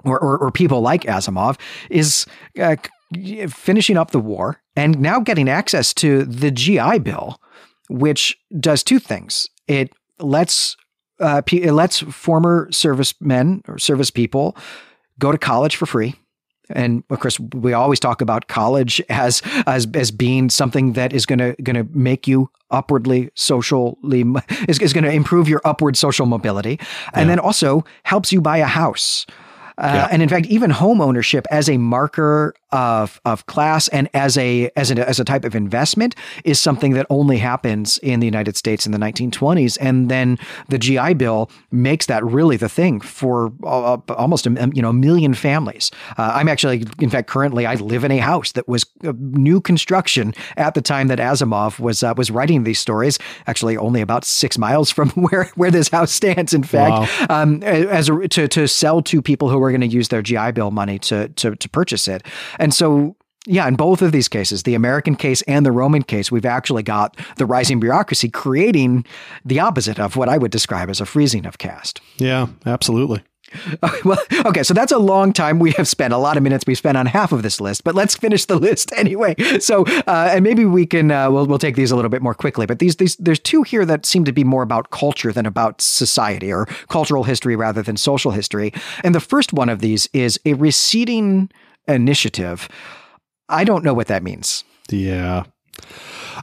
Or, 0.04 0.20
or, 0.20 0.36
or 0.36 0.50
people 0.50 0.82
like 0.82 1.04
Asimov 1.04 1.58
is 1.88 2.26
uh, 2.60 2.76
finishing 3.48 3.96
up 3.96 4.10
the 4.10 4.20
war 4.20 4.60
and 4.76 5.00
now 5.00 5.20
getting 5.20 5.48
access 5.48 5.92
to 5.94 6.24
the 6.24 6.50
GI 6.50 7.00
Bill, 7.00 7.40
which 7.88 8.36
does 8.58 8.82
two 8.82 8.98
things. 8.98 9.48
It 9.66 9.92
lets 10.18 10.76
uh, 11.20 11.42
it 11.50 11.72
lets 11.72 12.00
former 12.00 12.68
servicemen 12.72 13.62
or 13.68 13.78
service 13.78 14.10
people 14.10 14.56
go 15.18 15.30
to 15.32 15.38
college 15.38 15.76
for 15.76 15.86
free. 15.86 16.14
And 16.70 17.04
of 17.10 17.20
course, 17.20 17.38
we 17.38 17.74
always 17.74 18.00
talk 18.00 18.22
about 18.22 18.48
college 18.48 19.00
as 19.10 19.42
as 19.66 19.86
as 19.94 20.10
being 20.10 20.48
something 20.48 20.94
that 20.94 21.12
is 21.12 21.26
going 21.26 21.38
to 21.38 21.54
going 21.62 21.76
to 21.76 21.86
make 21.96 22.26
you 22.26 22.50
upwardly 22.70 23.30
socially 23.34 24.24
is, 24.66 24.78
is 24.78 24.92
going 24.92 25.04
to 25.04 25.12
improve 25.12 25.46
your 25.46 25.60
upward 25.64 25.96
social 25.96 26.24
mobility, 26.24 26.80
and 27.12 27.28
then 27.28 27.38
also 27.38 27.84
helps 28.04 28.32
you 28.32 28.40
buy 28.40 28.58
a 28.58 28.66
house. 28.66 29.26
Uh, 29.76 29.90
yeah. 29.92 30.08
And 30.10 30.22
in 30.22 30.28
fact, 30.28 30.46
even 30.46 30.70
home 30.70 31.00
ownership 31.00 31.46
as 31.50 31.68
a 31.68 31.78
marker 31.78 32.54
of 32.74 33.20
of 33.24 33.46
class 33.46 33.86
and 33.88 34.08
as 34.14 34.36
a 34.36 34.70
as 34.76 34.90
a 34.90 35.08
as 35.08 35.20
a 35.20 35.24
type 35.24 35.44
of 35.44 35.54
investment 35.54 36.16
is 36.44 36.58
something 36.58 36.92
that 36.94 37.06
only 37.08 37.38
happens 37.38 37.98
in 37.98 38.18
the 38.20 38.26
United 38.26 38.56
States 38.56 38.84
in 38.84 38.92
the 38.92 38.98
1920s. 38.98 39.78
And 39.80 40.10
then 40.10 40.38
the 40.68 40.78
GI 40.78 41.14
Bill 41.14 41.50
makes 41.70 42.06
that 42.06 42.24
really 42.24 42.56
the 42.56 42.68
thing 42.68 43.00
for 43.00 43.52
uh, 43.62 43.98
almost 44.08 44.46
a, 44.46 44.70
you 44.74 44.82
know 44.82 44.90
a 44.90 44.92
million 44.92 45.34
families. 45.34 45.90
Uh, 46.18 46.32
I'm 46.34 46.48
actually, 46.48 46.84
in 46.98 47.10
fact, 47.10 47.28
currently 47.28 47.64
I 47.64 47.74
live 47.76 48.04
in 48.04 48.10
a 48.10 48.18
house 48.18 48.52
that 48.52 48.68
was 48.68 48.84
new 49.02 49.60
construction 49.60 50.34
at 50.56 50.74
the 50.74 50.82
time 50.82 51.08
that 51.08 51.18
Asimov 51.18 51.78
was 51.78 52.02
uh, 52.02 52.14
was 52.16 52.30
writing 52.30 52.64
these 52.64 52.78
stories. 52.78 53.18
Actually, 53.46 53.76
only 53.76 54.00
about 54.00 54.24
six 54.24 54.58
miles 54.58 54.90
from 54.90 55.10
where 55.10 55.44
where 55.54 55.70
this 55.70 55.88
house 55.88 56.12
stands. 56.12 56.52
In 56.52 56.62
fact, 56.64 57.08
wow. 57.28 57.42
um, 57.42 57.62
as 57.62 58.08
a, 58.08 58.28
to 58.28 58.48
to 58.48 58.66
sell 58.66 59.00
to 59.02 59.22
people 59.22 59.48
who 59.48 59.63
are 59.64 59.70
going 59.70 59.80
to 59.80 59.86
use 59.86 60.08
their 60.08 60.22
GI 60.22 60.52
Bill 60.52 60.70
money 60.70 60.98
to 61.00 61.28
to 61.28 61.56
to 61.56 61.68
purchase 61.68 62.08
it. 62.08 62.24
And 62.58 62.72
so 62.72 63.16
yeah, 63.46 63.68
in 63.68 63.74
both 63.74 64.00
of 64.00 64.12
these 64.12 64.28
cases, 64.28 64.62
the 64.62 64.74
American 64.74 65.16
case 65.16 65.42
and 65.42 65.66
the 65.66 65.72
Roman 65.72 66.02
case, 66.02 66.32
we've 66.32 66.46
actually 66.46 66.82
got 66.82 67.18
the 67.36 67.44
rising 67.44 67.78
bureaucracy 67.78 68.30
creating 68.30 69.04
the 69.44 69.60
opposite 69.60 69.98
of 69.98 70.16
what 70.16 70.28
I 70.28 70.38
would 70.38 70.50
describe 70.50 70.88
as 70.88 71.00
a 71.00 71.06
freezing 71.06 71.44
of 71.44 71.58
caste. 71.58 72.00
Yeah, 72.16 72.46
absolutely. 72.64 73.22
well, 74.04 74.18
okay, 74.46 74.62
so 74.62 74.74
that's 74.74 74.92
a 74.92 74.98
long 74.98 75.32
time 75.32 75.58
we 75.58 75.72
have 75.72 75.88
spent, 75.88 76.12
a 76.12 76.18
lot 76.18 76.36
of 76.36 76.42
minutes 76.42 76.64
we 76.66 76.74
spent 76.74 76.96
on 76.96 77.06
half 77.06 77.32
of 77.32 77.42
this 77.42 77.60
list, 77.60 77.84
but 77.84 77.94
let's 77.94 78.16
finish 78.16 78.44
the 78.44 78.56
list 78.58 78.92
anyway. 78.96 79.34
So, 79.58 79.84
uh, 80.06 80.30
and 80.32 80.42
maybe 80.42 80.64
we 80.64 80.86
can, 80.86 81.10
uh, 81.10 81.30
we'll, 81.30 81.46
we'll 81.46 81.58
take 81.58 81.76
these 81.76 81.90
a 81.90 81.96
little 81.96 82.08
bit 82.08 82.22
more 82.22 82.34
quickly, 82.34 82.66
but 82.66 82.78
these, 82.78 82.96
these, 82.96 83.16
there's 83.16 83.38
two 83.38 83.62
here 83.62 83.84
that 83.84 84.06
seem 84.06 84.24
to 84.24 84.32
be 84.32 84.44
more 84.44 84.62
about 84.62 84.90
culture 84.90 85.32
than 85.32 85.46
about 85.46 85.80
society 85.80 86.52
or 86.52 86.66
cultural 86.88 87.24
history 87.24 87.56
rather 87.56 87.82
than 87.82 87.96
social 87.96 88.30
history. 88.30 88.72
And 89.02 89.14
the 89.14 89.20
first 89.20 89.52
one 89.52 89.68
of 89.68 89.80
these 89.80 90.08
is 90.12 90.38
a 90.44 90.54
receding 90.54 91.50
initiative. 91.86 92.68
I 93.48 93.64
don't 93.64 93.84
know 93.84 93.94
what 93.94 94.06
that 94.08 94.22
means. 94.22 94.64
Yeah. 94.90 95.44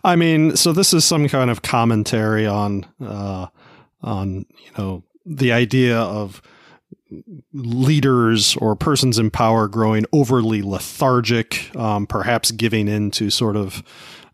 I 0.03 0.15
mean, 0.15 0.55
so 0.55 0.71
this 0.73 0.93
is 0.93 1.05
some 1.05 1.27
kind 1.27 1.49
of 1.49 1.61
commentary 1.61 2.47
on 2.47 2.85
uh, 3.03 3.47
on 4.01 4.45
you 4.59 4.71
know 4.77 5.03
the 5.25 5.51
idea 5.51 5.97
of 5.97 6.41
leaders 7.53 8.55
or 8.57 8.75
persons 8.75 9.19
in 9.19 9.29
power 9.31 9.67
growing 9.67 10.05
overly 10.11 10.61
lethargic, 10.61 11.75
um, 11.75 12.07
perhaps 12.07 12.51
giving 12.51 12.87
in 12.87 13.11
to 13.11 13.29
sort 13.29 13.55
of 13.55 13.83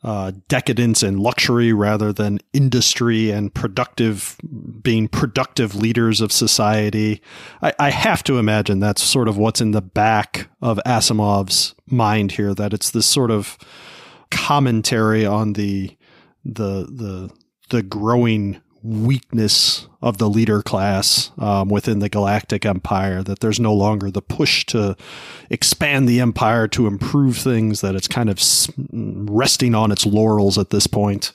uh, 0.04 0.32
decadence 0.48 1.02
and 1.02 1.20
luxury 1.20 1.74
rather 1.74 2.14
than 2.14 2.40
industry 2.54 3.32
and 3.32 3.54
productive, 3.54 4.38
being 4.82 5.08
productive 5.08 5.76
leaders 5.76 6.22
of 6.22 6.32
society. 6.32 7.22
I, 7.62 7.74
I 7.80 7.90
have 7.90 8.24
to 8.26 8.38
imagine 8.38 8.80
that's 8.80 9.02
sort 9.02 9.28
of 9.28 9.38
what's 9.38 9.60
in 9.60 9.72
the 9.72 9.82
back 9.82 10.50
of 10.62 10.80
Asimov's 10.86 11.74
mind 11.88 12.34
here, 12.34 12.54
that 12.54 12.74
it's 12.74 12.92
this 12.92 13.08
sort 13.08 13.32
of 13.32 13.58
commentary 14.30 15.26
on 15.26 15.54
the 15.54 15.98
the 16.46 16.86
the 16.86 17.30
the 17.70 17.82
growing 17.82 18.62
weakness 18.88 19.88
of 20.02 20.18
the 20.18 20.30
leader 20.30 20.62
class 20.62 21.32
um, 21.38 21.68
within 21.68 22.00
the 22.00 22.08
galactic 22.08 22.66
empire 22.66 23.22
that 23.22 23.40
there's 23.40 23.60
no 23.60 23.74
longer 23.74 24.10
the 24.10 24.22
push 24.22 24.66
to 24.66 24.96
expand 25.50 26.08
the 26.08 26.22
empire 26.22 26.68
to 26.70 26.88
improve 26.88 27.38
things 27.38 27.82
that 27.82 27.96
it's 27.96 28.08
kind 28.08 28.30
of 28.30 28.40
resting 29.30 29.76
on 29.76 29.92
its 29.92 30.06
laurels 30.06 30.58
at 30.58 30.70
this 30.70 30.88
point 30.88 31.34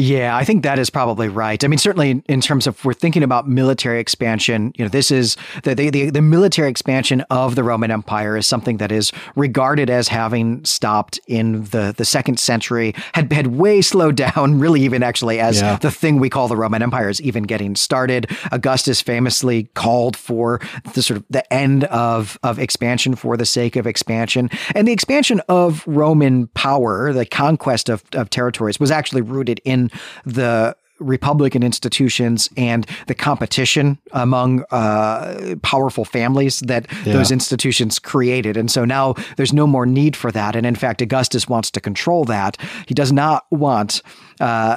Yeah, 0.00 0.36
I 0.36 0.44
think 0.44 0.62
that 0.62 0.78
is 0.78 0.90
probably 0.90 1.28
right. 1.28 1.62
I 1.64 1.66
mean, 1.66 1.80
certainly 1.80 2.22
in 2.28 2.40
terms 2.40 2.68
of 2.68 2.84
we're 2.84 2.92
thinking 2.92 3.24
about 3.24 3.48
military 3.48 3.98
expansion, 3.98 4.72
you 4.76 4.84
know, 4.84 4.88
this 4.88 5.10
is 5.10 5.36
the, 5.64 5.74
the 5.74 6.10
the, 6.10 6.22
military 6.22 6.70
expansion 6.70 7.22
of 7.30 7.56
the 7.56 7.64
Roman 7.64 7.90
Empire 7.90 8.36
is 8.36 8.46
something 8.46 8.76
that 8.76 8.92
is 8.92 9.10
regarded 9.34 9.90
as 9.90 10.06
having 10.06 10.64
stopped 10.64 11.18
in 11.26 11.64
the 11.64 11.92
the 11.96 12.04
second 12.04 12.38
century, 12.38 12.94
had 13.14 13.32
had 13.32 13.48
way 13.48 13.82
slowed 13.82 14.14
down, 14.34 14.60
really 14.60 14.82
even 14.82 15.02
actually 15.02 15.40
as 15.40 15.60
yeah. 15.60 15.76
the 15.78 15.90
thing 15.90 16.20
we 16.20 16.30
call 16.30 16.46
the 16.46 16.56
Roman 16.56 16.80
Empire 16.80 17.08
is 17.08 17.20
even 17.20 17.42
getting 17.42 17.74
started. 17.74 18.30
Augustus 18.52 19.00
famously 19.00 19.64
called 19.74 20.16
for 20.16 20.60
the 20.94 21.02
sort 21.02 21.16
of 21.16 21.24
the 21.28 21.52
end 21.52 21.82
of 21.84 22.38
of 22.44 22.60
expansion 22.60 23.16
for 23.16 23.36
the 23.36 23.46
sake 23.46 23.74
of 23.74 23.84
expansion, 23.84 24.48
and 24.76 24.86
the 24.86 24.92
expansion 24.92 25.40
of 25.48 25.82
Roman 25.88 26.46
power, 26.48 27.12
the 27.12 27.26
conquest 27.26 27.88
of, 27.88 28.04
of 28.12 28.30
territories, 28.30 28.78
was 28.78 28.92
actually 28.92 29.22
rooted 29.22 29.60
in 29.64 29.87
the 30.24 30.76
Republican 30.98 31.62
institutions 31.62 32.48
and 32.56 32.86
the 33.06 33.14
competition 33.14 33.98
among 34.12 34.64
uh, 34.70 35.56
powerful 35.62 36.04
families 36.04 36.60
that 36.60 36.86
yeah. 37.04 37.12
those 37.12 37.30
institutions 37.30 37.98
created. 37.98 38.56
And 38.56 38.70
so 38.70 38.84
now 38.84 39.14
there's 39.36 39.52
no 39.52 39.66
more 39.66 39.86
need 39.86 40.16
for 40.16 40.30
that. 40.32 40.56
And 40.56 40.66
in 40.66 40.74
fact, 40.74 41.02
Augustus 41.02 41.48
wants 41.48 41.70
to 41.72 41.80
control 41.80 42.24
that. 42.26 42.56
He 42.86 42.94
does 42.94 43.12
not 43.12 43.46
want 43.50 44.02
uh, 44.40 44.76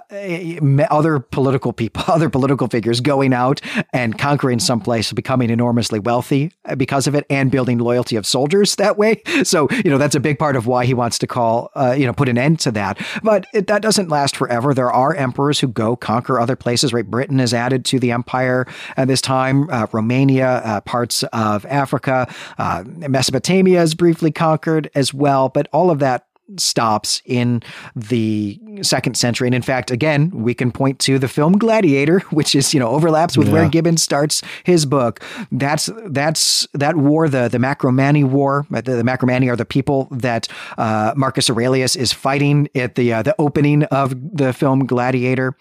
other 0.89 1.19
political 1.19 1.73
people, 1.73 2.03
other 2.07 2.29
political 2.29 2.67
figures 2.67 3.01
going 3.01 3.33
out 3.33 3.61
and 3.93 4.17
conquering 4.17 4.59
some 4.59 4.79
place, 4.79 5.11
becoming 5.13 5.49
enormously 5.49 5.99
wealthy 5.99 6.51
because 6.77 7.07
of 7.07 7.15
it, 7.15 7.25
and 7.29 7.51
building 7.51 7.77
loyalty 7.77 8.15
of 8.15 8.25
soldiers 8.25 8.75
that 8.75 8.97
way. 8.97 9.21
So, 9.43 9.67
you 9.71 9.89
know, 9.89 9.97
that's 9.97 10.15
a 10.15 10.19
big 10.19 10.39
part 10.39 10.55
of 10.55 10.67
why 10.67 10.85
he 10.85 10.93
wants 10.93 11.19
to 11.19 11.27
call, 11.27 11.71
uh, 11.75 11.95
you 11.97 12.05
know, 12.05 12.13
put 12.13 12.29
an 12.29 12.37
end 12.37 12.59
to 12.61 12.71
that. 12.71 12.99
But 13.23 13.45
it, 13.53 13.67
that 13.67 13.81
doesn't 13.81 14.09
last 14.09 14.35
forever. 14.35 14.73
There 14.73 14.91
are 14.91 15.15
emperors 15.15 15.59
who 15.59 15.67
go 15.67 15.95
conquer 16.11 16.39
other 16.39 16.57
places, 16.57 16.91
right? 16.91 17.09
Britain 17.09 17.39
is 17.39 17.53
added 17.53 17.85
to 17.85 17.99
the 17.99 18.11
empire 18.11 18.67
at 18.97 19.07
this 19.07 19.21
time, 19.21 19.69
uh, 19.69 19.87
Romania, 19.93 20.61
uh, 20.65 20.81
parts 20.81 21.23
of 21.31 21.65
Africa, 21.67 22.27
uh, 22.57 22.83
Mesopotamia 22.85 23.81
is 23.81 23.95
briefly 23.95 24.31
conquered 24.31 24.91
as 24.93 25.13
well. 25.13 25.47
But 25.47 25.69
all 25.71 25.89
of 25.89 25.99
that 25.99 26.25
stops 26.57 27.21
in 27.25 27.63
the 27.95 28.59
second 28.81 29.15
century. 29.15 29.47
And 29.47 29.55
in 29.55 29.61
fact, 29.61 29.91
again, 29.91 30.29
we 30.31 30.53
can 30.53 30.71
point 30.71 30.99
to 30.99 31.17
the 31.17 31.27
film 31.27 31.57
Gladiator, 31.57 32.19
which 32.31 32.55
is, 32.55 32.73
you 32.73 32.79
know, 32.79 32.89
overlaps 32.89 33.37
with 33.37 33.47
yeah. 33.47 33.53
where 33.53 33.69
Gibbon 33.69 33.97
starts 33.97 34.41
his 34.63 34.85
book. 34.85 35.21
That's 35.51 35.89
that's 36.07 36.67
that 36.73 36.97
war, 36.97 37.29
the 37.29 37.47
the 37.47 37.57
Marcomanni 37.57 38.23
War. 38.23 38.65
The, 38.69 38.81
the 38.81 39.03
Marcomanni 39.03 39.49
are 39.51 39.55
the 39.55 39.65
people 39.65 40.07
that 40.11 40.47
uh, 40.77 41.13
Marcus 41.15 41.49
Aurelius 41.49 41.95
is 41.95 42.11
fighting 42.11 42.67
at 42.75 42.95
the 42.95 43.13
uh, 43.13 43.21
the 43.21 43.35
opening 43.39 43.83
of 43.85 44.13
the 44.35 44.53
film 44.53 44.85
Gladiator. 44.85 45.55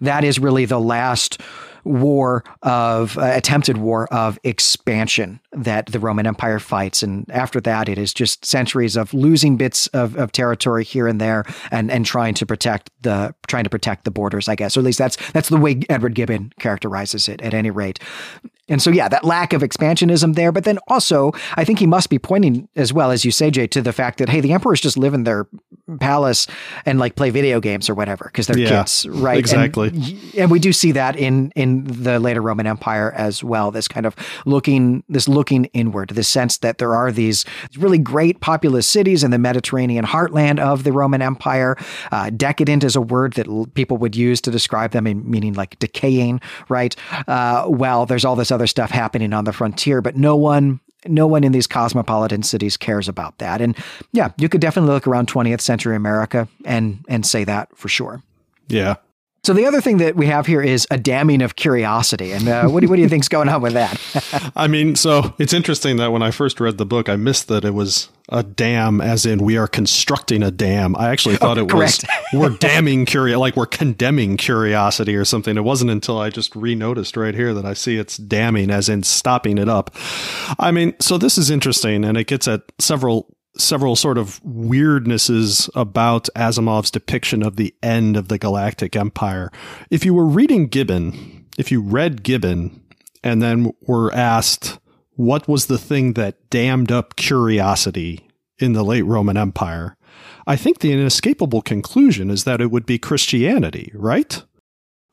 That 0.00 0.24
is 0.24 0.38
really 0.38 0.64
the 0.64 0.80
last 0.80 1.40
war 1.84 2.44
of 2.62 3.18
uh, 3.18 3.22
attempted 3.22 3.76
war 3.76 4.06
of 4.12 4.38
expansion 4.44 5.40
that 5.52 5.86
the 5.86 5.98
Roman 5.98 6.26
Empire 6.26 6.58
fights. 6.58 7.02
And 7.02 7.28
after 7.30 7.60
that, 7.62 7.88
it 7.88 7.98
is 7.98 8.14
just 8.14 8.44
centuries 8.44 8.96
of 8.96 9.12
losing 9.12 9.56
bits 9.56 9.88
of, 9.88 10.16
of 10.16 10.32
territory 10.32 10.84
here 10.84 11.06
and 11.06 11.20
there 11.20 11.44
and, 11.70 11.90
and 11.90 12.06
trying 12.06 12.34
to 12.34 12.46
protect 12.46 12.90
the 13.02 13.34
trying 13.48 13.64
to 13.64 13.70
protect 13.70 14.04
the 14.04 14.10
borders, 14.10 14.48
I 14.48 14.54
guess. 14.54 14.76
Or 14.76 14.80
at 14.80 14.84
least 14.84 14.98
that's 14.98 15.16
that's 15.32 15.48
the 15.48 15.56
way 15.56 15.80
Edward 15.88 16.14
Gibbon 16.14 16.52
characterizes 16.60 17.28
it 17.28 17.42
at 17.42 17.54
any 17.54 17.70
rate. 17.70 17.98
And 18.68 18.80
so, 18.80 18.90
yeah, 18.90 19.08
that 19.08 19.24
lack 19.24 19.52
of 19.52 19.62
expansionism 19.62 20.34
there. 20.34 20.52
But 20.52 20.64
then 20.64 20.78
also, 20.86 21.32
I 21.56 21.64
think 21.64 21.80
he 21.80 21.86
must 21.86 22.08
be 22.08 22.18
pointing 22.18 22.68
as 22.76 22.92
well, 22.92 23.10
as 23.10 23.24
you 23.24 23.32
say, 23.32 23.50
Jay, 23.50 23.66
to 23.66 23.82
the 23.82 23.92
fact 23.92 24.18
that, 24.18 24.28
hey, 24.28 24.40
the 24.40 24.52
emperors 24.52 24.80
just 24.80 24.96
live 24.96 25.14
in 25.14 25.24
their 25.24 25.48
palace 25.98 26.46
and 26.86 27.00
like 27.00 27.16
play 27.16 27.30
video 27.30 27.60
games 27.60 27.90
or 27.90 27.94
whatever 27.94 28.26
because 28.26 28.46
they're 28.46 28.58
yeah, 28.58 28.80
kids, 28.80 29.06
right? 29.08 29.38
Exactly. 29.38 29.88
And, 29.88 30.34
and, 30.36 30.50
we 30.50 30.60
do 30.60 30.72
see 30.72 30.92
that 30.92 31.16
in 31.16 31.50
in 31.56 31.84
the 31.84 32.20
later 32.20 32.40
Roman 32.40 32.66
Empire 32.66 33.12
as 33.16 33.42
well. 33.42 33.72
This 33.72 33.88
kind 33.88 34.06
of 34.06 34.14
looking, 34.46 35.02
this 35.08 35.28
looking 35.28 35.64
inward, 35.66 36.10
this 36.10 36.28
sense 36.28 36.58
that 36.58 36.78
there 36.78 36.94
are 36.94 37.10
these 37.10 37.44
really 37.76 37.98
great 37.98 38.40
populous 38.40 38.86
cities 38.86 39.24
in 39.24 39.32
the 39.32 39.38
Mediterranean 39.38 40.04
heartland 40.04 40.60
of 40.60 40.84
the 40.84 40.92
Roman 40.92 41.20
Empire. 41.20 41.76
Uh, 42.12 42.30
decadent 42.30 42.84
is 42.84 42.94
a 42.94 43.00
word 43.00 43.32
that 43.34 43.74
people 43.74 43.96
would 43.96 44.14
use 44.14 44.40
to 44.42 44.50
describe 44.50 44.92
them, 44.92 45.04
meaning 45.28 45.54
like 45.54 45.78
decaying, 45.80 46.40
right? 46.68 46.94
Uh, 47.26 47.66
well, 47.68 48.06
there's 48.06 48.24
all 48.24 48.36
this 48.36 48.51
other 48.52 48.66
stuff 48.66 48.90
happening 48.90 49.32
on 49.32 49.44
the 49.44 49.52
frontier, 49.52 50.00
but 50.00 50.16
no 50.16 50.36
one 50.36 50.80
no 51.06 51.26
one 51.26 51.42
in 51.42 51.50
these 51.50 51.66
cosmopolitan 51.66 52.44
cities 52.44 52.76
cares 52.76 53.08
about 53.08 53.38
that. 53.38 53.60
And 53.60 53.76
yeah, 54.12 54.30
you 54.38 54.48
could 54.48 54.60
definitely 54.60 54.92
look 54.92 55.06
around 55.06 55.26
20th 55.26 55.60
century 55.60 55.96
America 55.96 56.46
and 56.64 57.04
and 57.08 57.26
say 57.26 57.44
that 57.44 57.76
for 57.76 57.88
sure. 57.88 58.22
Yeah. 58.68 58.96
So 59.44 59.54
the 59.54 59.66
other 59.66 59.80
thing 59.80 59.96
that 59.96 60.14
we 60.14 60.26
have 60.26 60.46
here 60.46 60.62
is 60.62 60.86
a 60.88 60.96
damming 60.96 61.42
of 61.42 61.56
curiosity, 61.56 62.30
and 62.30 62.46
uh, 62.46 62.68
what 62.68 62.78
do 62.78 62.88
what 62.88 62.94
do 62.94 63.02
you 63.02 63.08
think's 63.08 63.26
going 63.26 63.48
on 63.48 63.60
with 63.60 63.72
that? 63.72 64.52
I 64.56 64.68
mean, 64.68 64.94
so 64.94 65.34
it's 65.36 65.52
interesting 65.52 65.96
that 65.96 66.12
when 66.12 66.22
I 66.22 66.30
first 66.30 66.60
read 66.60 66.78
the 66.78 66.86
book, 66.86 67.08
I 67.08 67.16
missed 67.16 67.48
that 67.48 67.64
it 67.64 67.74
was 67.74 68.08
a 68.28 68.44
dam, 68.44 69.00
as 69.00 69.26
in 69.26 69.42
we 69.42 69.56
are 69.56 69.66
constructing 69.66 70.44
a 70.44 70.52
dam. 70.52 70.94
I 70.94 71.08
actually 71.08 71.34
thought 71.38 71.58
oh, 71.58 71.62
it 71.62 71.74
was 71.74 72.04
we're 72.32 72.50
damning 72.50 73.04
curiosity, 73.04 73.40
like 73.40 73.56
we're 73.56 73.66
condemning 73.66 74.36
curiosity 74.36 75.16
or 75.16 75.24
something. 75.24 75.56
It 75.56 75.64
wasn't 75.64 75.90
until 75.90 76.20
I 76.20 76.30
just 76.30 76.54
re-noticed 76.54 77.16
right 77.16 77.34
here 77.34 77.52
that 77.52 77.64
I 77.64 77.72
see 77.72 77.96
it's 77.96 78.18
damming, 78.18 78.70
as 78.70 78.88
in 78.88 79.02
stopping 79.02 79.58
it 79.58 79.68
up. 79.68 79.92
I 80.60 80.70
mean, 80.70 80.94
so 81.00 81.18
this 81.18 81.36
is 81.36 81.50
interesting, 81.50 82.04
and 82.04 82.16
it 82.16 82.28
gets 82.28 82.46
at 82.46 82.62
several 82.78 83.34
several 83.56 83.96
sort 83.96 84.18
of 84.18 84.42
weirdnesses 84.42 85.68
about 85.74 86.28
Asimov's 86.34 86.90
depiction 86.90 87.42
of 87.42 87.56
the 87.56 87.74
end 87.82 88.16
of 88.16 88.28
the 88.28 88.38
Galactic 88.38 88.96
Empire. 88.96 89.50
If 89.90 90.04
you 90.04 90.14
were 90.14 90.26
reading 90.26 90.68
Gibbon, 90.68 91.46
if 91.58 91.70
you 91.70 91.80
read 91.80 92.22
Gibbon 92.22 92.82
and 93.22 93.42
then 93.42 93.72
were 93.82 94.12
asked 94.14 94.78
what 95.14 95.46
was 95.46 95.66
the 95.66 95.78
thing 95.78 96.14
that 96.14 96.48
dammed 96.50 96.90
up 96.90 97.16
curiosity 97.16 98.26
in 98.58 98.72
the 98.72 98.82
late 98.82 99.02
Roman 99.02 99.36
Empire, 99.36 99.96
I 100.46 100.56
think 100.56 100.78
the 100.78 100.92
inescapable 100.92 101.62
conclusion 101.62 102.30
is 102.30 102.44
that 102.44 102.60
it 102.60 102.70
would 102.70 102.86
be 102.86 102.98
Christianity, 102.98 103.92
right? 103.94 104.42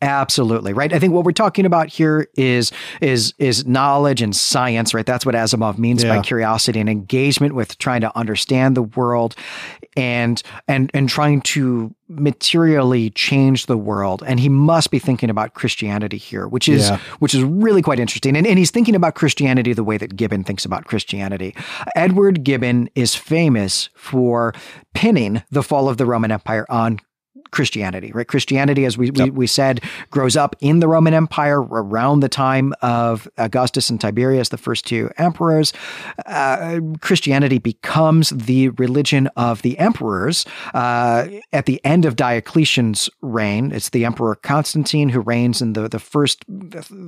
Absolutely 0.02 0.72
right. 0.72 0.94
I 0.94 1.00
think 1.00 1.14
what 1.14 1.26
we're 1.26 1.34
talking 1.34 1.66
about 1.66 1.90
here 1.90 2.30
is 2.36 2.72
is 3.02 3.34
is 3.38 3.66
knowledge 3.66 4.22
and 4.22 4.34
science, 4.34 4.94
right? 4.94 5.06
That's 5.06 5.26
what 5.26 5.36
Asimov 5.36 5.78
means 5.78 6.04
yeah. 6.04 6.16
by 6.16 6.22
curiosity 6.22 6.80
and 6.80 6.90
engagement 6.90 7.54
with 7.54 7.78
trying 7.80 8.00
to 8.02 8.18
understand 8.18 8.78
the 8.78 8.84
world 8.84 9.36
and 9.98 10.42
and 10.70 10.90
and 10.94 11.10
trying 11.10 11.42
to 11.42 11.94
materially 12.08 13.10
change 13.10 13.66
the 13.66 13.78
world. 13.78 14.24
And 14.26 14.40
he 14.40 14.48
must 14.48 14.90
be 14.90 15.00
thinking 15.00 15.30
about 15.30 15.54
Christianity 15.54 16.18
here, 16.18 16.48
which 16.48 16.70
is 16.70 16.90
yeah. 16.90 17.00
which 17.20 17.36
is 17.36 17.44
really 17.44 17.82
quite 17.82 18.00
interesting. 18.00 18.38
And, 18.38 18.48
and 18.48 18.58
he's 18.58 18.72
thinking 18.72 18.96
about 18.96 19.16
Christianity 19.16 19.74
the 19.74 19.84
way 19.84 19.98
that 19.98 20.16
Gibbon 20.16 20.46
thinks 20.46 20.64
about 20.64 20.86
Christianity. 20.86 21.54
Edward 21.94 22.46
Gibbon 22.46 22.90
is 22.96 23.16
famous 23.16 23.90
for 23.96 24.54
pinning 24.94 25.44
the 25.52 25.62
fall 25.62 25.90
of 25.90 25.98
the 25.98 26.06
Roman 26.06 26.32
Empire 26.32 26.66
on 26.70 27.00
Christianity, 27.52 28.12
right? 28.12 28.28
Christianity, 28.28 28.86
as 28.86 28.98
we, 28.98 29.08
yep. 29.08 29.18
we, 29.18 29.30
we, 29.32 29.48
said, 29.48 29.82
grows 30.12 30.36
up 30.36 30.56
in 30.60 30.80
the 30.80 30.88
Roman 30.88 31.14
Empire 31.14 31.62
around 31.62 32.20
the 32.20 32.30
time 32.30 32.74
of 32.82 33.28
Augustus 33.38 33.90
and 33.90 34.00
Tiberius, 34.00 34.50
the 34.50 34.58
first 34.58 34.86
two 34.86 35.10
emperors. 35.18 35.74
Uh, 36.26 36.80
Christianity 37.02 37.58
becomes 37.58 38.30
the 38.30 38.70
religion 38.70 39.28
of 39.36 39.62
the 39.62 39.78
emperors 39.80 40.46
uh, 40.74 41.28
at 41.52 41.66
the 41.66 41.84
end 41.84 42.06
of 42.06 42.16
Diocletian's 42.16 43.10
reign. 43.22 43.72
It's 43.72 43.90
the 43.90 44.06
Emperor 44.06 44.36
Constantine 44.36 45.10
who 45.10 45.22
reigns 45.22 45.62
in 45.62 45.74
the, 45.74 45.88
the 45.88 46.00
first 46.00 46.46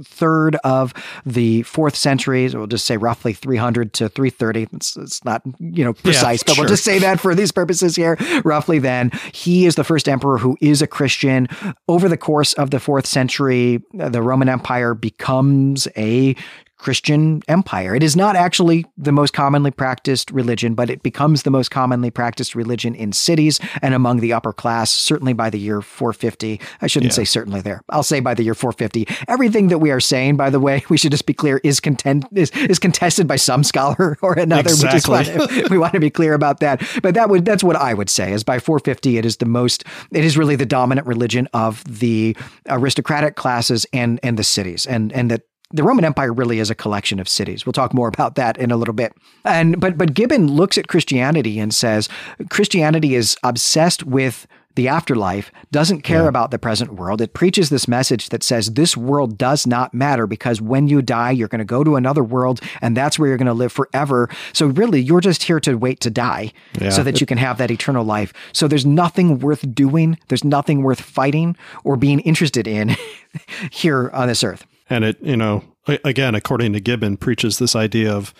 third 0.03 0.55
of 0.63 0.93
the 1.25 1.63
fourth 1.63 1.95
century. 1.95 2.49
So 2.49 2.59
we'll 2.59 2.67
just 2.67 2.85
say 2.85 2.97
roughly 2.97 3.33
300 3.33 3.93
to 3.93 4.09
330. 4.09 4.67
It's, 4.73 4.97
it's 4.97 5.23
not, 5.23 5.41
you 5.59 5.83
know, 5.83 5.93
precise, 5.93 6.39
yeah, 6.39 6.43
but 6.47 6.53
sure. 6.55 6.63
we'll 6.63 6.69
just 6.69 6.83
say 6.83 6.99
that 6.99 7.19
for 7.19 7.35
these 7.35 7.51
purposes 7.51 7.95
here. 7.95 8.17
Roughly 8.43 8.79
then, 8.79 9.11
he 9.33 9.65
is 9.65 9.75
the 9.75 9.83
first 9.83 10.09
emperor 10.09 10.30
emperor 10.31 10.37
who 10.37 10.57
is 10.61 10.81
a 10.81 10.87
Christian. 10.87 11.47
Over 11.87 12.09
the 12.09 12.17
course 12.17 12.53
of 12.53 12.71
the 12.71 12.79
fourth 12.79 13.05
century, 13.05 13.83
the 13.93 14.21
Roman 14.21 14.49
Empire 14.49 14.93
becomes 14.93 15.87
a 15.97 16.35
Christian 16.81 17.43
empire. 17.47 17.93
It 17.93 18.01
is 18.01 18.15
not 18.15 18.35
actually 18.35 18.87
the 18.97 19.11
most 19.11 19.33
commonly 19.33 19.69
practiced 19.69 20.31
religion, 20.31 20.73
but 20.73 20.89
it 20.89 21.03
becomes 21.03 21.43
the 21.43 21.51
most 21.51 21.69
commonly 21.69 22.09
practiced 22.09 22.55
religion 22.55 22.95
in 22.95 23.13
cities 23.13 23.59
and 23.83 23.93
among 23.93 24.19
the 24.19 24.33
upper 24.33 24.51
class, 24.51 24.89
certainly 24.89 25.33
by 25.33 25.51
the 25.51 25.59
year 25.59 25.83
450. 25.83 26.59
I 26.81 26.87
shouldn't 26.87 27.11
yeah. 27.11 27.17
say 27.17 27.25
certainly 27.25 27.61
there. 27.61 27.81
I'll 27.89 28.01
say 28.01 28.19
by 28.19 28.33
the 28.33 28.41
year 28.41 28.55
450. 28.55 29.07
Everything 29.27 29.67
that 29.67 29.77
we 29.77 29.91
are 29.91 29.99
saying, 29.99 30.37
by 30.37 30.49
the 30.49 30.59
way, 30.59 30.83
we 30.89 30.97
should 30.97 31.11
just 31.11 31.27
be 31.27 31.35
clear, 31.35 31.61
is 31.63 31.79
content 31.79 32.25
is, 32.33 32.49
is 32.51 32.79
contested 32.79 33.27
by 33.27 33.35
some 33.35 33.63
scholar 33.63 34.17
or 34.23 34.33
another. 34.33 34.71
Exactly. 34.71 35.01
We, 35.11 35.37
want 35.37 35.49
to, 35.49 35.67
we 35.69 35.77
want 35.77 35.93
to 35.93 35.99
be 35.99 36.09
clear 36.09 36.33
about 36.33 36.61
that. 36.61 36.81
But 37.03 37.13
that 37.13 37.29
would 37.29 37.45
that's 37.45 37.63
what 37.63 37.75
I 37.75 37.93
would 37.93 38.09
say 38.09 38.31
is 38.31 38.43
by 38.43 38.59
450 38.59 39.17
it 39.17 39.25
is 39.25 39.37
the 39.37 39.45
most 39.45 39.83
it 40.11 40.23
is 40.23 40.37
really 40.37 40.55
the 40.55 40.65
dominant 40.65 41.05
religion 41.05 41.47
of 41.53 41.83
the 41.83 42.35
aristocratic 42.69 43.35
classes 43.35 43.85
and 43.93 44.19
and 44.23 44.37
the 44.39 44.43
cities. 44.43 44.87
And 44.87 45.11
and 45.13 45.29
that 45.29 45.43
the 45.73 45.83
Roman 45.83 46.05
Empire 46.05 46.33
really 46.33 46.59
is 46.59 46.69
a 46.69 46.75
collection 46.75 47.19
of 47.19 47.27
cities. 47.29 47.65
We'll 47.65 47.73
talk 47.73 47.93
more 47.93 48.07
about 48.07 48.35
that 48.35 48.57
in 48.57 48.71
a 48.71 48.77
little 48.77 48.93
bit. 48.93 49.13
And 49.45 49.79
but 49.79 49.97
but 49.97 50.13
Gibbon 50.13 50.47
looks 50.51 50.77
at 50.77 50.87
Christianity 50.87 51.59
and 51.59 51.73
says 51.73 52.09
Christianity 52.49 53.15
is 53.15 53.37
obsessed 53.43 54.03
with 54.03 54.47
the 54.75 54.87
afterlife, 54.87 55.51
doesn't 55.73 56.01
care 56.01 56.21
Yeah. 56.23 56.29
about 56.29 56.49
the 56.51 56.57
present 56.57 56.93
world. 56.93 57.19
It 57.19 57.33
preaches 57.33 57.69
this 57.69 57.89
message 57.89 58.29
that 58.29 58.41
says 58.41 58.67
this 58.71 58.95
world 58.95 59.37
does 59.37 59.67
not 59.67 59.93
matter 59.93 60.25
because 60.25 60.61
when 60.61 60.87
you 60.87 61.01
die, 61.01 61.31
you're 61.31 61.49
going 61.49 61.59
to 61.59 61.65
go 61.65 61.83
to 61.83 61.97
another 61.97 62.23
world 62.23 62.61
and 62.81 62.95
that's 62.95 63.19
where 63.19 63.27
you're 63.27 63.37
going 63.37 63.47
to 63.47 63.53
live 63.53 63.73
forever. 63.73 64.29
So 64.53 64.67
really, 64.67 65.01
you're 65.01 65.19
just 65.19 65.43
here 65.43 65.59
to 65.59 65.75
wait 65.75 65.99
to 65.99 66.09
die 66.09 66.53
Yeah. 66.79 66.89
so 66.91 67.03
that 67.03 67.19
you 67.19 67.27
can 67.27 67.37
have 67.37 67.57
that 67.57 67.69
eternal 67.69 68.05
life. 68.05 68.31
So 68.53 68.69
there's 68.69 68.85
nothing 68.85 69.39
worth 69.39 69.65
doing, 69.75 70.17
there's 70.29 70.45
nothing 70.45 70.83
worth 70.83 71.01
fighting 71.01 71.57
or 71.83 71.97
being 71.97 72.21
interested 72.21 72.65
in 72.65 72.95
here 73.71 74.09
on 74.13 74.29
this 74.29 74.41
earth. 74.41 74.65
And 74.91 75.05
it, 75.05 75.17
you 75.21 75.37
know, 75.37 75.63
again, 75.87 76.35
according 76.35 76.73
to 76.73 76.81
Gibbon, 76.81 77.15
preaches 77.15 77.59
this 77.59 77.77
idea 77.77 78.13
of 78.13 78.33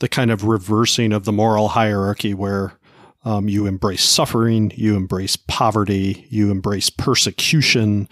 the 0.00 0.08
kind 0.08 0.32
of 0.32 0.42
reversing 0.42 1.12
of 1.12 1.24
the 1.24 1.32
moral 1.32 1.68
hierarchy 1.68 2.34
where 2.34 2.72
um, 3.24 3.48
you 3.48 3.66
embrace 3.66 4.02
suffering, 4.02 4.72
you 4.74 4.96
embrace 4.96 5.36
poverty, 5.36 6.26
you 6.28 6.50
embrace 6.50 6.90
persecution, 6.90 8.08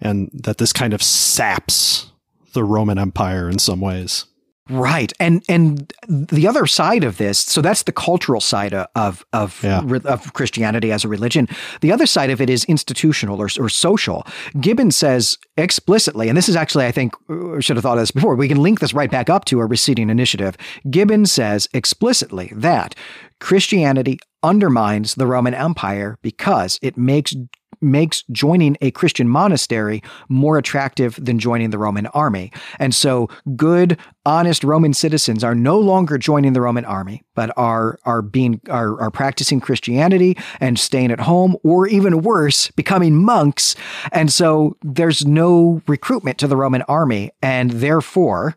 and 0.00 0.30
that 0.32 0.56
this 0.56 0.72
kind 0.72 0.94
of 0.94 1.02
saps 1.02 2.10
the 2.54 2.64
Roman 2.64 2.98
Empire 2.98 3.50
in 3.50 3.58
some 3.58 3.82
ways. 3.82 4.24
Right, 4.68 5.12
and 5.20 5.44
and 5.48 5.92
the 6.08 6.48
other 6.48 6.66
side 6.66 7.04
of 7.04 7.18
this, 7.18 7.38
so 7.38 7.60
that's 7.62 7.84
the 7.84 7.92
cultural 7.92 8.40
side 8.40 8.74
of 8.74 8.86
of 8.96 9.24
of, 9.32 9.62
Yeah. 9.62 9.82
of 10.04 10.32
Christianity 10.32 10.90
as 10.90 11.04
a 11.04 11.08
religion. 11.08 11.46
The 11.82 11.92
other 11.92 12.06
side 12.06 12.30
of 12.30 12.40
it 12.40 12.50
is 12.50 12.64
institutional 12.64 13.40
or, 13.40 13.48
or 13.60 13.68
social. 13.68 14.26
Gibbon 14.60 14.90
says 14.90 15.38
explicitly, 15.56 16.28
and 16.28 16.36
this 16.36 16.48
is 16.48 16.56
actually, 16.56 16.86
I 16.86 16.90
think, 16.92 17.14
I 17.30 17.60
should 17.60 17.76
have 17.76 17.84
thought 17.84 17.98
of 17.98 18.02
this 18.02 18.10
before. 18.10 18.34
We 18.34 18.48
can 18.48 18.60
link 18.60 18.80
this 18.80 18.92
right 18.92 19.10
back 19.10 19.30
up 19.30 19.44
to 19.46 19.60
a 19.60 19.66
receding 19.66 20.10
initiative. 20.10 20.56
Gibbon 20.90 21.26
says 21.26 21.68
explicitly 21.72 22.52
that 22.56 22.96
Christianity 23.40 24.18
undermines 24.42 25.14
the 25.14 25.26
Roman 25.26 25.54
Empire 25.54 26.18
because 26.22 26.78
it 26.82 26.96
makes 26.96 27.34
makes 27.80 28.22
joining 28.30 28.76
a 28.80 28.90
Christian 28.90 29.28
monastery 29.28 30.02
more 30.28 30.58
attractive 30.58 31.18
than 31.22 31.38
joining 31.38 31.70
the 31.70 31.78
Roman 31.78 32.06
army. 32.08 32.52
And 32.78 32.94
so 32.94 33.28
good, 33.56 33.98
honest 34.24 34.64
Roman 34.64 34.94
citizens 34.94 35.44
are 35.44 35.54
no 35.54 35.78
longer 35.78 36.18
joining 36.18 36.52
the 36.52 36.60
Roman 36.60 36.84
army, 36.84 37.22
but 37.34 37.52
are 37.56 37.98
are 38.04 38.22
being 38.22 38.60
are, 38.68 39.00
are 39.00 39.10
practicing 39.10 39.60
Christianity 39.60 40.36
and 40.60 40.78
staying 40.78 41.10
at 41.10 41.20
home, 41.20 41.56
or 41.62 41.86
even 41.86 42.22
worse, 42.22 42.70
becoming 42.72 43.14
monks. 43.14 43.76
And 44.12 44.32
so 44.32 44.76
there's 44.82 45.26
no 45.26 45.82
recruitment 45.86 46.38
to 46.38 46.46
the 46.46 46.56
Roman 46.56 46.82
army, 46.82 47.30
and 47.42 47.70
therefore 47.70 48.56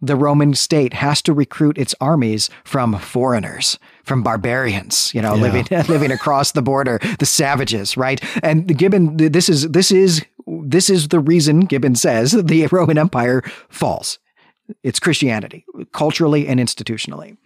the 0.00 0.16
Roman 0.16 0.54
state 0.54 0.94
has 0.94 1.20
to 1.22 1.32
recruit 1.32 1.76
its 1.78 1.94
armies 2.00 2.50
from 2.64 2.98
foreigners, 2.98 3.78
from 4.04 4.22
barbarians, 4.22 5.12
you 5.14 5.20
know, 5.22 5.34
Yeah. 5.34 5.42
living 5.42 5.66
living 5.88 6.10
across 6.12 6.52
the 6.52 6.62
border, 6.62 6.98
the 7.18 7.26
savages, 7.26 7.96
right? 7.96 8.20
And 8.42 8.66
Gibbon, 8.78 9.16
this 9.16 9.48
is 9.48 9.68
this 9.70 9.90
is 9.90 10.24
this 10.46 10.88
is 10.88 11.08
the 11.08 11.20
reason 11.20 11.60
Gibbon 11.66 11.94
says 11.94 12.32
the 12.32 12.66
Roman 12.72 12.98
Empire 12.98 13.42
falls. 13.68 14.18
It's 14.82 15.00
Christianity, 15.00 15.64
culturally 15.92 16.46
and 16.46 16.60
institutionally. 16.60 17.36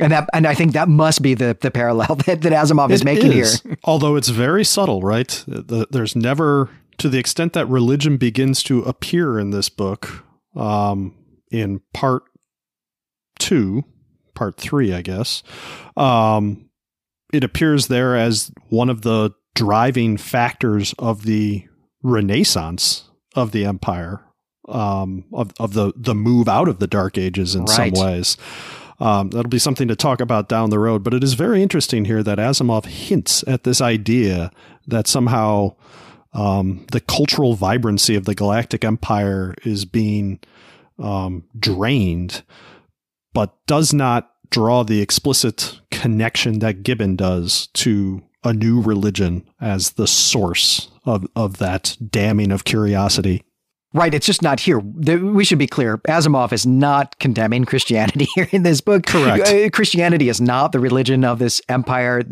And 0.00 0.12
that, 0.12 0.28
and 0.32 0.46
I 0.46 0.54
think 0.54 0.74
that 0.74 0.88
must 0.88 1.22
be 1.22 1.34
the 1.34 1.56
the 1.60 1.70
parallel 1.72 2.14
that, 2.26 2.42
that 2.42 2.52
Asimov 2.52 2.90
is 2.90 3.00
It 3.00 3.04
making 3.04 3.32
is, 3.32 3.60
here. 3.62 3.76
Although 3.84 4.14
it's 4.16 4.28
very 4.28 4.64
subtle, 4.64 5.02
right? 5.02 5.44
There's 5.48 6.14
never, 6.14 6.70
to 6.98 7.08
the 7.08 7.18
extent 7.18 7.52
that 7.54 7.66
religion 7.68 8.16
begins 8.16 8.62
to 8.64 8.82
appear 8.82 9.40
in 9.40 9.50
this 9.50 9.68
book, 9.68 10.24
um, 10.54 11.14
in 11.50 11.80
part 11.94 12.22
two, 13.38 13.84
part 14.34 14.56
three, 14.56 14.92
I 14.92 15.02
guess, 15.02 15.42
um, 15.96 16.68
it 17.32 17.44
appears 17.44 17.88
there 17.88 18.16
as 18.16 18.50
one 18.68 18.88
of 18.88 19.02
the 19.02 19.32
driving 19.54 20.16
factors 20.16 20.94
of 20.98 21.24
the 21.24 21.66
renaissance 22.02 23.10
of 23.34 23.52
the 23.52 23.64
empire, 23.64 24.20
um, 24.68 25.24
of, 25.32 25.52
of 25.60 25.74
the, 25.74 25.92
the 25.96 26.14
move 26.14 26.48
out 26.48 26.68
of 26.68 26.78
the 26.78 26.86
dark 26.86 27.18
ages 27.18 27.54
in 27.54 27.64
Right. 27.64 27.94
some 27.96 28.04
ways. 28.06 28.36
Um, 29.00 29.30
that'll 29.30 29.48
be 29.48 29.58
something 29.60 29.86
to 29.88 29.94
talk 29.96 30.20
about 30.20 30.48
down 30.48 30.70
the 30.70 30.78
road. 30.78 31.04
But 31.04 31.14
it 31.14 31.22
is 31.22 31.34
very 31.34 31.62
interesting 31.62 32.04
here 32.04 32.22
that 32.22 32.38
Asimov 32.38 32.86
hints 32.86 33.44
at 33.46 33.62
this 33.64 33.80
idea 33.80 34.50
that 34.88 35.06
somehow 35.06 35.76
um, 36.32 36.84
the 36.90 37.00
cultural 37.00 37.54
vibrancy 37.54 38.16
of 38.16 38.24
the 38.24 38.34
Galactic 38.34 38.84
Empire 38.84 39.54
is 39.64 39.84
being 39.84 40.40
um, 40.98 41.44
drained, 41.58 42.42
but 43.32 43.54
does 43.66 43.92
not 43.92 44.30
draw 44.50 44.82
the 44.82 45.00
explicit 45.00 45.80
connection 45.90 46.60
that 46.60 46.82
Gibbon 46.82 47.16
does 47.16 47.68
to 47.74 48.22
a 48.44 48.52
new 48.52 48.80
religion 48.80 49.48
as 49.60 49.90
the 49.90 50.06
source 50.06 50.88
of, 51.04 51.26
of 51.34 51.58
that 51.58 51.96
damning 52.10 52.52
of 52.52 52.64
curiosity. 52.64 53.44
Right, 53.94 54.12
it's 54.12 54.26
just 54.26 54.42
not 54.42 54.60
here. 54.60 54.78
We 54.78 55.44
should 55.44 55.58
be 55.58 55.66
clear. 55.66 55.96
Asimov 55.98 56.52
is 56.52 56.66
not 56.66 57.18
condemning 57.20 57.64
Christianity 57.64 58.26
here 58.34 58.46
in 58.52 58.62
this 58.62 58.82
book. 58.82 59.06
Correct. 59.06 59.48
Uh, 59.48 59.70
Christianity 59.70 60.28
is 60.28 60.42
not 60.42 60.72
the 60.72 60.80
religion 60.80 61.24
of 61.24 61.38
this 61.38 61.62
empire. 61.70 62.22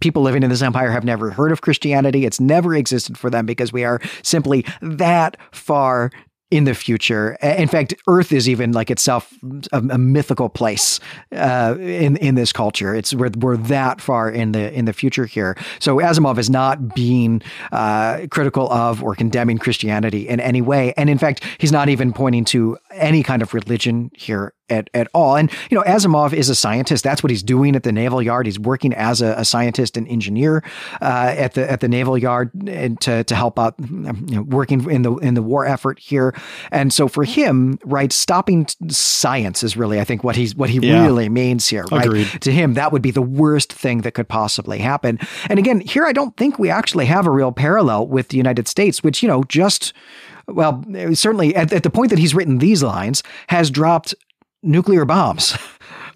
People 0.00 0.22
living 0.22 0.42
in 0.42 0.50
this 0.50 0.62
empire 0.62 0.90
have 0.90 1.04
never 1.04 1.30
heard 1.30 1.52
of 1.52 1.60
Christianity. 1.60 2.26
It's 2.26 2.40
never 2.40 2.74
existed 2.74 3.16
for 3.16 3.30
them 3.30 3.46
because 3.46 3.72
we 3.72 3.84
are 3.84 4.00
simply 4.24 4.64
that 4.82 5.36
far 5.52 6.10
in 6.56 6.64
the 6.64 6.74
future. 6.74 7.36
In 7.42 7.68
fact, 7.68 7.94
Earth 8.06 8.32
is 8.32 8.48
even 8.48 8.72
like 8.72 8.90
itself 8.90 9.32
a, 9.72 9.78
a 9.90 9.98
mythical 9.98 10.48
place 10.48 11.00
uh, 11.32 11.76
in 11.78 12.16
in 12.16 12.34
this 12.34 12.52
culture. 12.52 12.94
It's 12.94 13.12
we're, 13.14 13.30
we're 13.38 13.56
that 13.56 14.00
far 14.00 14.30
in 14.30 14.52
the 14.52 14.72
in 14.72 14.86
the 14.86 14.92
future 14.92 15.26
here. 15.26 15.56
So 15.78 15.96
Asimov 15.96 16.38
is 16.38 16.48
not 16.48 16.94
being 16.94 17.42
uh, 17.72 18.26
critical 18.30 18.72
of 18.72 19.02
or 19.02 19.14
condemning 19.14 19.58
Christianity 19.58 20.28
in 20.28 20.40
any 20.40 20.62
way, 20.62 20.94
and 20.96 21.10
in 21.10 21.18
fact, 21.18 21.44
he's 21.58 21.72
not 21.72 21.88
even 21.88 22.12
pointing 22.12 22.44
to 22.46 22.78
any 22.92 23.22
kind 23.22 23.42
of 23.42 23.52
religion 23.52 24.10
here 24.14 24.54
at, 24.68 24.90
at 24.94 25.08
all. 25.14 25.36
And 25.36 25.50
you 25.70 25.76
know, 25.76 25.84
Asimov 25.84 26.32
is 26.32 26.48
a 26.48 26.54
scientist. 26.54 27.04
That's 27.04 27.22
what 27.22 27.30
he's 27.30 27.42
doing 27.42 27.76
at 27.76 27.82
the 27.82 27.92
naval 27.92 28.22
yard. 28.22 28.46
He's 28.46 28.58
working 28.58 28.92
as 28.94 29.20
a, 29.22 29.34
a 29.38 29.44
scientist 29.44 29.96
and 29.96 30.06
engineer 30.08 30.62
uh, 31.00 31.34
at 31.36 31.54
the 31.54 31.70
at 31.70 31.80
the 31.80 31.88
naval 31.88 32.16
yard 32.18 32.50
and 32.66 33.00
to 33.02 33.24
to 33.24 33.34
help 33.34 33.58
out, 33.58 33.74
you 33.78 33.86
know, 34.36 34.42
working 34.42 34.90
in 34.90 35.02
the 35.02 35.14
in 35.16 35.34
the 35.34 35.42
war 35.42 35.66
effort 35.66 35.98
here. 35.98 36.34
And 36.70 36.92
so 36.92 37.08
for 37.08 37.24
him, 37.24 37.78
right, 37.84 38.12
stopping 38.12 38.66
science 38.88 39.62
is 39.62 39.76
really, 39.76 40.00
I 40.00 40.04
think, 40.04 40.24
what 40.24 40.36
he's 40.36 40.54
what 40.54 40.70
he 40.70 40.78
Yeah. 40.78 41.04
really 41.04 41.28
means 41.28 41.68
here. 41.68 41.84
Right, 41.90 42.04
Agreed. 42.06 42.26
to 42.42 42.52
him, 42.52 42.74
that 42.74 42.92
would 42.92 43.02
be 43.02 43.10
the 43.10 43.22
worst 43.22 43.72
thing 43.72 44.02
that 44.02 44.12
could 44.12 44.28
possibly 44.28 44.78
happen. 44.78 45.18
And 45.48 45.58
again, 45.58 45.80
here 45.80 46.04
I 46.04 46.12
don't 46.12 46.36
think 46.36 46.58
we 46.58 46.70
actually 46.70 47.06
have 47.06 47.26
a 47.26 47.30
real 47.30 47.52
parallel 47.52 48.06
with 48.06 48.28
the 48.28 48.36
United 48.36 48.68
States, 48.68 49.02
which 49.02 49.22
you 49.22 49.28
know 49.28 49.44
just 49.44 49.92
well, 50.48 50.84
certainly 51.14 51.56
at, 51.56 51.72
at 51.72 51.82
the 51.82 51.90
point 51.90 52.10
that 52.10 52.20
he's 52.20 52.32
written 52.34 52.58
these 52.58 52.80
lines, 52.82 53.22
has 53.48 53.68
dropped 53.70 54.14
nuclear 54.62 55.04
bombs 55.04 55.56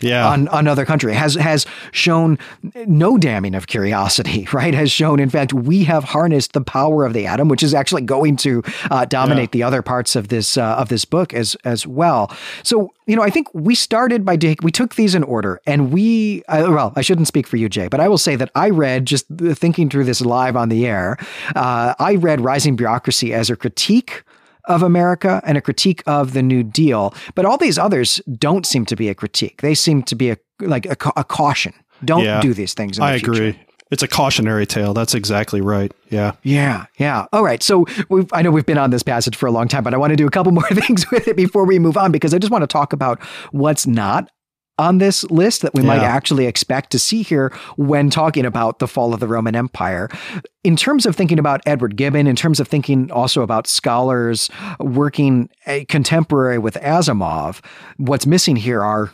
Yeah. 0.02 0.26
on 0.30 0.48
another 0.50 0.86
country. 0.86 1.12
Has 1.12 1.34
has 1.34 1.66
shown 1.92 2.38
no 2.86 3.18
damning 3.18 3.54
of 3.54 3.66
curiosity 3.66 4.48
right? 4.52 4.72
Has 4.72 4.90
shown 4.90 5.20
in 5.20 5.28
fact 5.28 5.52
we 5.52 5.84
have 5.84 6.04
harnessed 6.04 6.54
the 6.54 6.62
power 6.62 7.04
of 7.04 7.12
the 7.12 7.26
atom 7.26 7.48
which 7.48 7.62
is 7.62 7.74
actually 7.74 8.00
going 8.00 8.36
to 8.36 8.62
uh, 8.90 9.04
dominate 9.04 9.52
the 9.52 9.62
other 9.62 9.82
parts 9.82 10.16
of 10.16 10.28
this 10.28 10.56
uh, 10.56 10.76
of 10.76 10.88
this 10.88 11.04
book 11.04 11.34
as 11.34 11.54
as 11.64 11.86
well. 11.86 12.34
So 12.62 12.94
you 13.06 13.14
know 13.14 13.22
i 13.22 13.28
think 13.28 13.48
we 13.52 13.74
started 13.74 14.24
by 14.24 14.36
take 14.36 14.62
we 14.62 14.70
took 14.70 14.94
these 14.94 15.14
in 15.14 15.22
order 15.24 15.60
and 15.66 15.92
we 15.92 16.44
uh, 16.48 16.64
well 16.70 16.92
i 16.96 17.02
shouldn't 17.02 17.26
speak 17.26 17.44
for 17.46 17.56
you 17.56 17.68
jay 17.68 17.88
but 17.88 17.98
i 17.98 18.06
will 18.06 18.18
say 18.18 18.36
that 18.36 18.48
i 18.54 18.70
read 18.70 19.04
just 19.04 19.26
thinking 19.54 19.90
through 19.90 20.04
this 20.04 20.20
live 20.20 20.54
on 20.54 20.68
the 20.68 20.86
air 20.86 21.16
uh, 21.56 21.92
i 21.98 22.14
read 22.14 22.40
rising 22.40 22.76
bureaucracy 22.76 23.34
as 23.34 23.50
a 23.50 23.56
critique 23.56 24.22
of 24.70 24.82
America 24.82 25.42
and 25.44 25.58
a 25.58 25.60
critique 25.60 26.02
of 26.06 26.32
the 26.32 26.42
New 26.42 26.62
Deal. 26.62 27.14
But 27.34 27.44
all 27.44 27.58
these 27.58 27.78
others 27.78 28.20
don't 28.38 28.64
seem 28.66 28.86
to 28.86 28.96
be 28.96 29.08
a 29.08 29.14
critique. 29.14 29.60
They 29.62 29.74
seem 29.74 30.02
to 30.04 30.14
be 30.14 30.30
a 30.30 30.36
like 30.60 30.86
a, 30.86 31.12
a 31.16 31.24
caution. 31.24 31.72
Don't 32.04 32.24
Yeah. 32.24 32.40
do 32.40 32.54
these 32.54 32.72
things. 32.74 32.98
In 32.98 33.04
I 33.04 33.18
future. 33.18 33.32
agree. 33.32 33.58
It's 33.90 34.04
a 34.04 34.08
cautionary 34.08 34.66
tale. 34.66 34.94
That's 34.94 35.14
exactly 35.14 35.60
right. 35.60 35.92
Yeah. 36.10 36.32
Yeah, 36.44 36.86
yeah. 36.98 37.26
All 37.32 37.42
right. 37.42 37.60
So 37.60 37.86
we've, 38.08 38.28
I 38.32 38.40
know 38.40 38.52
we've 38.52 38.64
been 38.64 38.78
on 38.78 38.90
this 38.90 39.02
passage 39.02 39.34
for 39.34 39.46
a 39.46 39.50
long 39.50 39.66
time, 39.66 39.82
but 39.82 39.92
I 39.94 39.96
want 39.96 40.12
to 40.12 40.16
do 40.16 40.28
a 40.28 40.30
couple 40.30 40.52
more 40.60 40.68
things 40.68 41.10
with 41.10 41.26
it 41.26 41.36
before 41.36 41.64
we 41.66 41.78
move 41.80 41.96
on 41.96 42.12
because 42.12 42.32
I 42.32 42.38
just 42.38 42.52
want 42.52 42.62
to 42.62 42.68
talk 42.68 42.92
about 42.92 43.20
what's 43.50 43.88
not 43.88 44.30
on 44.80 44.96
this 44.98 45.24
list 45.24 45.60
that 45.62 45.74
we 45.74 45.82
might 45.82 46.00
actually 46.02 46.46
expect 46.46 46.90
to 46.92 46.98
see 46.98 47.22
here 47.22 47.52
when 47.76 48.08
talking 48.08 48.46
about 48.46 48.78
the 48.78 48.88
fall 48.88 49.12
of 49.12 49.20
the 49.20 49.26
Roman 49.28 49.54
Empire. 49.54 50.08
In 50.64 50.74
terms 50.74 51.04
of 51.04 51.14
thinking 51.14 51.38
about 51.38 51.60
Edward 51.66 51.96
Gibbon, 51.96 52.26
in 52.26 52.34
terms 52.34 52.60
of 52.60 52.66
thinking 52.66 53.10
also 53.12 53.42
about 53.42 53.66
scholars 53.66 54.48
working 54.78 55.50
uh, 55.66 55.80
contemporary 55.88 56.58
with 56.58 56.74
Asimov, 56.76 57.62
what's 57.98 58.26
missing 58.26 58.56
here 58.56 58.82
are 58.82 59.12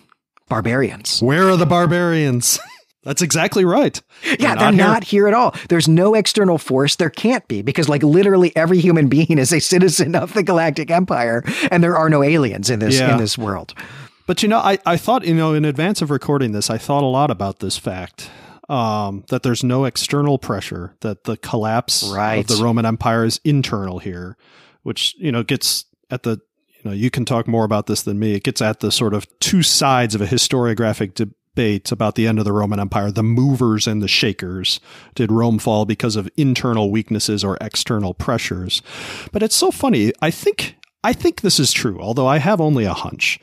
barbarians. 0.48 1.20
Where 1.20 1.48
are 1.50 1.56
the 1.56 1.66
barbarians? 1.66 2.58
That's 3.02 3.22
exactly 3.22 3.64
right. 3.64 4.02
Yeah, 4.40 4.56
they're 4.56 4.72
here. 4.72 4.84
not 4.84 5.04
here 5.04 5.28
at 5.28 5.34
all. 5.34 5.54
There's 5.68 5.86
no 5.86 6.14
external 6.14 6.58
force. 6.58 6.96
There 6.96 7.10
can't 7.10 7.46
be 7.46 7.62
because, 7.62 7.88
like, 7.88 8.02
literally 8.02 8.50
every 8.56 8.80
human 8.80 9.06
being 9.08 9.38
is 9.38 9.52
a 9.52 9.60
citizen 9.72 10.16
of 10.16 10.32
the 10.34 10.42
Galactic 10.42 10.90
Empire, 10.90 11.44
and 11.70 11.84
there 11.84 11.96
are 11.96 12.10
no 12.10 12.24
aliens 12.24 12.68
in 12.68 12.80
this 12.80 12.98
Yeah. 12.98 13.12
in 13.12 13.18
this 13.18 13.38
world. 13.38 13.74
But 14.26 14.42
you 14.42 14.48
know, 14.48 14.58
I, 14.58 14.78
I 14.84 14.96
thought, 14.96 15.24
you 15.24 15.34
know, 15.34 15.54
in 15.54 15.64
advance 15.64 16.02
of 16.02 16.10
recording 16.10 16.52
this, 16.52 16.68
I 16.68 16.78
thought 16.78 17.02
a 17.04 17.06
lot 17.06 17.30
about 17.30 17.60
this 17.60 17.78
fact. 17.78 18.28
um, 18.68 19.24
that 19.28 19.42
there's 19.42 19.62
no 19.62 19.84
external 19.84 20.38
pressure, 20.38 20.94
that 21.00 21.24
the 21.24 21.36
collapse 21.36 22.10
right. 22.12 22.38
of 22.38 22.46
the 22.48 22.62
Roman 22.62 22.84
Empire 22.84 23.24
is 23.24 23.40
internal 23.44 23.98
here, 23.98 24.36
which 24.82 25.14
you 25.18 25.30
know 25.30 25.42
gets 25.42 25.84
at 26.10 26.24
the 26.24 26.40
you 26.74 26.90
know 26.90 26.92
you 26.92 27.10
can 27.10 27.24
talk 27.24 27.46
more 27.46 27.64
about 27.64 27.86
this 27.86 28.02
than 28.02 28.18
me. 28.18 28.34
It 28.34 28.42
gets 28.44 28.60
at 28.60 28.80
the 28.80 28.90
sort 28.90 29.14
of 29.14 29.26
two 29.38 29.62
sides 29.62 30.14
of 30.14 30.20
a 30.20 30.26
historiographic 30.26 31.14
debate 31.14 31.92
about 31.92 32.16
the 32.16 32.26
end 32.26 32.38
of 32.38 32.44
the 32.44 32.52
Roman 32.52 32.80
Empire: 32.80 33.10
the 33.12 33.22
movers 33.22 33.86
and 33.86 34.02
the 34.02 34.08
shakers. 34.08 34.80
Did 35.14 35.30
Rome 35.30 35.58
fall 35.58 35.84
because 35.84 36.16
of 36.16 36.28
internal 36.36 36.90
weaknesses 36.90 37.44
or 37.44 37.56
external 37.60 38.14
pressures? 38.14 38.82
But 39.32 39.42
it's 39.44 39.56
so 39.56 39.70
funny. 39.70 40.12
I 40.20 40.32
think 40.32 40.76
I 41.04 41.12
think 41.12 41.40
this 41.42 41.60
is 41.60 41.72
true, 41.72 42.00
although 42.00 42.26
I 42.26 42.38
have 42.38 42.60
only 42.60 42.84
a 42.84 42.94
hunch. 42.94 43.38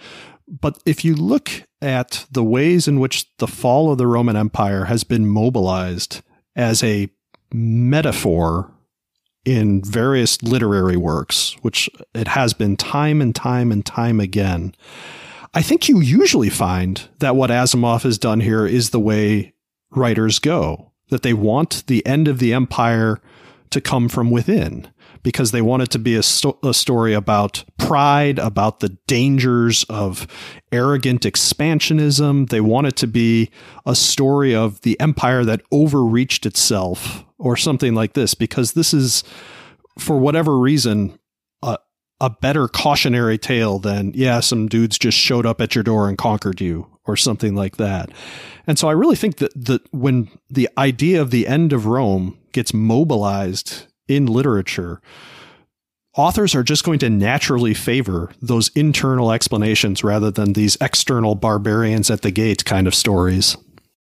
But 0.62 0.78
if 0.86 1.04
you 1.04 1.16
look 1.16 1.64
at 1.82 2.28
the 2.32 2.44
ways 2.44 2.88
in 2.88 3.00
which 3.00 3.26
the 3.38 3.48
fall 3.48 3.92
of 3.92 3.98
the 3.98 4.06
Roman 4.06 4.36
Empire 4.36 4.86
has 4.86 5.04
been 5.04 5.26
mobilized 5.26 6.22
as 6.56 6.84
a 6.84 7.10
metaphor 7.52 8.72
in 9.46 9.84
various 9.84 10.42
literary 10.44 10.96
works, 10.96 11.56
which 11.62 11.90
it 12.14 12.28
has 12.30 12.54
been 12.54 12.78
time 12.78 13.20
and 13.20 13.36
time 13.36 13.72
and 13.72 13.84
time 13.84 14.20
again, 14.20 14.76
I 15.56 15.64
think 15.64 15.90
you 15.90 16.00
usually 16.00 16.50
find 16.50 17.02
that 17.18 17.36
what 17.36 17.50
Asimov 17.50 18.04
has 18.04 18.20
done 18.20 18.40
here 18.40 18.66
is 18.68 18.92
the 18.92 19.00
way 19.00 19.54
writers 19.92 20.38
go, 20.38 20.92
that 21.10 21.24
they 21.24 21.34
want 21.34 21.86
the 21.88 22.06
end 22.06 22.28
of 22.28 22.38
the 22.38 22.54
empire 22.54 23.20
to 23.72 23.82
come 23.82 24.08
from 24.08 24.30
within 24.30 24.88
because 25.24 25.52
they 25.52 25.62
want 25.62 25.82
it 25.82 25.90
to 25.91 26.00
be 26.00 26.16
a, 26.16 26.22
sto- 26.22 26.60
a 26.64 26.74
story 26.74 27.14
about 27.14 27.64
pride, 27.78 28.38
about 28.38 28.82
the 28.82 28.90
dangers 29.08 29.86
of 29.86 30.28
arrogant 30.72 31.22
expansionism. 31.22 32.50
They 32.50 32.62
want 32.62 32.88
it 32.88 32.95
to 32.98 33.08
be 33.08 33.50
a 33.86 33.95
story 33.95 34.54
of 34.54 34.82
the 34.82 35.00
empire 35.00 35.45
that 35.45 35.62
overreached 35.72 36.45
itself 36.45 37.24
or 37.40 37.58
something 37.58 37.95
like 37.95 38.14
this, 38.14 38.34
because 38.34 38.74
this 38.74 38.94
is, 38.94 39.24
for 39.98 40.18
whatever 40.18 40.60
reason, 40.60 41.18
a, 41.62 41.78
a 42.20 42.30
better 42.30 42.68
cautionary 42.68 43.38
tale 43.38 43.80
than, 43.80 44.12
yeah, 44.14 44.40
some 44.40 44.68
dudes 44.68 45.00
just 45.00 45.18
showed 45.18 45.45
up 45.45 45.62
at 45.62 45.74
your 45.74 45.84
door 45.84 46.08
and 46.08 46.18
conquered 46.18 46.62
you 46.62 46.88
or 47.06 47.18
something 47.18 47.54
like 47.54 47.78
that. 47.78 48.10
And 48.66 48.80
so 48.80 48.88
I 48.88 48.94
really 48.94 49.18
think 49.18 49.38
that, 49.38 49.52
that 49.66 49.82
when 49.94 50.30
the 50.50 50.70
idea 50.78 51.22
of 51.22 51.32
the 51.32 51.48
end 51.48 51.74
of 51.74 51.86
Rome 51.86 52.38
gets 52.54 52.74
mobilized 52.74 53.88
in 54.15 54.26
literature, 54.26 55.02
authors 56.15 56.56
are 56.56 56.64
just 56.64 56.84
going 56.84 56.99
to 56.99 57.10
naturally 57.10 57.73
favor 57.73 58.31
those 58.41 58.69
internal 58.69 59.31
explanations 59.31 60.03
rather 60.03 60.31
than 60.31 60.53
these 60.53 60.77
external 60.80 61.35
barbarians 61.35 62.11
at 62.11 62.22
the 62.22 62.31
gate 62.31 62.65
kind 62.65 62.88
of 62.88 62.95
stories. 62.95 63.57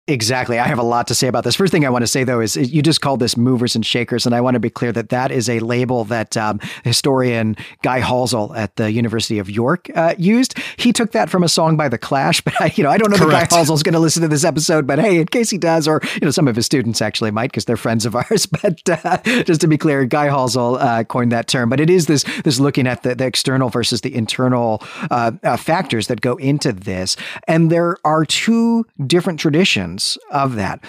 Exactly. 0.10 0.60
I 0.60 0.68
have 0.68 0.80
a 0.80 0.84
lot 0.84 1.08
to 1.08 1.16
say 1.16 1.28
about 1.28 1.46
this. 1.46 1.56
First 1.56 1.72
thing 1.72 1.86
I 1.86 1.90
want 1.90 2.04
to 2.04 2.08
say, 2.08 2.26
though, 2.26 2.42
is 2.42 2.58
you 2.58 2.82
just 2.82 3.00
called 3.00 3.22
this 3.22 3.38
movers 3.38 3.74
and 3.74 3.86
shakers, 3.86 4.26
and 4.26 4.36
I 4.36 4.42
want 4.42 4.56
to 4.56 4.60
be 4.60 4.70
clear 4.70 4.92
that 4.92 5.08
that 5.10 5.32
is 5.32 5.48
a 5.48 5.62
label 5.62 6.04
that 6.06 6.36
um, 6.36 6.60
historian 6.84 7.56
Guy 7.84 8.02
Halsall 8.02 8.54
at 8.58 8.76
the 8.76 8.92
University 8.92 9.40
of 9.40 9.50
York 9.50 9.90
uh, 9.96 10.14
used. 10.18 10.60
He 10.76 10.92
took 10.92 11.14
that 11.14 11.30
from 11.30 11.42
a 11.42 11.48
song 11.48 11.78
by 11.78 11.88
The 11.88 11.98
Clash, 11.98 12.42
but 12.46 12.60
I, 12.60 12.74
you 12.76 12.84
know, 12.84 12.90
I 12.90 12.98
don't 12.98 13.12
know 13.12 13.18
Correct. 13.18 13.52
that 13.52 13.56
Guy 13.56 13.64
Halsall's 13.64 13.82
going 13.82 13.94
to 13.94 14.00
listen 14.00 14.22
to 14.24 14.28
this 14.28 14.44
episode, 14.44 14.86
but 14.86 15.00
hey, 15.00 15.22
in 15.22 15.28
case 15.28 15.50
he 15.50 15.58
does, 15.58 15.88
or 15.88 16.02
you 16.16 16.26
know, 16.26 16.32
some 16.32 16.50
of 16.50 16.58
his 16.58 16.66
students 16.66 17.02
actually 17.02 17.32
might 17.32 17.52
because 17.52 17.64
they're 17.64 17.78
friends 17.78 18.06
of 18.06 18.14
ours. 18.30 18.46
But 18.46 18.82
uh, 18.90 19.20
just 19.44 19.62
to 19.62 19.68
be 19.68 19.78
clear, 19.78 20.04
Guy 20.04 20.28
Halsall 20.28 20.82
uh, 20.82 21.06
coined 21.06 21.32
that 21.32 21.48
term. 21.48 21.70
But 21.70 21.80
it 21.80 21.90
is 21.90 22.08
this 22.08 22.24
this 22.44 22.60
looking 22.60 22.88
at 22.88 23.04
the, 23.04 23.16
the 23.16 23.26
external 23.26 23.70
versus 23.70 24.02
the 24.02 24.14
internal 24.14 24.84
uh, 25.10 25.32
uh, 25.44 25.56
factors 25.56 26.08
that 26.08 26.20
go 26.20 26.36
into 26.36 26.74
this, 26.74 27.16
and 27.48 27.72
there 27.72 27.96
are 28.04 28.26
two 28.26 28.86
different 29.08 29.40
traditions 29.40 29.93
of 30.32 30.56
that. 30.56 30.84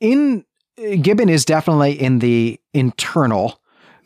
In 0.00 0.44
Gibbon 1.00 1.28
is 1.28 1.44
definitely 1.44 1.92
in 1.92 2.20
the 2.20 2.60
internal 2.72 3.60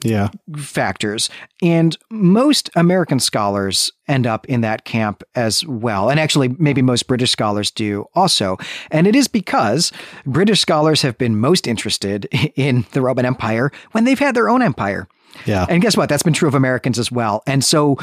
yeah. 0.04 0.30
factors. 0.56 1.30
And 1.62 1.96
most 2.10 2.70
American 2.74 3.20
scholars 3.20 3.92
end 4.08 4.26
up 4.26 4.46
in 4.46 4.60
that 4.62 4.84
camp 4.84 5.22
as 5.34 5.64
well. 5.66 6.10
And 6.10 6.18
actually, 6.18 6.48
maybe 6.58 6.82
most 6.82 7.06
British 7.06 7.30
scholars 7.30 7.70
do 7.70 8.06
also. 8.14 8.58
And 8.90 9.06
it 9.06 9.14
is 9.14 9.28
because 9.28 9.92
British 10.26 10.60
scholars 10.60 11.02
have 11.02 11.18
been 11.18 11.38
most 11.38 11.66
interested 11.66 12.24
in 12.56 12.86
the 12.92 13.02
Roman 13.02 13.26
Empire 13.26 13.70
when 13.92 14.04
they've 14.04 14.18
had 14.18 14.34
their 14.34 14.48
own 14.48 14.62
empire. 14.62 15.08
Yeah. 15.46 15.66
And 15.68 15.82
guess 15.82 15.96
what? 15.96 16.08
That's 16.08 16.22
been 16.22 16.32
true 16.32 16.48
of 16.48 16.54
Americans 16.54 16.98
as 16.98 17.10
well. 17.10 17.42
And 17.46 17.64
so 17.64 17.98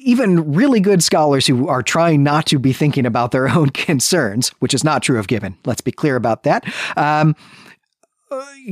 even 0.00 0.52
really 0.52 0.80
good 0.80 1.02
scholars 1.02 1.46
who 1.46 1.68
are 1.68 1.82
trying 1.82 2.22
not 2.22 2.46
to 2.46 2.58
be 2.58 2.72
thinking 2.72 3.06
about 3.06 3.32
their 3.32 3.48
own 3.56 3.70
concerns, 3.70 4.50
which 4.60 4.74
is 4.74 4.84
not 4.84 5.02
true 5.02 5.18
of 5.18 5.28
Gibbon. 5.28 5.56
Let's 5.64 5.80
be 5.80 5.92
clear 5.92 6.16
about 6.16 6.44
that. 6.44 6.64
Um, 6.96 7.34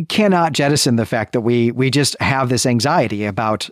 cannot 0.08 0.52
jettison 0.52 0.96
the 0.96 1.06
fact 1.06 1.32
that 1.32 1.40
we 1.40 1.70
we 1.72 1.90
just 1.90 2.14
have 2.20 2.50
this 2.50 2.66
anxiety 2.66 3.24
about 3.24 3.70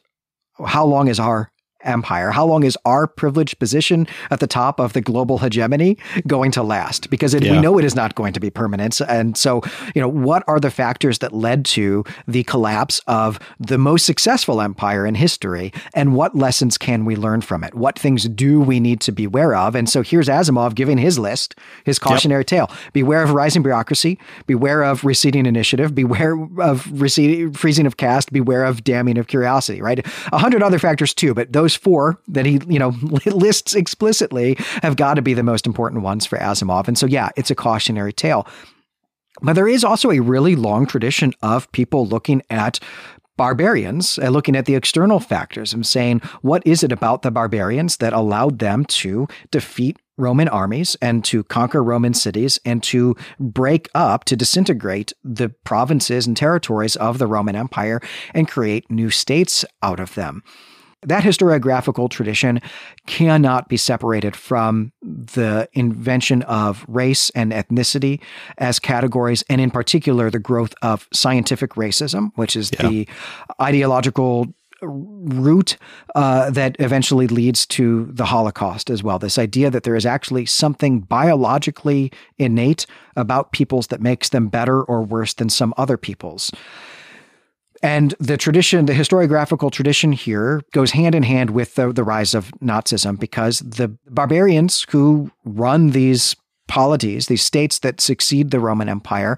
how 0.64 0.84
long 0.84 1.08
is 1.08 1.20
our 1.20 1.50
empire? 1.84 2.30
How 2.30 2.46
long 2.46 2.64
is 2.64 2.76
our 2.84 3.06
privileged 3.06 3.58
position 3.58 4.06
at 4.30 4.40
the 4.40 4.46
top 4.46 4.80
of 4.80 4.92
the 4.92 5.00
global 5.00 5.38
hegemony 5.38 5.98
going 6.26 6.50
to 6.52 6.62
last? 6.62 7.10
Because 7.10 7.34
it, 7.34 7.42
yeah. 7.42 7.52
we 7.52 7.60
know 7.60 7.78
it 7.78 7.84
is 7.84 7.94
not 7.94 8.14
going 8.14 8.32
to 8.32 8.40
be 8.40 8.50
permanent. 8.50 9.00
And 9.00 9.36
so, 9.36 9.62
you 9.94 10.00
know, 10.00 10.08
what 10.08 10.44
are 10.46 10.60
the 10.60 10.70
factors 10.70 11.18
that 11.18 11.32
led 11.32 11.64
to 11.66 12.04
the 12.26 12.44
collapse 12.44 13.00
of 13.06 13.38
the 13.58 13.78
most 13.78 14.06
successful 14.06 14.60
empire 14.60 15.06
in 15.06 15.14
history? 15.14 15.72
And 15.94 16.14
what 16.14 16.34
lessons 16.34 16.78
can 16.78 17.04
we 17.04 17.16
learn 17.16 17.40
from 17.40 17.64
it? 17.64 17.74
What 17.74 17.98
things 17.98 18.28
do 18.28 18.60
we 18.60 18.80
need 18.80 19.00
to 19.02 19.12
be 19.12 19.24
aware 19.24 19.54
of? 19.54 19.74
And 19.74 19.88
so 19.88 20.02
here's 20.02 20.28
Asimov 20.28 20.74
giving 20.74 20.98
his 20.98 21.18
list, 21.18 21.54
his 21.84 21.98
cautionary 21.98 22.40
yep. 22.40 22.46
tale. 22.46 22.70
Beware 22.92 23.22
of 23.22 23.32
rising 23.32 23.62
bureaucracy, 23.62 24.18
beware 24.46 24.82
of 24.82 25.04
receding 25.04 25.46
initiative, 25.46 25.94
beware 25.94 26.36
of 26.58 26.88
receding, 27.00 27.52
freezing 27.52 27.86
of 27.86 27.96
caste, 27.96 28.32
beware 28.32 28.64
of 28.64 28.84
damming 28.84 29.18
of 29.18 29.26
curiosity, 29.26 29.80
right? 29.80 30.04
A 30.32 30.38
hundred 30.38 30.62
other 30.62 30.78
factors 30.78 31.14
too, 31.14 31.34
but 31.34 31.52
those 31.52 31.73
four 31.74 32.20
that 32.28 32.46
he, 32.46 32.60
you 32.68 32.78
know, 32.78 32.88
lists 33.26 33.74
explicitly 33.74 34.56
have 34.82 34.96
got 34.96 35.14
to 35.14 35.22
be 35.22 35.34
the 35.34 35.42
most 35.42 35.66
important 35.66 36.02
ones 36.02 36.26
for 36.26 36.38
Asimov. 36.38 36.88
And 36.88 36.98
so, 36.98 37.06
yeah, 37.06 37.30
it's 37.36 37.50
a 37.50 37.54
cautionary 37.54 38.12
tale. 38.12 38.46
But 39.42 39.54
there 39.54 39.68
is 39.68 39.84
also 39.84 40.10
a 40.10 40.20
really 40.20 40.56
long 40.56 40.86
tradition 40.86 41.32
of 41.42 41.70
people 41.72 42.06
looking 42.06 42.42
at 42.50 42.78
barbarians 43.36 44.18
and 44.18 44.32
looking 44.32 44.54
at 44.54 44.64
the 44.64 44.76
external 44.76 45.18
factors 45.18 45.72
and 45.72 45.84
saying, 45.86 46.20
what 46.42 46.62
is 46.64 46.82
it 46.84 46.92
about 46.92 47.22
the 47.22 47.30
barbarians 47.30 47.96
that 47.96 48.12
allowed 48.12 48.60
them 48.60 48.84
to 48.84 49.26
defeat 49.50 49.98
Roman 50.16 50.48
armies 50.48 50.96
and 51.02 51.24
to 51.24 51.42
conquer 51.44 51.82
Roman 51.82 52.14
cities 52.14 52.60
and 52.64 52.82
to 52.84 53.16
break 53.40 53.88
up, 53.94 54.24
to 54.26 54.36
disintegrate 54.36 55.12
the 55.24 55.48
provinces 55.64 56.26
and 56.26 56.36
territories 56.36 56.94
of 56.96 57.18
the 57.18 57.26
Roman 57.26 57.56
Empire 57.56 58.00
and 58.32 58.48
create 58.48 58.90
new 58.90 59.10
states 59.10 59.64
out 59.82 59.98
of 59.98 60.14
them? 60.14 60.44
That 61.04 61.22
historiographical 61.22 62.10
tradition 62.10 62.60
cannot 63.06 63.68
be 63.68 63.76
separated 63.76 64.34
from 64.34 64.92
the 65.02 65.68
invention 65.72 66.42
of 66.42 66.84
race 66.88 67.30
and 67.30 67.52
ethnicity 67.52 68.20
as 68.58 68.78
categories, 68.78 69.44
and 69.48 69.60
in 69.60 69.70
particular, 69.70 70.30
the 70.30 70.38
growth 70.38 70.74
of 70.82 71.08
scientific 71.12 71.72
racism, 71.72 72.32
which 72.34 72.56
is 72.56 72.70
yeah. 72.72 72.88
the 72.88 73.08
ideological 73.60 74.46
root 74.82 75.76
uh, 76.14 76.50
that 76.50 76.76
eventually 76.78 77.26
leads 77.26 77.66
to 77.66 78.06
the 78.06 78.26
Holocaust 78.26 78.90
as 78.90 79.02
well. 79.02 79.18
This 79.18 79.38
idea 79.38 79.70
that 79.70 79.84
there 79.84 79.96
is 79.96 80.06
actually 80.06 80.46
something 80.46 81.00
biologically 81.00 82.12
innate 82.38 82.86
about 83.16 83.52
peoples 83.52 83.88
that 83.88 84.00
makes 84.00 84.28
them 84.28 84.48
better 84.48 84.82
or 84.82 85.02
worse 85.02 85.34
than 85.34 85.48
some 85.48 85.72
other 85.76 85.96
peoples. 85.96 86.50
And 87.84 88.14
the 88.18 88.38
tradition, 88.38 88.86
the 88.86 88.94
historiographical 88.94 89.70
tradition 89.70 90.12
here 90.12 90.62
goes 90.72 90.92
hand 90.92 91.14
in 91.14 91.22
hand 91.22 91.50
with 91.50 91.74
the, 91.74 91.92
the 91.92 92.02
rise 92.02 92.34
of 92.34 92.50
Nazism 92.62 93.20
because 93.20 93.58
the 93.58 93.88
barbarians 94.08 94.86
who 94.88 95.30
run 95.44 95.90
these 95.90 96.34
polities, 96.66 97.26
these 97.26 97.42
states 97.42 97.80
that 97.80 98.00
succeed 98.00 98.52
the 98.52 98.58
Roman 98.58 98.88
Empire, 98.88 99.36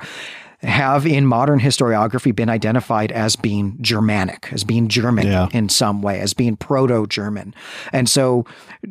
have 0.66 1.06
in 1.06 1.26
modern 1.26 1.60
historiography 1.60 2.34
been 2.34 2.50
identified 2.50 3.12
as 3.12 3.36
being 3.36 3.78
Germanic, 3.80 4.52
as 4.52 4.64
being 4.64 4.88
German 4.88 5.26
yeah. 5.26 5.48
in 5.52 5.68
some 5.68 6.02
way, 6.02 6.20
as 6.20 6.34
being 6.34 6.56
proto 6.56 7.06
German. 7.06 7.54
And 7.92 8.08
so 8.08 8.44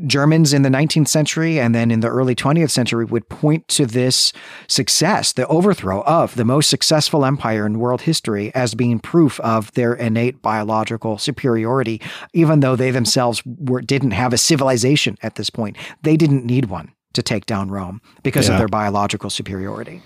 Germans 0.07 0.53
in 0.53 0.61
the 0.61 0.69
19th 0.69 1.07
century 1.07 1.59
and 1.59 1.75
then 1.75 1.91
in 1.91 1.99
the 1.99 2.07
early 2.07 2.33
20th 2.33 2.71
century 2.71 3.05
would 3.05 3.27
point 3.29 3.67
to 3.69 3.85
this 3.85 4.31
success, 4.67 5.33
the 5.33 5.47
overthrow 5.47 6.01
of 6.03 6.35
the 6.35 6.45
most 6.45 6.69
successful 6.69 7.25
empire 7.25 7.65
in 7.65 7.79
world 7.79 8.01
history, 8.01 8.53
as 8.55 8.73
being 8.73 8.99
proof 8.99 9.39
of 9.41 9.71
their 9.73 9.93
innate 9.93 10.41
biological 10.41 11.17
superiority, 11.17 12.01
even 12.33 12.61
though 12.61 12.75
they 12.75 12.91
themselves 12.91 13.43
were, 13.45 13.81
didn't 13.81 14.11
have 14.11 14.33
a 14.33 14.37
civilization 14.37 15.17
at 15.21 15.35
this 15.35 15.49
point. 15.49 15.77
They 16.03 16.15
didn't 16.15 16.45
need 16.45 16.65
one 16.65 16.93
to 17.13 17.21
take 17.21 17.45
down 17.45 17.69
Rome 17.69 18.01
because 18.23 18.47
yeah. 18.47 18.53
of 18.53 18.59
their 18.59 18.67
biological 18.67 19.29
superiority 19.29 20.01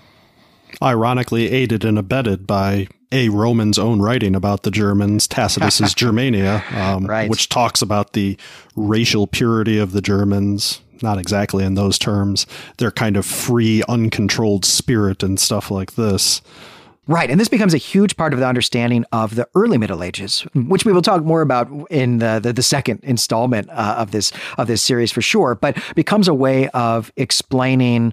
ironically 0.82 1.50
aided 1.50 1.84
and 1.84 1.98
abetted 1.98 2.46
by 2.46 2.88
a 3.12 3.28
Roman's 3.28 3.78
own 3.78 4.00
writing 4.00 4.34
about 4.34 4.62
the 4.62 4.70
Germans, 4.70 5.26
Tacitus's 5.26 5.94
Germania, 5.96 6.62
um, 6.72 7.06
right. 7.06 7.28
which 7.28 7.48
talks 7.48 7.82
about 7.82 8.12
the 8.12 8.36
racial 8.76 9.26
purity 9.26 9.78
of 9.78 9.92
the 9.92 10.00
Germans. 10.00 10.80
not 11.02 11.18
exactly 11.18 11.64
in 11.64 11.74
those 11.74 11.98
terms. 11.98 12.46
They're 12.76 12.90
kind 12.90 13.16
of 13.16 13.24
free, 13.26 13.82
uncontrolled 13.88 14.64
spirit 14.64 15.22
and 15.22 15.40
stuff 15.40 15.70
like 15.70 15.94
this. 15.94 16.42
Right. 17.10 17.28
And 17.28 17.40
this 17.40 17.48
becomes 17.48 17.74
a 17.74 17.78
huge 17.78 18.16
part 18.16 18.32
of 18.32 18.38
the 18.38 18.46
understanding 18.46 19.04
of 19.10 19.34
the 19.34 19.48
early 19.56 19.78
Middle 19.78 20.04
Ages, 20.04 20.42
which 20.54 20.84
we 20.84 20.92
will 20.92 21.02
talk 21.02 21.24
more 21.24 21.40
about 21.40 21.68
in 21.90 22.18
the, 22.18 22.38
the, 22.40 22.52
the 22.52 22.62
second 22.62 23.00
installment 23.02 23.68
uh, 23.70 23.96
of 23.98 24.12
this 24.12 24.32
of 24.58 24.68
this 24.68 24.80
series 24.80 25.10
for 25.10 25.20
sure, 25.20 25.56
but 25.56 25.76
becomes 25.96 26.28
a 26.28 26.34
way 26.34 26.68
of 26.68 27.10
explaining 27.16 28.12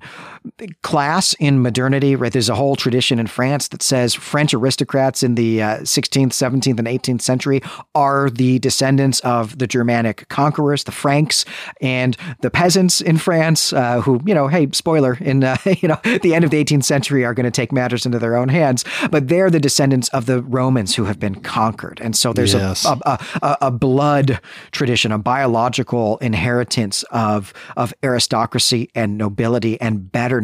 class 0.81 1.33
in 1.39 1.61
modernity, 1.61 2.15
right? 2.15 2.31
There's 2.31 2.49
a 2.49 2.55
whole 2.55 2.75
tradition 2.75 3.19
in 3.19 3.27
France 3.27 3.67
that 3.69 3.81
says 3.81 4.13
French 4.13 4.53
aristocrats 4.53 5.23
in 5.23 5.35
the 5.35 5.61
uh, 5.61 5.77
16th, 5.79 6.27
17th, 6.27 6.79
and 6.79 6.87
18th 6.87 7.21
century 7.21 7.61
are 7.95 8.29
the 8.29 8.59
descendants 8.59 9.19
of 9.21 9.57
the 9.57 9.67
Germanic 9.67 10.27
conquerors, 10.29 10.83
the 10.83 10.91
Franks, 10.91 11.45
and 11.81 12.17
the 12.41 12.49
peasants 12.49 13.01
in 13.01 13.17
France, 13.17 13.73
uh, 13.73 14.01
who, 14.01 14.21
you 14.25 14.33
know, 14.33 14.47
hey, 14.47 14.67
spoiler, 14.71 15.17
in 15.21 15.43
uh, 15.43 15.57
you 15.81 15.87
know 15.87 15.99
the 16.21 16.33
end 16.33 16.43
of 16.43 16.51
the 16.51 16.63
18th 16.63 16.83
century 16.83 17.25
are 17.25 17.33
going 17.33 17.45
to 17.45 17.51
take 17.51 17.71
matters 17.71 18.05
into 18.05 18.19
their 18.19 18.35
own 18.35 18.49
hands, 18.49 18.83
but 19.11 19.27
they're 19.27 19.49
the 19.49 19.59
descendants 19.59 20.09
of 20.09 20.25
the 20.25 20.41
Romans 20.41 20.95
who 20.95 21.05
have 21.05 21.19
been 21.19 21.35
conquered, 21.35 21.99
and 22.01 22.15
so 22.15 22.33
there's 22.33 22.53
yes. 22.53 22.85
a, 22.85 22.97
a, 23.05 23.19
a, 23.41 23.57
a 23.61 23.71
blood 23.71 24.39
tradition, 24.71 25.11
a 25.11 25.17
biological 25.17 26.17
inheritance 26.17 27.03
of 27.11 27.53
of 27.75 27.93
aristocracy 28.03 28.89
and 28.95 29.17
nobility 29.17 29.79
and 29.81 30.11
better 30.11 30.36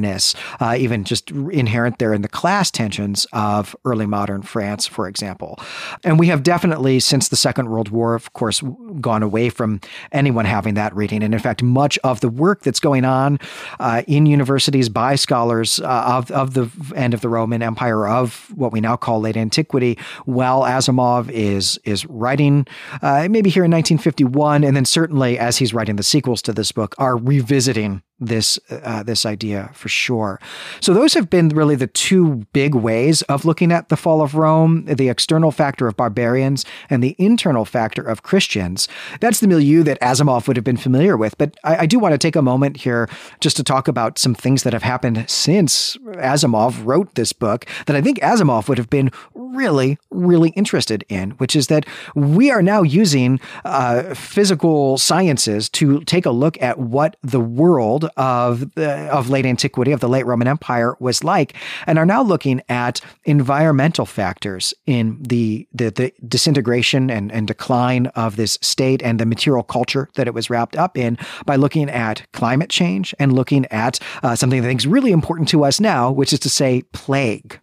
uh, 0.60 0.76
even 0.78 1.04
just 1.04 1.32
inherent 1.32 2.00
there 2.00 2.14
in 2.14 2.22
the 2.22 2.28
class 2.28 2.72
tensions 2.72 3.26
of 3.34 3.76
early 3.86 4.06
modern 4.06 4.42
France, 4.42 4.88
for 4.88 5.08
example. 5.08 5.60
And 6.04 6.20
we 6.20 6.28
have 6.28 6.44
definitely, 6.44 7.00
since 7.00 7.30
the 7.30 7.36
Second 7.36 7.70
World 7.70 7.90
War, 7.90 8.16
of 8.16 8.34
course, 8.34 8.62
gone 9.00 9.24
away 9.24 9.50
from 9.50 9.82
anyone 10.12 10.46
having 10.46 10.74
that 10.76 10.96
reading. 10.96 11.24
And 11.24 11.34
in 11.34 11.40
fact, 11.40 11.64
much 11.64 12.00
of 12.04 12.20
the 12.20 12.30
work 12.30 12.62
that's 12.64 12.80
going 12.80 13.06
on 13.06 13.40
uh, 13.80 14.04
in 14.08 14.26
universities 14.26 14.90
by 14.90 15.16
scholars 15.16 15.80
uh, 15.80 16.04
of, 16.08 16.32
of 16.32 16.54
the 16.54 16.70
end 16.96 17.14
of 17.14 17.22
the 17.22 17.30
Roman 17.30 17.62
Empire, 17.62 18.08
of 18.08 18.52
what 18.56 18.72
we 18.72 18.82
now 18.82 18.96
call 18.96 19.20
late 19.20 19.38
antiquity, 19.38 19.98
while 20.26 20.62
Asimov 20.62 21.30
is, 21.30 21.80
is 21.84 22.06
writing, 22.06 22.66
uh, 23.02 23.28
maybe 23.30 23.50
here 23.50 23.66
in 23.66 23.72
1951, 23.72 24.64
and 24.64 24.76
then 24.76 24.86
certainly 24.86 25.38
as 25.40 25.58
he's 25.58 25.74
writing 25.74 25.96
the 25.96 26.04
sequels 26.04 26.42
to 26.44 26.54
this 26.54 26.72
book, 26.72 26.96
are 26.98 27.18
revisiting 27.18 28.02
this 28.26 28.60
uh, 28.70 29.04
this 29.04 29.26
idea 29.26 29.70
for 29.74 29.90
sure. 29.90 30.40
So 30.80 30.94
those 30.94 31.14
have 31.14 31.30
been 31.30 31.50
really 31.50 31.76
the 31.76 31.88
two 31.88 32.46
big 32.54 32.76
ways 32.76 33.22
of 33.24 33.46
looking 33.46 33.72
at 33.72 33.90
the 33.90 33.98
fall 33.98 34.22
of 34.22 34.36
Rome: 34.36 34.86
the 34.86 35.10
external 35.10 35.52
factor 35.52 35.88
of 35.88 35.96
barbarians 35.98 36.66
and 36.90 37.04
the 37.04 37.16
internal 37.18 37.66
factor 37.66 38.02
of 38.02 38.24
Christians. 38.24 38.88
That's 39.20 39.40
the 39.40 39.48
milieu 39.48 39.84
that 39.84 40.00
Asimov 40.02 40.48
would 40.48 40.58
have 40.58 40.64
been 40.64 40.78
familiar 40.78 41.18
with. 41.18 41.38
But 41.38 41.56
I, 41.64 41.78
I 41.78 41.86
do 41.86 42.00
want 42.00 42.14
to 42.14 42.18
take 42.18 42.36
a 42.36 42.42
moment 42.42 42.78
here 42.78 43.10
just 43.40 43.58
to 43.58 43.64
talk 43.64 43.88
about 43.88 44.18
some 44.18 44.36
things 44.36 44.64
that 44.64 44.74
have 44.74 44.84
happened 44.84 45.26
since 45.30 45.98
Asimov 46.16 46.86
wrote 46.86 47.16
this 47.16 47.34
book 47.34 47.66
that 47.86 47.96
I 47.96 48.02
think 48.02 48.20
Asimov 48.20 48.68
would 48.68 48.78
have 48.78 48.90
been 48.90 49.12
really, 49.34 49.98
really 50.12 50.50
interested 50.52 51.06
in, 51.10 51.32
which 51.32 51.56
is 51.56 51.68
that 51.68 51.86
we 52.16 52.52
are 52.52 52.62
now 52.62 52.82
using 52.82 53.40
uh, 53.66 54.14
physical 54.14 54.98
sciences 54.98 55.70
to 55.70 56.02
take 56.02 56.26
a 56.26 56.32
look 56.32 56.62
at 56.62 56.80
what 56.80 57.16
the 57.22 57.40
world 57.40 58.10
of 58.18 58.74
the, 58.76 59.08
of 59.12 59.30
late 59.30 59.46
antiquity, 59.46 59.92
of 59.92 60.00
the 60.00 60.10
late 60.10 60.26
Roman 60.26 60.48
Empire, 60.48 60.96
was 61.00 61.24
like, 61.24 61.56
and 61.88 61.98
are 61.98 62.06
now 62.06 62.22
looking 62.22 62.62
at 62.70 63.02
environmental 63.26 64.06
factors 64.06 64.74
in 64.86 65.22
the 65.22 65.68
the, 65.74 65.90
the 65.90 66.14
disintegration 66.28 67.10
and, 67.10 67.32
and 67.32 67.48
decline 67.48 68.08
of 68.08 68.36
this 68.36 68.58
state 68.62 69.02
and 69.04 69.20
the 69.20 69.26
material 69.26 69.64
culture 69.64 70.10
that 70.16 70.28
it 70.28 70.34
was 70.34 70.50
wrapped 70.50 70.76
up 70.76 70.98
in 70.98 71.18
by 71.46 71.56
looking 71.56 71.90
at 71.90 72.26
climate 72.34 72.70
change 72.70 73.14
and 73.20 73.34
looking 73.34 73.66
at 73.68 74.00
uh, 74.24 74.36
something 74.36 74.62
that 74.62 74.68
I 74.68 74.72
think 74.72 74.82
is 74.82 74.88
really 74.88 75.12
important 75.12 75.50
to 75.50 75.64
us 75.64 75.80
now, 75.80 76.12
which 76.12 76.34
is 76.34 76.40
to 76.42 76.50
say 76.50 76.84
plague. 76.94 77.60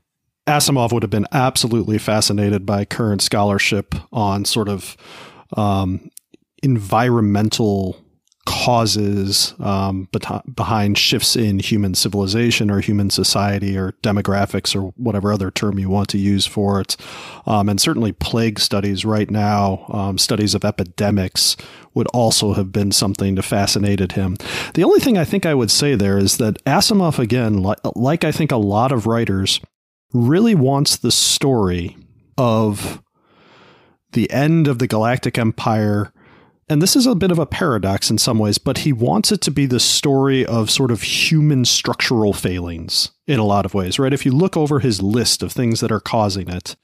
Asimov 0.47 0.93
would 0.93 1.03
have 1.03 1.11
been 1.11 1.27
absolutely 1.33 1.99
fascinated 1.99 2.67
by 2.67 2.85
current 2.85 3.23
scholarship 3.23 3.95
on 4.13 4.45
sort 4.45 4.69
of 4.69 4.97
um, 5.57 6.11
environmental 6.63 7.97
causes 8.51 9.55
um, 9.61 10.09
behind 10.53 10.99
shifts 10.99 11.37
in 11.37 11.61
human 11.61 11.95
civilization 11.95 12.69
or 12.69 12.81
human 12.81 13.09
society 13.09 13.79
or 13.79 13.93
demographics 14.03 14.75
or 14.75 14.93
whatever 14.97 15.33
other 15.33 15.53
term 15.53 15.79
you 15.79 15.89
want 15.89 16.09
to 16.09 16.19
use 16.19 16.47
for 16.47 16.81
it. 16.81 16.97
Um, 17.47 17.69
and 17.69 17.81
certainly 17.81 18.11
plague 18.11 18.59
studies 18.59 19.05
right 19.05 19.31
now, 19.31 19.87
um, 19.91 20.19
studies 20.19 20.57
of 20.57 20.65
epidemics 20.65 21.57
would 21.95 22.09
also 22.09 22.55
have 22.55 22.73
been 22.73 22.91
something 22.91 23.37
to 23.37 23.43
fascinated 23.43 24.13
him. 24.13 24.37
The 24.75 24.83
only 24.83 24.99
thing 24.99 25.17
I 25.17 25.25
think 25.25 25.47
I 25.47 25.55
would 25.55 25.71
say 25.71 25.95
there 25.95 26.19
is 26.19 26.39
that 26.39 26.63
Asimov, 26.65 27.21
again, 27.21 27.65
like 27.95 28.25
I 28.25 28.33
think 28.33 28.51
a 28.51 28.57
lot 28.57 28.91
of 28.91 29.07
writers, 29.07 29.61
really 30.13 30.57
wants 30.57 30.97
the 30.97 31.13
story 31.13 31.97
of 32.37 33.01
the 34.11 34.29
end 34.33 34.67
of 34.67 34.81
the 34.81 34.89
Galactic 34.89 35.39
Empire. 35.39 36.13
And 36.71 36.81
this 36.81 36.95
is 36.95 37.05
a 37.05 37.17
bit 37.17 37.33
of 37.33 37.41
a 37.41 37.47
paradox 37.47 38.11
in 38.11 38.19
some 38.19 38.39
ways, 38.39 38.59
but 38.59 38.79
he 38.79 38.93
wants 38.93 39.33
it 39.33 39.41
to 39.41 39.51
be 39.51 39.67
the 39.67 39.81
story 39.81 40.47
of 40.47 40.71
sort 40.71 40.93
of 40.93 41.03
human 41.03 41.65
structural 41.65 42.33
failings 42.33 43.11
in 43.27 43.41
a 43.41 43.45
lot 43.45 43.67
of 43.67 43.75
ways, 43.75 43.99
right? 43.99 44.13
If 44.13 44.25
you 44.25 44.31
look 44.31 44.57
over 44.57 44.79
his 44.79 45.03
list 45.03 45.43
of 45.43 45.51
things 45.51 45.81
that 45.81 45.91
are 45.91 45.99
causing 45.99 46.49
it, 46.49 46.77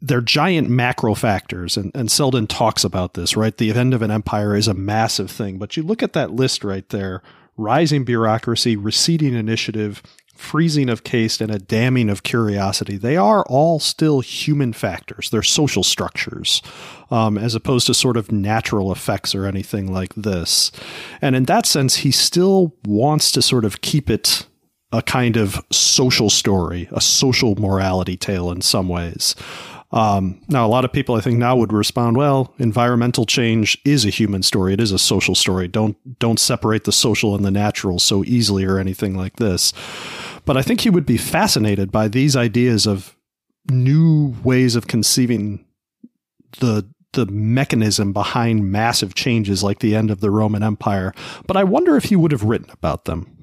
they're 0.00 0.22
giant 0.22 0.70
macro 0.70 1.14
factors, 1.14 1.76
and, 1.76 1.92
and 1.94 2.10
Seldon 2.10 2.46
talks 2.46 2.82
about 2.82 3.12
this, 3.12 3.36
right? 3.36 3.54
The 3.54 3.70
end 3.70 3.92
of 3.92 4.00
an 4.00 4.10
empire 4.10 4.56
is 4.56 4.66
a 4.66 4.72
massive 4.72 5.30
thing, 5.30 5.58
but 5.58 5.76
you 5.76 5.82
look 5.82 6.02
at 6.02 6.14
that 6.14 6.32
list 6.32 6.64
right 6.64 6.88
there 6.88 7.22
rising 7.58 8.04
bureaucracy, 8.04 8.76
receding 8.76 9.34
initiative, 9.34 10.02
freezing 10.40 10.88
of 10.88 11.04
caste 11.04 11.40
and 11.40 11.50
a 11.50 11.58
damning 11.58 12.08
of 12.08 12.22
curiosity, 12.22 12.96
they 12.96 13.16
are 13.16 13.44
all 13.46 13.78
still 13.78 14.20
human 14.20 14.72
factors. 14.72 15.30
They're 15.30 15.42
social 15.42 15.84
structures, 15.84 16.62
um, 17.10 17.38
as 17.38 17.54
opposed 17.54 17.86
to 17.86 17.94
sort 17.94 18.16
of 18.16 18.32
natural 18.32 18.90
effects 18.90 19.34
or 19.34 19.46
anything 19.46 19.92
like 19.92 20.14
this. 20.14 20.72
And 21.20 21.36
in 21.36 21.44
that 21.44 21.66
sense, 21.66 21.96
he 21.96 22.10
still 22.10 22.74
wants 22.84 23.30
to 23.32 23.42
sort 23.42 23.64
of 23.64 23.80
keep 23.80 24.08
it 24.10 24.46
a 24.92 25.02
kind 25.02 25.36
of 25.36 25.64
social 25.70 26.30
story, 26.30 26.88
a 26.90 27.00
social 27.00 27.54
morality 27.56 28.16
tale 28.16 28.50
in 28.50 28.60
some 28.60 28.88
ways. 28.88 29.36
Um, 29.92 30.40
now, 30.48 30.64
a 30.66 30.68
lot 30.68 30.84
of 30.84 30.92
people 30.92 31.16
I 31.16 31.20
think 31.20 31.38
now 31.38 31.56
would 31.56 31.72
respond, 31.72 32.16
well, 32.16 32.54
environmental 32.58 33.26
change 33.26 33.76
is 33.84 34.04
a 34.04 34.10
human 34.10 34.42
story. 34.42 34.72
It 34.72 34.80
is 34.80 34.92
a 34.92 34.98
social 34.98 35.34
story. 35.34 35.66
Don't 35.66 35.96
don't 36.20 36.38
separate 36.38 36.84
the 36.84 36.92
social 36.92 37.34
and 37.34 37.44
the 37.44 37.50
natural 37.50 37.98
so 37.98 38.22
easily 38.24 38.64
or 38.64 38.78
anything 38.78 39.16
like 39.16 39.36
this. 39.36 39.72
But 40.50 40.56
I 40.56 40.62
think 40.62 40.80
he 40.80 40.90
would 40.90 41.06
be 41.06 41.16
fascinated 41.16 41.92
by 41.92 42.08
these 42.08 42.34
ideas 42.34 42.84
of 42.84 43.16
new 43.70 44.34
ways 44.42 44.74
of 44.74 44.88
conceiving 44.88 45.64
the 46.58 46.90
the 47.12 47.26
mechanism 47.26 48.12
behind 48.12 48.68
massive 48.68 49.14
changes 49.14 49.62
like 49.62 49.78
the 49.78 49.94
end 49.94 50.10
of 50.10 50.18
the 50.18 50.28
Roman 50.28 50.64
Empire. 50.64 51.14
But 51.46 51.56
I 51.56 51.62
wonder 51.62 51.96
if 51.96 52.06
he 52.06 52.16
would 52.16 52.32
have 52.32 52.42
written 52.42 52.68
about 52.72 53.04
them. 53.04 53.39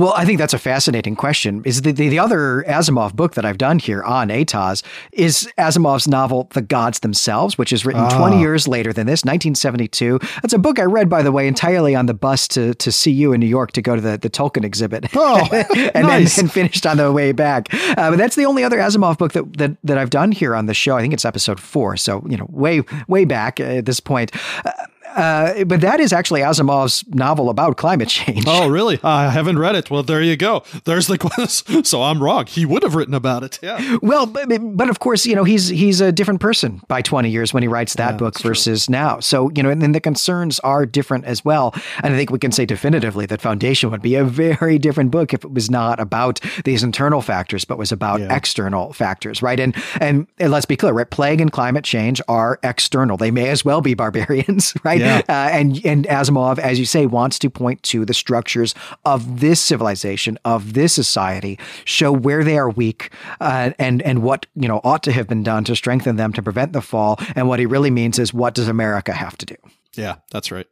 Well, 0.00 0.14
I 0.16 0.24
think 0.24 0.38
that's 0.38 0.54
a 0.54 0.58
fascinating 0.58 1.14
question. 1.14 1.60
Is 1.66 1.82
the, 1.82 1.92
the, 1.92 2.08
the, 2.08 2.18
other 2.18 2.64
Asimov 2.66 3.14
book 3.14 3.34
that 3.34 3.44
I've 3.44 3.58
done 3.58 3.78
here 3.78 4.02
on 4.02 4.30
Atoz 4.30 4.82
is 5.12 5.46
Asimov's 5.58 6.08
novel 6.08 6.48
The 6.54 6.62
Gods 6.62 7.00
Themselves, 7.00 7.58
which 7.58 7.70
is 7.70 7.84
written 7.84 8.08
20 8.08 8.36
ah. 8.36 8.40
years 8.40 8.66
later 8.66 8.94
than 8.94 9.06
this, 9.06 9.26
1972. 9.26 10.18
That's 10.40 10.54
a 10.54 10.58
book 10.58 10.78
I 10.78 10.84
read, 10.84 11.10
by 11.10 11.22
the 11.22 11.30
way, 11.30 11.46
entirely 11.46 11.94
on 11.94 12.06
the 12.06 12.14
bus 12.14 12.48
to, 12.48 12.72
to 12.76 12.90
see 12.90 13.10
you 13.10 13.34
in 13.34 13.40
New 13.40 13.46
York 13.46 13.72
to 13.72 13.82
go 13.82 13.94
to 13.94 14.00
the, 14.00 14.16
the 14.16 14.30
Tolkien 14.30 14.64
exhibit. 14.64 15.04
Oh, 15.14 15.46
and 15.94 16.06
nice. 16.06 16.36
then 16.36 16.46
and 16.46 16.52
finished 16.52 16.86
on 16.86 16.96
the 16.96 17.12
way 17.12 17.32
back. 17.32 17.68
Uh, 17.74 18.08
but 18.08 18.16
that's 18.16 18.36
the 18.36 18.46
only 18.46 18.64
other 18.64 18.78
Asimov 18.78 19.18
book 19.18 19.34
that, 19.34 19.54
that, 19.58 19.76
that 19.84 19.98
I've 19.98 20.08
done 20.08 20.32
here 20.32 20.56
on 20.56 20.64
the 20.64 20.72
show. 20.72 20.96
I 20.96 21.02
think 21.02 21.12
it's 21.12 21.26
episode 21.26 21.60
four. 21.60 21.98
So, 21.98 22.24
you 22.26 22.38
know, 22.38 22.46
way, 22.48 22.80
way 23.06 23.26
back 23.26 23.60
at 23.60 23.84
this 23.84 24.00
point. 24.00 24.32
Uh, 24.64 24.72
uh, 25.16 25.64
but 25.64 25.80
that 25.80 26.00
is 26.00 26.12
actually 26.12 26.40
Asimov's 26.40 27.04
novel 27.08 27.50
about 27.50 27.76
climate 27.76 28.08
change. 28.08 28.44
Oh, 28.46 28.68
really? 28.70 28.98
I 29.02 29.30
haven't 29.30 29.58
read 29.58 29.74
it. 29.74 29.90
Well, 29.90 30.02
there 30.02 30.22
you 30.22 30.36
go. 30.36 30.62
There's 30.84 31.06
the 31.06 31.18
question. 31.18 31.84
So 31.90 32.02
I'm 32.02 32.22
wrong. 32.22 32.46
He 32.46 32.64
would 32.64 32.82
have 32.82 32.94
written 32.94 33.14
about 33.14 33.42
it. 33.42 33.58
Yeah. 33.62 33.98
Well, 34.00 34.26
but, 34.26 34.48
but 34.76 34.88
of 34.88 35.00
course, 35.00 35.26
you 35.26 35.34
know, 35.34 35.44
he's 35.44 35.68
he's 35.68 36.00
a 36.00 36.12
different 36.12 36.40
person 36.40 36.80
by 36.88 37.02
20 37.02 37.28
years 37.28 37.52
when 37.52 37.62
he 37.62 37.68
writes 37.68 37.94
that 37.94 38.12
yeah, 38.12 38.16
book 38.16 38.38
versus 38.40 38.86
true. 38.86 38.92
now. 38.92 39.18
So 39.18 39.50
you 39.54 39.62
know, 39.62 39.70
and, 39.70 39.82
and 39.82 39.94
the 39.94 40.00
concerns 40.00 40.60
are 40.60 40.86
different 40.86 41.24
as 41.24 41.44
well. 41.44 41.74
And 42.02 42.14
I 42.14 42.16
think 42.16 42.30
we 42.30 42.38
can 42.38 42.52
say 42.52 42.66
definitively 42.66 43.26
that 43.26 43.40
Foundation 43.40 43.90
would 43.90 44.02
be 44.02 44.14
a 44.14 44.24
very 44.24 44.78
different 44.78 45.10
book 45.10 45.34
if 45.34 45.44
it 45.44 45.52
was 45.52 45.70
not 45.70 45.98
about 45.98 46.40
these 46.64 46.82
internal 46.82 47.22
factors, 47.22 47.64
but 47.64 47.78
was 47.78 47.92
about 47.92 48.20
yeah. 48.20 48.34
external 48.34 48.92
factors, 48.92 49.42
right? 49.42 49.58
And, 49.58 49.74
and 50.00 50.26
and 50.38 50.52
let's 50.52 50.66
be 50.66 50.76
clear, 50.76 50.92
right? 50.92 51.08
Plague 51.08 51.40
and 51.40 51.50
climate 51.50 51.84
change 51.84 52.20
are 52.28 52.58
external. 52.62 53.16
They 53.16 53.30
may 53.30 53.48
as 53.48 53.64
well 53.64 53.80
be 53.80 53.94
barbarians, 53.94 54.74
right? 54.84 54.99
Yeah. 55.00 55.22
Uh, 55.30 55.48
and 55.52 55.84
and 55.84 56.06
Asimov, 56.06 56.58
as 56.58 56.78
you 56.78 56.84
say, 56.84 57.06
wants 57.06 57.38
to 57.38 57.50
point 57.50 57.82
to 57.84 58.04
the 58.04 58.14
structures 58.14 58.74
of 59.04 59.40
this 59.40 59.60
civilization, 59.60 60.38
of 60.44 60.74
this 60.74 60.92
society, 60.92 61.58
show 61.84 62.10
where 62.10 62.42
they 62.42 62.58
are 62.58 62.68
weak, 62.68 63.10
uh, 63.40 63.70
and 63.78 64.02
and 64.02 64.22
what 64.22 64.46
you 64.56 64.66
know 64.66 64.80
ought 64.82 65.02
to 65.04 65.12
have 65.12 65.28
been 65.28 65.42
done 65.42 65.62
to 65.64 65.76
strengthen 65.76 66.16
them 66.16 66.32
to 66.32 66.42
prevent 66.42 66.72
the 66.72 66.82
fall. 66.82 67.18
And 67.36 67.48
what 67.48 67.60
he 67.60 67.66
really 67.66 67.90
means 67.90 68.18
is, 68.18 68.34
what 68.34 68.54
does 68.54 68.66
America 68.66 69.12
have 69.12 69.38
to 69.38 69.46
do? 69.46 69.56
Yeah, 69.94 70.16
that's 70.30 70.50
right. 70.50 70.66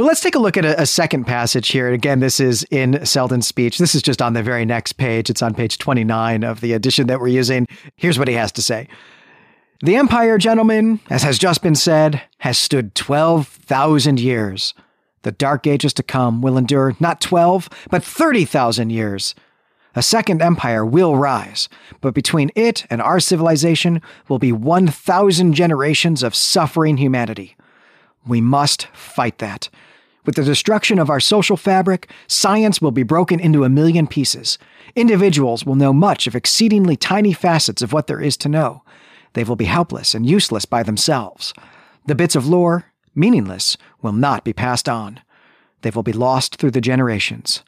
Well, 0.00 0.06
let's 0.06 0.22
take 0.22 0.34
a 0.34 0.38
look 0.38 0.56
at 0.56 0.64
a, 0.64 0.80
a, 0.80 0.86
second 0.86 1.24
passage 1.24 1.68
here. 1.68 1.86
And 1.86 1.94
again, 1.94 2.20
this 2.20 2.40
is 2.40 2.64
in 2.70 3.04
Seldon's 3.04 3.46
speech. 3.46 3.76
This 3.76 3.94
is 3.94 4.00
just 4.00 4.22
on 4.22 4.32
the 4.32 4.42
very 4.42 4.64
next 4.64 4.94
page. 4.94 5.28
It's 5.28 5.42
on 5.42 5.52
page 5.52 5.76
29 5.76 6.42
of 6.42 6.62
the 6.62 6.72
edition 6.72 7.06
that 7.08 7.20
we're 7.20 7.28
using. 7.28 7.66
Here's 7.96 8.18
what 8.18 8.26
he 8.26 8.32
has 8.32 8.50
to 8.52 8.62
say 8.62 8.88
The 9.82 9.96
Empire, 9.96 10.38
gentlemen, 10.38 11.00
as 11.10 11.22
has 11.22 11.38
just 11.38 11.62
been 11.62 11.74
said, 11.74 12.22
has 12.40 12.58
stood 12.58 12.94
12,000 12.94 14.20
years. 14.20 14.74
The 15.22 15.32
Dark 15.32 15.66
Ages 15.66 15.92
to 15.94 16.02
come 16.02 16.42
will 16.42 16.56
endure 16.56 16.96
not 16.98 17.20
12, 17.20 17.68
but 17.90 18.02
30,000 18.02 18.90
years. 18.90 19.34
A 19.94 20.02
second 20.02 20.40
empire 20.40 20.86
will 20.86 21.16
rise, 21.16 21.68
but 22.00 22.14
between 22.14 22.50
it 22.54 22.86
and 22.88 23.02
our 23.02 23.20
civilization 23.20 24.00
will 24.28 24.38
be 24.38 24.52
1,000 24.52 25.52
generations 25.52 26.22
of 26.22 26.34
suffering 26.34 26.96
humanity. 26.96 27.56
We 28.26 28.40
must 28.40 28.86
fight 28.88 29.38
that. 29.38 29.68
With 30.24 30.36
the 30.36 30.44
destruction 30.44 30.98
of 30.98 31.10
our 31.10 31.20
social 31.20 31.56
fabric, 31.56 32.10
science 32.26 32.80
will 32.80 32.90
be 32.90 33.02
broken 33.02 33.40
into 33.40 33.64
a 33.64 33.68
million 33.68 34.06
pieces. 34.06 34.58
Individuals 34.94 35.66
will 35.66 35.74
know 35.74 35.92
much 35.92 36.26
of 36.26 36.36
exceedingly 36.36 36.96
tiny 36.96 37.32
facets 37.32 37.82
of 37.82 37.92
what 37.92 38.06
there 38.06 38.20
is 38.20 38.36
to 38.38 38.48
know. 38.48 38.82
They 39.32 39.44
will 39.44 39.56
be 39.56 39.64
helpless 39.64 40.14
and 40.14 40.24
useless 40.24 40.64
by 40.64 40.82
themselves. 40.82 41.52
The 42.06 42.14
bits 42.14 42.34
of 42.34 42.46
lore, 42.46 42.86
meaningless, 43.14 43.76
will 44.02 44.12
not 44.12 44.44
be 44.44 44.52
passed 44.52 44.88
on. 44.88 45.20
They 45.82 45.90
will 45.90 46.02
be 46.02 46.12
lost 46.12 46.56
through 46.56 46.72
the 46.72 46.80
generations. 46.80 47.62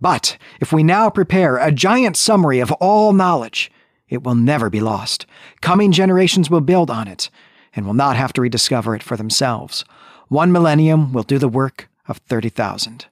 But 0.00 0.36
if 0.60 0.72
we 0.72 0.82
now 0.82 1.10
prepare 1.10 1.56
a 1.56 1.72
giant 1.72 2.16
summary 2.16 2.60
of 2.60 2.72
all 2.72 3.12
knowledge, 3.12 3.70
it 4.08 4.22
will 4.22 4.34
never 4.34 4.70
be 4.70 4.80
lost. 4.80 5.26
Coming 5.60 5.92
generations 5.92 6.50
will 6.50 6.60
build 6.60 6.90
on 6.90 7.08
it 7.08 7.30
and 7.74 7.86
will 7.86 7.94
not 7.94 8.16
have 8.16 8.32
to 8.34 8.40
rediscover 8.40 8.94
it 8.94 9.02
for 9.02 9.16
themselves. 9.16 9.84
One 10.28 10.52
millennium 10.52 11.12
will 11.12 11.22
do 11.22 11.38
the 11.38 11.48
work 11.48 11.88
of 12.08 12.18
30,000. 12.18 13.06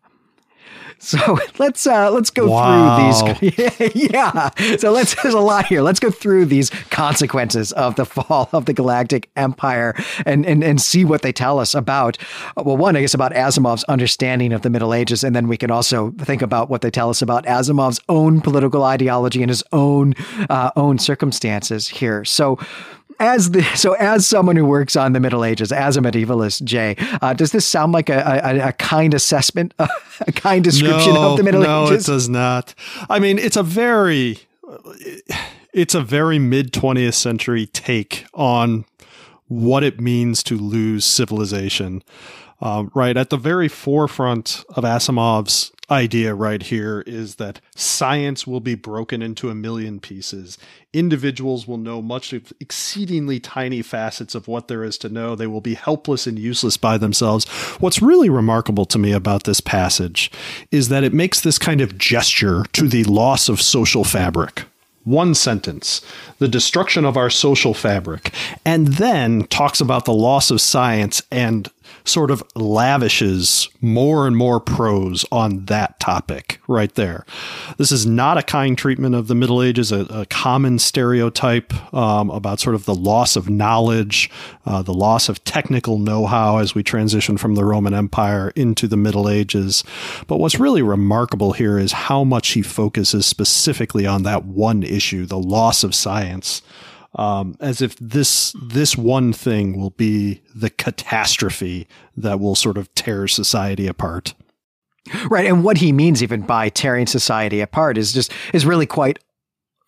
So 1.04 1.38
let's 1.58 1.86
uh, 1.86 2.10
let's 2.10 2.30
go 2.30 2.48
wow. 2.48 3.12
through 3.22 3.50
these. 3.50 3.92
yeah, 3.94 4.50
so 4.78 4.90
let's. 4.90 5.14
There's 5.22 5.34
a 5.34 5.40
lot 5.40 5.66
here. 5.66 5.82
Let's 5.82 6.00
go 6.00 6.10
through 6.10 6.46
these 6.46 6.70
consequences 6.90 7.72
of 7.72 7.96
the 7.96 8.06
fall 8.14 8.48
of 8.52 8.64
the 8.64 8.72
Galactic 8.72 9.30
Empire 9.36 9.94
and 10.24 10.46
and 10.46 10.64
and 10.64 10.80
see 10.80 11.04
what 11.04 11.22
they 11.22 11.32
tell 11.32 11.58
us 11.58 11.74
about. 11.74 12.16
Well, 12.56 12.76
one, 12.76 12.96
I 12.96 13.02
guess 13.02 13.14
about 13.14 13.32
Asimov's 13.32 13.84
understanding 13.84 14.52
of 14.52 14.62
the 14.62 14.70
Middle 14.70 14.94
Ages, 14.94 15.22
and 15.22 15.36
then 15.36 15.46
we 15.46 15.56
can 15.56 15.70
also 15.70 16.12
think 16.12 16.40
about 16.40 16.70
what 16.70 16.80
they 16.80 16.90
tell 16.90 17.10
us 17.10 17.20
about 17.20 17.44
Asimov's 17.44 18.00
own 18.08 18.40
political 18.40 18.84
ideology 18.84 19.42
and 19.42 19.50
his 19.50 19.62
own 19.72 20.14
uh, 20.48 20.70
own 20.74 20.98
circumstances 20.98 21.88
here. 21.88 22.24
So 22.24 22.58
as 23.18 23.50
the 23.50 23.62
so 23.74 23.94
as 23.94 24.26
someone 24.26 24.56
who 24.56 24.64
works 24.64 24.96
on 24.96 25.12
the 25.12 25.20
Middle 25.20 25.44
Ages, 25.44 25.72
as 25.72 25.96
a 25.96 26.00
medievalist, 26.00 26.62
Jay, 26.64 26.96
uh, 27.22 27.34
does 27.34 27.52
this 27.52 27.66
sound 27.66 27.92
like 27.92 28.08
a, 28.08 28.40
a, 28.44 28.68
a 28.68 28.72
kind 28.72 29.14
assessment, 29.14 29.74
a 29.78 30.32
kind 30.32 30.64
description 30.64 31.14
no, 31.14 31.32
of 31.32 31.36
the 31.36 31.42
Middle 31.42 31.62
no, 31.62 31.84
Ages? 31.84 32.08
No, 32.08 32.14
it 32.14 32.16
does 32.16 32.28
not. 32.28 32.74
I 33.08 33.18
mean, 33.18 33.38
it's 33.38 33.56
a 33.56 33.62
very, 33.62 34.40
it's 35.72 35.94
a 35.94 36.02
very 36.02 36.38
mid 36.38 36.72
twentieth 36.72 37.14
century 37.14 37.66
take 37.66 38.26
on 38.34 38.84
what 39.48 39.84
it 39.84 40.00
means 40.00 40.42
to 40.44 40.56
lose 40.56 41.04
civilization. 41.04 42.02
Um, 42.64 42.90
right 42.94 43.14
at 43.14 43.28
the 43.28 43.36
very 43.36 43.68
forefront 43.68 44.64
of 44.70 44.84
Asimov's 44.84 45.70
idea 45.90 46.34
right 46.34 46.62
here 46.62 47.02
is 47.06 47.34
that 47.34 47.60
science 47.76 48.46
will 48.46 48.60
be 48.60 48.74
broken 48.74 49.20
into 49.20 49.50
a 49.50 49.54
million 49.54 50.00
pieces. 50.00 50.56
Individuals 50.94 51.68
will 51.68 51.76
know 51.76 52.00
much 52.00 52.32
of 52.32 52.54
exceedingly 52.60 53.38
tiny 53.38 53.82
facets 53.82 54.34
of 54.34 54.48
what 54.48 54.68
there 54.68 54.82
is 54.82 54.96
to 54.96 55.10
know. 55.10 55.36
They 55.36 55.46
will 55.46 55.60
be 55.60 55.74
helpless 55.74 56.26
and 56.26 56.38
useless 56.38 56.78
by 56.78 56.96
themselves. 56.96 57.46
What's 57.80 58.00
really 58.00 58.30
remarkable 58.30 58.86
to 58.86 58.98
me 58.98 59.12
about 59.12 59.44
this 59.44 59.60
passage 59.60 60.30
is 60.70 60.88
that 60.88 61.04
it 61.04 61.12
makes 61.12 61.42
this 61.42 61.58
kind 61.58 61.82
of 61.82 61.98
gesture 61.98 62.64
to 62.72 62.88
the 62.88 63.04
loss 63.04 63.50
of 63.50 63.60
social 63.60 64.04
fabric 64.04 64.64
one 65.04 65.34
sentence, 65.34 66.00
the 66.38 66.48
destruction 66.48 67.04
of 67.04 67.16
our 67.16 67.28
social 67.28 67.74
fabric, 67.74 68.32
and 68.64 68.88
then 68.88 69.46
talks 69.48 69.80
about 69.80 70.06
the 70.06 70.14
loss 70.14 70.50
of 70.50 70.62
science 70.62 71.22
and 71.30 71.68
sort 72.04 72.30
of 72.30 72.42
lavishes 72.54 73.68
more 73.80 74.26
and 74.26 74.36
more 74.36 74.60
prose 74.60 75.24
on 75.30 75.64
that 75.66 75.98
topic 76.00 76.60
right 76.68 76.94
there. 76.94 77.24
This 77.78 77.92
is 77.92 78.06
not 78.06 78.38
a 78.38 78.42
kind 78.42 78.76
treatment 78.76 79.14
of 79.14 79.28
the 79.28 79.34
Middle 79.34 79.62
Ages, 79.62 79.92
a, 79.92 80.00
a 80.10 80.26
common 80.26 80.78
stereotype 80.78 81.72
um, 81.94 82.30
about 82.30 82.60
sort 82.60 82.74
of 82.74 82.84
the 82.84 82.94
loss 82.94 83.36
of 83.36 83.48
knowledge, 83.48 84.30
uh, 84.66 84.82
the 84.82 84.94
loss 84.94 85.28
of 85.28 85.42
technical 85.44 85.98
know 85.98 86.26
how 86.26 86.58
as 86.58 86.74
we 86.74 86.82
transition 86.82 87.36
from 87.36 87.54
the 87.54 87.64
Roman 87.64 87.94
Empire 87.94 88.52
into 88.56 88.86
the 88.86 88.96
Middle 88.96 89.28
Ages. 89.28 89.84
But 90.26 90.38
what's 90.38 90.58
really 90.58 90.82
remarkable 90.82 91.52
here 91.52 91.78
is 91.78 91.92
how 91.92 92.24
much 92.24 92.50
he 92.50 92.62
focuses 92.62 93.26
specifically 93.26 94.06
on 94.06 94.22
that 94.24 94.44
one 94.44 94.82
issue, 94.82 95.26
the 95.26 95.38
loss 95.38 95.84
of 95.84 95.94
science 95.94 96.62
um, 97.16 97.56
as 97.60 97.80
if 97.80 97.96
this 97.96 98.54
this 98.62 98.96
one 98.96 99.32
thing 99.32 99.78
will 99.78 99.90
be 99.90 100.42
the 100.54 100.70
catastrophe 100.70 101.86
that 102.16 102.40
will 102.40 102.54
sort 102.54 102.78
of 102.78 102.92
tear 102.94 103.28
society 103.28 103.86
apart. 103.86 104.34
Right, 105.28 105.46
and 105.46 105.62
what 105.62 105.78
he 105.78 105.92
means 105.92 106.22
even 106.22 106.42
by 106.42 106.70
tearing 106.70 107.06
society 107.06 107.60
apart 107.60 107.98
is 107.98 108.12
just 108.12 108.32
is 108.52 108.64
really 108.64 108.86
quite, 108.86 109.18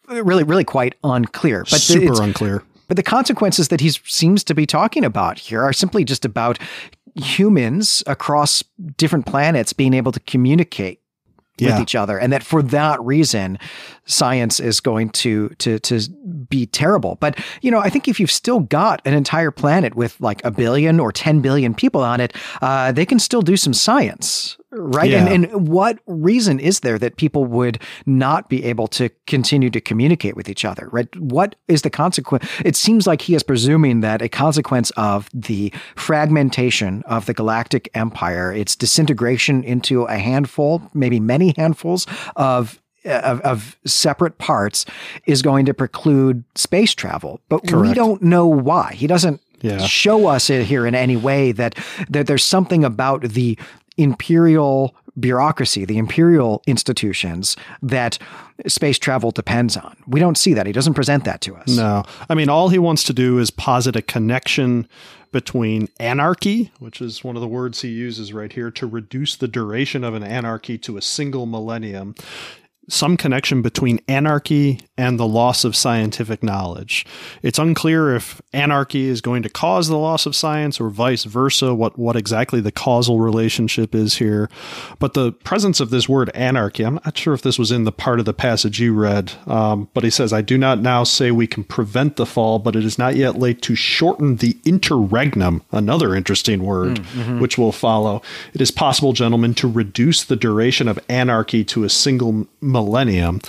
really, 0.08 0.44
really 0.44 0.64
quite 0.64 0.94
unclear. 1.02 1.60
But 1.60 1.80
super 1.80 2.22
unclear. 2.22 2.62
But 2.88 2.96
the 2.96 3.02
consequences 3.02 3.68
that 3.68 3.80
he 3.80 3.90
seems 3.90 4.44
to 4.44 4.54
be 4.54 4.66
talking 4.66 5.04
about 5.04 5.38
here 5.38 5.62
are 5.62 5.72
simply 5.72 6.04
just 6.04 6.24
about 6.24 6.58
humans 7.16 8.02
across 8.06 8.62
different 8.96 9.26
planets 9.26 9.72
being 9.72 9.94
able 9.94 10.12
to 10.12 10.20
communicate 10.20 11.00
yeah. 11.58 11.72
with 11.72 11.82
each 11.82 11.94
other 11.94 12.18
and 12.18 12.32
that 12.32 12.42
for 12.42 12.62
that 12.62 13.00
reason 13.02 13.58
science 14.04 14.60
is 14.60 14.80
going 14.80 15.10
to 15.10 15.48
to 15.58 15.78
to 15.80 16.00
be 16.48 16.66
terrible 16.66 17.16
but 17.16 17.38
you 17.62 17.70
know 17.70 17.78
i 17.78 17.88
think 17.88 18.08
if 18.08 18.20
you've 18.20 18.30
still 18.30 18.60
got 18.60 19.00
an 19.04 19.14
entire 19.14 19.50
planet 19.50 19.94
with 19.94 20.20
like 20.20 20.44
a 20.44 20.50
billion 20.50 21.00
or 21.00 21.12
10 21.12 21.40
billion 21.40 21.74
people 21.74 22.02
on 22.02 22.20
it 22.20 22.32
uh, 22.62 22.92
they 22.92 23.06
can 23.06 23.18
still 23.18 23.42
do 23.42 23.56
some 23.56 23.74
science 23.74 24.56
right? 24.76 25.10
Yeah. 25.10 25.26
And, 25.26 25.46
and 25.46 25.68
what 25.68 25.98
reason 26.06 26.60
is 26.60 26.80
there 26.80 26.98
that 26.98 27.16
people 27.16 27.44
would 27.44 27.80
not 28.04 28.48
be 28.48 28.64
able 28.64 28.86
to 28.88 29.08
continue 29.26 29.70
to 29.70 29.80
communicate 29.80 30.36
with 30.36 30.48
each 30.48 30.64
other, 30.64 30.88
right? 30.92 31.14
What 31.16 31.56
is 31.68 31.82
the 31.82 31.90
consequence? 31.90 32.48
It 32.64 32.76
seems 32.76 33.06
like 33.06 33.22
he 33.22 33.34
is 33.34 33.42
presuming 33.42 34.00
that 34.00 34.22
a 34.22 34.28
consequence 34.28 34.90
of 34.90 35.28
the 35.32 35.72
fragmentation 35.96 37.02
of 37.06 37.26
the 37.26 37.34
galactic 37.34 37.88
empire, 37.94 38.52
its 38.52 38.76
disintegration 38.76 39.64
into 39.64 40.04
a 40.04 40.18
handful, 40.18 40.82
maybe 40.94 41.20
many 41.20 41.54
handfuls 41.56 42.06
of 42.36 42.80
uh, 43.04 43.20
of, 43.22 43.40
of, 43.42 43.78
separate 43.84 44.38
parts 44.38 44.84
is 45.26 45.40
going 45.40 45.64
to 45.64 45.72
preclude 45.72 46.42
space 46.56 46.92
travel. 46.92 47.40
But 47.48 47.64
Correct. 47.64 47.88
we 47.88 47.94
don't 47.94 48.20
know 48.20 48.48
why. 48.48 48.94
He 48.94 49.06
doesn't 49.06 49.40
yeah. 49.60 49.78
show 49.78 50.26
us 50.26 50.50
it 50.50 50.66
here 50.66 50.86
in 50.86 50.96
any 50.96 51.16
way 51.16 51.52
that 51.52 51.76
that 52.08 52.26
there's 52.26 52.44
something 52.44 52.84
about 52.84 53.22
the 53.22 53.56
imperial 53.96 54.94
bureaucracy, 55.18 55.84
the 55.84 55.98
imperial 55.98 56.62
institutions 56.66 57.56
that 57.82 58.18
space 58.66 58.98
travel 58.98 59.30
depends 59.30 59.76
on. 59.76 59.96
We 60.06 60.20
don't 60.20 60.36
see 60.36 60.52
that. 60.54 60.66
He 60.66 60.72
doesn't 60.72 60.94
present 60.94 61.24
that 61.24 61.40
to 61.42 61.56
us. 61.56 61.68
No. 61.68 62.04
I 62.28 62.34
mean, 62.34 62.48
all 62.48 62.68
he 62.68 62.78
wants 62.78 63.02
to 63.04 63.12
do 63.12 63.38
is 63.38 63.50
posit 63.50 63.96
a 63.96 64.02
connection 64.02 64.86
between 65.32 65.88
anarchy, 65.98 66.70
which 66.78 67.00
is 67.00 67.24
one 67.24 67.36
of 67.36 67.42
the 67.42 67.48
words 67.48 67.82
he 67.82 67.88
uses 67.88 68.32
right 68.32 68.52
here, 68.52 68.70
to 68.70 68.86
reduce 68.86 69.36
the 69.36 69.48
duration 69.48 70.04
of 70.04 70.14
an 70.14 70.22
anarchy 70.22 70.78
to 70.78 70.96
a 70.96 71.02
single 71.02 71.46
millennium, 71.46 72.14
some 72.88 73.16
connection 73.16 73.62
between 73.62 74.00
anarchy 74.08 74.80
and 74.96 75.18
the 75.18 75.26
loss 75.26 75.64
of 75.64 75.76
scientific 75.76 76.42
knowledge. 76.42 77.04
It's 77.42 77.58
unclear 77.58 78.14
if 78.14 78.40
anarchy 78.52 79.06
is 79.06 79.20
going 79.20 79.42
to 79.42 79.48
cause 79.48 79.88
the 79.88 79.98
loss 79.98 80.24
of 80.24 80.36
science 80.36 80.80
or 80.80 80.88
vice 80.88 81.24
versa, 81.24 81.74
what, 81.74 81.98
what 81.98 82.16
exactly 82.16 82.60
the 82.60 82.72
causal 82.72 83.20
relationship 83.20 83.94
is 83.94 84.16
here. 84.16 84.48
But 84.98 85.14
the 85.14 85.32
presence 85.32 85.80
of 85.80 85.90
this 85.90 86.08
word 86.08 86.30
anarchy, 86.34 86.84
I'm 86.84 87.00
not 87.04 87.18
sure 87.18 87.34
if 87.34 87.42
this 87.42 87.58
was 87.58 87.72
in 87.72 87.84
the 87.84 87.92
part 87.92 88.20
of 88.20 88.24
the 88.24 88.32
passage 88.32 88.80
you 88.80 88.94
read, 88.94 89.32
um, 89.46 89.88
but 89.92 90.04
he 90.04 90.10
says, 90.10 90.32
I 90.32 90.40
do 90.40 90.56
not 90.56 90.80
now 90.80 91.04
say 91.04 91.30
we 91.30 91.46
can 91.46 91.64
prevent 91.64 92.16
the 92.16 92.26
fall, 92.26 92.58
but 92.58 92.76
it 92.76 92.84
is 92.84 92.98
not 92.98 93.16
yet 93.16 93.38
late 93.38 93.62
to 93.62 93.74
shorten 93.74 94.36
the 94.36 94.56
interregnum, 94.64 95.62
another 95.72 96.14
interesting 96.14 96.62
word, 96.62 97.00
mm-hmm. 97.00 97.40
which 97.40 97.58
will 97.58 97.72
follow. 97.72 98.22
It 98.54 98.60
is 98.60 98.70
possible, 98.70 99.12
gentlemen, 99.12 99.54
to 99.54 99.68
reduce 99.68 100.24
the 100.24 100.36
duration 100.36 100.88
of 100.88 100.98
anarchy 101.08 101.64
to 101.64 101.84
a 101.84 101.90
single 101.90 102.46
millennium. 102.76 103.40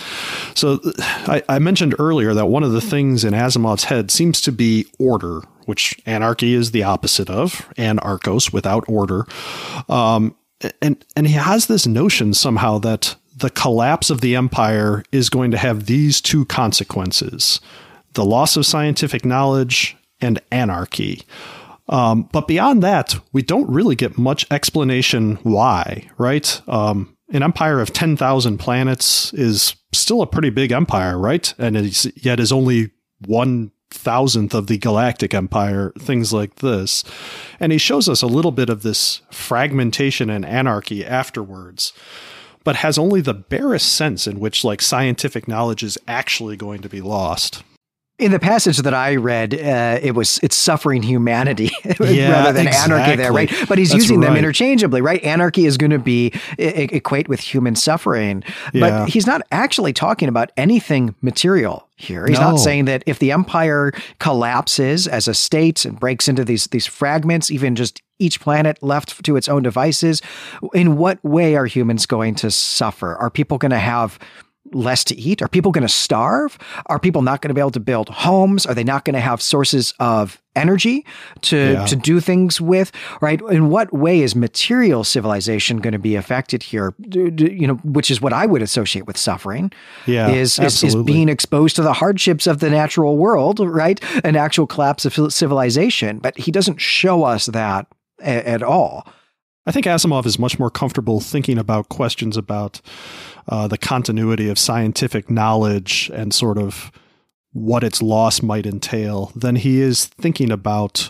So 0.55 0.79
I, 1.27 1.43
I, 1.49 1.59
mentioned 1.59 1.95
earlier 1.99 2.33
that 2.33 2.47
one 2.47 2.63
of 2.63 2.71
the 2.71 2.81
things 2.81 3.23
in 3.23 3.33
Asimov's 3.33 3.85
head 3.85 4.09
seems 4.09 4.41
to 4.41 4.51
be 4.51 4.87
order, 4.99 5.41
which 5.65 5.99
anarchy 6.05 6.53
is 6.53 6.71
the 6.71 6.83
opposite 6.83 7.29
of, 7.29 7.67
anarchos 7.77 8.53
without 8.53 8.85
order. 8.87 9.25
Um, 9.89 10.35
and 10.81 11.03
and 11.15 11.27
he 11.27 11.33
has 11.33 11.67
this 11.67 11.85
notion 11.85 12.33
somehow 12.33 12.79
that 12.79 13.15
the 13.35 13.49
collapse 13.49 14.09
of 14.09 14.21
the 14.21 14.35
empire 14.35 15.03
is 15.11 15.29
going 15.29 15.51
to 15.51 15.57
have 15.57 15.85
these 15.85 16.21
two 16.21 16.45
consequences: 16.45 17.59
the 18.13 18.25
loss 18.25 18.57
of 18.57 18.65
scientific 18.65 19.25
knowledge 19.25 19.95
and 20.21 20.41
anarchy. 20.51 21.23
Um, 21.89 22.23
but 22.31 22.47
beyond 22.47 22.83
that, 22.83 23.15
we 23.31 23.41
don't 23.41 23.69
really 23.69 23.95
get 23.95 24.17
much 24.17 24.45
explanation 24.51 25.35
why, 25.43 26.09
right? 26.17 26.61
Um, 26.67 27.16
an 27.29 27.43
empire 27.43 27.79
of 27.79 27.93
10,000 27.93 28.57
planets 28.57 29.33
is 29.33 29.75
still 29.91 30.21
a 30.21 30.27
pretty 30.27 30.49
big 30.49 30.71
empire, 30.71 31.17
right? 31.17 31.53
And 31.57 31.75
is, 31.75 32.11
yet 32.15 32.39
is 32.39 32.51
only 32.51 32.91
one 33.25 33.71
thousandth 33.89 34.53
of 34.53 34.67
the 34.67 34.77
galactic 34.77 35.33
empire, 35.33 35.93
things 35.97 36.33
like 36.33 36.55
this. 36.55 37.03
And 37.59 37.71
he 37.71 37.77
shows 37.77 38.09
us 38.09 38.21
a 38.21 38.27
little 38.27 38.51
bit 38.51 38.69
of 38.69 38.83
this 38.83 39.21
fragmentation 39.31 40.29
and 40.29 40.45
anarchy 40.45 41.05
afterwards, 41.05 41.93
but 42.63 42.77
has 42.77 42.97
only 42.97 43.21
the 43.21 43.33
barest 43.33 43.93
sense 43.93 44.27
in 44.27 44.39
which 44.39 44.63
like 44.63 44.81
scientific 44.81 45.47
knowledge 45.47 45.83
is 45.83 45.97
actually 46.07 46.57
going 46.57 46.81
to 46.81 46.89
be 46.89 47.01
lost. 47.01 47.63
In 48.19 48.31
the 48.31 48.39
passage 48.39 48.77
that 48.79 48.95
I 48.95 49.15
read, 49.17 49.53
uh, 49.53 49.99
it 50.01 50.15
was 50.15 50.39
it's 50.41 50.55
suffering 50.55 51.03
humanity 51.03 51.69
Yeah, 51.99 52.31
rather 52.31 52.51
than 52.53 52.67
anarchy 52.67 53.15
there, 53.15 53.31
right? 53.31 53.51
But 53.69 53.77
he's 53.77 53.91
That's 53.91 54.01
using 54.05 54.21
them 54.21 54.35
interchangeably, 54.35 55.01
right? 55.01 55.23
Anarchy 55.23 55.67
is 55.67 55.77
going 55.77 55.91
to 55.91 55.99
be 55.99 56.33
e- 56.57 56.63
equate 56.91 57.29
with 57.29 57.39
human 57.39 57.75
suffering, 57.75 58.43
Yeah. 58.73 58.79
but 59.01 59.09
he's 59.09 59.27
not 59.27 59.43
actually 59.51 59.93
talking 59.93 60.29
about 60.29 60.51
anything 60.57 61.13
material 61.21 61.87
here. 61.95 62.25
He's 62.25 62.39
No. 62.39 62.51
not 62.51 62.57
saying 62.57 62.85
that 62.85 63.03
if 63.05 63.19
the 63.19 63.31
empire 63.31 63.91
collapses 64.19 65.07
as 65.07 65.27
a 65.27 65.35
state 65.35 65.85
and 65.85 65.99
breaks 65.99 66.27
into 66.27 66.43
these 66.43 66.65
these 66.67 66.87
fragments, 66.87 67.51
even 67.51 67.75
just 67.75 68.01
each 68.17 68.39
planet 68.41 68.81
left 68.81 69.23
to 69.25 69.35
its 69.35 69.47
own 69.47 69.61
devices, 69.61 70.23
in 70.73 70.97
what 70.97 71.23
way 71.23 71.55
are 71.55 71.67
humans 71.67 72.07
going 72.07 72.33
to 72.33 72.49
suffer? 72.49 73.15
Are 73.15 73.29
people 73.29 73.59
going 73.59 73.69
to 73.71 73.77
have 73.77 74.17
less 74.73 75.03
to 75.05 75.15
eat? 75.15 75.41
Are 75.41 75.47
people 75.47 75.71
going 75.71 75.87
to 75.87 75.93
starve? 75.93 76.57
Are 76.87 76.99
people 76.99 77.21
not 77.21 77.41
going 77.41 77.49
to 77.49 77.53
be 77.53 77.61
able 77.61 77.71
to 77.71 77.79
build 77.79 78.09
homes? 78.09 78.65
Are 78.65 78.73
they 78.73 78.83
not 78.83 79.05
going 79.05 79.13
to 79.15 79.19
have 79.19 79.41
sources 79.41 79.93
of 79.99 80.41
energy 80.55 81.05
to 81.41 81.57
Yeah. 81.73 81.85
to 81.85 81.95
do 81.95 82.19
things 82.19 82.59
with? 82.59 82.91
Right? 83.21 83.39
In 83.49 83.69
what 83.69 83.93
way 83.93 84.21
is 84.21 84.35
material 84.35 85.03
civilization 85.03 85.77
going 85.77 85.93
to 85.93 85.99
be 85.99 86.15
affected 86.15 86.63
here? 86.63 86.93
D- 87.01 87.29
d- 87.29 87.51
You 87.51 87.67
know, 87.67 87.75
which 87.83 88.09
is 88.11 88.21
what 88.21 88.33
I 88.33 88.45
would 88.45 88.61
associate 88.61 89.05
with 89.07 89.17
suffering. 89.17 89.71
Yeah, 90.05 90.29
is, 90.29 90.57
is 90.59 90.83
is 90.83 90.95
being 90.95 91.29
exposed 91.29 91.75
to 91.77 91.81
the 91.83 91.93
hardships 91.93 92.47
of 92.47 92.59
the 92.59 92.69
natural 92.69 93.17
world, 93.17 93.59
right? 93.59 93.99
An 94.23 94.35
actual 94.35 94.67
collapse 94.67 95.05
of 95.05 95.13
civilization. 95.33 96.19
But 96.19 96.37
he 96.37 96.51
doesn't 96.51 96.79
show 96.81 97.23
us 97.23 97.45
that 97.47 97.87
a- 98.19 98.47
at 98.49 98.63
all. 98.63 99.07
I 99.67 99.71
think 99.73 99.85
Asimov 99.85 100.25
is 100.25 100.39
much 100.39 100.57
more 100.59 100.69
comfortable 100.69 101.19
thinking 101.19 101.57
about 101.57 101.89
questions 101.89 102.37
about 102.37 102.79
uh, 103.47 103.67
the 103.67 103.77
continuity 103.77 104.49
of 104.49 104.59
scientific 104.59 105.29
knowledge 105.29 106.11
and 106.13 106.33
sort 106.33 106.57
of 106.57 106.91
what 107.53 107.83
its 107.83 108.01
loss 108.01 108.41
might 108.41 108.65
entail 108.65 109.31
than 109.35 109.55
he 109.55 109.81
is 109.81 110.05
thinking 110.05 110.51
about 110.51 111.09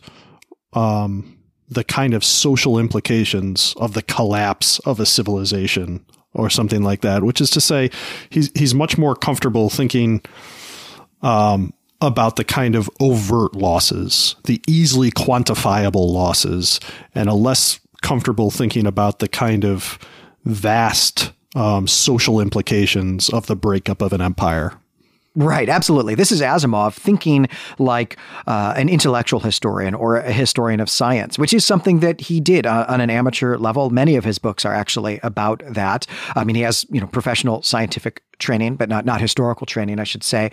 um, 0.73 1.37
the 1.69 1.83
kind 1.83 2.13
of 2.13 2.23
social 2.23 2.77
implications 2.79 3.73
of 3.77 3.93
the 3.93 4.01
collapse 4.01 4.79
of 4.79 4.99
a 4.99 5.05
civilization 5.05 6.05
or 6.33 6.49
something 6.49 6.83
like 6.83 7.01
that. 7.01 7.23
Which 7.23 7.41
is 7.41 7.49
to 7.51 7.61
say, 7.61 7.89
he's 8.29 8.51
he's 8.55 8.73
much 8.73 8.97
more 8.97 9.15
comfortable 9.15 9.69
thinking 9.69 10.21
um, 11.21 11.73
about 11.99 12.35
the 12.35 12.43
kind 12.43 12.75
of 12.75 12.89
overt 12.99 13.55
losses, 13.55 14.35
the 14.45 14.61
easily 14.67 15.11
quantifiable 15.11 16.11
losses, 16.11 16.79
and 17.15 17.27
a 17.27 17.33
less 17.33 17.79
comfortable 18.01 18.51
thinking 18.51 18.85
about 18.85 19.19
the 19.19 19.27
kind 19.27 19.65
of 19.65 19.97
vast 20.45 21.33
um, 21.57 21.87
social 21.87 22.39
implications 22.39 23.29
of 23.29 23.47
the 23.47 23.55
breakup 23.55 24.01
of 24.01 24.13
an 24.13 24.21
empire. 24.21 24.73
Right, 25.35 25.69
absolutely. 25.69 26.15
This 26.15 26.31
is 26.31 26.41
Asimov 26.41 26.95
thinking 26.95 27.47
like 27.77 28.17
uh, 28.47 28.73
an 28.75 28.89
intellectual 28.89 29.39
historian 29.39 29.93
or 29.93 30.17
a 30.17 30.31
historian 30.31 30.79
of 30.79 30.89
science, 30.89 31.37
which 31.37 31.53
is 31.53 31.63
something 31.63 31.99
that 31.99 32.21
he 32.21 32.39
did 32.39 32.65
uh, 32.65 32.87
on 32.89 33.01
an 33.01 33.11
amateur 33.11 33.55
level. 33.55 33.91
Many 33.91 34.15
of 34.15 34.23
his 34.23 34.39
books 34.39 34.65
are 34.65 34.73
actually 34.73 35.19
about 35.21 35.61
that. 35.67 36.07
I 36.35 36.43
mean, 36.43 36.55
he 36.55 36.63
has 36.63 36.87
you 36.89 36.99
know 36.99 37.05
professional 37.05 37.61
scientific 37.61 38.23
training, 38.39 38.77
but 38.77 38.89
not 38.89 39.05
not 39.05 39.21
historical 39.21 39.67
training, 39.67 39.99
I 39.99 40.05
should 40.05 40.23
say. 40.23 40.49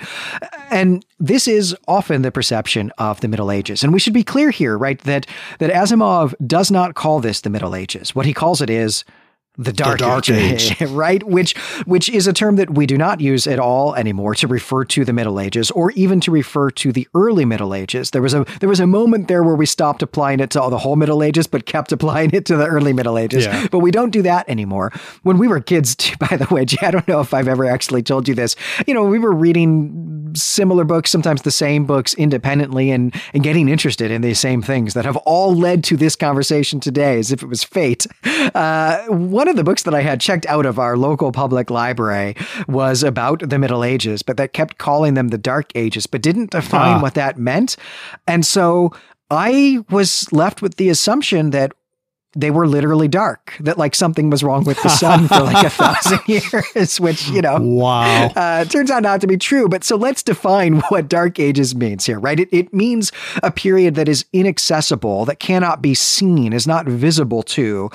And 0.70 1.02
this 1.18 1.48
is 1.48 1.74
often 1.89 2.20
the 2.20 2.31
perception 2.31 2.93
of 2.98 3.22
the 3.22 3.28
Middle 3.28 3.51
Ages. 3.51 3.85
And 3.85 3.90
we 3.90 3.98
should 3.98 4.12
be 4.12 4.24
clear 4.24 4.51
here, 4.51 4.76
right, 4.76 4.98
that 5.01 5.26
that 5.60 5.70
Asimov 5.70 6.35
does 6.47 6.70
not 6.70 6.94
call 6.94 7.20
this 7.20 7.40
the 7.40 7.48
Middle 7.48 7.74
Ages. 7.74 8.14
What 8.14 8.26
he 8.26 8.35
calls 8.35 8.60
it 8.60 8.68
is 8.68 9.02
the 9.56 9.72
Dark, 9.72 9.98
Dark 9.98 10.28
Age, 10.28 10.81
right? 10.90 11.22
Which 11.22 11.56
which 11.86 12.09
is 12.09 12.26
a 12.26 12.32
term 12.32 12.56
that 12.56 12.70
we 12.70 12.86
do 12.86 12.98
not 12.98 13.20
use 13.20 13.47
at 13.47 13.59
all 13.59 13.94
anymore 13.94 14.35
to 14.36 14.48
refer 14.48 14.85
to 14.86 15.05
the 15.05 15.12
Middle 15.12 15.39
Ages 15.39 15.70
or 15.70 15.93
even 15.93 16.20
to 16.20 16.31
refer 16.31 16.70
to 16.72 16.93
the 16.93 17.06
early 17.14 17.44
Middle 17.44 17.72
Ages. 17.74 18.10
There 18.10 18.22
was 18.22 18.35
a 18.35 18.44
there 18.60 18.68
was 18.68 18.81
a 18.81 18.86
moment 18.86 19.28
there 19.28 19.44
where 19.44 19.55
we 19.55 19.66
stopped 19.66 20.02
applying 20.02 20.40
it 20.40 20.51
to 20.51 20.62
all 20.62 20.70
the 20.70 20.78
whole 20.78 20.97
Middle 20.97 21.22
Ages, 21.22 21.47
but 21.47 21.66
kept 21.66 21.93
applying 21.93 22.31
it 22.32 22.44
to 22.47 22.56
the 22.56 22.66
early 22.66 22.93
Middle 22.93 23.16
Ages. 23.16 23.44
Yeah. 23.44 23.68
But 23.70 23.78
we 23.78 23.90
don't 23.90 24.10
do 24.10 24.22
that 24.22 24.48
anymore. 24.48 24.93
When 25.22 25.39
we 25.39 25.47
were 25.47 25.60
kids, 25.60 25.94
too, 25.94 26.16
by 26.31 26.36
the 26.36 26.52
way, 26.52 26.66
I 26.82 26.90
don't 26.90 27.06
know 27.06 27.20
if 27.20 27.32
I've 27.32 27.48
ever 27.48 27.64
actually 27.64 28.02
told 28.02 28.26
you 28.26 28.35
this. 28.35 28.56
You 28.86 28.94
know, 28.94 29.05
we 29.05 29.18
were 29.18 29.32
reading 29.32 30.32
similar 30.35 30.82
books, 30.82 31.10
sometimes 31.10 31.43
the 31.43 31.52
same 31.52 31.86
books 31.86 32.14
independently, 32.14 32.90
and 32.90 33.14
and 33.32 33.44
getting 33.44 33.68
interested 33.68 34.10
in 34.10 34.22
these 34.22 34.40
same 34.40 34.62
things 34.62 34.94
that 34.94 35.05
have 35.05 35.16
all 35.18 35.55
led 35.55 35.85
to 35.85 35.97
this 35.97 36.16
conversation 36.16 36.81
today, 36.81 37.20
as 37.20 37.31
if 37.31 37.43
it 37.43 37.48
was 37.48 37.62
fate. 37.62 38.06
Uh, 38.55 39.05
one 39.44 39.50
of 39.50 39.56
the 39.56 39.62
books 39.64 39.82
that 39.82 39.92
I 39.94 40.00
had 40.00 40.22
checked 40.22 40.46
out 40.46 40.64
of 40.64 40.78
our 40.78 40.96
local 40.96 41.30
public 41.30 41.68
library 41.68 42.34
was 42.66 43.02
about 43.02 43.46
the 43.50 43.58
Middle 43.58 43.84
Ages, 43.84 44.22
but 44.22 44.38
that 44.38 44.54
kept 44.54 44.78
calling 44.78 45.12
them 45.12 45.28
the 45.28 45.36
Dark 45.36 45.70
Ages, 45.74 46.06
but 46.06 46.22
didn't 46.22 46.50
define 46.52 46.96
Ah. 46.96 47.02
what 47.02 47.12
that 47.12 47.36
meant. 47.36 47.76
And 48.26 48.46
so 48.46 48.90
I 49.30 49.80
was 49.90 50.32
left 50.32 50.62
with 50.62 50.76
the 50.76 50.88
assumption 50.88 51.50
that 51.50 51.72
they 52.36 52.51
were 52.51 52.66
literally 52.66 53.09
dark, 53.09 53.55
that 53.61 53.78
like 53.78 53.94
something 53.94 54.31
was 54.31 54.43
wrong 54.43 54.65
with 54.65 54.82
the 54.82 54.89
sun 54.89 55.28
for 55.28 55.40
like 55.40 55.65
a 55.66 55.70
thousand 55.82 56.20
years, 56.27 57.01
which, 57.01 57.28
you 57.28 57.40
know, 57.43 57.59
Wow. 57.61 58.27
uh, 58.35 58.65
turns 58.65 58.90
out 58.90 59.02
not 59.02 59.20
to 59.20 59.27
be 59.27 59.36
true. 59.36 59.69
But 59.69 59.85
so 59.85 59.97
let's 59.97 60.23
define 60.23 60.81
what 60.89 61.09
Dark 61.09 61.39
Ages 61.39 61.74
means 61.74 62.06
here, 62.06 62.19
right? 62.19 62.40
It, 62.40 62.48
it 62.52 62.74
means 62.74 63.12
a 63.43 63.51
period 63.51 63.94
that 63.94 64.09
is 64.09 64.24
inaccessible, 64.32 65.24
that 65.27 65.39
cannot 65.39 65.82
be 65.82 65.94
seen, 65.94 66.52
is 66.52 66.66
not 66.66 66.86
visible 66.86 67.43
to 67.44 67.90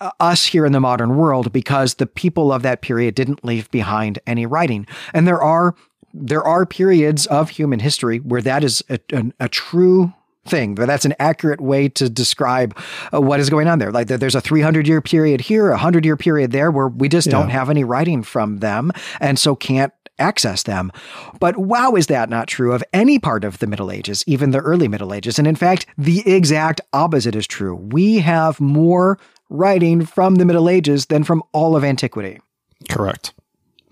uh, 0.00 0.10
us 0.20 0.46
here 0.46 0.64
in 0.64 0.72
the 0.72 0.80
modern 0.80 1.16
world 1.16 1.52
because 1.52 1.94
the 1.94 2.06
people 2.06 2.52
of 2.52 2.62
that 2.62 2.80
period 2.82 3.14
didn't 3.14 3.44
leave 3.44 3.70
behind 3.70 4.18
any 4.26 4.46
writing. 4.46 4.86
And 5.12 5.26
there 5.26 5.42
are 5.42 5.74
there 6.14 6.42
are 6.42 6.66
periods 6.66 7.26
of 7.26 7.48
human 7.50 7.80
history 7.80 8.18
where 8.18 8.42
that 8.42 8.62
is 8.62 8.82
a, 8.90 8.98
a, 9.14 9.24
a 9.40 9.48
true 9.48 10.12
thing 10.44 10.74
but 10.74 10.86
that's 10.86 11.04
an 11.04 11.14
accurate 11.18 11.60
way 11.60 11.88
to 11.88 12.10
describe 12.10 12.76
uh, 13.12 13.20
what 13.20 13.40
is 13.40 13.48
going 13.48 13.68
on 13.68 13.78
there. 13.78 13.92
Like 13.92 14.08
there's 14.08 14.34
a 14.34 14.40
300 14.40 14.86
year 14.88 15.00
period 15.00 15.40
here 15.40 15.68
a 15.68 15.72
100 15.72 16.04
year 16.04 16.16
period 16.16 16.50
there 16.50 16.70
where 16.70 16.88
we 16.88 17.08
just 17.08 17.30
don't 17.30 17.50
have 17.50 17.70
any 17.70 17.84
writing 17.84 18.22
from 18.22 18.58
them 18.58 18.90
and 19.20 19.38
so 19.38 19.54
can't 19.54 19.92
access 20.18 20.64
them. 20.64 20.92
But 21.40 21.56
wow 21.56 21.94
is 21.94 22.08
that 22.08 22.28
not 22.28 22.48
true 22.48 22.72
of 22.72 22.82
any 22.92 23.18
part 23.18 23.44
of 23.44 23.58
the 23.58 23.66
middle 23.66 23.90
ages 23.90 24.24
even 24.26 24.50
the 24.50 24.58
early 24.58 24.88
middle 24.88 25.14
ages? 25.14 25.38
And 25.38 25.46
in 25.46 25.56
fact 25.56 25.86
the 25.96 26.28
exact 26.28 26.80
opposite 26.92 27.36
is 27.36 27.46
true. 27.46 27.76
We 27.76 28.18
have 28.18 28.60
more 28.60 29.18
writing 29.48 30.04
from 30.04 30.36
the 30.36 30.44
middle 30.44 30.68
ages 30.68 31.06
than 31.06 31.24
from 31.24 31.42
all 31.52 31.76
of 31.76 31.84
antiquity. 31.84 32.40
Correct. 32.88 33.32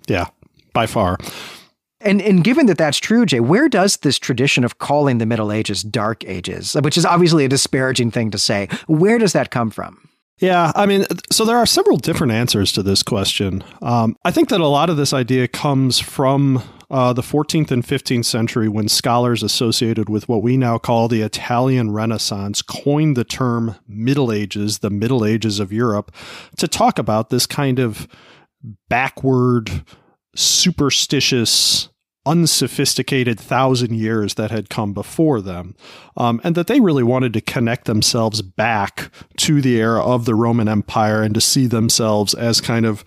Yeah, 0.09 0.29
by 0.73 0.87
far. 0.87 1.19
And 2.01 2.23
and 2.23 2.43
given 2.43 2.67
that 2.67 2.79
that's 2.79 2.99
true, 2.99 3.27
Jay, 3.27 3.41
where 3.41 3.69
does 3.69 3.99
this 3.99 4.19
tradition 4.19 4.65
of 4.65 4.79
calling 4.79 5.19
the 5.19 5.27
Middle 5.27 5.53
Ages 5.53 5.83
Dark 5.83 6.25
Ages, 6.25 6.75
which 6.83 6.97
is 6.97 7.05
obviously 7.05 7.45
a 7.45 7.49
disparaging 7.49 8.11
thing 8.11 8.31
to 8.31 8.39
say, 8.39 8.69
where 8.87 9.19
does 9.19 9.33
that 9.33 9.51
come 9.51 9.71
from? 9.71 10.09
Yeah, 10.41 10.73
I 10.75 10.87
mean, 10.87 11.05
so 11.31 11.45
there 11.45 11.59
are 11.59 11.67
several 11.67 11.99
different 11.99 12.33
answers 12.33 12.73
to 12.73 12.83
this 12.83 13.03
question. 13.03 13.63
Um, 13.83 14.17
I 14.25 14.31
think 14.31 14.49
that 14.49 14.61
a 14.63 14.67
lot 14.67 14.89
of 14.89 14.97
this 14.97 15.13
idea 15.13 15.47
comes 15.47 15.99
from 15.99 16.63
uh, 16.91 17.13
the 17.13 17.21
14th 17.21 17.71
and 17.71 17.85
15th 17.85 18.25
century 18.25 18.67
when 18.67 18.89
scholars 18.89 19.43
associated 19.43 20.09
with 20.09 20.31
what 20.31 20.43
we 20.43 20.57
now 20.57 20.79
call 20.79 21.09
the 21.09 21.21
Italian 21.21 21.91
Renaissance 21.91 22.63
coined 22.63 23.19
the 23.19 23.25
term 23.25 23.77
Middle 23.87 24.33
Ages, 24.33 24.79
the 24.79 24.89
Middle 24.89 25.27
Ages 25.27 25.61
of 25.61 25.75
Europe, 25.75 26.11
to 26.57 26.67
talk 26.67 26.99
about 26.99 27.29
this 27.29 27.47
kind 27.47 27.79
of 27.79 28.09
backward, 28.89 29.85
superstitious, 30.35 31.90
unsophisticated 32.31 33.41
thousand 33.41 33.93
years 33.93 34.35
that 34.35 34.53
had 34.53 34.71
come 34.71 34.93
before 34.93 35.41
them, 35.41 35.75
um, 36.17 36.41
and 36.45 36.55
that 36.55 36.69
they 36.69 36.79
really 36.79 37.03
wanted 37.03 37.33
to 37.33 37.41
connect 37.41 37.87
themselves 37.87 38.41
back 38.41 39.11
to 39.37 39.61
the 39.61 39.81
era 39.81 40.01
of 40.01 40.27
the 40.27 40.35
Roman 40.37 40.69
Empire 40.69 41.23
and 41.23 41.35
to 41.35 41.41
see 41.41 41.67
themselves 41.67 42.33
as 42.33 42.61
kind 42.61 42.87
of 42.87 43.05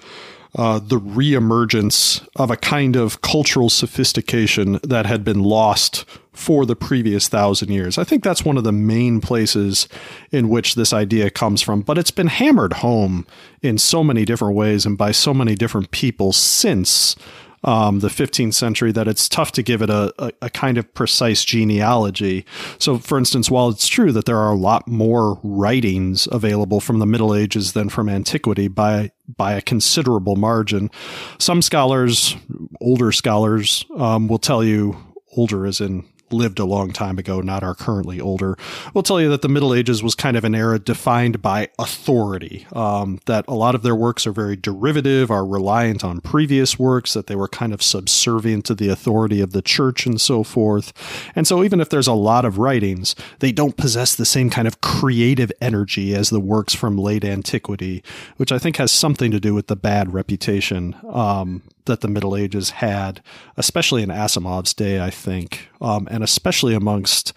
uh, 0.55 0.77
the 0.77 0.99
reemergence 0.99 2.27
of 2.35 2.51
a 2.51 2.57
kind 2.57 2.97
of 2.97 3.21
cultural 3.21 3.69
sophistication 3.69 4.77
that 4.83 5.05
had 5.05 5.23
been 5.23 5.41
lost 5.41 6.05
for 6.33 6.65
the 6.65 6.75
previous 6.75 7.27
thousand 7.27 7.69
years. 7.69 7.97
I 7.97 8.03
think 8.03 8.23
that's 8.23 8.43
one 8.43 8.57
of 8.57 8.63
the 8.63 8.71
main 8.71 9.21
places 9.21 9.87
in 10.31 10.49
which 10.49 10.75
this 10.75 10.91
idea 10.91 11.29
comes 11.29 11.61
from, 11.61 11.81
but 11.81 11.97
it's 11.97 12.11
been 12.11 12.27
hammered 12.27 12.73
home 12.73 13.25
in 13.61 13.77
so 13.77 14.03
many 14.03 14.25
different 14.25 14.55
ways 14.55 14.85
and 14.85 14.97
by 14.97 15.11
so 15.11 15.33
many 15.33 15.55
different 15.55 15.91
people 15.91 16.33
since. 16.33 17.15
Um, 17.63 17.99
the 17.99 18.09
15th 18.09 18.53
century, 18.53 18.91
that 18.91 19.07
it's 19.07 19.29
tough 19.29 19.51
to 19.53 19.63
give 19.63 19.81
it 19.81 19.89
a, 19.89 20.13
a, 20.19 20.31
a, 20.43 20.49
kind 20.49 20.77
of 20.77 20.93
precise 20.93 21.45
genealogy. 21.45 22.45
So, 22.77 22.97
for 22.97 23.17
instance, 23.17 23.49
while 23.49 23.69
it's 23.69 23.87
true 23.87 24.11
that 24.11 24.25
there 24.25 24.37
are 24.37 24.51
a 24.51 24.57
lot 24.57 24.87
more 24.87 25.39
writings 25.43 26.27
available 26.31 26.79
from 26.79 26.99
the 26.99 27.05
Middle 27.05 27.33
Ages 27.33 27.73
than 27.73 27.89
from 27.89 28.09
antiquity 28.09 28.67
by 28.67 29.11
by 29.37 29.53
a 29.53 29.61
considerable 29.61 30.35
margin, 30.35 30.91
some 31.39 31.61
scholars, 31.61 32.35
older 32.81 33.11
scholars, 33.11 33.85
um, 33.95 34.27
will 34.27 34.39
tell 34.39 34.63
you 34.63 34.97
older 35.35 35.65
as 35.65 35.79
in 35.79 36.05
lived 36.33 36.59
a 36.59 36.65
long 36.65 36.91
time 36.91 37.17
ago, 37.17 37.41
not 37.41 37.63
are 37.63 37.75
currently 37.75 38.19
older, 38.19 38.57
will 38.93 39.03
tell 39.03 39.21
you 39.21 39.29
that 39.29 39.41
the 39.41 39.49
Middle 39.49 39.73
Ages 39.73 40.03
was 40.03 40.15
kind 40.15 40.35
of 40.35 40.43
an 40.43 40.55
era 40.55 40.79
defined 40.79 41.41
by 41.41 41.69
authority, 41.79 42.67
um, 42.73 43.19
that 43.25 43.45
a 43.47 43.53
lot 43.53 43.75
of 43.75 43.83
their 43.83 43.95
works 43.95 44.27
are 44.27 44.31
very 44.31 44.55
derivative, 44.55 45.31
are 45.31 45.45
reliant 45.45 46.03
on 46.03 46.19
previous 46.19 46.77
works, 46.77 47.13
that 47.13 47.27
they 47.27 47.35
were 47.35 47.47
kind 47.47 47.73
of 47.73 47.81
subservient 47.81 48.65
to 48.65 48.75
the 48.75 48.89
authority 48.89 49.41
of 49.41 49.51
the 49.51 49.61
church 49.61 50.05
and 50.05 50.19
so 50.19 50.43
forth. 50.43 50.91
And 51.35 51.47
so 51.47 51.63
even 51.63 51.79
if 51.79 51.89
there's 51.89 52.07
a 52.07 52.13
lot 52.13 52.45
of 52.45 52.57
writings, 52.57 53.15
they 53.39 53.51
don't 53.51 53.77
possess 53.77 54.15
the 54.15 54.25
same 54.25 54.49
kind 54.49 54.67
of 54.67 54.81
creative 54.81 55.51
energy 55.61 56.15
as 56.15 56.29
the 56.29 56.39
works 56.39 56.73
from 56.73 56.97
late 56.97 57.23
antiquity, 57.23 58.03
which 58.37 58.51
I 58.51 58.59
think 58.59 58.77
has 58.77 58.91
something 58.91 59.31
to 59.31 59.39
do 59.39 59.53
with 59.53 59.67
the 59.67 59.75
bad 59.75 60.13
reputation 60.13 60.95
um, 61.09 61.61
that 61.85 62.01
the 62.01 62.07
Middle 62.07 62.35
Ages 62.35 62.71
had, 62.71 63.21
especially 63.57 64.03
in 64.03 64.09
Asimov's 64.09 64.73
day, 64.73 65.01
I 65.01 65.09
think, 65.09 65.67
um, 65.81 66.07
and 66.09 66.23
especially 66.23 66.73
amongst 66.73 67.33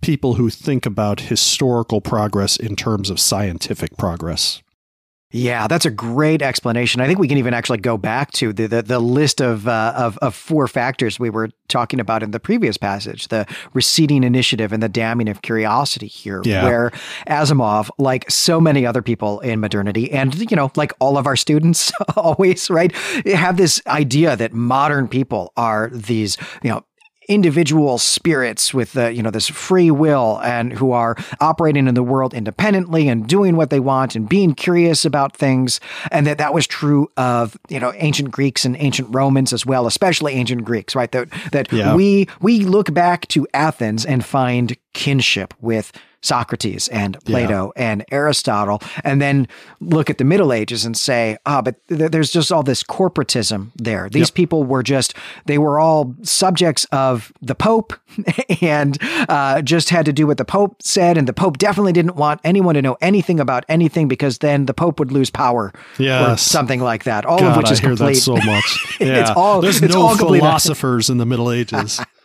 people 0.00 0.34
who 0.34 0.50
think 0.50 0.86
about 0.86 1.20
historical 1.20 2.00
progress 2.00 2.56
in 2.56 2.76
terms 2.76 3.10
of 3.10 3.20
scientific 3.20 3.96
progress. 3.96 4.62
Yeah, 5.32 5.68
that's 5.68 5.86
a 5.86 5.90
great 5.90 6.42
explanation. 6.42 7.00
I 7.00 7.06
think 7.06 7.20
we 7.20 7.28
can 7.28 7.38
even 7.38 7.54
actually 7.54 7.78
go 7.78 7.96
back 7.96 8.32
to 8.32 8.52
the 8.52 8.66
the, 8.66 8.82
the 8.82 8.98
list 8.98 9.40
of, 9.40 9.68
uh, 9.68 9.92
of 9.96 10.18
of 10.18 10.34
four 10.34 10.66
factors 10.66 11.20
we 11.20 11.30
were 11.30 11.50
talking 11.68 12.00
about 12.00 12.24
in 12.24 12.32
the 12.32 12.40
previous 12.40 12.76
passage: 12.76 13.28
the 13.28 13.46
receding 13.72 14.24
initiative 14.24 14.72
and 14.72 14.82
the 14.82 14.88
damning 14.88 15.28
of 15.28 15.42
curiosity. 15.42 16.08
Here, 16.08 16.42
yeah. 16.44 16.64
where 16.64 16.90
Asimov, 17.28 17.90
like 17.96 18.28
so 18.28 18.60
many 18.60 18.84
other 18.84 19.02
people 19.02 19.38
in 19.40 19.60
modernity, 19.60 20.10
and 20.10 20.50
you 20.50 20.56
know, 20.56 20.72
like 20.74 20.92
all 20.98 21.16
of 21.16 21.28
our 21.28 21.36
students, 21.36 21.92
always 22.16 22.68
right, 22.68 22.92
have 23.26 23.56
this 23.56 23.80
idea 23.86 24.34
that 24.34 24.52
modern 24.52 25.06
people 25.06 25.52
are 25.56 25.90
these 25.92 26.36
you 26.64 26.70
know 26.70 26.84
individual 27.30 27.96
spirits 27.96 28.74
with 28.74 28.96
uh, 28.96 29.06
you 29.06 29.22
know 29.22 29.30
this 29.30 29.48
free 29.48 29.90
will 29.90 30.40
and 30.42 30.72
who 30.72 30.90
are 30.90 31.16
operating 31.38 31.86
in 31.86 31.94
the 31.94 32.02
world 32.02 32.34
independently 32.34 33.08
and 33.08 33.28
doing 33.28 33.54
what 33.54 33.70
they 33.70 33.78
want 33.78 34.16
and 34.16 34.28
being 34.28 34.52
curious 34.52 35.04
about 35.04 35.36
things 35.36 35.78
and 36.10 36.26
that 36.26 36.38
that 36.38 36.52
was 36.52 36.66
true 36.66 37.08
of 37.16 37.56
you 37.68 37.78
know 37.78 37.92
ancient 37.96 38.32
Greeks 38.32 38.64
and 38.64 38.76
ancient 38.80 39.08
Romans 39.14 39.52
as 39.52 39.64
well 39.64 39.86
especially 39.86 40.32
ancient 40.32 40.64
Greeks 40.64 40.96
right 40.96 41.12
that 41.12 41.28
that 41.52 41.72
yeah. 41.72 41.94
we 41.94 42.26
we 42.40 42.64
look 42.64 42.92
back 42.92 43.28
to 43.28 43.46
Athens 43.54 44.04
and 44.04 44.24
find 44.24 44.76
kinship 44.92 45.54
with 45.60 45.92
Socrates 46.22 46.88
and 46.88 47.22
Plato 47.24 47.72
yeah. 47.76 47.90
and 47.90 48.04
Aristotle, 48.10 48.82
and 49.04 49.20
then 49.20 49.48
look 49.80 50.10
at 50.10 50.18
the 50.18 50.24
Middle 50.24 50.52
Ages 50.52 50.84
and 50.84 50.96
say, 50.96 51.38
ah, 51.46 51.62
but 51.62 51.76
th- 51.88 52.10
there's 52.10 52.30
just 52.30 52.52
all 52.52 52.62
this 52.62 52.82
corporatism 52.82 53.70
there. 53.76 54.08
These 54.08 54.28
yep. 54.28 54.34
people 54.34 54.64
were 54.64 54.82
just, 54.82 55.14
they 55.46 55.58
were 55.58 55.78
all 55.78 56.14
subjects 56.22 56.84
of 56.92 57.32
the 57.40 57.54
Pope 57.54 57.94
and 58.60 58.98
uh, 59.28 59.62
just 59.62 59.90
had 59.90 60.04
to 60.06 60.12
do 60.12 60.26
what 60.26 60.38
the 60.38 60.44
Pope 60.44 60.82
said. 60.82 61.16
And 61.16 61.26
the 61.26 61.32
Pope 61.32 61.58
definitely 61.58 61.92
didn't 61.92 62.16
want 62.16 62.40
anyone 62.44 62.74
to 62.74 62.82
know 62.82 62.96
anything 63.00 63.40
about 63.40 63.64
anything 63.68 64.08
because 64.08 64.38
then 64.38 64.66
the 64.66 64.74
Pope 64.74 64.98
would 64.98 65.12
lose 65.12 65.30
power 65.30 65.72
yes. 65.98 66.28
or 66.28 66.36
something 66.36 66.80
like 66.80 67.04
that. 67.04 67.24
All 67.24 67.38
God, 67.38 67.52
of 67.52 67.56
which 67.56 67.70
is 67.70 67.78
I 67.80 67.82
hear 67.82 67.96
complete. 67.96 68.14
that 68.14 68.20
so 68.20 68.36
much. 68.36 68.86
Yeah. 69.00 69.20
it's 69.22 69.30
all, 69.30 69.62
there's 69.62 69.82
it's 69.82 69.94
no 69.94 70.02
all 70.02 70.16
philosophers 70.16 71.08
in 71.08 71.16
the 71.16 71.24
Middle 71.24 71.50
Ages. 71.50 72.00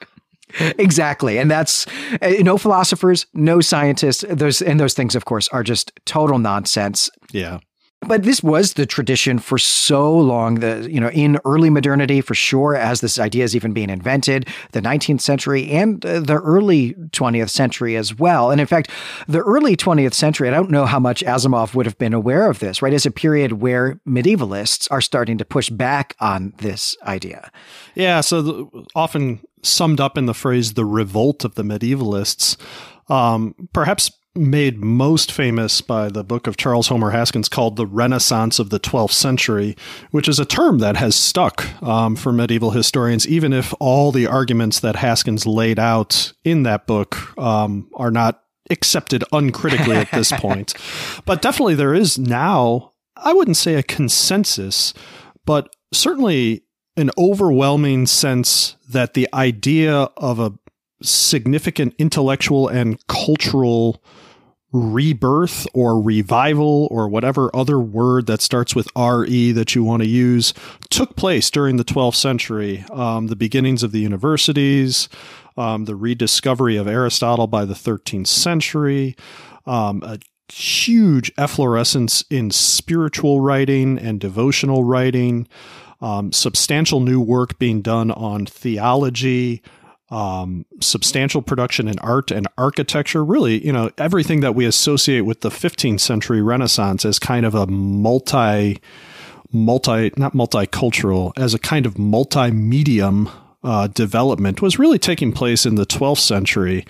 exactly 0.77 1.38
and 1.38 1.49
that's 1.49 1.85
uh, 2.22 2.34
no 2.41 2.57
philosophers 2.57 3.26
no 3.34 3.61
scientists 3.61 4.23
those 4.30 4.61
and 4.61 4.80
those 4.80 4.93
things 4.93 5.15
of 5.15 5.26
course 5.26 5.47
are 5.49 5.63
just 5.63 5.91
total 6.05 6.39
nonsense. 6.39 7.09
Yeah. 7.31 7.59
But 8.01 8.22
this 8.22 8.43
was 8.43 8.73
the 8.73 8.85
tradition 8.85 9.39
for 9.39 9.57
so 9.57 10.15
long 10.15 10.55
the 10.55 10.88
you 10.91 10.99
know 10.99 11.09
in 11.09 11.39
early 11.43 11.72
modernity 11.72 12.22
for 12.22 12.35
sure 12.35 12.76
as 12.76 13.01
this 13.01 13.17
idea 13.17 13.43
is 13.43 13.55
even 13.55 13.73
being 13.73 13.89
invented 13.89 14.47
the 14.73 14.81
19th 14.81 15.22
century 15.22 15.72
and 15.72 16.05
uh, 16.05 16.19
the 16.19 16.35
early 16.35 16.93
20th 16.93 17.49
century 17.49 17.95
as 17.95 18.13
well. 18.13 18.51
And 18.51 18.61
in 18.61 18.67
fact 18.67 18.91
the 19.27 19.39
early 19.39 19.76
20th 19.76 20.13
century 20.13 20.49
i 20.49 20.51
don't 20.51 20.69
know 20.69 20.85
how 20.85 20.99
much 20.99 21.23
asimov 21.23 21.73
would 21.73 21.88
have 21.88 21.97
been 21.97 22.13
aware 22.13 22.49
of 22.49 22.59
this 22.59 22.81
right 22.81 22.93
is 22.93 23.05
a 23.05 23.11
period 23.11 23.53
where 23.53 23.99
medievalists 24.07 24.88
are 24.91 25.01
starting 25.01 25.38
to 25.39 25.45
push 25.45 25.69
back 25.69 26.15
on 26.19 26.53
this 26.57 26.95
idea. 27.03 27.49
Yeah 27.95 28.22
so 28.22 28.41
the, 28.41 28.85
often 28.93 29.39
summed 29.65 29.99
up 29.99 30.17
in 30.17 30.25
the 30.25 30.33
phrase 30.33 30.73
the 30.73 30.85
revolt 30.85 31.43
of 31.43 31.55
the 31.55 31.63
medievalists 31.63 32.57
um, 33.09 33.55
perhaps 33.73 34.11
made 34.35 34.83
most 34.83 35.31
famous 35.31 35.79
by 35.79 36.09
the 36.09 36.23
book 36.23 36.45
of 36.45 36.57
Charles 36.57 36.89
Homer 36.89 37.11
Haskins 37.11 37.47
called 37.47 37.77
The 37.77 37.85
Renaissance 37.85 38.59
of 38.59 38.69
the 38.69 38.79
12th 38.79 39.13
Century, 39.13 39.77
which 40.11 40.27
is 40.27 40.39
a 40.39 40.45
term 40.45 40.79
that 40.79 40.97
has 40.97 41.15
stuck 41.15 41.81
um, 41.81 42.15
for 42.15 42.33
medieval 42.33 42.71
historians, 42.71 43.27
even 43.27 43.53
if 43.53 43.73
all 43.79 44.11
the 44.11 44.27
arguments 44.27 44.81
that 44.81 44.97
Haskins 44.97 45.45
laid 45.45 45.79
out 45.79 46.33
in 46.43 46.63
that 46.63 46.85
book 46.85 47.37
um, 47.37 47.89
are 47.95 48.11
not 48.11 48.43
accepted 48.69 49.23
uncritically 49.31 49.95
at 49.95 50.11
this 50.11 50.31
point. 50.33 50.73
But 51.25 51.41
definitely 51.41 51.75
there 51.75 51.93
is 51.93 52.19
now, 52.19 52.93
I 53.15 53.33
wouldn't 53.33 53.57
say 53.57 53.75
a 53.75 53.83
consensus, 53.83 54.93
but 55.45 55.73
certainly 55.93 56.64
an 56.97 57.11
overwhelming 57.17 58.05
sense 58.05 58.76
that 58.89 59.13
the 59.13 59.27
idea 59.34 60.09
of 60.17 60.39
a 60.39 60.53
significant 61.01 61.93
intellectual 61.97 62.67
and 62.67 63.05
cultural 63.07 64.01
rebirth 64.72 65.65
or 65.73 66.01
revival 66.01 66.88
or 66.91 67.07
whatever 67.07 67.49
other 67.55 67.80
word 67.80 68.27
that 68.27 68.41
starts 68.41 68.76
with 68.76 68.89
re 68.95 69.51
that 69.51 69.73
you 69.73 69.84
want 69.84 70.03
to 70.03 70.09
use 70.09 70.53
took 70.89 71.15
place 71.15 71.49
during 71.49 71.77
the 71.77 71.85
12th 71.85 72.15
century 72.15 72.84
um, 72.91 73.27
the 73.27 73.38
beginnings 73.38 73.84
of 73.84 73.93
the 73.93 73.99
universities 73.99 75.07
um, 75.55 75.85
the 75.85 75.95
rediscovery 75.95 76.76
of 76.76 76.88
aristotle 76.88 77.47
by 77.47 77.63
the 77.63 77.73
13th 77.73 78.27
century 78.27 79.15
um, 79.65 80.03
a 80.03 80.19
huge 80.51 81.31
efflorescence 81.38 82.26
in 82.30 82.51
spiritual 82.51 83.39
writing 83.39 83.97
and 83.97 84.19
devotional 84.19 84.84
writing 84.84 85.47
um, 86.01 86.31
substantial 86.31 86.99
new 86.99 87.19
work 87.19 87.57
being 87.59 87.81
done 87.81 88.11
on 88.11 88.45
theology 88.45 89.61
um, 90.09 90.65
substantial 90.81 91.41
production 91.41 91.88
in 91.88 91.97
art 91.99 92.31
and 92.31 92.47
architecture. 92.57 93.23
Really, 93.23 93.65
you 93.65 93.73
know, 93.73 93.89
everything 93.97 94.41
that 94.41 94.55
we 94.55 94.65
associate 94.65 95.22
with 95.22 95.41
the 95.41 95.49
15th 95.49 95.99
century 95.99 96.41
Renaissance 96.41 97.05
as 97.05 97.19
kind 97.19 97.45
of 97.45 97.55
a 97.55 97.65
multi, 97.67 98.80
multi, 99.51 100.11
not 100.15 100.34
multicultural, 100.34 101.34
as 101.38 101.53
a 101.53 101.59
kind 101.59 101.85
of 101.85 101.97
multi-medium 101.97 103.30
uh, 103.65 103.87
development 103.87 104.61
was 104.61 104.79
really 104.79 104.99
taking 104.99 105.31
place 105.31 105.65
in 105.65 105.75
the 105.75 105.85
12th 105.85 106.19
century. 106.19 106.85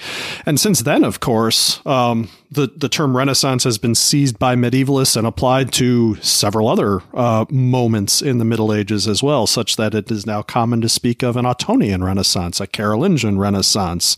And 0.45 0.59
since 0.59 0.81
then, 0.81 1.03
of 1.03 1.19
course, 1.19 1.85
um, 1.85 2.29
the, 2.51 2.67
the 2.75 2.89
term 2.89 3.15
Renaissance 3.15 3.63
has 3.63 3.77
been 3.77 3.95
seized 3.95 4.37
by 4.37 4.55
medievalists 4.55 5.15
and 5.15 5.25
applied 5.25 5.71
to 5.73 6.15
several 6.15 6.67
other 6.67 7.01
uh, 7.13 7.45
moments 7.49 8.21
in 8.21 8.37
the 8.37 8.45
Middle 8.45 8.73
Ages 8.73 9.07
as 9.07 9.23
well, 9.23 9.47
such 9.47 9.77
that 9.77 9.95
it 9.95 10.11
is 10.11 10.25
now 10.25 10.41
common 10.41 10.81
to 10.81 10.89
speak 10.89 11.23
of 11.23 11.37
an 11.37 11.45
Ottonian 11.45 12.03
Renaissance, 12.03 12.59
a 12.59 12.67
Carolingian 12.67 13.39
Renaissance. 13.39 14.17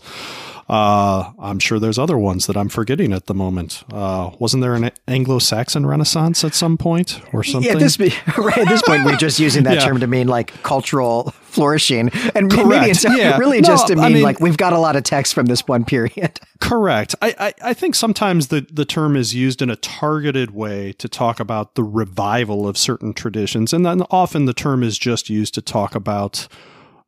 Uh, 0.70 1.32
I'm 1.40 1.60
sure 1.60 1.80
there's 1.80 1.98
other 1.98 2.18
ones 2.18 2.46
that 2.48 2.58
I'm 2.58 2.68
forgetting 2.68 3.14
at 3.14 3.28
the 3.28 3.34
moment. 3.34 3.84
Uh, 3.92 4.32
wasn't 4.38 4.62
there 4.62 4.76
an 4.76 4.92
Anglo-Saxon 5.08 5.86
Renaissance 5.86 6.44
at 6.44 6.54
some 6.54 6.78
point 6.78 7.22
or 7.32 7.42
something? 7.44 7.70
Yeah, 7.70 7.76
at 7.76 7.80
this, 7.80 7.98
right, 8.38 8.58
at 8.58 8.68
this 8.68 8.82
point, 8.82 9.06
we're 9.06 9.16
just 9.16 9.40
using 9.40 9.64
that 9.64 9.76
yeah. 9.80 9.86
term 9.86 10.00
to 10.02 10.08
mean 10.08 10.28
like 10.28 10.52
cultural 10.64 11.34
flourishing, 11.58 12.10
and 12.36 12.52
Correct. 12.52 13.06
maybe 13.06 13.20
yeah. 13.20 13.38
really 13.38 13.62
no, 13.62 13.68
just 13.68 13.88
to 13.88 13.96
mean, 13.96 14.04
I 14.04 14.10
mean, 14.10 14.24
like 14.24 14.42
we've 14.42 14.58
got 14.58 14.74
a 14.74 14.80
lot 14.80 14.98
of 14.98 15.04
text 15.04 15.34
from 15.34 15.46
this 15.46 15.68
one 15.68 15.86
period. 15.86 16.40
Correct. 16.60 17.16
I, 17.22 17.36
I, 17.40 17.70
I 17.70 17.74
think 17.74 17.96
sometimes 17.96 18.50
the 18.50 18.68
the 18.72 18.86
term 18.86 19.16
is 19.16 19.34
used 19.34 19.62
in 19.62 19.70
a 19.70 19.78
targeted 19.78 20.52
way 20.52 20.94
to 20.94 21.08
talk 21.08 21.40
about 21.40 21.76
the 21.76 21.84
revival 21.84 22.68
of 22.68 22.78
certain 22.78 23.14
traditions, 23.14 23.72
and 23.72 23.86
then 23.86 24.04
often 24.12 24.46
the 24.46 24.54
term 24.54 24.84
is 24.84 25.00
just 25.00 25.30
used 25.30 25.54
to 25.54 25.62
talk 25.62 25.96
about 25.96 26.48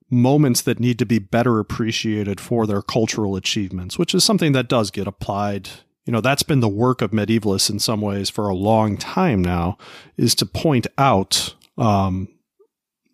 moments 0.10 0.62
that 0.62 0.80
need 0.80 1.00
to 1.00 1.06
be 1.06 1.20
better 1.20 1.60
appreciated 1.60 2.40
for 2.40 2.66
their 2.66 2.82
cultural 2.82 3.36
achievements, 3.36 3.98
which 3.98 4.14
is 4.14 4.24
something 4.24 4.52
that 4.54 4.68
does 4.68 4.92
get 4.92 5.08
applied. 5.08 5.70
You 6.06 6.14
know, 6.14 6.22
that's 6.22 6.44
been 6.44 6.60
the 6.60 6.68
work 6.70 7.02
of 7.02 7.12
medievalists 7.12 7.70
in 7.70 7.80
some 7.80 8.02
ways 8.02 8.30
for 8.30 8.50
a 8.50 8.56
long 8.56 8.98
time 8.98 9.44
now, 9.44 9.78
is 10.18 10.34
to 10.36 10.46
point 10.46 10.88
out 10.98 11.54
um, 11.78 12.28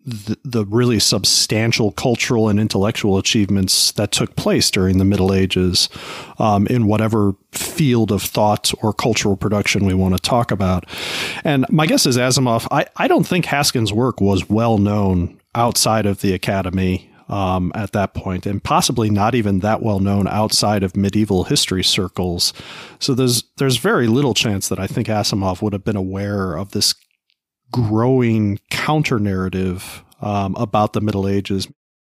the, 0.06 0.38
the 0.44 0.64
really 0.64 1.00
substantial 1.00 1.90
cultural 1.90 2.48
and 2.48 2.60
intellectual 2.60 3.18
achievements 3.18 3.90
that 3.92 4.12
took 4.12 4.36
place 4.36 4.70
during 4.70 4.98
the 4.98 5.04
Middle 5.04 5.34
Ages 5.34 5.88
um, 6.38 6.66
in 6.68 6.86
whatever 6.86 7.34
field 7.50 8.12
of 8.12 8.22
thought 8.22 8.72
or 8.82 8.92
cultural 8.92 9.36
production 9.36 9.84
we 9.84 9.94
want 9.94 10.14
to 10.14 10.20
talk 10.20 10.52
about. 10.52 10.86
And 11.44 11.66
my 11.70 11.86
guess 11.86 12.06
is 12.06 12.16
Asimov, 12.16 12.68
I, 12.70 12.86
I 12.96 13.08
don't 13.08 13.26
think 13.26 13.46
Haskins' 13.46 13.92
work 13.92 14.20
was 14.20 14.48
well 14.48 14.78
known 14.78 15.40
outside 15.56 16.06
of 16.06 16.20
the 16.20 16.32
academy 16.32 17.10
um, 17.28 17.72
at 17.74 17.92
that 17.92 18.14
point, 18.14 18.46
and 18.46 18.62
possibly 18.62 19.10
not 19.10 19.34
even 19.34 19.60
that 19.60 19.82
well 19.82 19.98
known 19.98 20.28
outside 20.28 20.82
of 20.82 20.96
medieval 20.96 21.44
history 21.44 21.82
circles. 21.82 22.52
So 23.00 23.14
there's 23.14 23.42
there's 23.56 23.78
very 23.78 24.06
little 24.06 24.34
chance 24.34 24.68
that 24.68 24.78
I 24.78 24.86
think 24.86 25.08
Asimov 25.08 25.62
would 25.62 25.72
have 25.72 25.84
been 25.84 25.96
aware 25.96 26.56
of 26.56 26.70
this 26.70 26.94
growing 27.72 28.60
counter 28.70 29.18
narrative 29.18 30.04
um, 30.20 30.54
about 30.56 30.92
the 30.92 31.00
Middle 31.00 31.26
Ages. 31.26 31.66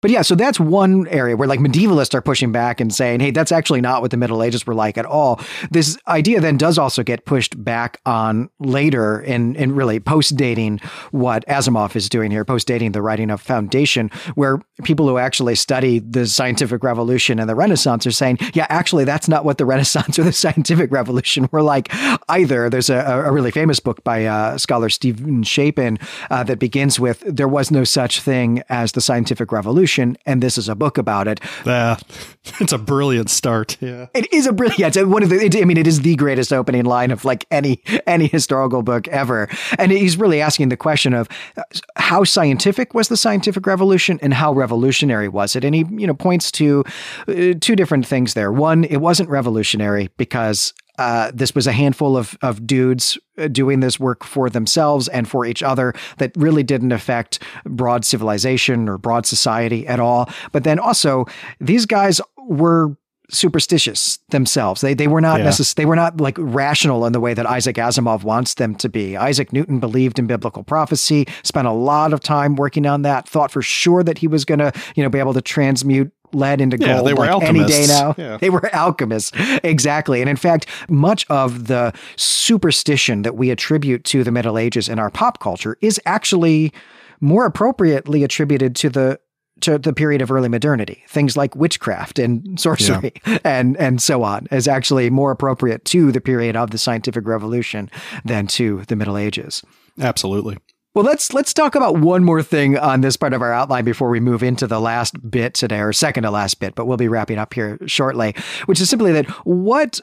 But 0.01 0.13
yeah, 0.13 0.23
so 0.23 0.37
that's 0.37 0.61
one 0.61 1.09
area 1.09 1.37
where 1.37 1.49
like 1.49 1.59
medievalists 1.59 2.15
are 2.15 2.21
pushing 2.21 2.53
back 2.53 2.81
and 2.81 2.95
saying, 2.95 3.19
hey, 3.19 3.33
that's 3.33 3.51
actually 3.51 3.81
not 3.81 4.01
what 4.01 4.13
the 4.13 4.17
Middle 4.17 4.45
Ages 4.45 4.65
were 4.65 4.75
like 4.75 4.97
at 4.97 5.05
all. 5.05 5.41
This 5.73 5.99
idea 6.07 6.41
then 6.41 6.57
does 6.57 6.79
also 6.79 7.03
get 7.03 7.25
pushed 7.25 7.63
back 7.65 8.01
on 8.07 8.49
later 8.61 9.21
in, 9.21 9.57
in 9.57 9.75
really 9.75 9.99
post 9.99 10.37
dating 10.37 10.79
what 11.11 11.45
Asimov 11.49 11.97
is 11.97 12.09
doing 12.09 12.31
here, 12.31 12.45
post 12.45 12.69
dating 12.69 12.93
the 12.93 13.03
writing 13.03 13.29
of 13.29 13.41
Foundation, 13.41 14.09
where 14.37 14.63
people 14.85 15.09
who 15.09 15.19
actually 15.19 15.57
study 15.57 15.99
the 15.99 16.29
scientific 16.29 16.85
revolution 16.85 17.41
and 17.41 17.49
the 17.49 17.57
Renaissance 17.57 18.07
are 18.07 18.13
saying, 18.13 18.39
yeah, 18.55 18.67
actually, 18.69 19.05
that's 19.05 19.27
not 19.27 19.45
what 19.45 19.59
the 19.59 19.67
Renaissance 19.67 20.17
or 20.17 20.23
the 20.23 20.33
scientific 20.39 20.93
revolution 20.93 21.49
were 21.51 21.63
like 21.63 21.89
either. 22.29 22.71
There's 22.71 22.89
a, 22.89 22.99
a 22.99 23.33
really 23.33 23.51
famous 23.51 23.81
book 23.81 24.05
by 24.05 24.27
uh, 24.27 24.59
scholar 24.59 24.91
Steven 24.91 25.43
Shapin 25.43 25.99
uh, 26.31 26.45
that 26.45 26.61
begins 26.61 27.01
with, 27.01 27.19
there 27.27 27.49
was 27.49 27.73
no 27.73 27.83
such 27.83 28.21
thing 28.21 28.63
as 28.69 28.93
the 28.93 29.01
scientific 29.01 29.51
revolution 29.51 29.88
and 29.97 30.43
this 30.43 30.59
is 30.59 30.69
a 30.69 30.75
book 30.75 30.99
about 30.99 31.29
it. 31.29 31.41
Yeah, 31.65 31.97
it's 32.61 32.73
a 32.73 32.79
brilliant 32.79 33.31
start. 33.31 33.77
Yeah, 33.81 34.07
it 34.15 34.33
is 34.33 34.47
a 34.47 34.53
brilliant. 34.53 34.97
It's 34.97 35.07
one 35.07 35.23
of 35.23 35.31
the. 35.31 35.37
It, 35.37 35.57
I 35.57 35.65
mean, 35.65 35.77
it 35.77 35.87
is 35.87 36.03
the 36.03 36.17
greatest 36.17 36.53
opening 36.53 36.85
line 36.85 37.11
of 37.11 37.25
like 37.25 37.47
any 37.51 37.83
any 38.07 38.27
historical 38.27 38.83
book 38.83 39.09
ever, 39.09 39.49
and 39.79 39.93
he's 39.93 40.17
really 40.17 40.41
asking 40.41 40.69
the 40.69 40.77
question 40.77 41.15
of 41.15 41.29
uh, 41.57 41.63
how 41.97 42.25
scientific 42.25 42.95
was 42.95 43.09
the 43.09 43.17
scientific 43.17 43.67
revolution 43.67 44.19
and 44.23 44.35
how 44.35 44.53
revolutionary 44.53 45.29
was 45.29 45.57
it, 45.57 45.65
and 45.65 45.75
he 45.75 45.85
you 45.91 46.07
know 46.07 46.15
points 46.15 46.51
to 46.53 46.85
uh, 47.29 47.55
two 47.61 47.77
different 47.77 48.07
things 48.07 48.35
there. 48.35 48.53
One, 48.53 48.85
it 48.85 48.99
wasn't 48.99 49.29
revolutionary 49.29 50.11
because 50.17 50.75
uh, 50.99 51.31
this 51.33 51.55
was 51.55 51.67
a 51.67 51.73
handful 51.73 52.17
of, 52.17 52.37
of 52.43 52.67
dudes 52.67 53.17
uh, 53.39 53.49
doing 53.49 53.81
this 53.81 53.99
work 53.99 54.25
for 54.25 54.51
themselves 54.51 55.09
and 55.09 55.29
for 55.29 55.47
each 55.47 55.63
other 55.63 55.95
that 56.19 56.33
really 56.37 56.63
didn't 56.63 56.93
affect 56.93 57.41
broad 57.65 58.05
civilization 58.05 58.89
or 58.89 58.99
broad 58.99 59.25
society 59.25 59.87
at 59.87 60.01
all. 60.01 60.29
But 60.53 60.65
then 60.65 60.79
also, 60.79 61.27
these 61.61 61.87
guys 61.87 62.21
were 62.49 62.97
superstitious 63.31 64.19
themselves. 64.31 64.81
They 64.81 64.95
they 64.95 65.07
were 65.07 65.21
not 65.21 65.41
yeah. 65.41 65.49
necess- 65.49 65.75
they 65.75 65.85
were 65.85 65.97
not 65.97 66.21
like 66.21 66.37
rational 66.39 67.05
in 67.05 67.13
the 67.13 67.21
way 67.21 67.35
that 67.35 67.47
Isaac 67.47 67.77
Asimov 67.77 68.25
wants 68.25 68.55
them 68.55 68.75
to 68.77 68.89
be. 68.89 69.17
Isaac 69.17 69.53
Newton 69.53 69.81
believed 69.81 70.19
in 70.19 70.27
biblical 70.27 70.63
prophecy, 70.63 71.27
spent 71.43 71.67
a 71.67 71.73
lot 71.73 72.13
of 72.13 72.21
time 72.21 72.57
working 72.57 72.87
on 72.87 73.03
that, 73.03 73.29
thought 73.29 73.51
for 73.51 73.63
sure 73.63 74.03
that 74.03 74.19
he 74.19 74.27
was 74.27 74.45
going 74.45 74.61
to, 74.61 74.73
you 74.97 75.03
know, 75.03 75.11
be 75.11 75.19
able 75.19 75.35
to 75.35 75.43
transmute 75.43 76.11
lead 76.33 76.61
into 76.61 76.77
gold 76.79 76.89
yeah, 76.89 77.03
they 77.03 77.15
were 77.15 77.27
like 77.27 77.31
alchemists. 77.31 77.77
any 77.77 77.87
day 77.87 77.93
now. 77.93 78.15
Yeah. 78.19 78.37
They 78.37 78.51
were 78.51 78.69
alchemists. 78.75 79.33
Exactly. 79.63 80.21
And 80.21 80.29
in 80.29 80.37
fact, 80.37 80.67
much 80.89 81.27
of 81.29 81.67
the 81.67 81.93
superstition 82.17 83.23
that 83.23 83.37
we 83.37 83.51
attribute 83.51 84.05
to 84.05 84.25
the 84.25 84.31
Middle 84.33 84.59
Ages 84.59 84.89
in 84.89 84.99
our 84.99 85.11
pop 85.11 85.41
culture 85.41 85.77
is 85.81 86.01
actually 86.07 86.73
more 87.21 87.47
appropriately 87.47 88.25
attributed 88.25 88.77
to 88.77 88.91
the 88.91 89.21
to 89.61 89.77
the 89.77 89.93
period 89.93 90.23
of 90.23 90.31
early 90.31 90.49
modernity. 90.49 91.03
Things 91.09 91.37
like 91.37 91.57
witchcraft 91.57 92.19
and 92.19 92.61
sorcery 92.61 93.13
yeah. 93.27 93.39
and 93.45 93.77
and 93.77 94.01
so 94.01 94.23
on 94.23 94.47
is 94.51 94.69
actually 94.69 95.11
more 95.11 95.31
appropriate 95.31 95.85
to 95.87 96.13
the 96.13 96.21
period 96.21 96.57
of 96.57 96.71
the 96.71 96.79
scientific 96.79 97.27
revolution 97.27 97.91
than 98.25 98.47
to 98.49 98.85
the 98.87 98.97
Middle 98.97 99.17
Ages. 99.17 99.63
Absolutely. 100.01 100.59
Well, 100.99 101.07
let's 101.07 101.33
let's 101.33 101.55
talk 101.55 101.77
about 101.77 101.99
one 101.99 102.25
more 102.25 102.43
thing 102.43 102.77
on 102.77 103.03
this 103.03 103.17
part 103.17 103.33
of 103.33 103.41
our 103.41 103.53
outline 103.53 103.85
before 103.85 104.11
we 104.11 104.19
move 104.19 104.43
into 104.43 104.67
the 104.67 104.81
last 104.81 105.31
bit 105.31 105.55
today, 105.55 105.79
or 105.79 105.93
second 105.93 106.25
to 106.25 106.31
last 106.33 106.59
bit, 106.59 106.75
but 106.75 106.87
we'll 106.87 106.97
be 106.97 107.07
wrapping 107.07 107.39
up 107.39 107.55
here 107.55 107.79
shortly, 107.87 108.35
which 108.67 108.81
is 108.81 108.91
simply 108.91 109.13
that 109.13 109.27
what 109.47 110.01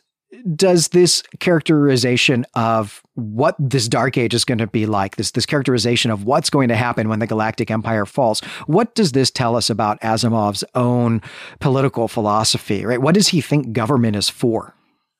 does 0.56 0.88
this 0.88 1.22
characterization 1.42 2.46
of 2.56 3.04
what 3.16 3.58
this 3.60 3.90
dark 3.90 4.18
age 4.18 4.34
is 4.34 4.46
going 4.46 4.60
to 4.60 4.68
be 4.68 4.86
like 4.86 5.18
this 5.18 5.32
this 5.32 5.46
characterization 5.46 6.12
of 6.12 6.24
what's 6.24 6.50
going 6.50 6.70
to 6.70 6.78
happen 6.78 7.10
when 7.10 7.20
the 7.20 7.28
galactic 7.28 7.70
empire 7.70 8.06
falls 8.06 8.40
what 8.66 8.96
does 8.96 9.12
this 9.12 9.30
tell 9.30 9.58
us 9.58 9.70
about 9.70 10.00
asimov's 10.00 10.64
own 10.76 11.22
political 11.60 12.08
philosophy 12.08 12.86
right? 12.86 13.02
What 13.02 13.16
does 13.16 13.30
he 13.30 13.42
think 13.42 13.74
government 13.74 14.16
is 14.16 14.30
for? 14.30 14.74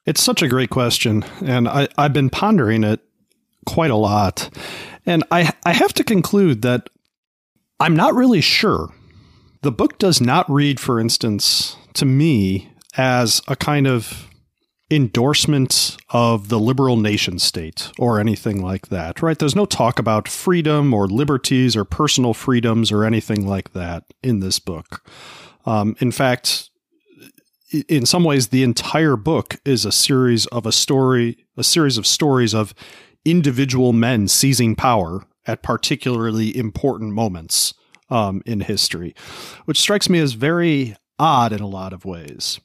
It's 0.06 0.24
such 0.24 0.42
a 0.42 0.48
great 0.48 0.70
question 0.70 1.26
and 1.46 1.68
I, 1.68 1.90
i've 1.98 2.14
been 2.14 2.30
pondering 2.30 2.86
it 2.86 3.02
quite 3.66 3.92
a 3.92 3.96
lot 3.96 4.50
and 5.06 5.24
I, 5.32 5.54
I 5.66 5.74
have 5.74 5.94
to 5.94 6.04
conclude 6.04 6.62
that 6.64 6.90
I'm 7.80 7.96
not 7.96 8.16
really 8.16 8.42
sure. 8.42 8.90
The 9.62 9.72
book 9.72 9.98
does 9.98 10.22
not 10.22 10.50
read, 10.50 10.80
for 10.80 11.00
instance, 11.00 11.76
to 11.94 12.06
me 12.06 12.72
as 12.98 13.42
a 13.48 13.56
kind 13.56 13.88
of 13.88 14.30
endorsement 14.92 15.98
of 16.12 16.50
the 16.50 16.60
liberal 16.60 16.96
nation 16.96 17.40
state 17.40 17.92
or 17.98 18.20
anything 18.20 18.62
like 18.62 18.88
that, 18.90 19.22
right? 19.22 19.38
There's 19.38 19.56
no 19.56 19.66
talk 19.66 19.98
about 19.98 20.28
freedom 20.28 20.94
or 20.94 21.08
liberties 21.08 21.76
or 21.76 21.84
personal 21.84 22.34
freedoms 22.34 22.92
or 22.92 23.04
anything 23.04 23.48
like 23.48 23.74
that 23.74 24.04
in 24.22 24.42
this 24.42 24.60
book. 24.60 25.04
Um, 25.66 25.96
in 26.00 26.12
fact, 26.12 26.70
in 27.90 28.06
some 28.06 28.24
ways, 28.24 28.50
the 28.50 28.64
entire 28.64 29.16
book 29.16 29.56
is 29.66 29.86
a 29.86 29.92
series 29.92 30.46
of 30.48 30.68
a 30.68 30.72
story, 30.72 31.46
a 31.58 31.64
series 31.64 31.98
of 31.98 32.06
stories 32.06 32.54
of 32.54 32.76
individual 33.26 33.92
men 33.94 34.28
seizing 34.28 34.76
power 34.76 35.24
at 35.46 35.64
particularly 35.64 36.56
important 36.56 37.14
moments 37.14 37.74
um, 38.10 38.42
in 38.46 38.62
history, 38.62 39.16
which 39.66 39.80
strikes 39.80 40.10
me 40.10 40.20
as 40.20 40.34
very 40.34 40.96
odd 41.18 41.54
in 41.54 41.62
a 41.62 41.68
lot 41.68 41.94
of 41.94 42.06
ways. 42.06 42.60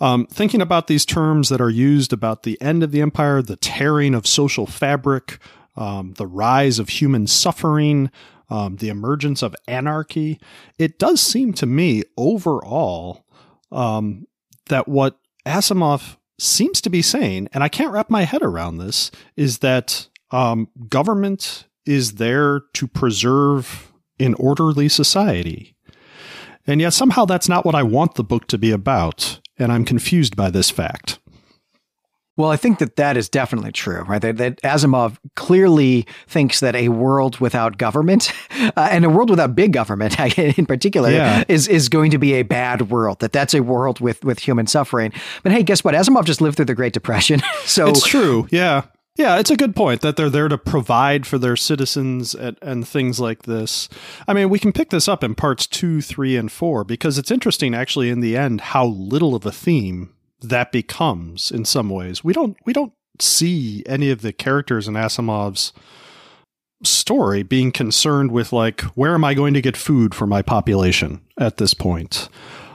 Um, 0.00 0.26
thinking 0.26 0.62
about 0.62 0.86
these 0.86 1.04
terms 1.04 1.48
that 1.48 1.60
are 1.60 1.70
used 1.70 2.12
about 2.12 2.42
the 2.42 2.60
end 2.60 2.82
of 2.82 2.92
the 2.92 3.00
empire, 3.00 3.42
the 3.42 3.56
tearing 3.56 4.14
of 4.14 4.26
social 4.26 4.66
fabric, 4.66 5.38
um, 5.76 6.14
the 6.14 6.26
rise 6.26 6.78
of 6.78 6.88
human 6.88 7.26
suffering, 7.26 8.10
um, 8.48 8.76
the 8.76 8.88
emergence 8.88 9.42
of 9.42 9.54
anarchy, 9.68 10.40
it 10.78 10.98
does 10.98 11.20
seem 11.20 11.52
to 11.54 11.66
me 11.66 12.02
overall 12.16 13.24
um, 13.70 14.26
that 14.66 14.88
what 14.88 15.18
Asimov 15.46 16.16
seems 16.40 16.80
to 16.80 16.90
be 16.90 17.02
saying, 17.02 17.48
and 17.52 17.62
I 17.62 17.68
can't 17.68 17.92
wrap 17.92 18.10
my 18.10 18.24
head 18.24 18.42
around 18.42 18.78
this, 18.78 19.10
is 19.36 19.58
that 19.58 20.08
um, 20.30 20.68
government 20.88 21.66
is 21.86 22.14
there 22.14 22.60
to 22.74 22.86
preserve 22.86 23.92
an 24.18 24.34
orderly 24.34 24.88
society. 24.88 25.76
And 26.66 26.80
yet 26.80 26.92
somehow 26.92 27.24
that's 27.24 27.48
not 27.48 27.64
what 27.64 27.74
I 27.74 27.82
want 27.82 28.16
the 28.16 28.24
book 28.24 28.46
to 28.48 28.58
be 28.58 28.70
about, 28.70 29.40
and 29.58 29.72
I'm 29.72 29.84
confused 29.84 30.36
by 30.36 30.50
this 30.50 30.70
fact. 30.70 31.19
Well, 32.40 32.50
I 32.50 32.56
think 32.56 32.78
that 32.78 32.96
that 32.96 33.18
is 33.18 33.28
definitely 33.28 33.70
true, 33.70 34.00
right? 34.04 34.22
That, 34.22 34.38
that 34.38 34.62
Asimov 34.62 35.18
clearly 35.36 36.06
thinks 36.26 36.60
that 36.60 36.74
a 36.74 36.88
world 36.88 37.38
without 37.38 37.76
government, 37.76 38.32
uh, 38.50 38.88
and 38.90 39.04
a 39.04 39.10
world 39.10 39.28
without 39.28 39.54
big 39.54 39.74
government 39.74 40.18
in 40.38 40.64
particular, 40.64 41.10
yeah. 41.10 41.44
is 41.48 41.68
is 41.68 41.90
going 41.90 42.10
to 42.12 42.18
be 42.18 42.32
a 42.32 42.42
bad 42.42 42.90
world. 42.90 43.20
That 43.20 43.32
that's 43.32 43.52
a 43.52 43.62
world 43.62 44.00
with 44.00 44.24
with 44.24 44.38
human 44.38 44.66
suffering. 44.66 45.12
But 45.42 45.52
hey, 45.52 45.62
guess 45.62 45.84
what? 45.84 45.94
Asimov 45.94 46.24
just 46.24 46.40
lived 46.40 46.56
through 46.56 46.64
the 46.64 46.74
Great 46.74 46.94
Depression, 46.94 47.42
so 47.66 47.88
it's 47.88 48.06
true. 48.06 48.48
Yeah, 48.50 48.84
yeah, 49.16 49.38
it's 49.38 49.50
a 49.50 49.56
good 49.56 49.76
point 49.76 50.00
that 50.00 50.16
they're 50.16 50.30
there 50.30 50.48
to 50.48 50.56
provide 50.56 51.26
for 51.26 51.36
their 51.36 51.56
citizens 51.56 52.34
and, 52.34 52.56
and, 52.62 52.88
things 52.88 53.20
like 53.20 53.42
this. 53.42 53.90
I 54.26 54.32
mean, 54.32 54.48
we 54.48 54.58
can 54.58 54.72
pick 54.72 54.88
this 54.88 55.08
up 55.08 55.22
in 55.22 55.34
parts 55.34 55.66
two, 55.66 56.00
three, 56.00 56.38
and 56.38 56.50
four 56.50 56.84
because 56.84 57.18
it's 57.18 57.30
interesting, 57.30 57.74
actually, 57.74 58.08
in 58.08 58.20
the 58.20 58.34
end, 58.34 58.62
how 58.62 58.86
little 58.86 59.34
of 59.34 59.44
a 59.44 59.52
theme 59.52 60.14
that 60.42 60.72
becomes 60.72 61.50
in 61.50 61.64
some 61.64 61.90
ways. 61.90 62.24
We 62.24 62.32
don't 62.32 62.56
we 62.64 62.72
don't 62.72 62.92
see 63.18 63.82
any 63.86 64.10
of 64.10 64.22
the 64.22 64.32
characters 64.32 64.88
in 64.88 64.94
Asimov's 64.94 65.72
story 66.82 67.42
being 67.42 67.72
concerned 67.72 68.32
with 68.32 68.52
like 68.52 68.80
where 68.96 69.14
am 69.14 69.24
I 69.24 69.34
going 69.34 69.54
to 69.54 69.60
get 69.60 69.76
food 69.76 70.14
for 70.14 70.26
my 70.26 70.42
population 70.42 71.20
at 71.38 71.58
this 71.58 71.74
point. 71.74 72.28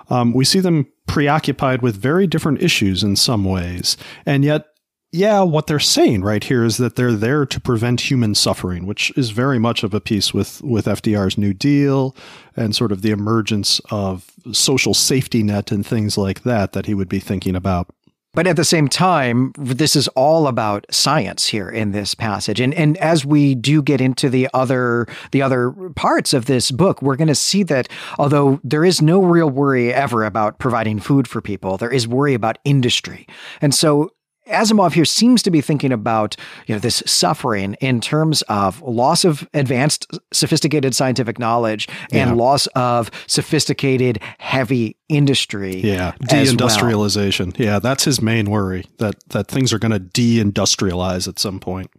Um, 0.10 0.34
we 0.34 0.46
see 0.46 0.60
them 0.60 0.88
preoccupied 1.08 1.82
with 1.82 1.96
very 1.96 2.28
different 2.28 2.62
issues 2.62 3.04
in 3.04 3.16
some 3.16 3.44
ways, 3.44 3.98
and 4.26 4.46
yet 4.46 4.68
yeah, 5.16 5.42
what 5.42 5.68
they're 5.68 5.80
saying 5.80 6.22
right 6.22 6.44
here 6.44 6.64
is 6.64 6.78
that 6.78 6.96
they're 6.96 7.14
there 7.14 7.46
to 7.46 7.60
prevent 7.62 8.10
human 8.10 8.36
suffering, 8.36 8.86
which 8.86 9.12
is 9.18 9.30
very 9.30 9.58
much 9.58 9.84
of 9.84 9.94
a 9.94 10.02
piece 10.02 10.34
with, 10.34 10.62
with 10.62 10.86
FDR's 10.86 11.38
New 11.38 11.54
Deal 11.54 12.16
and 12.56 12.76
sort 12.76 12.92
of 12.92 13.02
the 13.02 13.12
emergence 13.12 13.80
of 13.90 14.32
social 14.52 14.94
safety 14.94 15.42
net 15.42 15.72
and 15.72 15.86
things 15.86 16.18
like 16.18 16.44
that 16.44 16.74
that 16.74 16.86
he 16.86 16.94
would 16.94 17.08
be 17.08 17.20
thinking 17.20 17.56
about. 17.56 17.88
But 18.34 18.48
at 18.48 18.58
the 18.58 18.66
same 18.66 18.90
time, 18.90 19.54
this 19.58 19.96
is 19.96 20.10
all 20.10 20.48
about 20.48 20.86
science 20.92 21.48
here 21.48 21.70
in 21.70 21.94
this 21.94 22.14
passage. 22.14 22.60
And 22.60 22.74
and 22.74 22.98
as 22.98 23.26
we 23.26 23.56
do 23.56 23.82
get 23.82 24.02
into 24.02 24.30
the 24.30 24.50
other 24.54 25.08
the 25.32 25.42
other 25.42 25.72
parts 25.96 26.34
of 26.34 26.46
this 26.46 26.70
book, 26.70 27.02
we're 27.02 27.16
going 27.16 27.30
to 27.30 27.36
see 27.36 27.64
that 27.64 27.88
although 28.20 28.60
there 28.62 28.84
is 28.84 29.02
no 29.02 29.24
real 29.24 29.50
worry 29.50 29.94
ever 29.94 30.26
about 30.26 30.60
providing 30.60 31.00
food 31.00 31.30
for 31.30 31.40
people, 31.40 31.78
there 31.78 31.90
is 31.90 32.10
worry 32.10 32.34
about 32.34 32.60
industry. 32.66 33.26
And 33.62 33.74
so 33.74 34.12
Asimov 34.50 34.94
here 34.94 35.06
seems 35.06 35.42
to 35.44 35.52
be 35.52 35.60
thinking 35.62 35.92
about 35.92 36.36
you 36.68 36.76
know 36.76 36.80
this 36.80 37.02
suffering 37.06 37.74
in 37.82 38.00
terms 38.00 38.42
of 38.44 38.82
loss 38.84 39.26
of 39.26 39.48
advanced 39.54 40.08
sophisticated 40.32 40.94
scientific 40.96 41.40
knowledge 41.40 41.88
and 42.12 42.32
Yeah. 42.32 42.34
loss 42.36 42.68
of 42.76 43.10
sophisticated 43.28 44.20
heavy 44.38 44.98
industry 45.10 45.78
Yeah, 45.82 46.14
as 46.30 46.50
well. 46.50 46.68
deindustrialization. 46.70 47.58
Yeah, 47.58 47.80
that's 47.80 48.04
his 48.06 48.22
main 48.22 48.50
worry 48.50 48.86
that 49.00 49.16
that 49.30 49.48
things 49.48 49.74
are 49.74 49.80
going 49.80 49.92
to 49.94 50.00
deindustrialize 50.00 51.28
at 51.28 51.40
some 51.40 51.60
point. 51.60 51.90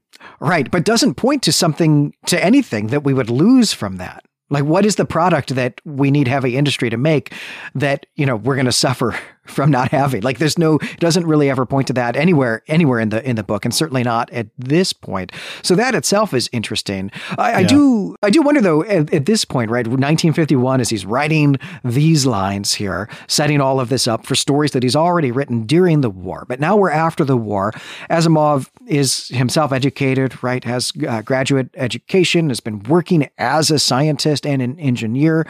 Right, 0.41 0.71
but 0.71 0.85
doesn't 0.85 1.15
point 1.15 1.43
to 1.45 1.53
something 1.53 2.13
to 2.27 2.43
anything 2.43 2.89
that 2.89 3.05
we 3.05 3.13
would 3.13 3.31
lose 3.31 3.73
from 3.73 3.97
that. 3.97 4.25
Like 4.49 4.65
what 4.65 4.87
is 4.87 4.95
the 4.95 5.05
product 5.05 5.55
that 5.57 5.81
we 5.85 6.11
need 6.13 6.29
heavy 6.29 6.57
industry 6.57 6.89
to 6.91 6.97
make 6.97 7.33
that, 7.75 8.07
you 8.15 8.25
know, 8.25 8.37
we're 8.37 8.55
going 8.55 8.67
to 8.67 8.73
suffer 8.73 9.17
from 9.47 9.71
not 9.71 9.91
having? 9.91 10.23
Like 10.23 10.39
there's 10.39 10.59
no 10.59 10.77
it 10.77 11.01
doesn't 11.01 11.27
really 11.27 11.51
ever 11.51 11.67
point 11.67 11.87
to 11.89 11.93
that 11.95 12.17
anywhere 12.17 12.63
anywhere 12.69 13.01
in 13.01 13.11
the 13.11 13.27
in 13.29 13.37
the 13.37 13.43
book 13.43 13.65
and 13.65 13.75
certainly 13.75 14.03
not 14.03 14.31
at 14.31 14.49
this 14.59 14.93
point. 14.93 15.33
So 15.63 15.75
that 15.75 15.95
itself 15.95 16.35
is 16.35 16.49
interesting. 16.53 17.11
I, 17.39 17.55
I 17.55 17.63
do 17.65 18.17
I 18.23 18.31
do 18.31 18.43
wonder 18.43 18.61
though 18.61 18.83
at, 18.85 19.13
at 19.13 19.27
this 19.27 19.45
point, 19.45 19.71
right, 19.71 19.87
1951 19.87 20.81
as 20.81 20.89
he's 20.89 21.07
writing 21.07 21.57
these 21.85 22.27
lines 22.27 22.75
here, 22.75 23.09
setting 23.27 23.61
all 23.61 23.81
of 23.81 23.89
this 23.89 24.07
up 24.07 24.27
for 24.27 24.35
stories 24.35 24.73
that 24.73 24.83
he's 24.83 24.97
already 24.97 25.31
written 25.31 25.65
during 25.65 26.01
the 26.01 26.11
war. 26.11 26.45
But 26.49 26.61
now 26.61 26.77
we're 26.77 26.91
after 26.91 27.25
the 27.25 27.37
war. 27.37 27.73
Asimov 28.11 28.71
is 28.87 29.29
himself 29.29 29.73
educated, 29.73 30.43
right, 30.43 30.65
has 30.65 30.93
uh, 31.07 31.23
graduate 31.23 31.71
education, 31.77 32.49
has 32.49 32.61
been 32.61 32.83
working 32.85 33.29
as 33.39 33.71
a 33.71 33.79
scientist 33.79 34.47
and 34.47 34.63
an 34.63 34.79
engineer, 34.79 35.47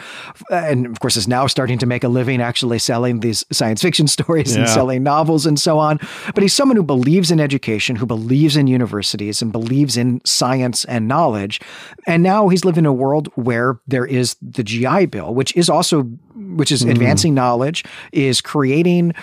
and 0.51 0.87
of 0.87 1.01
course 1.01 1.17
is 1.17 1.29
now 1.29 1.47
starting 1.47 1.79
to 1.79 1.87
make 1.87 2.05
a 2.05 2.09
living 2.09 2.41
actually 2.41 2.79
selling 2.79 3.21
these 3.21 3.45
science 3.53 3.81
fiction 3.87 4.09
stories 4.19 4.57
and 4.57 4.69
selling 4.69 5.05
novels 5.05 5.47
and 5.47 5.61
so 5.61 5.79
on. 5.79 6.01
But 6.35 6.43
he's 6.43 6.55
someone 6.55 6.77
who 6.77 6.83
believes 6.83 7.31
in 7.31 7.39
education, 7.39 7.95
who 7.95 8.07
believes 8.07 8.57
in 8.57 8.67
universities 8.67 9.41
and 9.41 9.53
believes 9.53 9.97
in 9.97 10.21
science 10.25 10.85
and 10.87 11.07
knowledge. 11.07 11.61
And 12.07 12.23
now 12.23 12.49
he's 12.49 12.65
living 12.65 12.83
in 12.83 12.87
a 12.87 12.93
world 12.93 13.29
where 13.37 13.79
there 13.87 14.05
is 14.05 14.37
the 14.43 14.65
GI 14.65 15.07
Bill, 15.07 15.35
which 15.35 15.55
is 15.57 15.71
also 15.71 16.03
which 16.57 16.73
is 16.73 16.83
hmm. 16.83 16.91
advancing 16.91 17.35
knowledge, 17.35 17.85
is 18.13 18.41
creating 18.41 19.15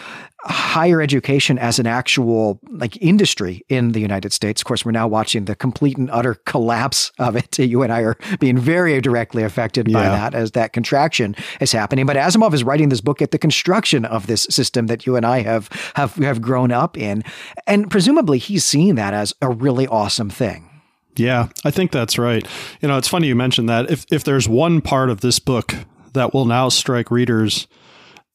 higher 0.45 1.01
education 1.01 1.57
as 1.57 1.79
an 1.79 1.87
actual 1.87 2.59
like 2.69 2.97
industry 3.01 3.63
in 3.69 3.93
the 3.93 3.99
United 4.01 4.33
States. 4.33 4.61
Of 4.61 4.65
course, 4.65 4.83
we're 4.85 4.91
now 4.91 5.07
watching 5.07 5.45
the 5.45 5.55
complete 5.55 5.97
and 5.97 6.09
utter 6.11 6.35
collapse 6.45 7.11
of 7.19 7.35
it. 7.35 7.57
You 7.73 7.81
and 7.81 7.93
I 7.93 8.01
are 8.01 8.17
being 8.39 8.57
very 8.57 8.99
directly 9.01 9.41
affected 9.43 9.91
by 9.91 10.03
Yeah. 10.03 10.09
that 10.09 10.33
as 10.35 10.51
that 10.51 10.73
contraction 10.73 11.35
is 11.61 11.71
happening. 11.71 12.05
But 12.05 12.17
Asimov 12.17 12.53
is 12.53 12.63
writing 12.63 12.89
this 12.89 12.99
book 13.01 13.21
at 13.21 13.31
the 13.31 13.37
construction 13.37 14.05
of 14.05 14.27
this 14.27 14.43
system 14.49 14.87
that 14.87 15.05
you 15.05 15.15
and 15.15 15.25
I 15.25 15.41
have 15.43 15.69
have 15.95 16.15
have 16.15 16.41
grown 16.41 16.71
up 16.71 16.97
in, 16.97 17.23
and 17.67 17.89
presumably 17.89 18.37
he's 18.37 18.65
seeing 18.65 18.95
that 18.95 19.13
as 19.13 19.33
a 19.41 19.49
really 19.49 19.87
awesome 19.87 20.29
thing. 20.29 20.69
Yeah, 21.15 21.49
I 21.63 21.71
think 21.71 21.91
that's 21.91 22.17
right. 22.17 22.45
You 22.81 22.87
know, 22.89 22.97
it's 22.97 23.07
funny 23.07 23.27
you 23.27 23.35
mentioned 23.35 23.69
that. 23.69 23.89
If 23.89 24.05
if 24.11 24.23
there's 24.23 24.49
one 24.49 24.81
part 24.81 25.09
of 25.09 25.21
this 25.21 25.39
book 25.39 25.73
that 26.13 26.33
will 26.33 26.45
now 26.45 26.69
strike 26.69 27.09
readers, 27.11 27.67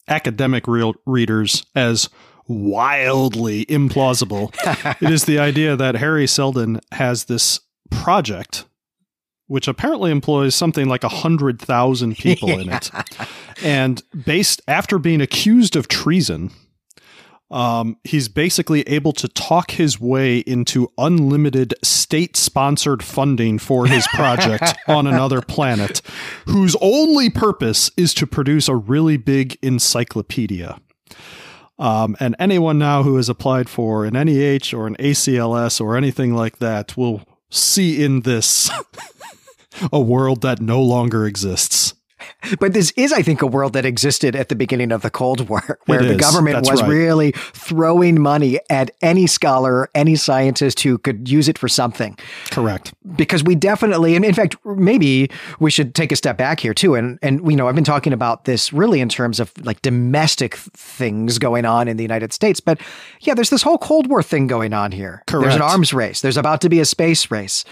academic 0.08 0.66
real 0.66 0.94
readers, 1.06 1.64
as 1.74 2.08
wildly 2.46 3.66
implausible, 3.66 4.54
it 5.02 5.10
is 5.10 5.24
the 5.24 5.38
idea 5.38 5.76
that 5.76 5.96
Hari 5.96 6.26
Seldon 6.26 6.80
has 6.92 7.24
this 7.24 7.60
project, 7.90 8.64
which 9.46 9.68
apparently 9.68 10.10
employs 10.10 10.54
something 10.54 10.88
like 10.88 11.04
a 11.04 11.08
hundred 11.08 11.60
thousand 11.60 12.16
people 12.16 12.48
in 12.48 12.70
it, 12.70 12.90
and 13.62 14.02
based 14.24 14.62
after 14.66 14.98
being 14.98 15.20
accused 15.20 15.76
of 15.76 15.88
treason. 15.88 16.50
Um, 17.50 17.96
he's 18.04 18.28
basically 18.28 18.82
able 18.82 19.12
to 19.12 19.28
talk 19.28 19.70
his 19.72 19.98
way 19.98 20.38
into 20.40 20.92
unlimited 20.98 21.74
state 21.82 22.36
sponsored 22.36 23.02
funding 23.02 23.58
for 23.58 23.86
his 23.86 24.06
project 24.08 24.76
on 24.88 25.06
another 25.06 25.40
planet, 25.40 26.02
whose 26.46 26.76
only 26.80 27.30
purpose 27.30 27.90
is 27.96 28.12
to 28.14 28.26
produce 28.26 28.68
a 28.68 28.76
really 28.76 29.16
big 29.16 29.56
encyclopedia. 29.62 30.78
Um, 31.78 32.16
and 32.18 32.34
anyone 32.38 32.78
now 32.78 33.02
who 33.02 33.16
has 33.16 33.28
applied 33.28 33.68
for 33.68 34.04
an 34.04 34.14
NEH 34.14 34.74
or 34.74 34.86
an 34.86 34.96
ACLS 34.96 35.80
or 35.80 35.96
anything 35.96 36.34
like 36.34 36.58
that 36.58 36.96
will 36.96 37.22
see 37.50 38.04
in 38.04 38.22
this 38.22 38.68
a 39.92 40.00
world 40.00 40.42
that 40.42 40.60
no 40.60 40.82
longer 40.82 41.24
exists. 41.24 41.94
But 42.60 42.72
this 42.72 42.92
is, 42.96 43.12
I 43.12 43.22
think, 43.22 43.42
a 43.42 43.46
world 43.46 43.72
that 43.74 43.84
existed 43.84 44.34
at 44.34 44.48
the 44.48 44.56
beginning 44.56 44.92
of 44.92 45.02
the 45.02 45.10
Cold 45.10 45.48
War, 45.48 45.78
where 45.86 46.02
the 46.02 46.16
government 46.16 46.56
That's 46.56 46.70
was 46.70 46.82
right. 46.82 46.88
really 46.88 47.32
throwing 47.32 48.20
money 48.20 48.58
at 48.70 48.90
any 49.02 49.26
scholar, 49.26 49.88
any 49.94 50.16
scientist 50.16 50.80
who 50.80 50.98
could 50.98 51.28
use 51.28 51.48
it 51.48 51.58
for 51.58 51.68
something. 51.68 52.16
Correct. 52.50 52.92
because 53.16 53.42
we 53.42 53.54
definitely 53.54 54.16
and 54.16 54.24
in 54.24 54.34
fact 54.34 54.56
maybe 54.64 55.30
we 55.60 55.70
should 55.70 55.94
take 55.94 56.12
a 56.12 56.16
step 56.16 56.36
back 56.36 56.60
here 56.60 56.74
too 56.74 56.94
and 56.94 57.18
and 57.22 57.48
you 57.50 57.56
know 57.56 57.68
I've 57.68 57.74
been 57.74 57.84
talking 57.84 58.12
about 58.12 58.44
this 58.44 58.72
really 58.72 59.00
in 59.00 59.08
terms 59.08 59.40
of 59.40 59.52
like 59.64 59.80
domestic 59.82 60.56
things 60.56 61.38
going 61.38 61.64
on 61.64 61.88
in 61.88 61.96
the 61.96 62.02
United 62.02 62.32
States 62.32 62.60
but 62.60 62.80
yeah 63.20 63.34
there's 63.34 63.50
this 63.50 63.62
whole 63.62 63.78
cold 63.78 64.08
war 64.08 64.22
thing 64.22 64.46
going 64.46 64.72
on 64.72 64.92
here 64.92 65.22
there's 65.28 65.54
an 65.54 65.62
arms 65.62 65.92
race 65.94 66.20
there's 66.20 66.36
about 66.36 66.60
to 66.60 66.68
be 66.68 66.80
a 66.80 66.84
space 66.84 67.30
race 67.30 67.64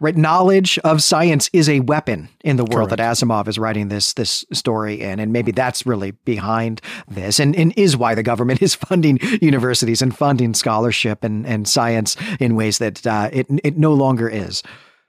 right? 0.00 0.16
Knowledge 0.16 0.78
of 0.80 1.02
science 1.02 1.50
is 1.52 1.68
a 1.68 1.80
weapon 1.80 2.28
in 2.42 2.56
the 2.56 2.64
world 2.64 2.90
that 2.90 2.98
Asimov 2.98 3.48
is 3.48 3.58
writing 3.58 3.88
this 3.88 4.12
this 4.14 4.44
story 4.52 5.00
in 5.00 5.20
and 5.20 5.32
maybe 5.32 5.52
that's 5.52 5.86
really 5.86 6.12
behind 6.24 6.80
this 7.08 7.38
and, 7.38 7.54
and 7.56 7.72
is 7.76 7.96
why 7.96 8.14
the 8.14 8.22
government 8.22 8.62
is 8.62 8.74
funding 8.74 9.18
universities 9.40 10.02
and 10.02 10.16
funding 10.16 10.54
scholarship 10.54 11.24
and, 11.24 11.46
and 11.46 11.68
science 11.68 12.16
in 12.40 12.56
ways 12.56 12.78
that 12.78 13.06
uh, 13.06 13.30
it 13.32 13.46
it 13.62 13.76
no 13.76 13.92
longer 13.92 14.28
is. 14.28 14.62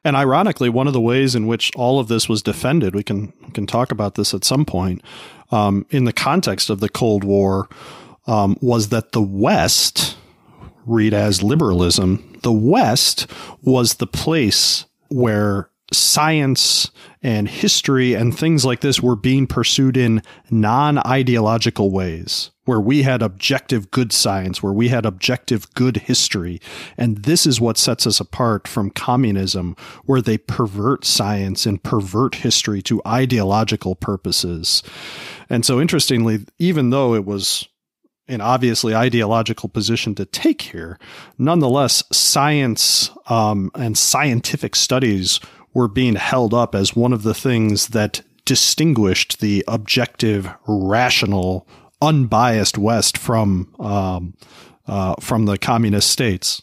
And 0.04 0.16
ironically, 0.16 0.70
one 0.70 0.86
of 0.86 0.94
the 0.94 1.02
ways 1.02 1.34
in 1.34 1.48
which 1.48 1.72
all 1.76 2.00
of 2.00 2.08
this 2.08 2.30
was 2.30 2.44
defended, 2.44 2.94
we 2.94 3.02
can 3.02 3.34
we 3.42 3.52
can 3.52 3.66
talk 3.66 3.92
about 3.92 4.14
this 4.14 4.36
at 4.36 4.44
some 4.44 4.64
point, 4.64 5.02
um, 5.52 5.86
in 5.90 6.06
the 6.06 6.14
context 6.14 6.70
of 6.70 6.80
the 6.80 6.90
Cold 6.90 7.24
War, 7.24 7.68
um, 8.28 8.56
was 8.62 8.90
that 8.90 9.14
the 9.14 9.22
West, 9.22 10.16
read 10.86 11.14
as 11.14 11.42
liberalism, 11.42 12.35
the 12.46 12.52
West 12.52 13.26
was 13.64 13.96
the 13.96 14.06
place 14.06 14.86
where 15.10 15.72
science 15.92 16.92
and 17.24 17.50
history 17.50 18.14
and 18.14 18.38
things 18.38 18.64
like 18.64 18.82
this 18.82 19.02
were 19.02 19.16
being 19.16 19.48
pursued 19.48 19.98
in 19.98 20.22
non 20.52 21.00
ideological 21.00 21.90
ways, 21.90 22.52
where 22.66 22.80
we 22.80 23.02
had 23.02 23.24
objective 23.24 23.90
good 23.90 24.14
science, 24.14 24.62
where 24.62 24.72
we 24.72 24.90
had 24.90 25.08
objective 25.08 25.74
good 25.74 25.98
history. 25.98 26.62
And 27.00 27.24
this 27.24 27.48
is 27.48 27.60
what 27.60 27.80
sets 27.80 28.06
us 28.06 28.20
apart 28.20 28.68
from 28.68 28.92
communism, 28.92 29.76
where 30.06 30.22
they 30.22 30.38
pervert 30.38 31.04
science 31.04 31.66
and 31.66 31.82
pervert 31.82 32.36
history 32.36 32.84
to 32.84 33.02
ideological 33.08 33.96
purposes. 33.96 34.84
And 35.50 35.66
so, 35.66 35.82
interestingly, 35.82 36.46
even 36.60 36.92
though 36.92 37.16
it 37.16 37.26
was 37.26 37.68
an 38.28 38.42
obviously 38.42 38.96
ideological 38.96 39.70
position 39.70 40.16
to 40.16 40.26
take 40.26 40.62
here. 40.62 40.98
Nonetheless, 41.38 42.04
science 42.12 43.10
um, 43.28 43.72
and 43.76 43.98
scientific 43.98 44.76
studies 44.76 45.40
were 45.74 45.88
being 45.88 46.16
held 46.16 46.54
up 46.54 46.74
as 46.74 46.96
one 46.96 47.14
of 47.14 47.24
the 47.24 47.34
things 47.34 47.90
that 47.90 48.22
distinguished 48.46 49.40
the 49.42 49.64
objective, 49.68 50.50
rational, 50.68 51.68
unbiased 52.02 52.78
West 52.78 53.18
from 53.18 53.74
um, 53.80 54.34
uh, 54.88 55.16
from 55.20 55.46
the 55.46 55.58
communist 55.58 56.10
states. 56.10 56.62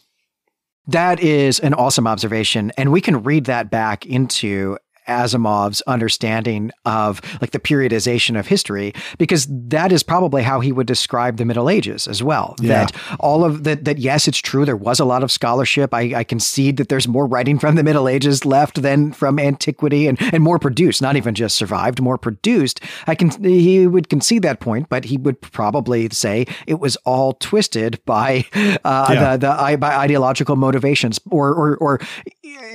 That 0.87 1.19
is 1.21 1.59
an 1.59 1.73
awesome 1.73 2.07
observation. 2.07 2.71
And 2.77 2.91
we 2.91 3.01
can 3.01 3.23
read 3.23 3.45
that 3.45 3.69
back 3.69 4.05
into 4.05 4.77
Asimov's 5.07 5.81
understanding 5.81 6.71
of 6.85 7.21
like 7.41 7.51
the 7.51 7.59
periodization 7.59 8.37
of 8.39 8.47
history, 8.47 8.93
because 9.17 9.47
that 9.49 9.91
is 9.91 10.03
probably 10.03 10.43
how 10.43 10.59
he 10.59 10.71
would 10.71 10.87
describe 10.87 11.37
the 11.37 11.45
Middle 11.45 11.69
Ages 11.69 12.07
as 12.07 12.21
well. 12.23 12.55
Yeah. 12.61 12.85
That 12.85 12.95
all 13.19 13.43
of 13.43 13.63
that, 13.63 13.85
that 13.85 13.97
yes, 13.97 14.27
it's 14.27 14.39
true. 14.39 14.65
There 14.65 14.75
was 14.77 14.99
a 14.99 15.05
lot 15.05 15.23
of 15.23 15.31
scholarship. 15.31 15.93
I, 15.93 16.13
I 16.19 16.23
concede 16.23 16.77
that 16.77 16.89
there's 16.89 17.07
more 17.07 17.25
writing 17.27 17.59
from 17.59 17.75
the 17.75 17.83
Middle 17.83 18.07
Ages 18.07 18.45
left 18.45 18.81
than 18.81 19.11
from 19.13 19.39
antiquity 19.39 20.07
and, 20.07 20.21
and 20.33 20.43
more 20.43 20.59
produced, 20.59 21.01
not 21.01 21.15
even 21.15 21.35
just 21.35 21.55
survived, 21.57 22.01
more 22.01 22.17
produced. 22.17 22.81
I 23.07 23.15
can, 23.15 23.29
he 23.43 23.87
would 23.87 24.09
concede 24.09 24.41
that 24.43 24.59
point, 24.59 24.89
but 24.89 25.05
he 25.05 25.17
would 25.17 25.39
probably 25.41 26.09
say 26.09 26.45
it 26.67 26.79
was 26.79 26.95
all 27.05 27.33
twisted 27.33 27.99
by, 28.05 28.45
uh, 28.83 29.07
Yeah. 29.09 29.37
the, 29.37 29.47
the, 29.47 29.77
by 29.77 29.95
ideological 29.95 30.55
motivations 30.55 31.19
or, 31.29 31.49
or, 31.53 31.77
or 31.77 31.99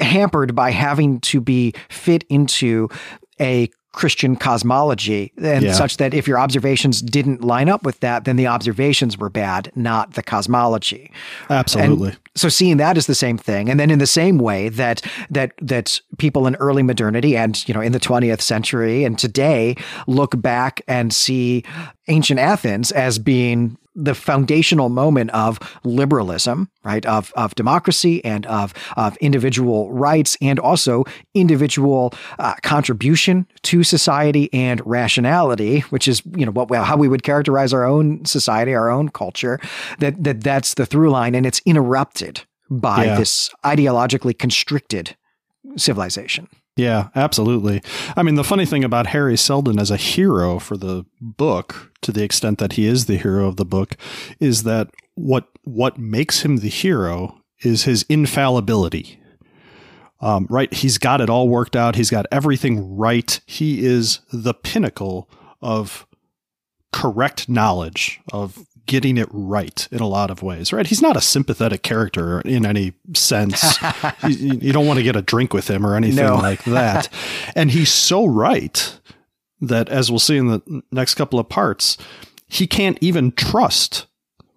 hampered 0.00 0.55
by 0.55 0.70
having 0.70 1.20
to 1.20 1.40
be 1.40 1.72
fit 1.88 2.17
into 2.28 2.88
a 3.40 3.70
Christian 3.92 4.36
cosmology 4.36 5.32
and 5.42 5.64
Yeah. 5.64 5.72
such 5.72 5.96
that 5.96 6.12
if 6.12 6.28
your 6.28 6.38
observations 6.38 7.00
didn't 7.00 7.42
line 7.42 7.68
up 7.68 7.84
with 7.84 7.98
that, 8.00 8.26
then 8.26 8.36
the 8.36 8.46
observations 8.46 9.16
were 9.18 9.30
bad, 9.30 9.72
not 9.74 10.12
the 10.12 10.22
cosmology. 10.22 11.10
Absolutely. 11.48 12.10
And 12.10 12.18
so 12.34 12.48
seeing 12.48 12.76
that 12.76 12.96
is 12.98 13.06
the 13.06 13.14
same 13.14 13.38
thing. 13.38 13.68
And 13.70 13.80
then 13.80 13.90
in 13.90 13.98
the 13.98 14.06
same 14.06 14.38
way 14.38 14.68
that 14.68 15.02
that 15.30 15.52
that 15.62 16.00
people 16.18 16.46
in 16.46 16.54
early 16.56 16.82
modernity 16.82 17.36
and 17.36 17.66
you 17.66 17.74
know 17.74 17.80
in 17.80 17.92
the 17.92 17.98
20th 17.98 18.42
century 18.42 19.04
and 19.04 19.18
today 19.18 19.74
look 20.06 20.40
back 20.40 20.82
and 20.86 21.12
see 21.12 21.64
ancient 22.08 22.38
Athens 22.38 22.92
as 22.92 23.18
being 23.18 23.78
the 23.98 24.14
foundational 24.14 24.88
moment 24.88 25.30
of 25.30 25.58
liberalism, 25.82 26.70
right? 26.84 27.04
Of 27.04 27.32
of 27.36 27.54
democracy 27.56 28.24
and 28.24 28.46
of 28.46 28.72
of 28.96 29.16
individual 29.16 29.92
rights 29.92 30.36
and 30.40 30.58
also 30.58 31.04
individual 31.34 32.14
uh, 32.38 32.54
contribution 32.62 33.46
to 33.62 33.82
society 33.82 34.48
and 34.52 34.80
rationality, 34.86 35.80
which 35.90 36.06
is 36.06 36.22
you 36.36 36.46
know 36.46 36.52
what 36.52 36.72
how 36.72 36.96
we 36.96 37.08
would 37.08 37.24
characterize 37.24 37.72
our 37.72 37.84
own 37.84 38.24
society, 38.24 38.74
our 38.74 38.88
own 38.88 39.08
culture. 39.08 39.58
That 39.98 40.22
that 40.22 40.42
that's 40.42 40.74
the 40.74 40.86
through 40.86 41.10
line, 41.10 41.34
and 41.34 41.44
it's 41.44 41.60
interrupted 41.66 42.42
by 42.70 43.04
yeah. 43.04 43.16
this 43.16 43.50
ideologically 43.64 44.38
constricted 44.38 45.16
civilization. 45.76 46.48
Yeah, 46.78 47.09
absolutely. 47.16 47.82
I 48.16 48.22
mean, 48.22 48.36
the 48.36 48.44
funny 48.44 48.64
thing 48.64 48.84
about 48.84 49.09
Hari 49.09 49.36
Seldon 49.36 49.80
as 49.80 49.90
a 49.90 49.96
hero 49.96 50.60
for 50.60 50.76
the 50.76 51.05
book, 51.20 51.92
to 52.02 52.12
the 52.12 52.22
extent 52.22 52.59
that 52.59 52.74
he 52.74 52.86
is 52.86 53.06
the 53.06 53.16
hero 53.16 53.48
of 53.48 53.56
the 53.56 53.64
book, 53.64 53.96
is 54.38 54.62
that 54.62 54.88
what 55.16 55.48
what 55.64 55.98
makes 55.98 56.42
him 56.42 56.59
the 56.59 56.68
hero 56.68 57.42
is 57.64 57.82
his 57.82 58.06
infallibility. 58.09 59.18
Um, 60.20 60.46
right? 60.48 60.72
He's 60.72 60.98
got 60.98 61.20
it 61.20 61.28
all 61.28 61.48
worked 61.48 61.74
out. 61.74 61.96
He's 61.96 62.10
got 62.10 62.26
everything 62.30 62.96
right. 62.96 63.40
He 63.46 63.84
is 63.84 64.20
the 64.32 64.55
pinnacle 64.55 65.28
of 65.60 66.06
correct 66.92 67.48
knowledge 67.48 68.20
of 68.32 68.64
getting 68.89 69.19
it 69.19 69.28
right 69.31 69.86
in 69.93 70.01
a 70.01 70.09
lot 70.09 70.31
of 70.31 70.43
ways, 70.43 70.73
right? 70.73 70.86
He's 70.86 71.02
not 71.02 71.16
a 71.16 71.20
sympathetic 71.20 71.82
character 71.82 72.40
in 72.40 72.66
any 72.66 72.94
sense. 73.15 73.78
you, 74.27 74.59
you, 74.60 74.73
don't 74.73 74.86
want 74.86 74.97
to 74.97 75.05
get 75.05 75.15
a 75.15 75.23
drink 75.23 75.52
with 75.52 75.69
him 75.69 75.86
or 75.86 75.94
anything 75.94 76.24
no. 76.24 76.35
like 76.35 76.65
that. 76.65 77.09
and 77.55 77.70
he's 77.70 77.93
so 77.93 78.27
right 78.27 78.98
that, 79.60 79.89
as 79.89 80.10
we'll 80.10 80.19
see 80.19 80.39
in 80.39 80.48
the 80.48 80.82
next 80.90 81.15
couple 81.15 81.39
of 81.39 81.48
parts, 81.48 81.97
he 82.48 82.66
can't 82.66 82.98
even 83.01 83.31
trust 83.31 84.06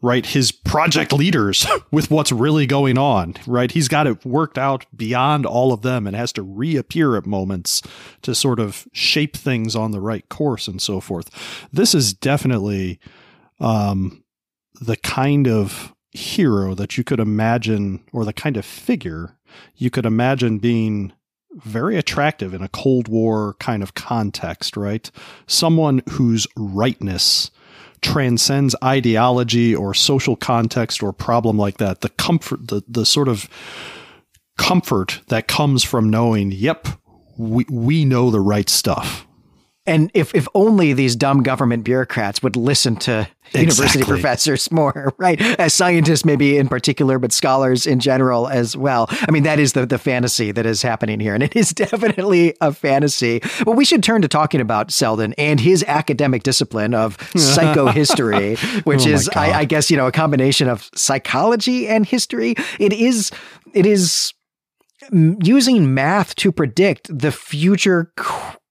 right 0.02 0.26
his 0.26 0.52
project 0.52 1.14
leaders 1.14 1.68
with 1.92 2.10
what's 2.10 2.32
really 2.32 2.66
going 2.66 2.98
on 2.98 3.36
right 3.46 3.74
he's 3.74 3.88
got 3.88 4.08
it 4.08 4.26
worked 4.26 4.58
out 4.58 4.84
beyond 4.96 5.46
all 5.46 5.72
of 5.72 5.84
them 5.84 6.08
and 6.08 6.16
has 6.16 6.34
to 6.34 6.42
reappear 6.42 7.16
at 7.16 7.28
moments 7.28 7.84
to 8.24 8.34
sort 8.34 8.60
of 8.60 8.88
shape 8.94 9.38
things 9.38 9.76
on 9.76 9.92
the 9.92 10.02
right 10.02 10.28
course 10.28 10.68
and 10.68 10.82
so 10.82 11.00
forth 11.00 11.30
this 11.72 11.94
is 11.94 12.16
definitely 12.16 13.00
um, 13.62 14.21
the 14.80 14.98
kind 14.98 15.48
of 15.48 15.94
hero 16.12 16.74
that 16.76 16.98
you 16.98 17.04
could 17.04 17.20
imagine, 17.20 18.04
or 18.12 18.26
the 18.26 18.34
kind 18.34 18.58
of 18.58 18.66
figure 18.66 19.38
you 19.76 19.90
could 19.90 20.06
imagine 20.06 20.58
being 20.58 21.14
very 21.54 21.98
attractive 21.98 22.54
in 22.54 22.62
a 22.62 22.70
Cold 22.70 23.08
War 23.08 23.56
kind 23.60 23.84
of 23.84 23.94
context, 23.94 24.78
right? 24.78 25.10
Someone 25.48 26.02
whose 26.10 26.48
rightness 26.56 27.52
transcends 28.02 28.76
ideology 28.84 29.76
or 29.76 29.94
social 29.94 30.36
context 30.36 31.04
or 31.04 31.14
problem 31.14 31.58
like 31.58 31.78
that. 31.78 32.02
The 32.02 32.10
comfort, 32.10 32.68
the, 32.68 32.82
the 32.88 33.06
sort 33.06 33.28
of 33.28 33.50
comfort 34.58 35.22
that 35.28 35.48
comes 35.48 35.84
from 35.84 36.10
knowing, 36.10 36.52
yep, 36.52 36.88
we, 37.38 37.66
we 37.70 38.06
know 38.06 38.32
the 38.32 38.40
right 38.40 38.70
stuff. 38.70 39.28
And 39.88 40.12
if, 40.14 40.36
if 40.36 40.48
only 40.54 40.94
these 40.94 41.16
dumb 41.16 41.42
government 41.42 41.84
bureaucrats 41.84 42.44
would 42.44 42.56
listen 42.56 42.96
to 42.98 43.28
exactly. 43.46 43.62
university 43.62 44.04
professors 44.04 44.72
more, 44.72 45.12
right? 45.18 45.42
As 45.60 45.74
scientists, 45.74 46.24
maybe 46.24 46.58
in 46.60 46.68
particular, 46.68 47.18
but 47.18 47.32
scholars 47.32 47.88
in 47.88 48.00
general 48.00 48.48
as 48.48 48.78
well. 48.78 49.08
I 49.10 49.32
mean, 49.32 49.42
that 49.44 49.60
is 49.60 49.74
the, 49.74 49.88
the 49.88 49.98
fantasy 49.98 50.52
that 50.52 50.68
is 50.68 50.84
happening 50.84 51.20
here. 51.20 51.34
And 51.34 51.42
it 51.42 51.56
is 51.56 51.72
definitely 51.74 52.56
a 52.62 52.72
fantasy. 52.72 53.42
But 53.66 53.76
we 53.76 53.84
should 53.84 54.04
turn 54.04 54.22
to 54.22 54.28
talking 54.28 54.62
about 54.62 54.92
Seldon 54.92 55.34
and 55.34 55.60
his 55.60 55.84
academic 55.88 56.44
discipline 56.44 56.94
of 56.94 57.18
psychohistory, 57.34 58.60
which 58.86 59.08
oh 59.08 59.10
is, 59.10 59.30
I, 59.30 59.62
I 59.62 59.66
guess, 59.66 59.90
you 59.90 59.98
know, 59.98 60.06
a 60.06 60.12
combination 60.12 60.68
of 60.68 60.92
psychology 60.94 61.88
and 61.88 62.06
history. 62.06 62.54
It 62.80 62.94
is, 62.94 63.32
it 63.74 63.88
is 63.88 64.32
mm, 65.12 65.36
using 65.46 65.96
math 65.96 66.36
to 66.36 66.52
predict 66.52 67.18
the 67.18 67.32
future 67.32 68.14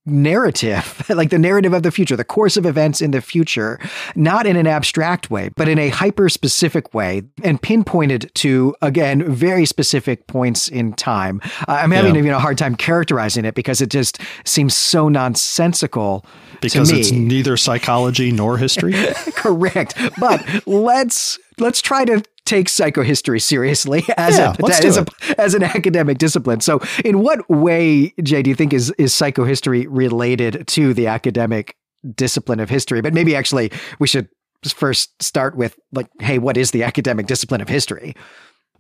narrative, 0.07 1.05
like 1.11 1.31
the 1.31 1.39
narrative 1.39 1.73
of 1.73 1.83
the 1.83 1.91
future, 1.91 2.17
the 2.17 2.25
course 2.25 2.57
of 2.57 2.67
events 2.67 3.01
in 3.01 3.11
the 3.11 3.21
future, 3.21 3.79
not 4.15 4.47
in 4.47 4.57
an 4.57 4.67
abstract 4.67 5.31
way, 5.31 5.51
but 5.57 5.69
in 5.69 5.79
a 5.79 5.89
hyper 5.89 6.29
specific 6.29 6.93
way 6.95 7.23
and 7.43 7.61
pinpointed 7.61 8.31
to, 8.35 8.75
again, 8.83 9.23
very 9.31 9.67
specific 9.67 10.27
points 10.27 10.69
in 10.69 10.93
time. 10.95 11.41
Uh, 11.69 11.79
I'm 11.83 11.91
having 11.91 12.15
yeah. 12.15 12.21
even 12.21 12.33
a 12.33 12.39
hard 12.39 12.59
time 12.59 12.75
characterizing 12.75 13.45
it 13.45 13.55
because 13.55 13.81
it 13.81 13.91
just 13.91 14.19
seems 14.45 14.75
so 14.75 15.09
nonsensical. 15.09 16.25
Because 16.61 16.91
it's 16.91 17.11
neither 17.11 17.57
psychology 17.57 18.33
nor 18.33 18.59
history? 18.59 18.93
Correct. 19.35 19.95
But 20.19 20.45
let's 20.67 21.39
let's 21.59 21.81
try 21.81 22.05
to 22.05 22.23
take 22.51 22.67
psychohistory 22.67 23.41
seriously 23.41 24.05
as 24.17 24.37
yeah, 24.37 24.55
a, 24.59 24.67
as, 24.67 24.97
a, 24.97 25.07
as 25.41 25.55
an 25.55 25.63
academic 25.63 26.19
discipline. 26.19 26.61
So, 26.61 26.81
in 27.05 27.21
what 27.21 27.49
way, 27.49 28.13
Jay, 28.23 28.43
do 28.43 28.51
you 28.51 28.57
think 28.57 28.73
is 28.73 28.91
is 28.99 29.13
psychohistory 29.13 29.87
related 29.89 30.67
to 30.69 30.93
the 30.93 31.07
academic 31.07 31.77
discipline 32.15 32.61
of 32.61 32.69
history? 32.69 33.01
But 33.01 33.15
maybe 33.15 33.37
actually 33.37 33.71
we 33.99 34.07
should 34.07 34.29
first 34.67 35.23
start 35.23 35.57
with 35.57 35.79
like, 35.93 36.09
hey, 36.21 36.39
what 36.39 36.57
is 36.57 36.73
the 36.73 36.83
academic 36.83 37.27
discipline 37.27 37.61
of 37.61 37.69
history? 37.69 38.15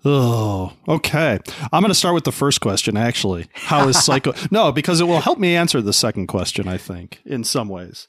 Oh, 0.02 0.72
okay. 0.88 1.38
I'm 1.72 1.82
going 1.82 1.90
to 1.90 1.94
start 1.94 2.14
with 2.14 2.24
the 2.24 2.32
first 2.32 2.62
question, 2.62 2.97
actually. 2.97 3.48
How 3.52 3.86
is 3.86 4.02
psycho? 4.05 4.32
no, 4.51 4.72
because 4.72 5.01
it 5.01 5.05
will 5.05 5.20
help 5.20 5.38
me 5.38 5.55
answer 5.55 5.82
the 5.82 5.92
second 5.92 6.26
question, 6.26 6.66
I 6.66 6.78
think, 6.78 7.20
in 7.26 7.44
some 7.44 7.68
ways. 7.68 8.09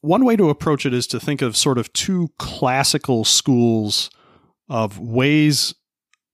One 0.00 0.24
way 0.24 0.34
to 0.34 0.50
approach 0.50 0.84
it 0.84 0.92
is 0.92 1.06
to 1.08 1.20
think 1.20 1.40
of 1.40 1.56
sort 1.56 1.78
of 1.78 1.92
two 1.92 2.30
classical 2.38 3.24
schools 3.24 4.10
of 4.72 4.98
ways 4.98 5.74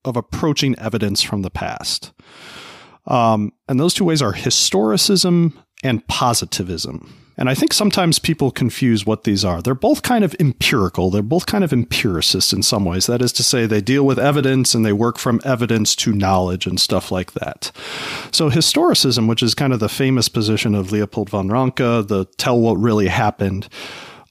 of 0.05 0.15
approaching 0.15 0.73
evidence 0.79 1.21
from 1.21 1.41
the 1.41 1.49
past. 1.49 2.13
Um, 3.05 3.51
and 3.67 3.79
those 3.79 3.93
two 3.93 4.05
ways 4.05 4.21
are 4.21 4.33
historicism 4.33 5.53
and 5.83 6.07
positivism. 6.07 7.13
And 7.37 7.49
I 7.49 7.53
think 7.53 7.73
sometimes 7.73 8.17
people 8.17 8.51
confuse 8.51 9.05
what 9.05 9.23
these 9.23 9.43
are. 9.43 9.61
They're 9.61 9.73
both 9.73 10.03
kind 10.03 10.23
of 10.23 10.35
empirical. 10.39 11.09
They're 11.09 11.21
both 11.21 11.47
kind 11.47 11.63
of 11.63 11.73
empiricists 11.73 12.53
in 12.53 12.63
some 12.63 12.85
ways. 12.85 13.07
That 13.07 13.21
is 13.21 13.33
to 13.33 13.43
say, 13.43 13.65
they 13.65 13.81
deal 13.81 14.05
with 14.05 14.19
evidence 14.19 14.73
and 14.73 14.85
they 14.85 14.93
work 14.93 15.17
from 15.17 15.41
evidence 15.43 15.95
to 15.97 16.13
knowledge 16.13 16.65
and 16.65 16.79
stuff 16.79 17.11
like 17.11 17.33
that. 17.33 17.71
So, 18.31 18.49
historicism, 18.49 19.27
which 19.27 19.43
is 19.43 19.53
kind 19.55 19.71
of 19.71 19.79
the 19.79 19.87
famous 19.89 20.27
position 20.27 20.75
of 20.75 20.91
Leopold 20.91 21.29
von 21.29 21.47
Ranke, 21.49 22.07
the 22.07 22.25
tell 22.37 22.59
what 22.59 22.73
really 22.73 23.07
happened, 23.07 23.69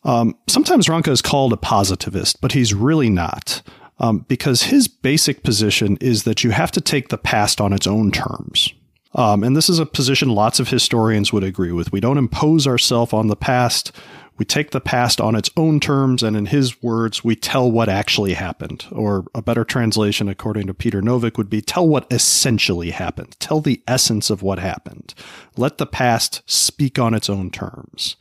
um, 0.04 0.36
sometimes 0.46 0.88
Ranke 0.88 1.08
is 1.08 1.22
called 1.22 1.54
a 1.54 1.58
positivist, 1.58 2.42
but 2.42 2.52
he's 2.52 2.74
really 2.74 3.08
not 3.08 3.62
um, 3.98 4.24
because 4.28 4.64
his 4.64 4.88
basic 4.88 5.42
position 5.42 5.96
is 6.00 6.24
that 6.24 6.44
you 6.44 6.50
have 6.50 6.70
to 6.72 6.80
take 6.80 7.08
the 7.08 7.18
past 7.18 7.60
on 7.60 7.72
its 7.72 7.86
own 7.86 8.10
terms. 8.10 8.72
Um, 9.14 9.42
and 9.42 9.56
this 9.56 9.68
is 9.68 9.78
a 9.78 9.86
position 9.86 10.28
lots 10.28 10.60
of 10.60 10.68
historians 10.68 11.32
would 11.32 11.44
agree 11.44 11.72
with. 11.72 11.92
We 11.92 12.00
don't 12.00 12.18
impose 12.18 12.66
ourselves 12.66 13.12
on 13.12 13.28
the 13.28 13.36
past. 13.36 13.92
We 14.38 14.44
take 14.44 14.70
the 14.70 14.80
past 14.80 15.20
on 15.20 15.34
its 15.34 15.50
own 15.56 15.80
terms, 15.80 16.22
and 16.22 16.36
in 16.36 16.46
his 16.46 16.80
words, 16.80 17.24
we 17.24 17.34
tell 17.34 17.70
what 17.70 17.88
actually 17.88 18.34
happened. 18.34 18.86
Or 18.92 19.24
a 19.34 19.42
better 19.42 19.64
translation, 19.64 20.28
according 20.28 20.68
to 20.68 20.74
Peter 20.74 21.02
Novick, 21.02 21.36
would 21.36 21.50
be 21.50 21.60
tell 21.60 21.88
what 21.88 22.06
essentially 22.10 22.90
happened. 22.90 23.36
Tell 23.40 23.60
the 23.60 23.82
essence 23.88 24.30
of 24.30 24.40
what 24.40 24.60
happened. 24.60 25.12
Let 25.56 25.78
the 25.78 25.86
past 25.86 26.42
speak 26.46 27.00
on 27.00 27.14
its 27.14 27.28
own 27.28 27.50
terms. 27.50 28.14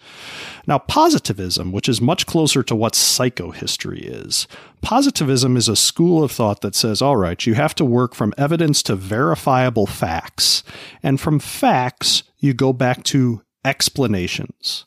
Now, 0.65 0.79
positivism, 0.79 1.71
which 1.71 1.87
is 1.87 2.01
much 2.01 2.25
closer 2.25 2.63
to 2.63 2.75
what 2.75 2.93
psychohistory 2.93 4.01
is, 4.01 4.47
positivism 4.81 5.55
is 5.55 5.69
a 5.69 5.75
school 5.75 6.23
of 6.23 6.31
thought 6.31 6.61
that 6.61 6.73
says, 6.73 6.99
all 6.99 7.17
right, 7.17 7.45
you 7.45 7.53
have 7.53 7.75
to 7.75 7.85
work 7.85 8.15
from 8.15 8.33
evidence 8.39 8.81
to 8.83 8.95
verifiable 8.95 9.85
facts. 9.85 10.63
And 11.03 11.21
from 11.21 11.37
facts, 11.37 12.23
you 12.39 12.55
go 12.55 12.73
back 12.73 13.03
to 13.05 13.43
explanations. 13.63 14.85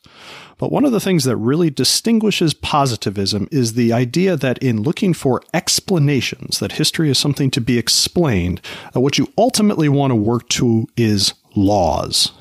But 0.61 0.71
one 0.71 0.85
of 0.85 0.91
the 0.91 0.99
things 0.99 1.23
that 1.23 1.37
really 1.37 1.71
distinguishes 1.71 2.53
positivism 2.53 3.47
is 3.51 3.73
the 3.73 3.91
idea 3.91 4.37
that 4.37 4.59
in 4.59 4.83
looking 4.83 5.11
for 5.11 5.41
explanations, 5.55 6.59
that 6.59 6.73
history 6.73 7.09
is 7.09 7.17
something 7.17 7.49
to 7.49 7.59
be 7.59 7.79
explained, 7.79 8.61
uh, 8.95 8.99
what 8.99 9.17
you 9.17 9.33
ultimately 9.39 9.89
want 9.89 10.11
to 10.11 10.15
work 10.15 10.47
to 10.49 10.85
is 10.95 11.33
laws. 11.55 12.33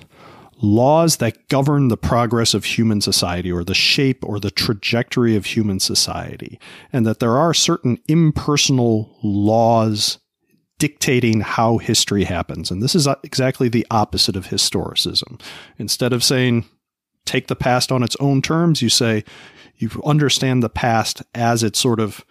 Laws 0.61 1.17
that 1.17 1.49
govern 1.49 1.89
the 1.89 1.97
progress 1.97 2.53
of 2.53 2.67
human 2.67 3.01
society 3.01 3.51
or 3.51 3.65
the 3.65 3.73
shape 3.73 4.23
or 4.23 4.39
the 4.39 4.51
trajectory 4.51 5.35
of 5.35 5.47
human 5.47 5.81
society. 5.81 6.61
And 6.93 7.07
that 7.07 7.21
there 7.21 7.39
are 7.39 7.55
certain 7.55 8.01
impersonal 8.07 9.17
laws 9.23 10.19
dictating 10.79 11.41
how 11.41 11.79
history 11.79 12.25
happens. 12.25 12.71
And 12.71 12.83
this 12.83 12.95
is 12.95 13.07
uh, 13.07 13.15
exactly 13.23 13.71
the 13.71 13.87
opposite 13.91 14.37
of 14.37 14.49
historicism. 14.49 15.41
Instead 15.79 16.13
of 16.13 16.23
saying 16.23 16.67
take 17.31 17.47
the 17.47 17.57
past 17.57 17.93
on 17.93 18.03
its 18.03 18.17
own 18.19 18.43
terms. 18.43 18.83
You 18.83 18.89
say 18.89 19.25
you 19.77 19.91
understand 20.05 20.63
the 20.63 20.69
past 20.69 21.23
as 21.35 21.63
it 21.63 21.77
sort 21.77 22.01
of 22.01 22.25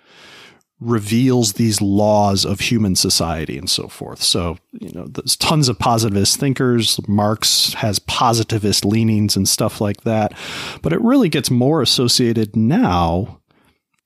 reveals 0.82 1.54
these 1.54 1.82
laws 1.82 2.46
of 2.46 2.60
human 2.62 2.96
society 2.96 3.58
and 3.58 3.70
so 3.70 3.88
forth. 3.88 4.22
So, 4.22 4.58
you 4.72 4.92
know, 4.94 5.08
there's 5.08 5.36
tons 5.36 5.68
of 5.68 5.78
positivist 5.78 6.40
thinkers. 6.40 7.00
Marx 7.08 7.74
has 7.74 8.00
positivist 8.00 8.86
leanings 8.86 9.36
and 9.36 9.48
stuff 9.48 9.82
like 9.82 10.02
that. 10.04 10.34
But 10.82 10.94
it 10.94 11.02
really 11.02 11.28
gets 11.28 11.52
more 11.52 11.82
associated 11.82 12.56
now 12.56 13.40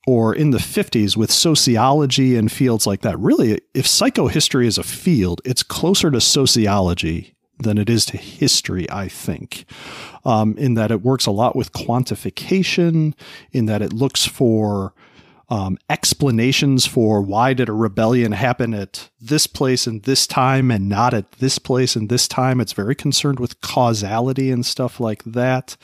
or 0.07 0.35
in 0.35 0.49
the 0.49 0.57
50s 0.57 1.15
with 1.15 1.31
sociology 1.31 2.35
and 2.35 2.51
fields 2.51 2.87
like 2.87 3.01
that. 3.01 3.19
Really, 3.19 3.61
if 3.73 3.85
psychohistory 3.85 4.65
is 4.65 4.77
a 4.77 4.83
field, 4.83 5.41
it's 5.45 5.63
closer 5.63 6.11
to 6.11 6.19
sociology 6.19 7.32
than 7.59 7.77
it 7.77 7.89
is 7.89 8.05
to 8.05 8.17
history, 8.17 8.89
I 8.89 9.07
think, 9.07 9.65
um, 10.25 10.57
in 10.57 10.73
that 10.73 10.91
it 10.91 11.01
works 11.01 11.25
a 11.25 11.31
lot 11.31 11.55
with 11.55 11.71
quantification, 11.71 13.13
in 13.51 13.65
that 13.67 13.81
it 13.81 13.93
looks 13.93 14.25
for 14.25 14.93
um, 15.49 15.77
explanations 15.89 16.85
for 16.85 17.21
why 17.21 17.53
did 17.53 17.69
a 17.69 17.73
rebellion 17.73 18.31
happen 18.31 18.73
at 18.73 19.09
this 19.19 19.45
place 19.45 19.85
and 19.85 20.01
this 20.03 20.25
time 20.25 20.71
and 20.71 20.89
not 20.89 21.13
at 21.13 21.33
this 21.33 21.59
place 21.59 21.95
and 21.95 22.09
this 22.09 22.27
time. 22.27 22.59
It's 22.59 22.73
very 22.73 22.95
concerned 22.95 23.39
with 23.39 23.61
causality 23.61 24.49
and 24.49 24.65
stuff 24.65 24.99
like 24.99 25.23
that. 25.25 25.77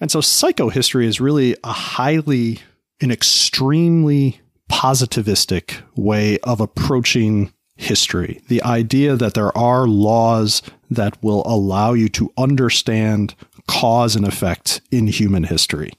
And 0.00 0.10
so 0.10 0.18
psychohistory 0.18 1.04
is 1.04 1.20
really 1.20 1.56
a 1.64 1.72
highly, 1.72 2.58
an 3.00 3.10
extremely 3.10 4.40
positivistic 4.70 5.80
way 5.96 6.38
of 6.40 6.60
approaching 6.60 7.52
history. 7.82 8.40
The 8.48 8.62
idea 8.62 9.16
that 9.16 9.34
there 9.34 9.56
are 9.56 9.86
laws 9.86 10.62
that 10.90 11.22
will 11.22 11.42
allow 11.46 11.92
you 11.92 12.08
to 12.10 12.32
understand 12.36 13.34
cause 13.66 14.16
and 14.16 14.26
effect 14.26 14.80
in 14.90 15.06
human 15.06 15.44
history 15.44 15.92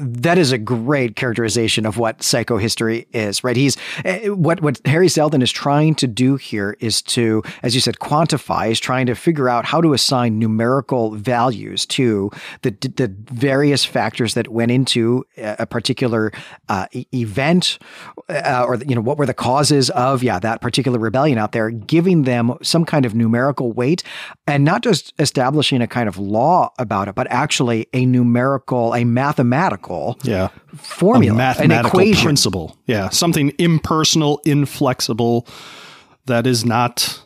that 0.00 0.38
is 0.38 0.52
a 0.52 0.58
great 0.58 1.16
characterization 1.16 1.84
of 1.84 1.98
what 1.98 2.18
psychohistory 2.18 3.06
is, 3.12 3.44
right? 3.44 3.56
He's 3.56 3.76
eh, 4.04 4.28
what 4.28 4.60
what 4.62 4.80
Hari 4.86 5.08
Seldon 5.08 5.42
is 5.42 5.52
trying 5.52 5.94
to 5.96 6.06
do 6.06 6.36
here 6.36 6.76
is 6.80 7.02
to, 7.02 7.42
as 7.62 7.74
you 7.74 7.80
said, 7.80 7.98
quantify. 7.98 8.70
Is 8.70 8.80
trying 8.80 9.06
to 9.06 9.14
figure 9.14 9.48
out 9.48 9.64
how 9.64 9.80
to 9.80 9.92
assign 9.92 10.38
numerical 10.38 11.12
values 11.12 11.86
to 11.86 12.30
the 12.62 12.70
the 12.70 13.14
various 13.32 13.84
factors 13.84 14.34
that 14.34 14.48
went 14.48 14.70
into 14.70 15.24
a 15.36 15.66
particular 15.66 16.32
uh, 16.68 16.86
event, 17.14 17.78
uh, 18.28 18.64
or 18.66 18.76
you 18.76 18.94
know 18.94 19.00
what 19.00 19.18
were 19.18 19.26
the 19.26 19.34
causes 19.34 19.90
of 19.90 20.22
yeah 20.22 20.38
that 20.38 20.60
particular 20.60 20.98
rebellion 20.98 21.38
out 21.38 21.52
there, 21.52 21.70
giving 21.70 22.22
them 22.22 22.56
some 22.62 22.84
kind 22.84 23.04
of 23.04 23.14
numerical 23.14 23.72
weight, 23.72 24.02
and 24.46 24.64
not 24.64 24.82
just 24.82 25.12
establishing 25.18 25.82
a 25.82 25.86
kind 25.86 26.08
of 26.08 26.16
law 26.18 26.72
about 26.78 27.08
it, 27.08 27.14
but 27.14 27.26
actually 27.30 27.86
a 27.92 28.06
numerical, 28.06 28.94
a 28.94 29.04
mathematical 29.04 29.89
mathematical 29.90 30.18
yeah. 30.22 30.48
formula, 30.76 31.34
a 31.34 31.36
mathematical 31.36 32.00
an 32.00 32.06
equation. 32.06 32.24
principle. 32.24 32.76
Yeah, 32.86 33.08
something 33.10 33.52
impersonal, 33.58 34.40
inflexible 34.44 35.46
that 36.26 36.46
is 36.46 36.64
not 36.64 37.22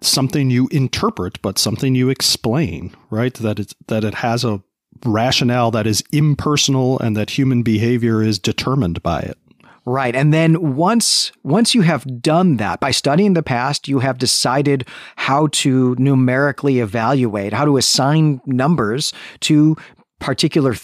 something 0.00 0.50
you 0.50 0.68
interpret, 0.70 1.40
but 1.42 1.58
something 1.58 1.94
you 1.94 2.08
explain, 2.08 2.94
right? 3.10 3.34
That 3.34 3.58
it 3.58 3.74
that 3.88 4.04
it 4.04 4.16
has 4.16 4.44
a 4.44 4.62
rationale 5.04 5.70
that 5.70 5.86
is 5.86 6.02
impersonal 6.12 6.98
and 6.98 7.16
that 7.16 7.30
human 7.30 7.62
behavior 7.62 8.22
is 8.22 8.38
determined 8.38 9.02
by 9.02 9.20
it. 9.20 9.38
Right. 9.84 10.14
And 10.14 10.34
then 10.34 10.76
once 10.76 11.32
once 11.44 11.74
you 11.74 11.80
have 11.80 12.20
done 12.20 12.58
that 12.58 12.78
by 12.78 12.90
studying 12.90 13.32
the 13.32 13.42
past, 13.42 13.88
you 13.88 14.00
have 14.00 14.18
decided 14.18 14.86
how 15.16 15.46
to 15.52 15.96
numerically 15.98 16.80
evaluate, 16.80 17.54
how 17.54 17.64
to 17.64 17.78
assign 17.78 18.42
numbers 18.44 19.14
to 19.40 19.76
particular 20.18 20.74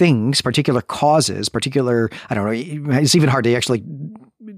things, 0.00 0.40
particular 0.40 0.80
causes, 0.80 1.50
particular, 1.50 2.08
I 2.30 2.34
don't 2.34 2.46
know, 2.46 2.98
it's 2.98 3.14
even 3.14 3.28
hard 3.28 3.44
to 3.44 3.54
actually 3.54 3.84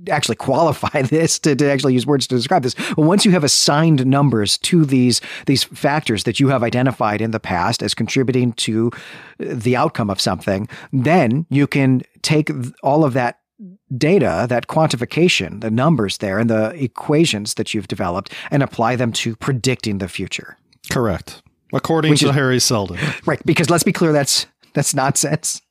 actually 0.08 0.36
qualify 0.36 1.02
this 1.16 1.40
to, 1.40 1.56
to 1.56 1.68
actually 1.68 1.94
use 1.94 2.06
words 2.06 2.28
to 2.28 2.36
describe 2.36 2.62
this. 2.62 2.74
But 2.74 3.02
once 3.02 3.24
you 3.24 3.32
have 3.32 3.42
assigned 3.42 4.06
numbers 4.06 4.56
to 4.58 4.84
these 4.84 5.20
these 5.46 5.64
factors 5.64 6.22
that 6.24 6.38
you 6.38 6.46
have 6.48 6.62
identified 6.62 7.20
in 7.20 7.32
the 7.32 7.40
past 7.40 7.82
as 7.82 7.92
contributing 7.92 8.52
to 8.52 8.92
the 9.38 9.74
outcome 9.74 10.10
of 10.10 10.20
something, 10.20 10.68
then 10.92 11.44
you 11.50 11.66
can 11.66 12.02
take 12.22 12.48
all 12.84 13.04
of 13.04 13.12
that 13.14 13.40
data, 13.98 14.46
that 14.48 14.68
quantification, 14.68 15.60
the 15.60 15.72
numbers 15.72 16.18
there 16.18 16.38
and 16.38 16.48
the 16.48 16.70
equations 16.80 17.54
that 17.54 17.74
you've 17.74 17.88
developed 17.88 18.32
and 18.52 18.62
apply 18.62 18.94
them 18.94 19.12
to 19.12 19.34
predicting 19.34 19.98
the 19.98 20.08
future. 20.08 20.56
Correct. 20.88 21.42
According 21.72 22.10
Which 22.10 22.20
to 22.20 22.28
is, 22.28 22.34
Hari 22.34 22.60
Seldon. 22.60 22.98
Right, 23.26 23.44
because 23.46 23.70
let's 23.70 23.84
be 23.84 23.92
clear 23.92 24.12
that's 24.12 24.46
that's 24.74 24.94
nonsense. 24.94 25.62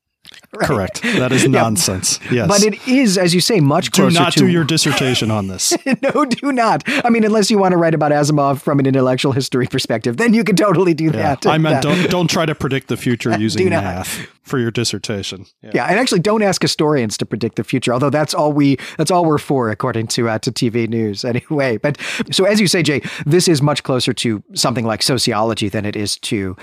Right. 0.54 0.68
Correct. 0.68 1.02
That 1.02 1.32
is 1.32 1.48
nonsense. 1.50 2.20
Yes. 2.30 2.48
But 2.50 2.62
it 2.62 2.86
is, 2.86 3.18
as 3.18 3.34
you 3.34 3.40
say, 3.40 3.62
much 3.62 3.92
closer 3.92 4.10
to. 4.10 4.18
Do 4.18 4.24
not 4.24 4.34
to... 4.34 4.40
do 4.40 4.48
your 4.50 4.66
dissertation 4.66 5.32
on 5.32 5.48
this. 5.48 5.74
no, 6.02 6.26
do 6.26 6.52
not. 6.52 6.84
I 7.06 7.10
mean, 7.10 7.24
unless 7.24 7.50
you 7.50 7.58
want 7.58 7.72
to 7.72 7.78
write 7.78 7.94
about 7.94 8.12
Asimov 8.12 8.60
from 8.62 8.78
an 8.80 8.86
intellectual 8.86 9.32
history 9.32 9.66
perspective, 9.66 10.18
then 10.18 10.34
you 10.34 10.44
can 10.44 10.58
totally 10.58 10.94
do 10.94 11.06
yeah. 11.06 11.12
that. 11.12 11.48
I 11.48 11.58
meant 11.58 11.82
don't 11.82 12.10
don't 12.10 12.30
try 12.30 12.46
to 12.46 12.54
predict 12.54 12.90
the 12.90 12.98
future 12.98 13.38
using 13.40 13.70
math 13.70 14.28
for 14.44 14.60
your 14.60 14.72
dissertation. 14.72 15.46
Yeah. 15.64 15.72
yeah. 15.74 15.86
and 15.86 15.98
actually 15.98 16.20
don't 16.20 16.44
ask 16.44 16.62
historians 16.62 17.18
to 17.18 17.26
predict 17.26 17.56
the 17.56 17.64
future, 17.64 17.94
although 17.94 18.10
that's 18.10 18.34
all 18.34 18.52
we 18.52 18.78
that's 18.98 19.10
all 19.10 19.24
we're 19.24 19.38
for 19.38 19.70
according 19.70 20.08
to 20.08 20.28
uh, 20.28 20.40
to 20.40 20.52
TV 20.52 20.90
news 20.90 21.24
anyway. 21.24 21.78
But 21.78 21.98
so 22.30 22.44
as 22.44 22.60
you 22.60 22.68
say, 22.68 22.84
Jay, 22.84 23.02
this 23.26 23.48
is 23.48 23.62
much 23.62 23.84
closer 23.84 24.12
to 24.12 24.44
something 24.54 24.86
like 24.86 25.02
sociology 25.02 25.70
than 25.70 25.86
it 25.86 25.96
is 25.96 26.18
to 26.18 26.58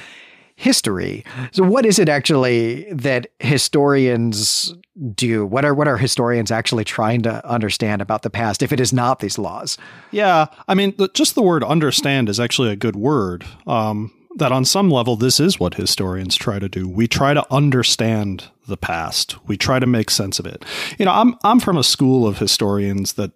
history. 0.59 1.25
So 1.53 1.63
what 1.63 1.87
is 1.87 2.01
it 2.01 2.09
actually 2.09 2.93
that 2.93 3.29
historians 3.39 4.75
do? 5.15 5.47
What 5.47 5.65
are 5.65 5.73
what 5.73 5.87
are 5.87 5.97
historians 5.97 6.51
actually 6.51 6.83
trying 6.83 7.23
to 7.23 7.49
understand 7.49 8.03
about 8.03 8.23
the 8.23 8.31
past 8.31 8.61
if 8.61 8.73
it 8.73 8.81
is 8.81 8.93
not 8.93 9.21
these 9.21 9.39
laws? 9.39 9.79
Yeah, 10.11 10.47
I 10.67 10.75
mean, 10.75 10.97
just 11.15 11.37
the 11.37 11.43
word 11.43 11.63
understand 11.63 12.29
is 12.29 12.41
actually 12.41 12.71
a 12.71 12.77
good 12.77 12.97
word. 12.97 13.45
Um, 13.69 14.13
that 14.37 14.51
on 14.51 14.65
some 14.65 14.91
level, 14.91 15.15
this 15.15 15.39
is 15.39 15.61
what 15.61 15.75
historians 15.75 16.35
try 16.35 16.59
to 16.59 16.69
do. 16.69 16.89
We 16.89 17.07
try 17.07 17.35
to 17.35 17.47
understand 17.53 18.51
the 18.67 18.77
past. 18.77 19.37
We 19.47 19.57
try 19.57 19.79
to 19.79 19.87
make 19.87 20.11
sense 20.11 20.41
of 20.41 20.47
it. 20.47 20.65
You 20.99 21.05
know, 21.05 21.13
I'm 21.13 21.37
I'm 21.45 21.61
from 21.61 21.77
a 21.77 21.85
school 21.85 22.27
of 22.27 22.39
historians 22.39 23.13
that 23.13 23.31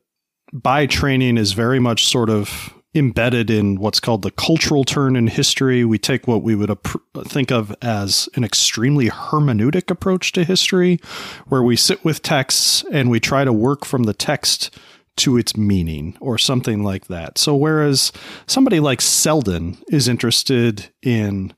by 0.53 0.87
training 0.87 1.39
is 1.39 1.53
very 1.53 1.79
much 1.79 2.05
sort 2.05 2.31
of 2.31 2.75
embedded 2.95 3.51
in 3.51 3.77
what's 3.77 4.01
called 4.01 4.23
the 4.23 4.31
cultural 4.31 4.85
turn 4.85 5.17
in 5.17 5.27
history. 5.27 5.85
We 5.85 5.99
take 5.99 6.29
what 6.29 6.43
we 6.43 6.55
would 6.55 6.77
think 7.25 7.51
of 7.51 7.75
as 7.81 8.29
an 8.35 8.45
extremely 8.45 9.09
hermeneutic 9.09 9.91
approach 9.91 10.33
to 10.33 10.45
history, 10.45 10.99
where 11.47 11.63
we 11.63 11.77
sit 11.77 12.05
with 12.05 12.23
texts 12.23 12.85
and 12.93 13.11
we 13.11 13.21
try 13.21 13.45
to 13.45 13.53
work 13.53 13.85
from 13.85 14.05
the 14.05 14.15
text 14.15 14.77
to 15.17 15.37
its 15.37 15.57
meaning 15.57 16.17
or 16.21 16.39
something 16.39 16.83
like 16.83 17.07
that. 17.07 17.39
So, 17.39 17.55
whereas 17.55 18.13
somebody 18.47 18.81
like 18.81 19.01
Seldon 19.01 19.79
is 19.89 20.09
interested 20.09 20.91
in 21.03 21.55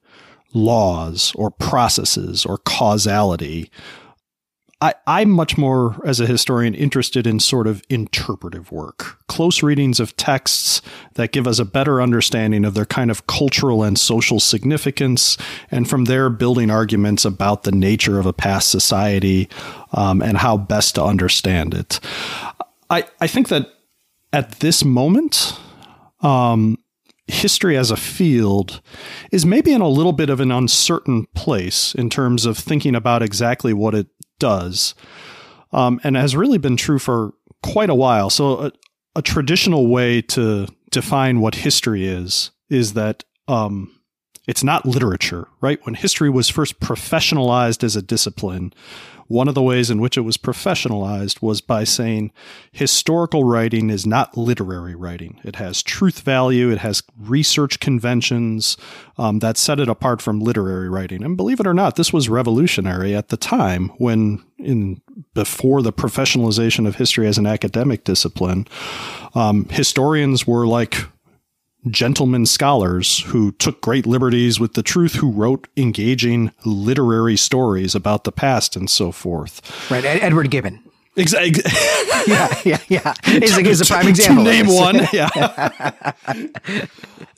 laws 0.52 1.32
or 1.34 1.50
processes 1.50 2.46
or 2.46 2.58
causality, 2.58 3.70
I, 4.84 4.94
I'm 5.06 5.30
much 5.30 5.56
more, 5.56 5.98
as 6.04 6.20
a 6.20 6.26
historian, 6.26 6.74
interested 6.74 7.26
in 7.26 7.40
sort 7.40 7.66
of 7.66 7.82
interpretive 7.88 8.70
work, 8.70 9.18
close 9.28 9.62
readings 9.62 9.98
of 9.98 10.14
texts 10.18 10.82
that 11.14 11.32
give 11.32 11.46
us 11.46 11.58
a 11.58 11.64
better 11.64 12.02
understanding 12.02 12.66
of 12.66 12.74
their 12.74 12.84
kind 12.84 13.10
of 13.10 13.26
cultural 13.26 13.82
and 13.82 13.98
social 13.98 14.38
significance, 14.38 15.38
and 15.70 15.88
from 15.88 16.04
there 16.04 16.28
building 16.28 16.70
arguments 16.70 17.24
about 17.24 17.62
the 17.62 17.72
nature 17.72 18.18
of 18.18 18.26
a 18.26 18.34
past 18.34 18.68
society 18.68 19.48
um, 19.92 20.20
and 20.20 20.36
how 20.36 20.58
best 20.58 20.96
to 20.96 21.02
understand 21.02 21.72
it. 21.72 21.98
I, 22.90 23.04
I 23.22 23.26
think 23.26 23.48
that 23.48 23.68
at 24.34 24.60
this 24.60 24.84
moment, 24.84 25.58
um, 26.20 26.76
history 27.26 27.76
as 27.76 27.90
a 27.90 27.96
field 27.96 28.82
is 29.32 29.46
maybe 29.46 29.72
in 29.72 29.80
a 29.80 29.88
little 29.88 30.12
bit 30.12 30.28
of 30.28 30.40
an 30.40 30.50
uncertain 30.50 31.26
place 31.34 31.94
in 31.94 32.10
terms 32.10 32.44
of 32.44 32.58
thinking 32.58 32.94
about 32.94 33.22
exactly 33.22 33.72
what 33.72 33.94
it 33.94 34.06
does, 34.38 34.94
um, 35.72 36.00
and 36.04 36.16
has 36.16 36.36
really 36.36 36.58
been 36.58 36.76
true 36.76 36.98
for 36.98 37.34
quite 37.62 37.90
a 37.90 37.94
while. 37.94 38.30
So, 38.30 38.66
a, 38.66 38.72
a, 39.16 39.22
traditional 39.22 39.86
way 39.86 40.22
to 40.22 40.66
define 40.90 41.40
what 41.40 41.56
history 41.56 42.06
is 42.06 42.50
is 42.68 42.94
that 42.94 43.24
um, 43.48 43.94
it's 44.46 44.64
not 44.64 44.86
literature, 44.86 45.48
right? 45.60 45.78
When 45.84 45.94
history 45.94 46.30
was 46.30 46.48
first 46.48 46.80
professionalized 46.80 47.82
as 47.82 47.96
a 47.96 48.02
discipline, 48.02 48.72
one 49.26 49.48
of 49.48 49.54
the 49.54 49.62
ways 49.62 49.90
in 49.90 50.00
which 50.00 50.16
it 50.16 50.22
was 50.22 50.36
professionalized 50.36 51.42
was 51.42 51.60
by 51.60 51.84
saying 51.84 52.32
historical 52.72 53.44
writing 53.44 53.90
is 53.90 54.06
not 54.06 54.36
literary 54.36 54.94
writing. 54.94 55.40
It 55.44 55.56
has 55.56 55.82
truth 55.82 56.20
value, 56.20 56.70
it 56.70 56.78
has 56.78 57.02
research 57.18 57.80
conventions 57.80 58.76
um, 59.18 59.38
that 59.40 59.56
set 59.56 59.80
it 59.80 59.88
apart 59.88 60.20
from 60.20 60.40
literary 60.40 60.88
writing. 60.88 61.22
And 61.22 61.36
believe 61.36 61.60
it 61.60 61.66
or 61.66 61.74
not, 61.74 61.96
this 61.96 62.12
was 62.12 62.28
revolutionary 62.28 63.14
at 63.14 63.28
the 63.28 63.36
time 63.36 63.88
when, 63.98 64.44
in 64.58 65.00
before 65.34 65.82
the 65.82 65.92
professionalization 65.92 66.86
of 66.86 66.96
history 66.96 67.26
as 67.26 67.38
an 67.38 67.46
academic 67.46 68.04
discipline, 68.04 68.66
um, 69.34 69.68
historians 69.70 70.46
were 70.46 70.66
like 70.66 71.06
gentlemen 71.88 72.46
scholars 72.46 73.20
who 73.22 73.52
took 73.52 73.80
great 73.80 74.06
liberties 74.06 74.58
with 74.58 74.74
the 74.74 74.82
truth, 74.82 75.14
who 75.14 75.30
wrote 75.30 75.68
engaging 75.76 76.50
literary 76.64 77.36
stories 77.36 77.94
about 77.94 78.24
the 78.24 78.32
past 78.32 78.76
and 78.76 78.88
so 78.88 79.12
forth. 79.12 79.60
Right, 79.90 80.04
Edward 80.04 80.50
Gibbon. 80.50 80.80
Exactly. 81.16 81.62
yeah, 82.26 82.54
yeah, 82.64 82.78
yeah. 82.88 83.14
He's, 83.24 83.56
he's 83.56 83.80
a 83.80 83.84
prime 83.92 84.08
example. 84.08 84.44
To 84.44 84.50
name 84.50 84.66
one. 84.66 85.00
Yeah. 85.12 85.28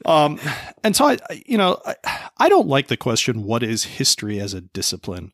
um, 0.06 0.38
and 0.82 0.96
so 0.96 1.06
I, 1.06 1.18
you 1.44 1.58
know, 1.58 1.78
I, 1.84 1.94
I 2.38 2.48
don't 2.48 2.68
like 2.68 2.86
the 2.88 2.96
question, 2.96 3.42
"What 3.42 3.62
is 3.62 3.84
history 3.84 4.40
as 4.40 4.54
a 4.54 4.62
discipline?" 4.62 5.32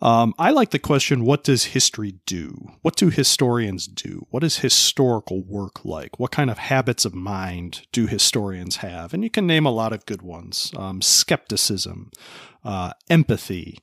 Um, 0.00 0.32
I 0.38 0.50
like 0.50 0.70
the 0.70 0.78
question 0.78 1.24
what 1.24 1.42
does 1.42 1.64
history 1.64 2.14
do? 2.24 2.72
What 2.82 2.96
do 2.96 3.10
historians 3.10 3.86
do? 3.86 4.26
What 4.30 4.44
is 4.44 4.58
historical 4.58 5.42
work 5.42 5.84
like? 5.84 6.20
What 6.20 6.30
kind 6.30 6.50
of 6.50 6.58
habits 6.58 7.04
of 7.04 7.14
mind 7.14 7.86
do 7.90 8.06
historians 8.06 8.76
have? 8.76 9.12
And 9.12 9.24
you 9.24 9.30
can 9.30 9.46
name 9.46 9.66
a 9.66 9.72
lot 9.72 9.92
of 9.92 10.06
good 10.06 10.22
ones 10.22 10.72
um, 10.76 11.02
skepticism, 11.02 12.12
uh, 12.64 12.92
empathy, 13.10 13.80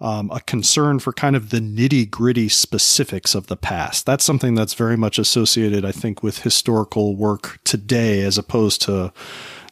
um, 0.00 0.30
a 0.30 0.40
concern 0.40 1.00
for 1.00 1.12
kind 1.12 1.36
of 1.36 1.50
the 1.50 1.60
nitty 1.60 2.08
gritty 2.08 2.48
specifics 2.48 3.34
of 3.34 3.48
the 3.48 3.56
past. 3.56 4.06
That's 4.06 4.24
something 4.24 4.54
that's 4.54 4.74
very 4.74 4.96
much 4.96 5.18
associated, 5.18 5.84
I 5.84 5.92
think, 5.92 6.22
with 6.22 6.44
historical 6.44 7.16
work 7.16 7.58
today 7.64 8.22
as 8.22 8.38
opposed 8.38 8.80
to 8.82 9.12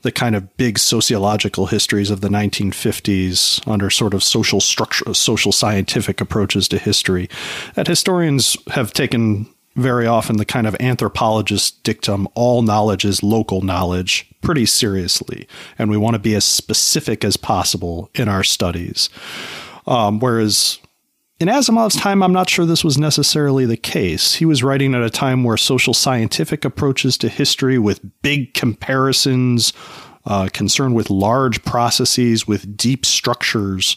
the 0.06 0.12
kind 0.12 0.36
of 0.36 0.56
big 0.56 0.78
sociological 0.78 1.66
histories 1.66 2.10
of 2.10 2.20
the 2.20 2.28
1950s 2.28 3.60
under 3.66 3.90
sort 3.90 4.14
of 4.14 4.22
social 4.22 4.60
structure, 4.60 5.12
social 5.12 5.50
scientific 5.50 6.20
approaches 6.20 6.68
to 6.68 6.78
history. 6.78 7.28
That 7.74 7.88
historians 7.88 8.56
have 8.68 8.92
taken 8.92 9.48
very 9.74 10.06
often 10.06 10.36
the 10.36 10.44
kind 10.44 10.68
of 10.68 10.76
anthropologist 10.78 11.82
dictum, 11.82 12.28
all 12.34 12.62
knowledge 12.62 13.04
is 13.04 13.24
local 13.24 13.62
knowledge, 13.62 14.30
pretty 14.42 14.64
seriously. 14.64 15.48
And 15.76 15.90
we 15.90 15.96
want 15.96 16.14
to 16.14 16.20
be 16.20 16.36
as 16.36 16.44
specific 16.44 17.24
as 17.24 17.36
possible 17.36 18.08
in 18.14 18.28
our 18.28 18.44
studies. 18.44 19.10
Um, 19.88 20.20
whereas 20.20 20.78
in 21.38 21.48
Asimov's 21.48 21.96
time, 21.96 22.22
I'm 22.22 22.32
not 22.32 22.48
sure 22.48 22.64
this 22.64 22.84
was 22.84 22.96
necessarily 22.96 23.66
the 23.66 23.76
case. 23.76 24.34
He 24.34 24.46
was 24.46 24.62
writing 24.62 24.94
at 24.94 25.02
a 25.02 25.10
time 25.10 25.44
where 25.44 25.58
social 25.58 25.92
scientific 25.92 26.64
approaches 26.64 27.18
to 27.18 27.28
history 27.28 27.78
with 27.78 28.00
big 28.22 28.54
comparisons, 28.54 29.74
uh, 30.24 30.48
concern 30.52 30.94
with 30.94 31.10
large 31.10 31.62
processes, 31.62 32.46
with 32.46 32.76
deep 32.76 33.04
structures, 33.04 33.96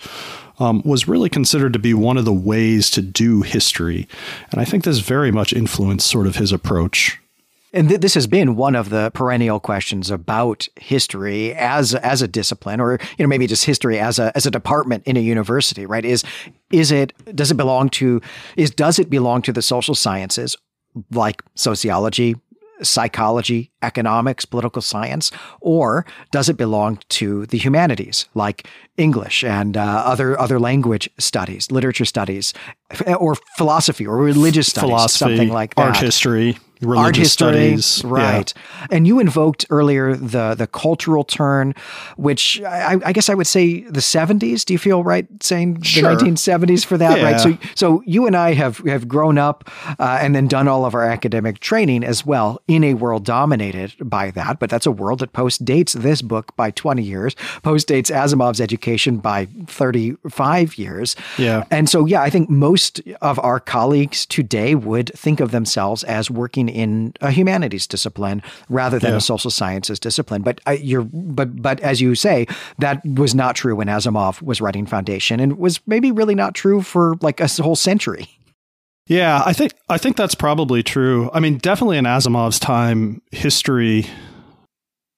um, 0.59 0.81
was 0.83 1.07
really 1.07 1.29
considered 1.29 1.71
to 1.73 1.79
be 1.79 1.93
one 1.93 2.17
of 2.17 2.25
the 2.25 2.33
ways 2.33 2.89
to 2.91 3.01
do 3.01 3.41
history. 3.41 4.07
And 4.51 4.59
I 4.59 4.65
think 4.65 4.83
this 4.83 4.99
very 4.99 5.31
much 5.31 5.53
influenced 5.53 6.09
sort 6.09 6.27
of 6.27 6.35
his 6.35 6.51
approach. 6.51 7.18
And 7.73 7.89
th- 7.89 8.01
this 8.01 8.13
has 8.15 8.27
been 8.27 8.55
one 8.55 8.75
of 8.75 8.89
the 8.89 9.11
perennial 9.11 9.59
questions 9.59 10.09
about 10.09 10.67
history 10.79 11.53
as 11.53 11.93
as 11.95 12.21
a 12.21 12.27
discipline, 12.27 12.79
or 12.79 12.99
you 13.17 13.23
know 13.23 13.27
maybe 13.27 13.47
just 13.47 13.65
history 13.65 13.99
as 13.99 14.19
a 14.19 14.31
as 14.35 14.45
a 14.45 14.51
department 14.51 15.03
in 15.05 15.17
a 15.17 15.21
university, 15.21 15.85
right? 15.85 16.05
Is 16.05 16.23
is 16.71 16.91
it 16.91 17.13
does 17.35 17.51
it 17.51 17.57
belong 17.57 17.89
to 17.89 18.21
is 18.55 18.71
does 18.71 18.99
it 18.99 19.09
belong 19.09 19.41
to 19.43 19.53
the 19.53 19.61
social 19.61 19.95
sciences 19.95 20.55
like 21.11 21.43
sociology, 21.55 22.35
psychology, 22.81 23.71
economics, 23.83 24.45
political 24.45 24.81
science, 24.81 25.31
or 25.61 26.05
does 26.31 26.49
it 26.49 26.57
belong 26.57 26.99
to 27.09 27.45
the 27.47 27.57
humanities 27.57 28.27
like 28.33 28.67
English 28.97 29.43
and 29.43 29.77
uh, 29.77 29.81
other 30.05 30.39
other 30.39 30.59
language 30.59 31.09
studies, 31.17 31.71
literature 31.71 32.05
studies, 32.05 32.53
or 33.17 33.35
philosophy 33.57 34.05
or 34.05 34.17
religious 34.17 34.67
studies, 34.67 34.89
philosophy, 34.89 35.37
something 35.37 35.49
like 35.49 35.75
that, 35.75 35.87
art 35.87 35.97
history? 35.97 36.57
Religious 36.81 37.05
art 37.05 37.15
history, 37.15 37.77
studies. 37.77 38.03
right? 38.05 38.53
Yeah. 38.55 38.87
And 38.91 39.07
you 39.07 39.19
invoked 39.19 39.65
earlier 39.69 40.15
the 40.15 40.55
the 40.55 40.67
cultural 40.67 41.23
turn, 41.23 41.75
which 42.15 42.61
I, 42.61 42.97
I, 43.05 43.13
guess 43.13 43.29
I 43.29 43.33
would 43.33 43.47
say 43.47 43.81
the 43.81 44.01
seventies. 44.01 44.63
Do 44.63 44.73
you 44.73 44.79
feel 44.79 45.03
right 45.03 45.27
saying 45.41 45.81
sure. 45.81 46.03
the 46.03 46.09
nineteen 46.09 46.37
seventies 46.37 46.83
for 46.83 46.97
that? 46.97 47.17
Yeah. 47.17 47.23
Right. 47.23 47.39
So 47.39 47.57
so 47.75 48.03
you 48.05 48.27
and 48.27 48.35
I 48.35 48.53
have 48.53 48.77
have 48.79 49.07
grown 49.07 49.37
up 49.37 49.69
uh, 49.99 50.19
and 50.21 50.35
then 50.35 50.47
done 50.47 50.67
all 50.67 50.85
of 50.85 50.95
our 50.95 51.03
academic 51.03 51.59
training 51.59 52.03
as 52.03 52.25
well 52.25 52.61
in 52.67 52.83
a 52.83 52.93
world 52.93 53.25
dominated 53.25 53.93
by 54.01 54.31
that. 54.31 54.59
But 54.59 54.69
that's 54.69 54.85
a 54.85 54.91
world 54.91 55.19
that 55.19 55.33
post 55.33 55.65
dates 55.65 55.93
this 55.93 56.21
book 56.21 56.55
by 56.55 56.71
twenty 56.71 57.03
years, 57.03 57.35
post 57.61 57.87
dates 57.87 58.09
Asimov's 58.09 58.61
education 58.61 59.17
by 59.17 59.47
thirty 59.67 60.15
five 60.29 60.77
years. 60.77 61.15
Yeah. 61.37 61.65
And 61.71 61.89
so 61.89 62.05
yeah, 62.05 62.21
I 62.21 62.29
think 62.29 62.49
most 62.49 63.01
of 63.21 63.37
our 63.39 63.59
colleagues 63.59 64.25
today 64.25 64.75
would 64.75 65.11
think 65.15 65.39
of 65.39 65.51
themselves 65.51 66.03
as 66.05 66.31
working 66.31 66.68
in 66.69 67.13
a 67.21 67.31
humanities 67.31 67.87
discipline 67.87 68.41
rather 68.69 68.99
than 68.99 69.11
yeah. 69.11 69.17
a 69.17 69.21
social 69.21 69.51
sciences 69.51 69.99
discipline. 69.99 70.41
But 70.41 70.61
uh, 70.67 70.71
you're 70.71 71.03
but 71.03 71.61
but 71.61 71.79
as 71.81 72.01
you 72.01 72.15
say, 72.15 72.47
that 72.77 73.05
was 73.05 73.35
not 73.35 73.55
true 73.55 73.75
when 73.75 73.87
Asimov 73.87 74.41
was 74.41 74.61
writing 74.61 74.85
Foundation, 74.85 75.39
and 75.39 75.57
was 75.57 75.79
maybe 75.87 76.11
really 76.11 76.35
not 76.35 76.55
true 76.55 76.81
for 76.81 77.15
like 77.21 77.39
a 77.39 77.47
whole 77.61 77.75
century. 77.75 78.27
Yeah, 79.07 79.41
I 79.43 79.53
think 79.53 79.73
I 79.89 79.97
think 79.97 80.17
that's 80.17 80.35
probably 80.35 80.83
true. 80.83 81.31
I 81.33 81.39
mean, 81.39 81.57
definitely 81.57 81.97
in 81.97 82.05
Asimov's 82.05 82.59
time, 82.59 83.21
history 83.31 84.05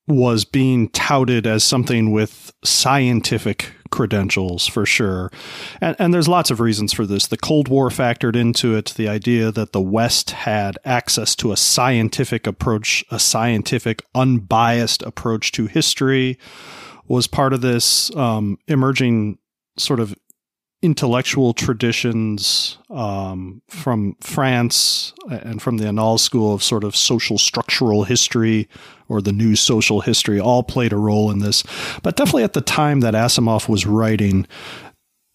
was 0.07 0.45
being 0.45 0.89
touted 0.89 1.45
as 1.45 1.63
something 1.63 2.11
with 2.11 2.53
scientific 2.63 3.73
credentials 3.91 4.65
for 4.65 4.85
sure. 4.85 5.31
And, 5.79 5.95
and, 5.99 6.13
there's 6.13 6.27
lots 6.27 6.49
of 6.49 6.59
reasons 6.59 6.93
for 6.93 7.05
this. 7.05 7.27
The 7.27 7.37
Cold 7.37 7.67
War 7.67 7.89
factored 7.89 8.35
into 8.35 8.75
it, 8.75 8.93
the 8.97 9.07
idea 9.07 9.51
that 9.51 9.71
the 9.71 9.81
West 9.81 10.31
had 10.31 10.77
access 10.83 11.35
to 11.37 11.51
a 11.51 11.57
scientific 11.57 12.47
approach, 12.47 13.05
a 13.11 13.19
scientific, 13.19 14.03
unbiased 14.15 15.03
approach 15.03 15.51
to 15.53 15.67
history 15.67 16.39
was 17.07 17.27
part 17.27 17.53
of 17.53 17.61
this 17.61 18.13
um, 18.15 18.57
emerging 18.67 19.37
sort 19.77 19.99
of 19.99 20.15
intellectual 20.81 21.53
traditions 21.53 22.79
um, 22.89 23.61
from 23.69 24.15
France 24.19 25.13
and 25.29 25.61
from 25.61 25.77
the 25.77 25.85
Annales 25.85 26.21
School 26.21 26.53
of 26.53 26.63
sort 26.63 26.83
of 26.83 26.95
social 26.95 27.37
structural 27.37 28.03
history 28.03 28.67
or 29.07 29.21
the 29.21 29.33
new 29.33 29.55
social 29.55 30.01
history 30.01 30.39
all 30.39 30.63
played 30.63 30.91
a 30.91 30.97
role 30.97 31.29
in 31.29 31.39
this. 31.39 31.63
But 32.01 32.15
definitely 32.15 32.43
at 32.43 32.53
the 32.53 32.61
time 32.61 33.01
that 33.01 33.13
Asimov 33.13 33.69
was 33.69 33.85
writing, 33.85 34.47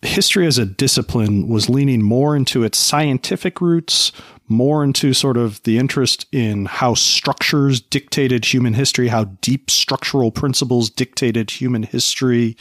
history 0.03 0.47
as 0.47 0.59
a 0.59 0.67
discipline 0.67 1.49
was 1.49 1.69
leaning 1.69 2.03
more 2.03 2.35
into 2.35 2.65
its 2.65 2.79
scientific 2.79 3.61
roots, 3.61 4.13
more 4.49 4.83
into 4.83 5.13
sort 5.13 5.37
of 5.37 5.63
the 5.63 5.79
interest 5.79 6.27
in 6.33 6.67
how 6.67 6.95
structures 6.95 7.81
dictated 7.81 8.45
human 8.45 8.75
history, 8.75 9.09
how 9.09 9.25
deep 9.25 9.71
structural 9.71 10.31
principles 10.31 10.91
dictated 10.91 11.51
human 11.51 11.83
history. 11.85 12.57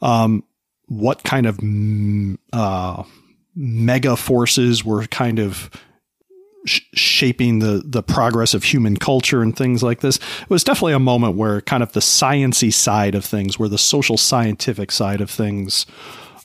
Um, 0.00 0.44
what 0.88 1.22
kind 1.22 1.46
of 1.46 1.58
uh, 2.52 3.02
mega 3.54 4.16
forces 4.16 4.84
were 4.84 5.06
kind 5.06 5.38
of 5.38 5.70
sh- 6.64 6.80
shaping 6.94 7.58
the 7.58 7.82
the 7.84 8.02
progress 8.02 8.54
of 8.54 8.64
human 8.64 8.96
culture 8.96 9.42
and 9.42 9.56
things 9.56 9.82
like 9.82 10.00
this. 10.00 10.16
It 10.16 10.50
was 10.50 10.64
definitely 10.64 10.94
a 10.94 10.98
moment 10.98 11.36
where 11.36 11.60
kind 11.60 11.82
of 11.82 11.92
the 11.92 12.00
sciency 12.00 12.72
side 12.72 13.14
of 13.14 13.24
things, 13.24 13.58
where 13.58 13.68
the 13.68 13.78
social 13.78 14.16
scientific 14.16 14.90
side 14.90 15.20
of 15.20 15.30
things 15.30 15.86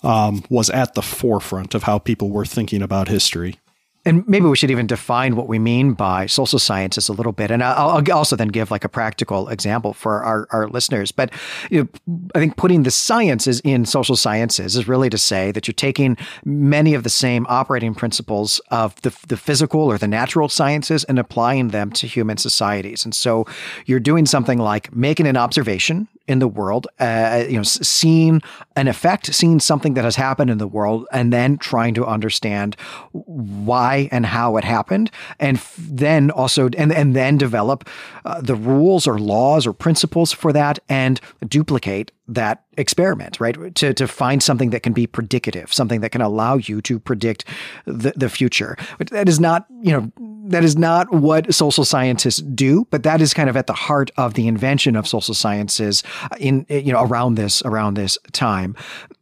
um, 0.04 0.44
was 0.50 0.70
at 0.70 0.94
the 0.94 1.02
forefront 1.02 1.74
of 1.74 1.84
how 1.84 1.98
people 1.98 2.30
were 2.30 2.46
thinking 2.46 2.82
about 2.82 3.08
history. 3.08 3.60
And 4.06 4.28
maybe 4.28 4.46
we 4.46 4.58
should 4.58 4.72
even 4.72 4.88
define 4.88 5.36
what 5.36 5.48
we 5.48 5.60
mean 5.60 5.94
by 5.94 6.26
social 6.26 6.60
sciences 6.60 7.08
a 7.08 7.14
little 7.14 7.32
bit. 7.32 7.52
And 7.52 7.64
I'll, 7.64 7.90
I'll 7.90 8.12
also 8.12 8.36
then 8.36 8.50
give 8.50 8.70
like 8.70 8.84
a 8.84 8.90
practical 8.90 9.48
example 9.48 9.94
for 9.94 10.24
our, 10.24 10.48
our 10.52 10.68
listeners. 10.68 11.12
But 11.12 11.32
you 11.70 11.90
know, 12.08 12.20
I 12.36 12.40
think 12.40 12.58
putting 12.58 12.84
the 12.84 12.92
sciences 12.92 13.62
in 13.62 13.86
social 13.86 14.16
sciences 14.16 14.76
is 14.76 14.88
really 14.88 15.10
to 15.10 15.18
say 15.18 15.52
that 15.52 15.68
you're 15.68 15.74
taking 15.74 16.18
many 16.44 16.94
of 16.94 17.04
the 17.04 17.10
same 17.10 17.46
operating 17.48 17.96
principles 17.96 18.60
of 18.72 19.00
the, 19.02 19.18
the 19.28 19.38
physical 19.38 19.82
or 19.82 19.98
the 19.98 20.08
natural 20.08 20.50
sciences 20.50 21.04
and 21.06 21.18
applying 21.18 21.70
them 21.70 21.92
to 21.92 22.08
human 22.08 22.38
societies. 22.38 23.06
And 23.06 23.16
so 23.16 23.46
you're 23.86 24.00
doing 24.02 24.26
something 24.26 24.60
like 24.60 24.94
making 24.94 25.28
an 25.28 25.38
observation 25.38 26.08
in 26.28 26.40
the 26.40 26.48
world, 26.48 26.88
uh, 27.00 27.44
you 27.48 27.58
know, 27.58 27.64
seeing 27.64 28.42
an 28.76 28.88
effect, 28.88 29.34
seeing 29.34 29.60
something 29.60 29.94
that 29.96 30.06
has 30.06 30.16
happened 30.16 30.50
in 30.50 30.58
the 30.58 30.68
world, 30.68 31.06
and 31.12 31.34
then 31.34 31.58
trying 31.58 31.94
to 31.96 32.06
understand 32.06 32.76
why 33.12 34.08
and 34.12 34.26
how 34.26 34.56
it 34.58 34.64
happened, 34.64 35.12
and 35.40 35.58
f- 35.58 35.76
then 35.78 36.32
also 36.32 36.70
and 36.78 36.94
and 36.94 37.16
then 37.16 37.38
develop 37.38 37.88
uh, 38.26 38.40
the 38.42 38.56
rules 38.56 39.06
or 39.06 39.20
laws 39.20 39.68
or 39.68 39.74
principles 39.74 40.32
for 40.32 40.54
that, 40.54 40.80
and 40.88 41.20
duplicate 41.48 42.12
that 42.28 42.64
experiment, 42.78 43.40
right? 43.40 43.76
To, 43.76 43.94
to 43.94 44.08
find 44.08 44.42
something 44.42 44.70
that 44.70 44.82
can 44.82 44.94
be 44.94 45.08
predicative, 45.08 45.74
something 45.74 46.02
that 46.02 46.12
can 46.12 46.22
allow 46.22 46.56
you 46.56 46.82
to 46.82 47.00
predict 47.00 47.46
the, 47.86 48.14
the 48.16 48.30
future. 48.30 48.78
But 48.98 49.10
that 49.10 49.28
is 49.28 49.40
not, 49.40 49.66
you 49.82 49.92
know, 49.92 50.12
that 50.50 50.64
is 50.64 50.78
not 50.78 51.12
what 51.14 51.54
social 51.54 51.86
scientists 51.86 52.42
do, 52.42 52.88
but 52.92 53.04
that 53.04 53.22
is 53.22 53.34
kind 53.34 53.50
of 53.50 53.58
at 53.58 53.68
the 53.68 53.74
heart 53.74 54.12
of 54.18 54.36
the 54.36 54.48
invention 54.48 54.96
of 54.96 55.08
social 55.08 55.34
sciences 55.34 56.04
in, 56.40 56.66
you 56.70 56.94
know, 56.94 57.04
around 57.04 57.36
this, 57.36 57.62
around 57.64 57.96
this 57.96 58.18
time. 58.32 58.76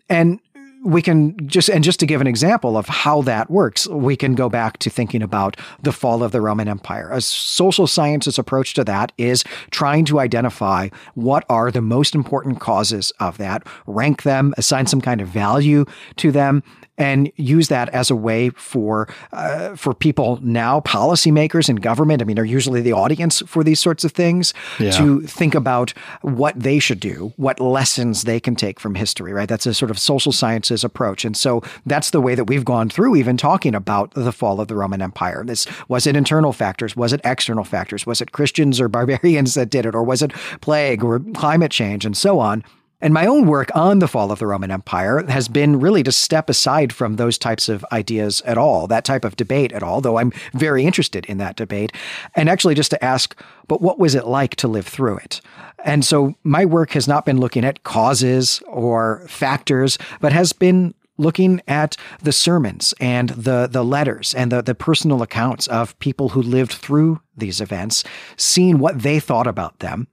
And 0.10 0.40
we 0.84 1.02
can 1.02 1.36
just 1.48 1.70
and 1.70 1.84
just 1.84 2.00
to 2.00 2.06
give 2.06 2.22
an 2.22 2.28
example 2.28 2.76
of 2.76 2.88
how 2.88 3.22
that 3.24 3.50
works, 3.52 3.88
we 3.88 4.16
can 4.16 4.34
go 4.34 4.50
back 4.50 4.78
to 4.80 4.90
thinking 4.90 5.22
about 5.22 5.56
the 5.82 5.92
fall 5.92 6.24
of 6.24 6.32
the 6.32 6.42
Roman 6.42 6.68
Empire. 6.68 7.10
A 7.12 7.22
social 7.22 7.88
sciences 7.88 8.40
approach 8.40 8.74
to 8.76 8.84
that 8.86 9.12
is 9.18 9.44
trying 9.70 10.06
to 10.06 10.20
identify 10.20 10.90
what 11.14 11.46
are 11.50 11.72
the 11.72 11.82
most 11.82 12.16
important 12.16 12.60
causes 12.60 13.12
of 13.20 13.38
that, 13.38 13.66
rank 13.86 14.24
them, 14.24 14.54
assign 14.58 14.88
some 14.88 15.02
kind 15.02 15.22
of 15.22 15.28
value 15.28 15.86
to 16.18 16.32
them, 16.32 16.64
and 16.98 17.32
use 17.36 17.68
that 17.70 17.90
as 17.90 18.12
a 18.12 18.16
way 18.16 18.50
for 18.50 19.08
uh, 19.32 19.76
for 19.76 19.94
people 19.94 20.40
now, 20.42 20.82
policymakers 20.82 21.70
and 21.70 21.82
government. 21.82 22.22
I 22.22 22.26
mean, 22.26 22.38
are 22.38 22.46
usually 22.46 22.82
the 22.82 22.94
audience 22.94 23.42
for 23.48 23.64
these 23.64 23.80
sorts 23.80 24.04
of 24.04 24.12
things 24.12 24.54
yeah. 24.80 24.92
to 24.92 25.22
think 25.22 25.56
about 25.56 25.92
what 26.22 26.60
they 26.60 26.80
should 26.80 27.00
do, 27.00 27.34
what 27.38 27.60
lessons 27.60 28.24
they 28.24 28.40
can 28.40 28.56
take 28.56 28.80
from 28.80 28.96
history. 28.96 29.34
Right? 29.34 29.50
That's 29.50 29.66
a 29.66 29.74
sort 29.74 29.92
of 29.92 29.98
social 29.98 30.32
sciences 30.32 30.84
approach, 30.84 31.26
and 31.26 31.36
so 31.36 31.64
that's 31.86 32.12
the 32.12 32.22
way 32.22 32.36
that 32.36 32.46
we've 32.46 32.66
gone 32.66 32.90
through 32.90 33.16
even 33.16 33.38
talking 33.38 33.74
about 33.74 34.12
the 34.12 34.32
fall 34.32 34.60
of 34.60 34.68
the 34.68 34.76
Roman 34.76 35.02
Empire. 35.02 35.44
This 35.46 35.66
was 35.88 36.06
it 36.06 36.16
internal 36.16 36.54
factors, 36.54 36.96
was 36.96 37.14
it 37.14 37.22
external 37.24 37.64
factors, 37.64 38.06
was 38.06 38.22
it 38.22 38.32
Christians 38.32 38.80
or 38.80 38.88
barbarians 38.88 39.54
that 39.56 39.70
did 39.70 39.86
it, 39.86 39.96
or 39.96 40.04
was 40.04 40.22
it 40.22 40.32
plague 40.62 41.04
or 41.04 41.20
climate 41.34 41.72
change, 41.72 42.06
and 42.06 42.16
so 42.16 42.40
on. 42.40 42.64
And 43.02 43.14
my 43.14 43.26
own 43.26 43.48
work 43.48 43.70
on 43.76 44.00
the 44.00 44.08
fall 44.08 44.32
of 44.32 44.40
the 44.40 44.48
Roman 44.48 44.72
Empire 44.72 45.26
has 45.28 45.48
been 45.48 45.80
really 45.80 46.04
to 46.04 46.12
step 46.12 46.50
aside 46.50 46.94
from 46.94 47.16
those 47.16 47.38
types 47.38 47.68
of 47.68 47.86
ideas 47.92 48.42
at 48.42 48.58
all, 48.58 48.88
that 48.88 49.06
type 49.06 49.26
of 49.26 49.36
debate 49.36 49.72
at 49.72 49.84
all, 49.84 50.02
though 50.02 50.18
I'm 50.18 50.32
very 50.54 50.86
interested 50.86 51.26
in 51.26 51.38
that 51.40 51.56
debate, 51.56 51.92
and 52.36 52.50
actually 52.50 52.76
just 52.76 52.92
to 52.92 53.04
ask, 53.04 53.36
but 53.68 53.82
what 53.82 54.00
was 54.00 54.16
it 54.16 54.28
like 54.28 54.56
to 54.58 54.68
live 54.68 54.88
through 54.88 55.18
it? 55.18 55.42
And 55.84 56.06
so 56.06 56.36
my 56.44 56.64
work 56.66 56.92
has 56.92 57.08
not 57.08 57.26
been 57.26 57.40
looking 57.40 57.66
at 57.66 57.84
causes 57.84 58.62
or 58.68 59.26
factors, 59.28 59.98
but 60.20 60.32
has 60.32 60.54
been 60.54 60.94
looking 61.22 61.62
at 61.68 61.96
the 62.22 62.32
sermons 62.32 62.94
and 63.00 63.30
the 63.30 63.68
the 63.72 63.84
letters 63.84 64.34
and 64.34 64.52
the, 64.52 64.62
the 64.62 64.76
personal 64.76 65.22
accounts 65.22 65.68
of 65.68 65.98
people 66.00 66.30
who 66.30 66.42
lived 66.42 66.74
through 66.74 67.22
these 67.38 67.62
events, 67.62 68.04
seeing 68.38 68.80
what 68.80 69.02
they 69.02 69.20
thought 69.20 69.48
about 69.48 69.80
them, 69.80 70.08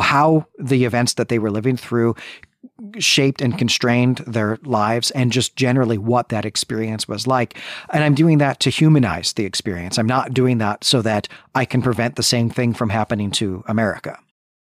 how 0.00 0.46
the 0.58 0.84
events 0.84 1.14
that 1.14 1.28
they 1.28 1.38
were 1.38 1.50
living 1.50 1.76
through 1.76 2.14
shaped 2.98 3.40
and 3.40 3.56
constrained 3.56 4.18
their 4.18 4.58
lives 4.62 5.10
and 5.12 5.32
just 5.32 5.56
generally 5.56 5.98
what 5.98 6.28
that 6.28 6.44
experience 6.44 7.06
was 7.08 7.26
like. 7.26 7.56
And 7.92 8.04
I'm 8.04 8.14
doing 8.14 8.38
that 8.38 8.60
to 8.60 8.70
humanize 8.70 9.32
the 9.32 9.44
experience. 9.44 9.98
I'm 9.98 10.06
not 10.06 10.34
doing 10.34 10.58
that 10.58 10.84
so 10.84 11.02
that 11.02 11.28
I 11.54 11.64
can 11.64 11.82
prevent 11.82 12.16
the 12.16 12.22
same 12.22 12.50
thing 12.50 12.74
from 12.74 12.90
happening 12.90 13.30
to 13.32 13.64
America. 13.66 14.18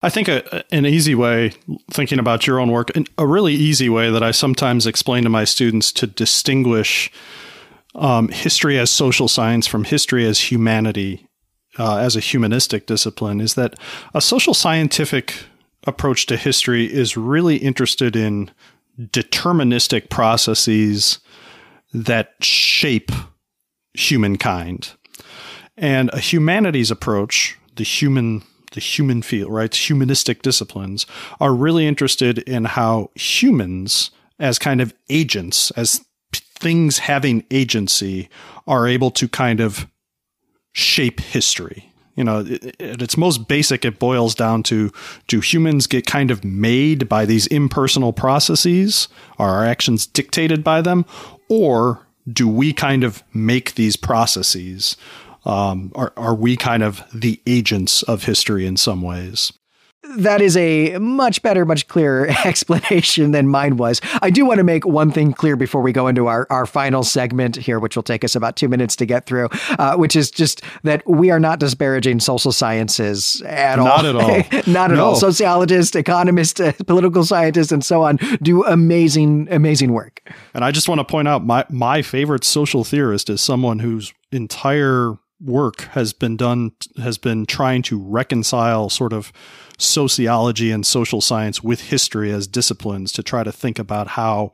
I 0.02 0.09
think 0.09 0.28
a, 0.28 0.64
an 0.74 0.86
easy 0.86 1.14
way, 1.14 1.52
thinking 1.90 2.18
about 2.18 2.47
your 2.47 2.59
own 2.59 2.70
work, 2.70 2.90
a 3.18 3.27
really 3.27 3.55
easy 3.55 3.89
way 3.89 4.10
that 4.10 4.22
I 4.22 4.31
sometimes 4.31 4.86
explain 4.86 5.24
to 5.24 5.31
my 5.31 5.44
students 5.44 5.93
to 5.93 6.06
distinguish 6.06 7.12
um, 7.94 8.28
history 8.28 8.78
as 8.78 8.90
social 8.90 9.28
science 9.28 9.66
from 9.66 9.85
history 9.85 10.27
as 10.27 10.51
humanity, 10.51 11.28
uh, 11.78 11.98
as 11.98 12.16
a 12.16 12.20
humanistic 12.20 12.86
discipline, 12.86 13.40
is 13.40 13.55
that 13.55 13.74
a 14.14 14.20
social 14.20 14.55
scientific 14.55 15.44
approach 15.86 16.27
to 16.27 16.36
history 16.36 16.90
is 16.90 17.16
really 17.16 17.56
interested 17.56 18.16
in 18.16 18.51
deterministic 18.98 20.09
processes 20.09 21.18
that 21.93 22.35
shape 22.40 23.10
humankind. 23.94 24.93
And 25.77 26.10
a 26.12 26.20
humanities 26.20 26.90
approach, 26.90 27.59
the 27.77 27.85
human 27.85 28.43
the 28.72 28.80
human 28.80 29.22
field, 29.22 29.52
right? 29.52 29.74
Humanistic 29.74 30.42
disciplines 30.42 31.06
are 31.40 31.55
really 31.55 31.86
interested 31.86 32.38
in 32.40 32.64
how 32.64 33.10
humans, 33.14 34.10
as 34.38 34.59
kind 34.59 34.80
of 34.80 34.94
agents, 35.09 35.70
as 35.72 36.05
things 36.32 36.98
having 36.98 37.44
agency, 37.51 38.28
are 38.66 38.86
able 38.86 39.10
to 39.10 39.28
kind 39.28 39.60
of 39.60 39.86
shape 40.72 41.20
history. 41.20 41.90
You 42.16 42.24
know, 42.24 42.40
at 42.40 43.01
its 43.01 43.16
most 43.16 43.48
basic, 43.48 43.84
it 43.84 43.98
boils 43.98 44.34
down 44.34 44.62
to 44.64 44.92
do 45.26 45.40
humans 45.40 45.86
get 45.86 46.06
kind 46.06 46.30
of 46.30 46.44
made 46.44 47.09
by 47.09 47.24
these 47.24 47.47
impersonal 47.47 48.12
processes? 48.12 49.09
Are 49.38 49.48
our 49.51 49.64
actions 49.64 50.06
dictated 50.06 50.62
by 50.62 50.82
them? 50.82 51.06
Or 51.48 52.06
do 52.30 52.47
we 52.47 52.72
kind 52.72 53.05
of 53.05 53.22
make 53.32 53.74
these 53.74 53.97
processes? 53.97 54.97
Um, 55.44 55.92
are, 55.94 56.12
are 56.16 56.34
we 56.34 56.56
kind 56.56 56.82
of 56.82 57.02
the 57.14 57.40
agents 57.46 58.02
of 58.04 58.24
history 58.24 58.66
in 58.66 58.76
some 58.76 59.02
ways? 59.02 59.52
that 60.16 60.40
is 60.40 60.56
a 60.56 60.98
much 60.98 61.42
better, 61.42 61.64
much 61.64 61.86
clearer 61.88 62.28
explanation 62.44 63.32
than 63.32 63.48
mine 63.48 63.76
was. 63.76 64.00
I 64.22 64.30
do 64.30 64.44
want 64.44 64.58
to 64.58 64.64
make 64.64 64.86
one 64.86 65.12
thing 65.12 65.32
clear 65.32 65.56
before 65.56 65.82
we 65.82 65.92
go 65.92 66.08
into 66.08 66.26
our, 66.26 66.46
our 66.50 66.66
final 66.66 67.04
segment 67.04 67.56
here, 67.56 67.78
which 67.78 67.96
will 67.96 68.02
take 68.02 68.24
us 68.24 68.34
about 68.34 68.56
two 68.56 68.68
minutes 68.68 68.96
to 68.96 69.06
get 69.06 69.26
through, 69.26 69.48
uh, 69.78 69.96
which 69.96 70.16
is 70.16 70.30
just 70.30 70.62
that 70.84 71.06
we 71.06 71.30
are 71.30 71.40
not 71.40 71.60
disparaging 71.60 72.20
social 72.20 72.52
sciences 72.52 73.42
at 73.42 73.78
all. 73.78 73.86
Not 73.86 74.04
at 74.06 74.16
all. 74.16 74.72
not 74.72 74.90
at 74.90 74.96
no. 74.96 75.04
all. 75.06 75.16
Sociologists, 75.16 75.94
economists, 75.94 76.60
uh, 76.60 76.72
political 76.86 77.24
scientists, 77.24 77.70
and 77.72 77.84
so 77.84 78.02
on 78.02 78.16
do 78.42 78.64
amazing, 78.64 79.48
amazing 79.50 79.92
work. 79.92 80.22
And 80.54 80.64
I 80.64 80.70
just 80.70 80.88
want 80.88 81.00
to 81.00 81.04
point 81.04 81.28
out 81.28 81.44
my, 81.44 81.64
my 81.68 82.02
favorite 82.02 82.44
social 82.44 82.84
theorist 82.84 83.28
is 83.30 83.40
someone 83.40 83.80
whose 83.80 84.12
entire 84.32 85.18
work 85.40 85.82
has 85.92 86.12
been 86.12 86.36
done 86.36 86.72
has 86.98 87.18
been 87.18 87.46
trying 87.46 87.82
to 87.82 87.98
reconcile 87.98 88.90
sort 88.90 89.12
of 89.12 89.32
sociology 89.78 90.70
and 90.70 90.84
social 90.84 91.20
science 91.20 91.62
with 91.62 91.80
history 91.82 92.30
as 92.30 92.46
disciplines 92.46 93.12
to 93.12 93.22
try 93.22 93.42
to 93.42 93.52
think 93.52 93.78
about 93.78 94.08
how 94.08 94.52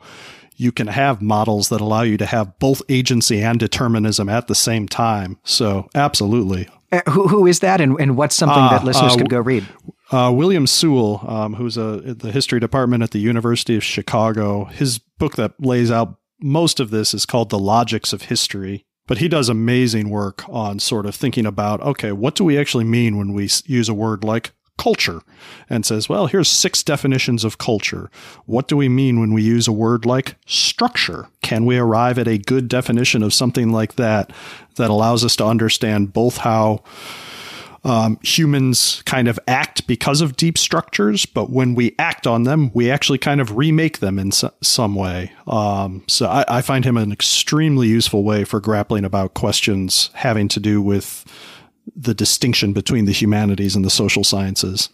you 0.57 0.73
can 0.73 0.87
have 0.87 1.21
models 1.21 1.69
that 1.69 1.81
allow 1.81 2.03
you 2.03 2.17
to 2.17 2.27
have 2.27 2.59
both 2.59 2.81
agency 2.89 3.43
and 3.43 3.61
determinism 3.61 4.29
at 4.29 4.47
the 4.49 4.55
same 4.55 4.89
time. 4.89 5.39
So, 5.45 5.89
absolutely. 5.95 6.69
Uh, 6.91 7.03
who, 7.11 7.29
who 7.29 7.47
is 7.47 7.61
that, 7.61 7.81
and, 7.81 8.01
and 8.01 8.17
what's 8.17 8.35
something 8.35 8.63
uh, 8.63 8.71
that 8.71 8.85
listeners 8.85 9.15
uh, 9.15 9.17
could 9.17 9.29
go 9.29 9.41
read? 9.41 9.67
Uh, 10.11 10.33
William 10.35 10.67
Sewell, 10.67 11.25
um, 11.29 11.55
who's 11.55 11.77
a 11.77 12.15
the 12.15 12.31
history 12.31 12.61
department 12.61 13.03
at 13.03 13.11
the 13.11 13.19
University 13.19 13.77
of 13.77 13.85
Chicago, 13.85 14.65
his 14.67 14.99
book 14.99 15.35
that 15.37 15.53
lays 15.59 15.91
out 15.91 16.19
most 16.41 16.81
of 16.81 16.91
this 16.91 17.13
is 17.13 17.27
called 17.27 17.51
"The 17.51 17.59
Logics 17.59 18.13
of 18.13 18.23
History," 18.23 18.87
but 19.07 19.19
he 19.19 19.29
does 19.29 19.49
amazing 19.49 20.11
work 20.11 20.45
on 20.49 20.79
sort 20.79 21.07
of 21.07 21.15
thinking 21.15 21.47
about 21.47 21.81
okay, 21.83 22.13
what 22.13 22.35
do 22.35 22.45
we 22.45 22.59
actually 22.59 22.85
mean 22.85 23.17
when 23.17 23.33
we 23.33 23.49
use 23.67 23.89
a 23.89 23.95
word 23.95 24.25
like 24.25 24.53
culture 24.79 25.23
and 25.71 25.87
says, 25.87 26.09
well, 26.09 26.27
here's 26.27 26.49
six 26.49 26.83
definitions 26.83 27.45
of 27.45 27.59
culture. 27.59 28.11
What 28.45 28.69
do 28.69 28.77
we 28.77 28.89
mean 28.89 29.21
when 29.21 29.33
we 29.33 29.43
use 29.43 29.67
a 29.67 29.73
word 29.73 30.05
like 30.05 30.37
structure? 30.47 31.29
Can 31.43 31.65
we 31.65 31.79
arrive 31.79 32.19
at 32.19 32.29
a 32.29 32.39
good 32.39 32.69
definition 32.69 33.23
of 33.23 33.35
something 33.35 33.71
like 33.71 33.97
that 33.97 34.33
that 34.77 34.91
allows 34.91 35.25
us 35.25 35.37
to 35.37 35.47
understand 35.47 36.13
both 36.13 36.39
how 36.39 36.83
um, 37.85 38.19
humans 38.23 39.03
kind 39.07 39.29
of 39.29 39.39
act 39.47 39.87
because 39.87 40.21
of 40.21 40.37
deep 40.37 40.59
structures, 40.59 41.27
but 41.27 41.51
when 41.51 41.75
we 41.75 41.95
act 41.99 42.27
on 42.27 42.43
them, 42.45 42.71
we 42.75 42.91
actually 42.91 43.19
kind 43.19 43.41
of 43.41 43.57
remake 43.57 43.99
them 43.99 44.19
in 44.19 44.33
so- 44.33 44.53
some 44.63 44.95
way. 44.95 45.33
Um, 45.47 46.05
so 46.09 46.27
I, 46.27 46.45
I 46.49 46.63
find 46.63 46.85
him 46.85 46.97
an 46.97 47.13
extremely 47.13 47.89
useful 47.89 48.25
way 48.25 48.45
for 48.45 48.61
grappling 48.61 49.05
about 49.05 49.35
questions 49.35 50.11
having 50.15 50.49
to 50.49 50.61
do 50.61 50.83
with 50.83 51.25
the 51.95 52.15
distinction 52.15 52.73
between 52.73 53.05
the 53.05 53.13
humanities 53.13 53.77
and 53.77 53.85
the 53.85 53.91
social 53.91 54.25
sciences. 54.25 54.89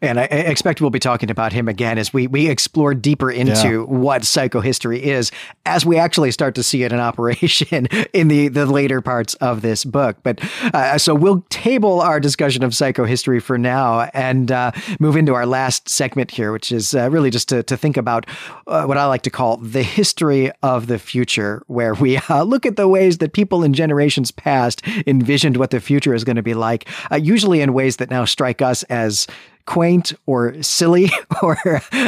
And 0.00 0.18
I 0.18 0.24
expect 0.24 0.80
we'll 0.80 0.90
be 0.90 0.98
talking 0.98 1.30
about 1.30 1.52
him 1.52 1.68
again 1.68 1.98
as 1.98 2.12
we, 2.12 2.26
we 2.26 2.48
explore 2.48 2.94
deeper 2.94 3.30
into 3.30 3.70
yeah. 3.70 3.78
what 3.78 4.22
psychohistory 4.22 5.00
is 5.00 5.30
as 5.66 5.86
we 5.86 5.96
actually 5.96 6.30
start 6.30 6.54
to 6.56 6.62
see 6.62 6.82
it 6.82 6.92
in 6.92 7.00
operation 7.04 7.86
in 8.12 8.28
the, 8.28 8.48
the 8.48 8.66
later 8.66 9.00
parts 9.00 9.34
of 9.34 9.62
this 9.62 9.84
book. 9.84 10.16
But 10.22 10.40
uh, 10.74 10.98
so 10.98 11.14
we'll 11.14 11.44
table 11.50 12.00
our 12.00 12.20
discussion 12.20 12.62
of 12.62 12.72
psychohistory 12.72 13.40
for 13.40 13.58
now 13.58 14.10
and 14.14 14.50
uh, 14.50 14.72
move 14.98 15.16
into 15.16 15.34
our 15.34 15.46
last 15.46 15.88
segment 15.88 16.30
here, 16.30 16.52
which 16.52 16.72
is 16.72 16.94
uh, 16.94 17.10
really 17.10 17.30
just 17.30 17.48
to, 17.50 17.62
to 17.64 17.76
think 17.76 17.96
about 17.96 18.26
uh, 18.66 18.84
what 18.84 18.98
I 18.98 19.06
like 19.06 19.22
to 19.22 19.30
call 19.30 19.56
the 19.58 19.82
history 19.82 20.50
of 20.62 20.86
the 20.86 20.98
future, 20.98 21.62
where 21.66 21.94
we 21.94 22.16
uh, 22.28 22.42
look 22.42 22.66
at 22.66 22.76
the 22.76 22.88
ways 22.88 23.18
that 23.18 23.32
people 23.32 23.62
in 23.62 23.74
generations 23.74 24.30
past 24.30 24.82
envisioned 25.06 25.56
what 25.56 25.70
the 25.70 25.80
future 25.80 26.14
is 26.14 26.24
going 26.24 26.36
to 26.36 26.42
be 26.42 26.54
like, 26.54 26.88
uh, 27.10 27.16
usually 27.16 27.60
in 27.60 27.72
ways 27.72 27.96
that 27.96 28.10
now 28.10 28.24
strike 28.24 28.62
us 28.62 28.82
as 28.84 29.26
quaint 29.66 30.12
or 30.26 30.62
silly 30.62 31.10
or 31.42 31.56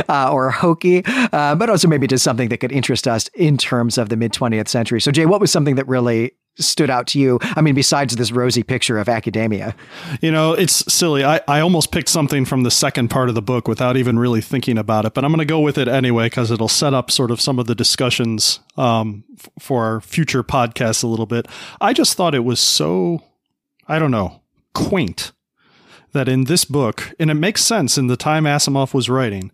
uh, 0.09 0.31
or 0.33 0.51
hokey, 0.51 1.03
uh, 1.07 1.55
but 1.55 1.71
also 1.71 1.89
maybe 1.89 2.07
just 2.07 2.25
something 2.25 2.49
that 2.49 2.59
could 2.59 2.73
interest 2.73 3.09
us 3.09 3.29
in 3.35 3.57
terms 3.57 3.99
of 3.99 4.09
the 4.09 4.17
mid 4.17 4.33
20th 4.33 4.69
century. 4.69 5.01
So, 5.01 5.11
Jay, 5.11 5.27
what 5.27 5.41
was 5.41 5.51
something 5.51 5.77
that 5.77 5.87
really 5.87 6.33
stood 6.59 6.91
out 6.91 7.07
to 7.09 7.19
you? 7.19 7.39
I 7.43 7.61
mean, 7.61 7.75
besides 7.75 8.17
this 8.17 8.33
rosy 8.33 8.63
picture 8.63 8.99
of 8.99 9.09
academia? 9.09 9.75
You 10.21 10.31
know, 10.31 10.53
it's 10.53 10.93
silly. 10.93 11.25
I, 11.25 11.41
I 11.47 11.61
almost 11.61 11.93
picked 11.93 12.09
something 12.09 12.45
from 12.45 12.63
the 12.63 12.71
second 12.71 13.09
part 13.09 13.29
of 13.29 13.35
the 13.35 13.43
book 13.43 13.69
without 13.69 13.97
even 13.97 14.19
really 14.19 14.41
thinking 14.41 14.79
about 14.79 15.05
it, 15.05 15.15
but 15.15 15.25
I'm 15.25 15.31
going 15.31 15.39
to 15.39 15.45
go 15.45 15.61
with 15.61 15.79
it 15.79 15.89
anyway 15.89 16.27
because 16.27 16.51
it'll 16.51 16.69
set 16.69 16.95
up 16.95 17.11
sort 17.11 17.31
of 17.31 17.41
some 17.41 17.59
of 17.59 17.67
the 17.67 17.75
discussions 17.75 18.61
um, 18.77 19.25
f- 19.39 19.51
for 19.59 19.85
our 19.85 20.01
future 20.01 20.43
podcasts 20.43 21.05
a 21.05 21.07
little 21.07 21.27
bit. 21.27 21.47
I 21.81 21.93
just 21.93 22.15
thought 22.15 22.35
it 22.35 22.45
was 22.45 22.61
so, 22.61 23.23
I 23.87 23.99
don't 23.99 24.11
know, 24.11 24.41
quaint 24.75 25.33
that 26.13 26.29
in 26.29 26.45
this 26.45 26.65
book, 26.65 27.15
and 27.19 27.31
it 27.31 27.35
makes 27.35 27.65
sense 27.65 27.99
in 27.99 28.07
the 28.07 28.17
time 28.17 28.45
Asimov 28.45 28.95
was 28.95 29.11
writing, 29.11 29.51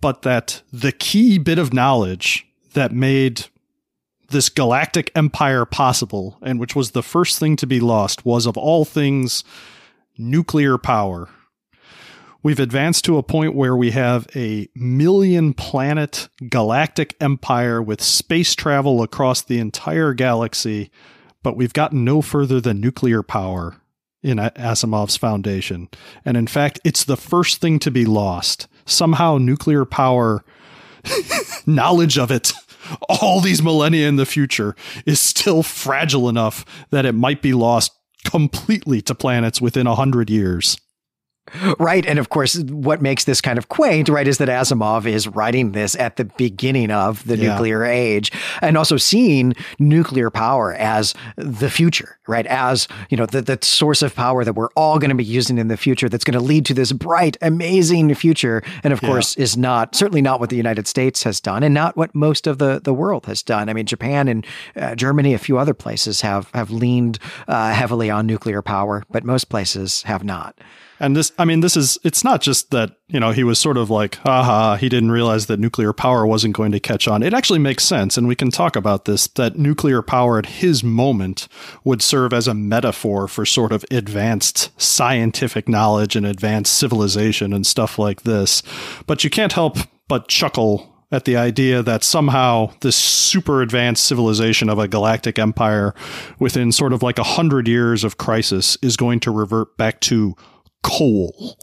but 0.00 0.22
that 0.22 0.62
the 0.72 0.92
key 0.92 1.38
bit 1.38 1.58
of 1.58 1.72
knowledge 1.72 2.46
that 2.74 2.92
made 2.92 3.46
this 4.30 4.48
galactic 4.48 5.10
empire 5.14 5.64
possible, 5.64 6.38
and 6.42 6.58
which 6.58 6.76
was 6.76 6.90
the 6.90 7.02
first 7.02 7.38
thing 7.38 7.56
to 7.56 7.66
be 7.66 7.80
lost, 7.80 8.24
was 8.24 8.46
of 8.46 8.56
all 8.56 8.84
things 8.84 9.44
nuclear 10.18 10.78
power. 10.78 11.28
We've 12.42 12.60
advanced 12.60 13.06
to 13.06 13.16
a 13.16 13.22
point 13.22 13.54
where 13.54 13.74
we 13.74 13.92
have 13.92 14.26
a 14.36 14.68
million 14.74 15.54
planet 15.54 16.28
galactic 16.50 17.16
empire 17.18 17.80
with 17.80 18.02
space 18.02 18.54
travel 18.54 19.02
across 19.02 19.40
the 19.40 19.58
entire 19.58 20.12
galaxy, 20.12 20.90
but 21.42 21.56
we've 21.56 21.72
gotten 21.72 22.04
no 22.04 22.20
further 22.20 22.60
than 22.60 22.80
nuclear 22.80 23.22
power 23.22 23.80
in 24.24 24.38
Asimov's 24.38 25.16
foundation. 25.16 25.88
And 26.24 26.36
in 26.36 26.46
fact, 26.46 26.80
it's 26.82 27.04
the 27.04 27.16
first 27.16 27.60
thing 27.60 27.78
to 27.80 27.90
be 27.90 28.06
lost. 28.06 28.66
Somehow, 28.86 29.36
nuclear 29.38 29.84
power, 29.84 30.42
knowledge 31.66 32.18
of 32.18 32.30
it, 32.30 32.52
all 33.08 33.40
these 33.40 33.62
millennia 33.62 34.08
in 34.08 34.16
the 34.16 34.26
future, 34.26 34.74
is 35.04 35.20
still 35.20 35.62
fragile 35.62 36.28
enough 36.28 36.64
that 36.90 37.04
it 37.04 37.12
might 37.12 37.42
be 37.42 37.52
lost 37.52 37.92
completely 38.24 39.02
to 39.02 39.14
planets 39.14 39.60
within 39.60 39.86
a 39.86 39.94
hundred 39.94 40.30
years. 40.30 40.78
Right. 41.78 42.04
And 42.06 42.18
of 42.18 42.28
course, 42.28 42.58
what 42.58 43.00
makes 43.02 43.24
this 43.24 43.40
kind 43.40 43.58
of 43.58 43.68
quaint, 43.68 44.08
right, 44.08 44.26
is 44.26 44.38
that 44.38 44.48
Asimov 44.48 45.06
is 45.06 45.28
writing 45.28 45.72
this 45.72 45.94
at 45.96 46.16
the 46.16 46.24
beginning 46.24 46.90
of 46.90 47.24
the 47.26 47.36
yeah. 47.36 47.50
nuclear 47.50 47.84
age 47.84 48.32
and 48.60 48.76
also 48.76 48.96
seeing 48.96 49.54
nuclear 49.78 50.30
power 50.30 50.74
as 50.74 51.14
the 51.36 51.70
future, 51.70 52.18
right? 52.26 52.46
As, 52.46 52.88
you 53.10 53.16
know, 53.16 53.26
the, 53.26 53.42
the 53.42 53.58
source 53.62 54.02
of 54.02 54.14
power 54.14 54.44
that 54.44 54.54
we're 54.54 54.70
all 54.76 54.98
going 54.98 55.10
to 55.10 55.14
be 55.14 55.24
using 55.24 55.58
in 55.58 55.68
the 55.68 55.76
future 55.76 56.08
that's 56.08 56.24
going 56.24 56.38
to 56.38 56.44
lead 56.44 56.66
to 56.66 56.74
this 56.74 56.92
bright, 56.92 57.36
amazing 57.42 58.14
future. 58.14 58.62
And 58.82 58.92
of 58.92 59.02
yeah. 59.02 59.08
course, 59.08 59.36
is 59.36 59.56
not, 59.56 59.94
certainly 59.94 60.22
not 60.22 60.40
what 60.40 60.50
the 60.50 60.56
United 60.56 60.86
States 60.86 61.22
has 61.22 61.40
done 61.40 61.62
and 61.62 61.74
not 61.74 61.96
what 61.96 62.14
most 62.14 62.46
of 62.46 62.58
the, 62.58 62.80
the 62.82 62.94
world 62.94 63.26
has 63.26 63.42
done. 63.42 63.68
I 63.68 63.72
mean, 63.72 63.86
Japan 63.86 64.28
and 64.28 64.46
uh, 64.76 64.94
Germany, 64.94 65.34
a 65.34 65.38
few 65.38 65.58
other 65.58 65.74
places 65.74 66.20
have, 66.22 66.50
have 66.52 66.70
leaned 66.70 67.18
uh, 67.48 67.72
heavily 67.72 68.10
on 68.10 68.26
nuclear 68.26 68.62
power, 68.62 69.04
but 69.10 69.24
most 69.24 69.48
places 69.48 70.02
have 70.02 70.24
not. 70.24 70.58
And 71.04 71.14
this, 71.14 71.32
I 71.38 71.44
mean, 71.44 71.60
this 71.60 71.76
is, 71.76 71.98
it's 72.02 72.24
not 72.24 72.40
just 72.40 72.70
that, 72.70 72.96
you 73.08 73.20
know, 73.20 73.30
he 73.30 73.44
was 73.44 73.58
sort 73.58 73.76
of 73.76 73.90
like, 73.90 74.14
haha, 74.16 74.76
he 74.76 74.88
didn't 74.88 75.10
realize 75.10 75.46
that 75.46 75.60
nuclear 75.60 75.92
power 75.92 76.26
wasn't 76.26 76.56
going 76.56 76.72
to 76.72 76.80
catch 76.80 77.06
on. 77.06 77.22
It 77.22 77.34
actually 77.34 77.58
makes 77.58 77.84
sense. 77.84 78.16
And 78.16 78.26
we 78.26 78.34
can 78.34 78.50
talk 78.50 78.74
about 78.74 79.04
this 79.04 79.26
that 79.26 79.58
nuclear 79.58 80.00
power 80.00 80.38
at 80.38 80.46
his 80.46 80.82
moment 80.82 81.46
would 81.84 82.00
serve 82.00 82.32
as 82.32 82.48
a 82.48 82.54
metaphor 82.54 83.28
for 83.28 83.44
sort 83.44 83.70
of 83.70 83.84
advanced 83.90 84.70
scientific 84.80 85.68
knowledge 85.68 86.16
and 86.16 86.24
advanced 86.24 86.78
civilization 86.78 87.52
and 87.52 87.66
stuff 87.66 87.98
like 87.98 88.22
this. 88.22 88.62
But 89.06 89.24
you 89.24 89.28
can't 89.28 89.52
help 89.52 89.76
but 90.08 90.28
chuckle 90.28 90.90
at 91.12 91.26
the 91.26 91.36
idea 91.36 91.82
that 91.82 92.02
somehow 92.02 92.72
this 92.80 92.96
super 92.96 93.60
advanced 93.60 94.04
civilization 94.04 94.70
of 94.70 94.78
a 94.78 94.88
galactic 94.88 95.38
empire 95.38 95.94
within 96.38 96.72
sort 96.72 96.94
of 96.94 97.02
like 97.02 97.18
a 97.18 97.24
hundred 97.24 97.68
years 97.68 98.04
of 98.04 98.16
crisis 98.16 98.78
is 98.80 98.96
going 98.96 99.20
to 99.20 99.30
revert 99.30 99.76
back 99.76 100.00
to 100.00 100.34
coal. 100.84 101.56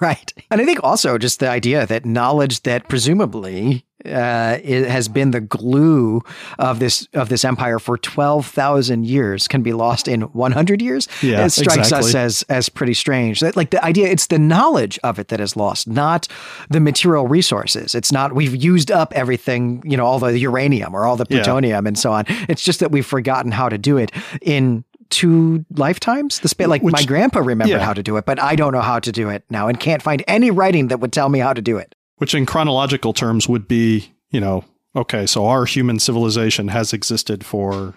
right. 0.00 0.32
And 0.50 0.60
I 0.60 0.64
think 0.64 0.84
also 0.84 1.18
just 1.18 1.40
the 1.40 1.48
idea 1.48 1.86
that 1.86 2.04
knowledge 2.04 2.62
that 2.62 2.88
presumably 2.88 3.84
uh, 4.04 4.58
it 4.62 4.88
has 4.88 5.08
been 5.08 5.30
the 5.30 5.40
glue 5.40 6.22
of 6.58 6.78
this 6.78 7.06
of 7.12 7.28
this 7.28 7.44
empire 7.44 7.78
for 7.78 7.98
twelve 7.98 8.46
thousand 8.46 9.06
years 9.06 9.48
can 9.48 9.62
be 9.62 9.72
lost 9.72 10.08
in 10.08 10.22
one 10.22 10.52
hundred 10.52 10.80
years. 10.80 11.08
Yeah, 11.22 11.44
it 11.44 11.50
strikes 11.50 11.88
exactly. 11.88 12.10
us 12.10 12.14
as 12.14 12.42
as 12.48 12.68
pretty 12.68 12.94
strange. 12.94 13.40
That, 13.40 13.56
like 13.56 13.70
the 13.70 13.82
idea, 13.84 14.08
it's 14.08 14.26
the 14.26 14.38
knowledge 14.38 14.98
of 15.02 15.18
it 15.18 15.28
that 15.28 15.40
is 15.40 15.56
lost, 15.56 15.86
not 15.86 16.28
the 16.70 16.80
material 16.80 17.26
resources. 17.26 17.94
It's 17.94 18.12
not 18.12 18.34
we've 18.34 18.56
used 18.56 18.90
up 18.90 19.12
everything, 19.14 19.82
you 19.84 19.96
know, 19.96 20.06
all 20.06 20.18
the 20.18 20.38
uranium 20.38 20.94
or 20.94 21.04
all 21.04 21.16
the 21.16 21.26
plutonium 21.26 21.84
yeah. 21.84 21.88
and 21.88 21.98
so 21.98 22.12
on. 22.12 22.24
It's 22.48 22.62
just 22.62 22.80
that 22.80 22.90
we've 22.90 23.06
forgotten 23.06 23.52
how 23.52 23.68
to 23.68 23.78
do 23.78 23.96
it 23.96 24.12
in 24.40 24.84
two 25.10 25.64
lifetimes. 25.76 26.40
The 26.40 26.48
span, 26.48 26.70
like 26.70 26.82
Which, 26.82 26.92
my 26.92 27.02
grandpa 27.02 27.40
remembered 27.40 27.72
yeah. 27.72 27.84
how 27.84 27.92
to 27.92 28.02
do 28.02 28.16
it, 28.16 28.24
but 28.24 28.40
I 28.40 28.56
don't 28.56 28.72
know 28.72 28.80
how 28.80 28.98
to 28.98 29.12
do 29.12 29.28
it 29.28 29.44
now, 29.50 29.68
and 29.68 29.78
can't 29.78 30.02
find 30.02 30.24
any 30.26 30.50
writing 30.50 30.88
that 30.88 31.00
would 31.00 31.12
tell 31.12 31.28
me 31.28 31.38
how 31.38 31.52
to 31.52 31.60
do 31.60 31.76
it. 31.76 31.94
Which, 32.16 32.34
in 32.34 32.46
chronological 32.46 33.12
terms, 33.12 33.48
would 33.48 33.68
be 33.68 34.12
you 34.30 34.40
know 34.40 34.64
okay, 34.94 35.26
so 35.26 35.46
our 35.46 35.64
human 35.64 35.98
civilization 35.98 36.68
has 36.68 36.92
existed 36.92 37.44
for 37.44 37.94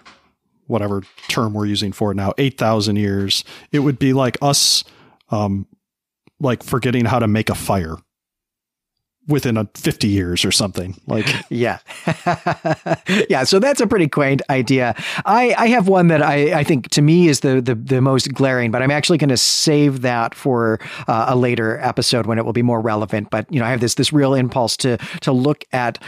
whatever 0.66 1.02
term 1.28 1.52
we're 1.54 1.66
using 1.66 1.92
for 1.92 2.12
it 2.12 2.14
now, 2.14 2.32
eight 2.38 2.58
thousand 2.58 2.96
years. 2.96 3.44
It 3.72 3.80
would 3.80 3.98
be 3.98 4.12
like 4.12 4.36
us, 4.42 4.84
um, 5.30 5.66
like 6.40 6.62
forgetting 6.62 7.04
how 7.04 7.18
to 7.18 7.28
make 7.28 7.50
a 7.50 7.54
fire 7.54 7.96
within 9.26 9.56
a 9.56 9.68
50 9.74 10.08
years 10.08 10.44
or 10.44 10.52
something 10.52 11.00
like 11.06 11.26
yeah. 11.48 11.78
Yeah 13.28 13.44
so 13.44 13.58
that's 13.58 13.80
a 13.80 13.86
pretty 13.86 14.08
quaint 14.08 14.42
idea. 14.50 14.94
I 15.24 15.54
i 15.56 15.66
have 15.68 15.88
one 15.88 16.08
that 16.08 16.22
i 16.22 16.58
i 16.60 16.64
think 16.64 16.90
to 16.90 17.02
me 17.02 17.28
is 17.28 17.40
the 17.40 17.60
the, 17.60 17.74
the 17.74 18.00
most 18.00 18.32
glaring 18.34 18.70
but 18.70 18.82
i'm 18.82 18.90
actually 18.90 19.18
going 19.18 19.30
to 19.30 19.36
save 19.36 20.02
that 20.02 20.34
for 20.34 20.78
uh, 21.08 21.26
a 21.28 21.36
later 21.36 21.78
episode 21.80 22.26
when 22.26 22.38
it 22.38 22.44
will 22.44 22.52
be 22.52 22.62
more 22.62 22.80
relevant. 22.80 23.30
But 23.30 23.52
you 23.52 23.60
know 23.60 23.66
i 23.66 23.70
have 23.70 23.80
this 23.80 23.94
this 23.94 24.12
real 24.12 24.34
impulse 24.34 24.76
to 24.78 24.98
to 25.20 25.32
look 25.32 25.64
at 25.72 25.98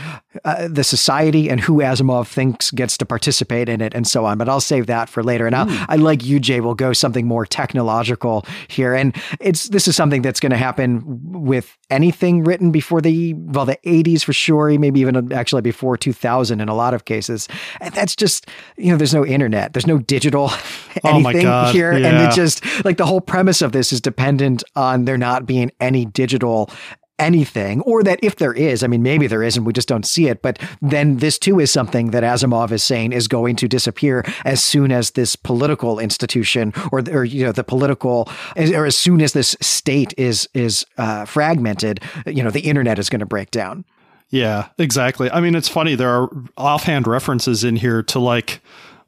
uh, 0.44 0.68
the 0.68 0.84
society 0.84 1.48
and 1.48 1.60
who 1.60 1.78
asimov 1.78 2.26
thinks 2.26 2.70
gets 2.70 2.96
to 2.98 3.06
participate 3.06 3.68
in 3.68 3.80
it 3.80 3.94
and 3.94 4.06
so 4.06 4.24
on 4.24 4.38
but 4.38 4.48
i'll 4.48 4.60
save 4.60 4.86
that 4.86 5.08
for 5.08 5.22
later. 5.22 5.46
And 5.46 5.54
i 5.54 5.86
i 5.88 5.96
like 5.96 6.24
you 6.24 6.40
jay 6.40 6.60
will 6.60 6.74
go 6.74 6.92
something 6.92 7.26
more 7.26 7.46
technological 7.46 8.46
here. 8.68 8.94
And 8.94 9.14
it's 9.40 9.68
this 9.68 9.88
is 9.88 9.96
something 9.96 10.22
that's 10.22 10.40
going 10.40 10.50
to 10.50 10.56
happen 10.56 11.02
with 11.32 11.76
anything 11.90 12.44
written 12.44 12.70
before 12.70 13.00
the 13.00 13.34
well 13.34 13.64
the 13.64 13.78
80s 13.84 14.24
for 14.24 14.32
sure 14.32 14.76
maybe 14.78 15.00
even 15.00 15.32
actually 15.32 15.62
before 15.62 15.96
2000 15.96 16.60
in 16.60 16.68
a 16.68 16.74
lot 16.74 16.94
of 16.94 17.04
cases. 17.04 17.48
And 17.80 17.94
that's 17.94 18.16
just 18.16 18.46
you 18.76 18.90
know 18.90 18.96
there's 18.96 19.14
no 19.14 19.24
internet. 19.24 19.72
There's 19.72 19.86
no 19.86 19.98
digital 19.98 20.50
anything 21.04 21.46
oh 21.46 21.70
here. 21.72 21.96
Yeah. 21.96 22.08
and 22.08 22.32
it 22.32 22.34
just 22.34 22.64
like 22.84 22.96
the 22.96 23.06
whole 23.06 23.20
premise 23.20 23.62
of 23.62 23.72
this 23.72 23.92
is 23.92 24.00
dependent 24.00 24.64
on 24.74 25.04
there 25.04 25.18
not 25.18 25.46
being 25.46 25.70
any 25.80 26.04
digital 26.04 26.70
anything, 27.18 27.80
or 27.82 28.02
that 28.02 28.18
if 28.22 28.36
there 28.36 28.52
is, 28.52 28.82
I 28.82 28.86
mean, 28.86 29.02
maybe 29.02 29.26
there 29.26 29.42
is 29.42 29.56
and 29.56 29.64
we 29.64 29.72
just 29.72 29.88
don't 29.88 30.06
see 30.06 30.28
it, 30.28 30.42
but 30.42 30.58
then 30.82 31.16
this 31.18 31.38
too 31.38 31.60
is 31.60 31.70
something 31.70 32.10
that 32.10 32.22
Asimov 32.22 32.72
is 32.72 32.84
saying 32.84 33.12
is 33.12 33.26
going 33.26 33.56
to 33.56 33.68
disappear 33.68 34.24
as 34.44 34.62
soon 34.62 34.92
as 34.92 35.12
this 35.12 35.34
political 35.36 35.98
institution 35.98 36.72
or, 36.92 37.02
or 37.10 37.24
you 37.24 37.44
know, 37.44 37.52
the 37.52 37.64
political, 37.64 38.28
or 38.56 38.86
as 38.86 38.96
soon 38.96 39.20
as 39.22 39.32
this 39.32 39.56
state 39.60 40.12
is, 40.18 40.48
is 40.52 40.84
uh, 40.98 41.24
fragmented, 41.24 42.00
you 42.26 42.42
know, 42.42 42.50
the 42.50 42.60
internet 42.60 42.98
is 42.98 43.08
going 43.08 43.20
to 43.20 43.26
break 43.26 43.50
down. 43.50 43.84
Yeah, 44.28 44.68
exactly. 44.76 45.30
I 45.30 45.40
mean, 45.40 45.54
it's 45.54 45.68
funny. 45.68 45.94
There 45.94 46.10
are 46.10 46.28
offhand 46.56 47.06
references 47.06 47.64
in 47.64 47.76
here 47.76 48.02
to 48.04 48.18
like, 48.18 48.60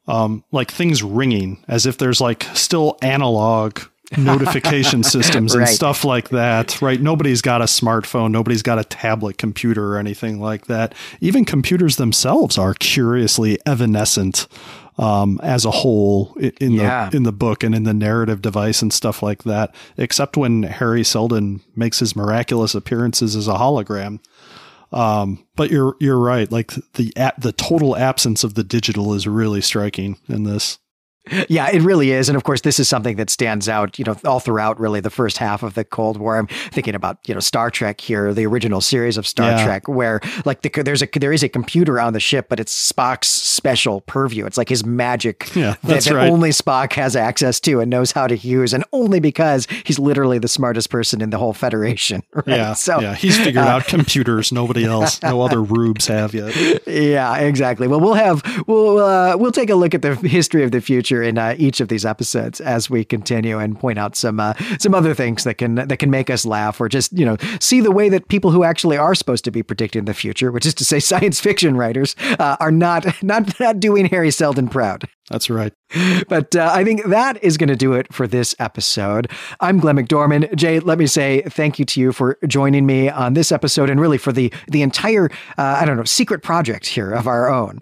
um, 0.07 0.45
like 0.53 0.71
things 0.71 1.03
ringing 1.03 1.63
as 1.69 1.85
if 1.85 1.99
there's 1.99 2.21
like 2.21 2.45
still 2.55 2.97
analog 3.03 3.81
notification 4.17 5.03
systems 5.05 5.55
and 5.55 5.65
right. 5.65 5.69
stuff 5.69 6.05
like 6.05 6.31
that, 6.31 6.81
right? 6.81 7.01
Nobody's 7.01 7.43
got 7.43 7.61
a 7.61 7.65
smartphone, 7.65 8.31
nobody's 8.31 8.63
got 8.63 8.79
a 8.79 8.85
tablet 8.85 9.39
computer 9.39 9.95
or 9.95 9.99
anything 9.99 10.41
like 10.41 10.67
that. 10.67 10.95
Even 11.21 11.45
computers 11.45 11.97
themselves 11.97 12.57
are 12.57 12.75
curiously 12.75 13.59
evanescent 13.67 14.47
um, 14.99 15.41
as 15.43 15.65
a 15.65 15.71
whole 15.71 16.35
in 16.61 16.73
yeah. 16.73 17.09
the 17.09 17.17
in 17.17 17.23
the 17.23 17.33
book 17.33 17.63
and 17.63 17.75
in 17.75 17.85
the 17.85 17.95
narrative 17.95 18.43
device 18.43 18.83
and 18.83 18.93
stuff 18.93 19.23
like 19.23 19.45
that. 19.45 19.75
Except 19.97 20.37
when 20.37 20.65
Hari 20.65 21.05
Seldon 21.05 21.61
makes 21.77 22.01
his 22.01 22.17
miraculous 22.17 22.75
appearances 22.75 23.37
as 23.37 23.49
a 23.49 23.55
hologram. 23.55 24.21
Um, 24.91 25.45
but 25.55 25.71
you're 25.71 25.97
you're 26.01 26.19
right. 26.19 26.51
Like 26.51 26.73
the 26.95 27.13
the 27.39 27.53
total 27.53 27.97
absence 27.97 28.43
of 28.43 28.55
the 28.55 28.65
digital 28.65 29.15
is 29.15 29.27
really 29.27 29.61
striking 29.61 30.19
in 30.29 30.45
this. 30.45 30.79
Yeah, 31.49 31.71
it 31.71 31.83
really 31.83 32.11
is. 32.11 32.29
And 32.29 32.37
of 32.37 32.45
course, 32.45 32.63
this 32.63 32.79
is 32.79 32.89
something 32.89 33.17
that 33.17 33.31
stands 33.31 33.69
out, 33.69 33.99
you 33.99 34.05
know, 34.05 34.17
all 34.25 34.41
throughout 34.41 34.79
really 34.79 35.01
the 35.01 35.11
first 35.11 35.39
half 35.39 35.63
of 35.63 35.75
the 35.75 35.85
Cold 35.85 36.17
War. 36.17 36.37
I'm 36.37 36.47
thinking 36.47 36.95
about, 36.95 37.19
you 37.27 37.35
know, 37.35 37.41
Star 37.41 37.71
Trek 37.71 38.01
here, 38.01 38.33
the 38.33 38.47
original 38.47 38.81
series 38.81 39.17
of 39.17 39.27
Star 39.27 39.53
yeah. 39.53 39.65
Trek, 39.65 39.89
where 39.89 40.21
like 40.45 40.63
the, 40.63 40.83
there's 40.83 41.03
a, 41.03 41.09
there 41.15 41.33
is 41.33 41.43
a 41.43 41.49
computer 41.49 42.01
on 42.01 42.13
the 42.13 42.21
ship, 42.21 42.49
but 42.49 42.61
it's 42.61 42.93
Spock's 42.93 43.29
special 43.29 44.01
purview. 44.03 44.47
It's 44.47 44.59
like 44.59 44.69
his 44.69 44.85
magic 44.85 45.55
yeah, 45.55 45.77
that, 45.85 46.05
that 46.05 46.15
right. 46.15 46.31
only 46.31 46.51
Spock 46.51 46.93
has 46.95 47.17
access 47.17 47.61
to 47.61 47.81
and 47.81 47.91
knows 47.91 48.13
how 48.13 48.27
to 48.27 48.37
use. 48.37 48.73
And 48.73 48.85
only 48.93 49.21
because 49.21 49.67
he's 49.85 49.99
literally 49.99 50.39
the 50.39 50.49
smartest 50.49 50.91
person 50.91 51.21
in 51.21 51.31
the 51.31 51.39
whole 51.39 51.53
Federation. 51.53 52.23
Right? 52.39 52.47
Yeah. 52.47 52.75
So, 52.75 53.01
yeah. 53.01 53.17
He's 53.17 53.37
figured 53.37 53.65
uh, 53.65 53.69
out 53.69 53.87
computers. 53.87 54.53
Nobody 54.53 54.85
else, 54.85 55.21
no 55.23 55.41
other 55.47 55.61
rubes 55.61 56.07
have 56.07 56.35
yet. 56.35 56.87
Yeah, 56.87 57.37
exactly. 57.39 57.89
Well, 57.89 57.99
we'll 57.99 58.15
have, 58.15 58.45
we'll, 58.69 58.99
uh, 58.99 59.37
we'll 59.37 59.51
take 59.51 59.71
a 59.71 59.75
look 59.75 59.93
at 59.93 60.03
the 60.03 60.15
history 60.15 60.63
of 60.63 60.71
the 60.71 60.81
future 60.81 61.18
in 61.23 61.39
uh, 61.39 61.55
each 61.59 61.81
of 61.81 61.89
these 61.89 62.05
episodes 62.05 62.61
as 62.61 62.89
we 62.91 63.05
continue 63.05 63.59
and 63.59 63.79
point 63.79 63.99
out 63.99 64.17
some 64.17 64.41
uh, 64.41 64.55
some 64.79 64.95
other 64.95 65.15
things 65.15 65.45
that 65.45 65.55
can 65.55 65.77
that 65.77 65.99
can 65.99 66.11
make 66.11 66.31
us 66.31 66.45
laugh 66.45 66.81
or 66.81 66.89
just 66.89 67.13
you 67.13 67.25
know 67.25 67.37
see 67.61 67.81
the 67.81 67.93
way 67.93 68.09
that 68.09 68.29
people 68.29 68.51
who 68.51 68.65
actually 68.65 68.97
are 68.97 69.15
supposed 69.15 69.45
to 69.45 69.51
be 69.51 69.63
predicting 69.63 70.05
the 70.05 70.15
future, 70.15 70.51
which 70.51 70.67
is 70.67 70.75
to 70.75 70.85
say 70.85 71.01
science 71.09 71.41
fiction 71.41 71.77
writers, 71.77 72.17
uh, 72.39 72.57
are 72.61 72.71
not 72.71 73.23
not 73.23 73.59
not 73.61 73.81
doing 73.81 74.07
Hari 74.07 74.31
Seldon 74.31 74.69
proud. 74.69 75.09
That's 75.31 75.51
right. 75.51 75.73
But 76.29 76.57
uh, 76.57 76.71
I 76.73 76.85
think 76.85 77.05
that 77.05 77.43
is 77.43 77.59
going 77.59 77.69
to 77.69 77.77
do 77.77 77.93
it 77.93 78.13
for 78.13 78.27
this 78.27 78.55
episode. 78.59 79.31
I'm 79.61 79.79
Glenn 79.79 79.97
McDorman. 79.97 80.55
Jay, 80.55 80.81
let 80.81 80.99
me 80.99 81.07
say 81.07 81.43
thank 81.43 81.79
you 81.79 81.85
to 81.87 82.01
you 82.01 82.13
for 82.13 82.39
joining 82.47 82.87
me 82.87 83.11
on 83.11 83.35
this 83.35 83.53
episode 83.53 83.91
and 83.91 84.01
really 84.01 84.19
for 84.19 84.33
the 84.33 84.53
the 84.69 84.83
entire 84.83 85.31
uh, 85.59 85.79
I 85.81 85.85
don't 85.85 85.97
know 85.97 86.05
secret 86.05 86.43
project 86.43 86.87
here 86.87 87.13
of 87.13 87.27
our 87.27 87.51
own. 87.51 87.81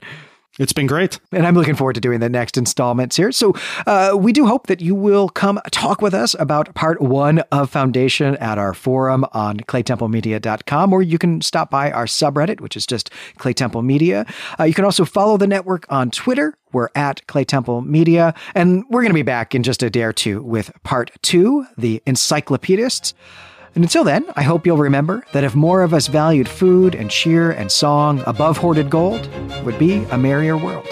It's 0.58 0.72
been 0.72 0.86
great. 0.86 1.18
And 1.32 1.46
I'm 1.46 1.54
looking 1.54 1.74
forward 1.74 1.94
to 1.94 2.00
doing 2.00 2.20
the 2.20 2.28
next 2.28 2.56
installments 2.56 3.16
here. 3.16 3.30
So 3.30 3.54
uh, 3.86 4.16
we 4.18 4.32
do 4.32 4.46
hope 4.46 4.68
that 4.68 4.80
you 4.80 4.94
will 4.94 5.28
come 5.28 5.60
talk 5.70 6.00
with 6.00 6.14
us 6.14 6.34
about 6.38 6.74
part 6.74 7.00
one 7.00 7.40
of 7.52 7.70
Foundation 7.70 8.36
at 8.36 8.56
our 8.56 8.72
forum 8.72 9.26
on 9.32 9.58
claytemplemedia.com, 9.58 10.92
or 10.92 11.02
you 11.02 11.18
can 11.18 11.40
stop 11.42 11.70
by 11.70 11.90
our 11.90 12.06
subreddit, 12.06 12.60
which 12.60 12.76
is 12.76 12.86
just 12.86 13.10
Clay 13.36 13.52
Temple 13.52 13.82
Media. 13.82 14.24
Uh, 14.58 14.64
you 14.64 14.74
can 14.74 14.84
also 14.84 15.04
follow 15.04 15.36
the 15.36 15.46
network 15.46 15.84
on 15.90 16.10
Twitter. 16.10 16.56
We're 16.72 16.88
at 16.94 17.26
Clay 17.26 17.44
Temple 17.44 17.82
Media. 17.82 18.34
And 18.54 18.84
we're 18.90 19.02
going 19.02 19.10
to 19.10 19.14
be 19.14 19.22
back 19.22 19.54
in 19.54 19.62
just 19.62 19.82
a 19.82 19.90
day 19.90 20.02
or 20.02 20.12
two 20.12 20.42
with 20.42 20.72
part 20.82 21.10
two, 21.22 21.66
The 21.76 22.02
Encyclopedists. 22.06 23.14
And 23.76 23.84
until 23.84 24.04
then, 24.04 24.24
I 24.34 24.42
hope 24.42 24.66
you'll 24.66 24.78
remember 24.78 25.22
that 25.32 25.44
if 25.44 25.54
more 25.54 25.82
of 25.82 25.92
us 25.92 26.06
valued 26.06 26.48
food 26.48 26.94
and 26.94 27.10
cheer 27.10 27.50
and 27.50 27.70
song 27.70 28.24
above 28.26 28.56
hoarded 28.56 28.88
gold, 28.88 29.28
would 29.66 29.78
be 29.78 30.02
a 30.10 30.16
merrier 30.16 30.56
world. 30.56 30.88